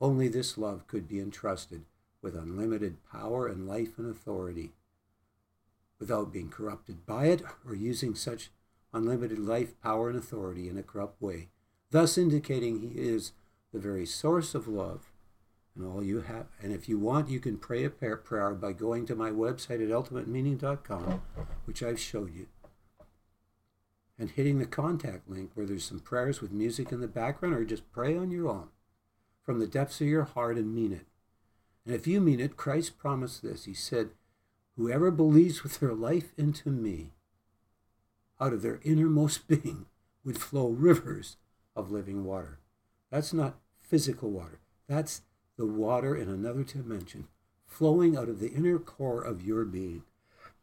Only 0.00 0.26
this 0.26 0.58
love 0.58 0.86
could 0.88 1.06
be 1.06 1.20
entrusted 1.20 1.84
with 2.24 2.34
unlimited 2.34 2.96
power 3.04 3.46
and 3.46 3.68
life 3.68 3.98
and 3.98 4.10
authority 4.10 4.72
without 6.00 6.32
being 6.32 6.48
corrupted 6.48 7.06
by 7.06 7.26
it 7.26 7.42
or 7.68 7.74
using 7.74 8.14
such 8.14 8.50
unlimited 8.94 9.38
life, 9.38 9.80
power, 9.82 10.08
and 10.08 10.18
authority 10.18 10.68
in 10.68 10.78
a 10.78 10.82
corrupt 10.82 11.20
way, 11.20 11.50
thus 11.90 12.16
indicating 12.16 12.80
he 12.80 12.98
is 12.98 13.32
the 13.72 13.78
very 13.78 14.06
source 14.06 14.54
of 14.54 14.66
love. 14.66 15.10
And 15.76 15.84
all 15.84 16.02
you 16.02 16.22
have, 16.22 16.46
and 16.62 16.72
if 16.72 16.88
you 16.88 16.98
want, 16.98 17.28
you 17.28 17.40
can 17.40 17.58
pray 17.58 17.84
a 17.84 17.90
prayer 17.90 18.54
by 18.54 18.72
going 18.72 19.06
to 19.06 19.16
my 19.16 19.30
website 19.30 19.82
at 19.82 19.90
ultimatemeaning.com, 19.90 21.22
which 21.64 21.82
I've 21.82 22.00
showed 22.00 22.32
you, 22.32 22.46
and 24.16 24.30
hitting 24.30 24.60
the 24.60 24.66
contact 24.66 25.28
link 25.28 25.50
where 25.54 25.66
there's 25.66 25.84
some 25.84 25.98
prayers 26.00 26.40
with 26.40 26.52
music 26.52 26.92
in 26.92 27.00
the 27.00 27.08
background, 27.08 27.54
or 27.54 27.64
just 27.64 27.90
pray 27.90 28.16
on 28.16 28.30
your 28.30 28.48
own 28.48 28.68
from 29.42 29.58
the 29.58 29.66
depths 29.66 30.00
of 30.00 30.06
your 30.06 30.24
heart 30.24 30.56
and 30.56 30.74
mean 30.74 30.92
it. 30.92 31.06
And 31.84 31.94
if 31.94 32.06
you 32.06 32.20
mean 32.20 32.40
it, 32.40 32.56
Christ 32.56 32.98
promised 32.98 33.42
this. 33.42 33.64
He 33.64 33.74
said, 33.74 34.10
Whoever 34.76 35.10
believes 35.10 35.62
with 35.62 35.80
their 35.80 35.94
life 35.94 36.32
into 36.36 36.70
me, 36.70 37.12
out 38.40 38.52
of 38.52 38.62
their 38.62 38.80
innermost 38.82 39.46
being 39.48 39.86
would 40.24 40.38
flow 40.38 40.68
rivers 40.68 41.36
of 41.76 41.90
living 41.90 42.24
water. 42.24 42.58
That's 43.10 43.32
not 43.32 43.58
physical 43.80 44.30
water. 44.30 44.60
That's 44.88 45.22
the 45.56 45.66
water 45.66 46.16
in 46.16 46.28
another 46.28 46.64
dimension 46.64 47.28
flowing 47.66 48.16
out 48.16 48.28
of 48.28 48.38
the 48.38 48.52
inner 48.52 48.78
core 48.78 49.20
of 49.20 49.44
your 49.44 49.64
being. 49.64 50.02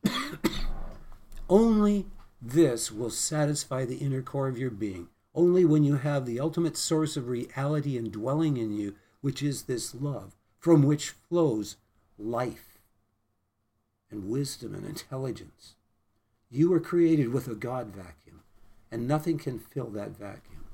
Only 1.49 2.05
this 2.41 2.91
will 2.91 3.09
satisfy 3.09 3.85
the 3.85 3.97
inner 3.97 4.21
core 4.21 4.47
of 4.47 4.57
your 4.57 4.69
being. 4.69 5.09
Only 5.35 5.65
when 5.65 5.83
you 5.83 5.97
have 5.97 6.25
the 6.25 6.39
ultimate 6.39 6.77
source 6.77 7.17
of 7.17 7.27
reality 7.27 7.97
indwelling 7.97 8.57
in 8.57 8.71
you, 8.71 8.95
which 9.21 9.43
is 9.43 9.63
this 9.63 9.93
love, 9.93 10.35
from 10.61 10.83
which 10.83 11.09
flows 11.09 11.75
life 12.17 12.79
and 14.11 14.29
wisdom 14.29 14.75
and 14.75 14.85
intelligence. 14.85 15.73
You 16.51 16.69
were 16.69 16.79
created 16.79 17.29
with 17.29 17.47
a 17.47 17.55
God 17.55 17.87
vacuum, 17.87 18.41
and 18.91 19.07
nothing 19.07 19.39
can 19.39 19.57
fill 19.57 19.87
that 19.87 20.17
vacuum. 20.17 20.65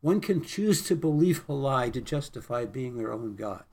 One 0.00 0.20
can 0.20 0.42
choose 0.42 0.82
to 0.82 0.96
believe 0.96 1.44
a 1.48 1.52
lie 1.52 1.88
to 1.90 2.00
justify 2.00 2.64
being 2.64 2.96
their 2.96 3.12
own 3.12 3.36
God 3.36 3.64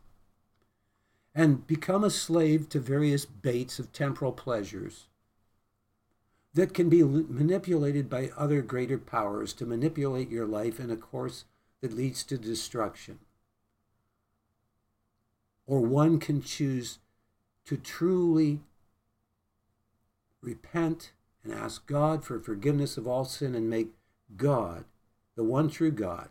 and 1.33 1.65
become 1.65 2.03
a 2.03 2.11
slave 2.11 2.69
to 2.69 2.79
various 2.79 3.25
baits 3.25 3.79
of 3.79 3.91
temporal 3.91 4.31
pleasures 4.31 5.07
that 6.53 6.75
can 6.75 6.89
be 6.89 7.01
manipulated 7.01 8.07
by 8.07 8.29
other 8.37 8.61
greater 8.61 8.99
powers 8.99 9.53
to 9.53 9.65
manipulate 9.65 10.29
your 10.29 10.45
life 10.45 10.79
in 10.79 10.91
a 10.91 10.95
course 10.95 11.45
that 11.81 11.95
leads 11.95 12.23
to 12.23 12.37
destruction. 12.37 13.17
Or 15.65 15.79
one 15.79 16.19
can 16.19 16.41
choose 16.41 16.99
to 17.65 17.77
truly 17.77 18.59
repent 20.41 21.11
and 21.43 21.53
ask 21.53 21.85
God 21.85 22.23
for 22.23 22.39
forgiveness 22.39 22.97
of 22.97 23.07
all 23.07 23.25
sin 23.25 23.55
and 23.55 23.69
make 23.69 23.89
God, 24.35 24.85
the 25.35 25.43
one 25.43 25.69
true 25.69 25.91
God, 25.91 26.29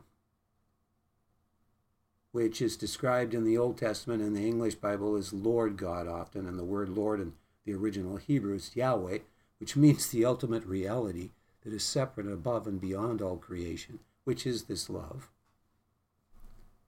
which 2.32 2.62
is 2.62 2.76
described 2.76 3.34
in 3.34 3.44
the 3.44 3.59
Old 3.59 3.78
Testament 3.78 4.22
and 4.22 4.34
the 4.34 4.46
English 4.46 4.76
Bible 4.76 5.16
as 5.16 5.32
Lord 5.32 5.76
God 5.76 6.09
often, 6.09 6.46
and 6.46 6.59
the 6.59 6.64
word 6.64 6.88
Lord 6.88 7.20
in 7.20 7.34
the 7.64 7.74
original 7.74 8.16
Hebrew 8.16 8.54
is 8.54 8.74
Yahweh, 8.74 9.18
which 9.59 9.76
means 9.76 10.09
the 10.09 10.24
ultimate 10.24 10.64
reality 10.64 11.30
that 11.62 11.72
is 11.72 11.84
separate 11.84 12.26
above 12.26 12.66
and 12.66 12.80
beyond 12.80 13.22
all 13.22 13.36
creation, 13.36 14.00
which 14.24 14.46
is 14.46 14.64
this 14.64 14.90
love. 14.90 15.28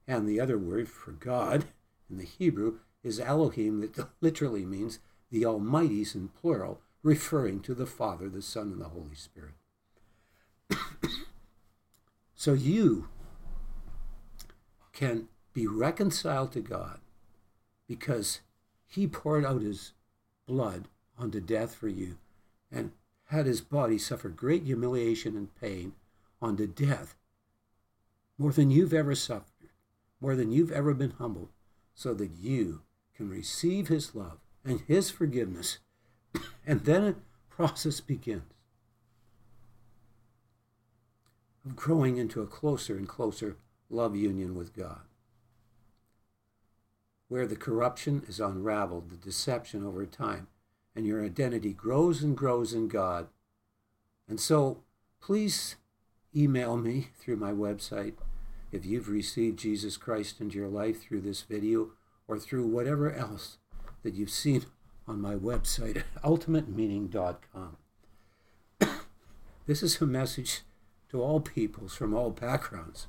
And 0.07 0.27
the 0.27 0.39
other 0.39 0.57
word 0.57 0.89
for 0.89 1.11
God 1.11 1.65
in 2.09 2.17
the 2.17 2.23
Hebrew 2.23 2.79
is 3.03 3.19
Elohim, 3.19 3.81
that 3.81 4.09
literally 4.21 4.65
means 4.65 4.99
the 5.31 5.45
Almighty's 5.45 6.15
in 6.15 6.29
plural, 6.29 6.81
referring 7.03 7.59
to 7.61 7.73
the 7.73 7.85
Father, 7.85 8.29
the 8.29 8.41
Son, 8.41 8.71
and 8.71 8.81
the 8.81 8.89
Holy 8.89 9.15
Spirit. 9.15 9.53
so 12.35 12.53
you 12.53 13.09
can 14.93 15.27
be 15.53 15.67
reconciled 15.67 16.51
to 16.53 16.61
God 16.61 16.99
because 17.87 18.41
He 18.87 19.07
poured 19.07 19.45
out 19.45 19.61
His 19.61 19.91
blood 20.47 20.87
unto 21.17 21.39
death 21.39 21.75
for 21.75 21.87
you 21.87 22.17
and 22.71 22.91
had 23.25 23.45
His 23.45 23.61
body 23.61 23.97
suffer 23.97 24.29
great 24.29 24.63
humiliation 24.63 25.35
and 25.35 25.53
pain 25.55 25.93
unto 26.41 26.67
death, 26.67 27.15
more 28.37 28.51
than 28.51 28.71
you've 28.71 28.93
ever 28.93 29.15
suffered, 29.15 29.69
more 30.19 30.35
than 30.35 30.51
you've 30.51 30.71
ever 30.71 30.93
been 30.93 31.11
humbled, 31.11 31.49
so 31.95 32.13
that 32.13 32.31
you 32.39 32.81
can 33.15 33.29
receive 33.29 33.87
His 33.87 34.13
love 34.13 34.37
and 34.63 34.81
His 34.87 35.09
forgiveness 35.09 35.79
and 36.67 36.85
then 36.85 37.03
a 37.03 37.15
process 37.49 38.01
begins. 38.01 38.43
of 41.65 41.75
growing 41.75 42.17
into 42.17 42.41
a 42.41 42.47
closer 42.47 42.95
and 42.95 43.07
closer 43.07 43.57
love 43.89 44.15
union 44.15 44.55
with 44.55 44.75
God. 44.75 45.01
Where 47.27 47.47
the 47.47 47.55
corruption 47.55 48.23
is 48.27 48.39
unraveled, 48.39 49.09
the 49.09 49.17
deception 49.17 49.83
over 49.83 50.05
time, 50.05 50.47
and 50.95 51.05
your 51.05 51.25
identity 51.25 51.73
grows 51.73 52.21
and 52.21 52.37
grows 52.37 52.73
in 52.73 52.87
God. 52.87 53.27
And 54.29 54.39
so 54.39 54.83
please 55.19 55.75
email 56.35 56.77
me 56.77 57.09
through 57.19 57.37
my 57.37 57.51
website 57.51 58.13
if 58.75 58.85
you've 58.85 59.07
received 59.07 59.57
Jesus 59.57 59.95
Christ 59.95 60.41
into 60.41 60.57
your 60.57 60.67
life 60.67 61.01
through 61.01 61.21
this 61.21 61.41
video 61.41 61.91
or 62.27 62.37
through 62.37 62.67
whatever 62.67 63.13
else 63.13 63.57
that 64.03 64.13
you've 64.13 64.29
seen 64.29 64.65
on 65.07 65.21
my 65.21 65.33
website 65.33 65.97
at 65.97 66.21
ultimatemeaning.com. 66.23 67.77
this 69.65 69.81
is 69.81 70.01
a 70.01 70.05
message 70.05 70.61
to 71.09 71.21
all 71.21 71.39
peoples 71.39 71.95
from 71.95 72.13
all 72.13 72.31
backgrounds. 72.31 73.07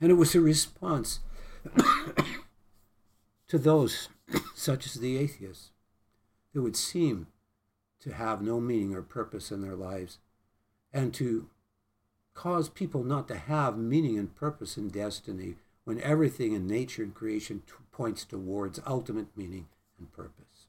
And 0.00 0.10
it 0.10 0.14
was 0.14 0.34
a 0.34 0.40
response 0.40 1.20
to 3.46 3.58
those, 3.58 4.08
such 4.56 4.86
as 4.86 4.94
the 4.94 5.16
atheists, 5.16 5.70
that 6.52 6.62
would 6.62 6.76
seem 6.76 7.28
to 8.00 8.12
have 8.12 8.42
no 8.42 8.60
meaning 8.60 8.96
or 8.96 9.02
purpose 9.02 9.52
in 9.52 9.60
their 9.60 9.76
lives 9.76 10.18
and 10.92 11.14
to 11.14 11.48
cause 12.34 12.68
people 12.68 13.04
not 13.04 13.28
to 13.28 13.36
have 13.36 13.76
meaning 13.76 14.18
and 14.18 14.34
purpose 14.34 14.76
and 14.76 14.92
destiny 14.92 15.56
when 15.84 16.00
everything 16.00 16.52
in 16.52 16.66
nature 16.66 17.02
and 17.02 17.14
creation 17.14 17.62
t- 17.66 17.72
points 17.90 18.24
towards 18.24 18.80
ultimate 18.86 19.36
meaning 19.36 19.68
and 19.98 20.12
purpose. 20.12 20.68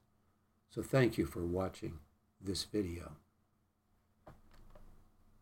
So 0.69 0.81
thank 0.81 1.18
you 1.18 1.26
for 1.26 1.45
watching 1.45 1.99
this 2.41 2.64
video. 2.64 3.14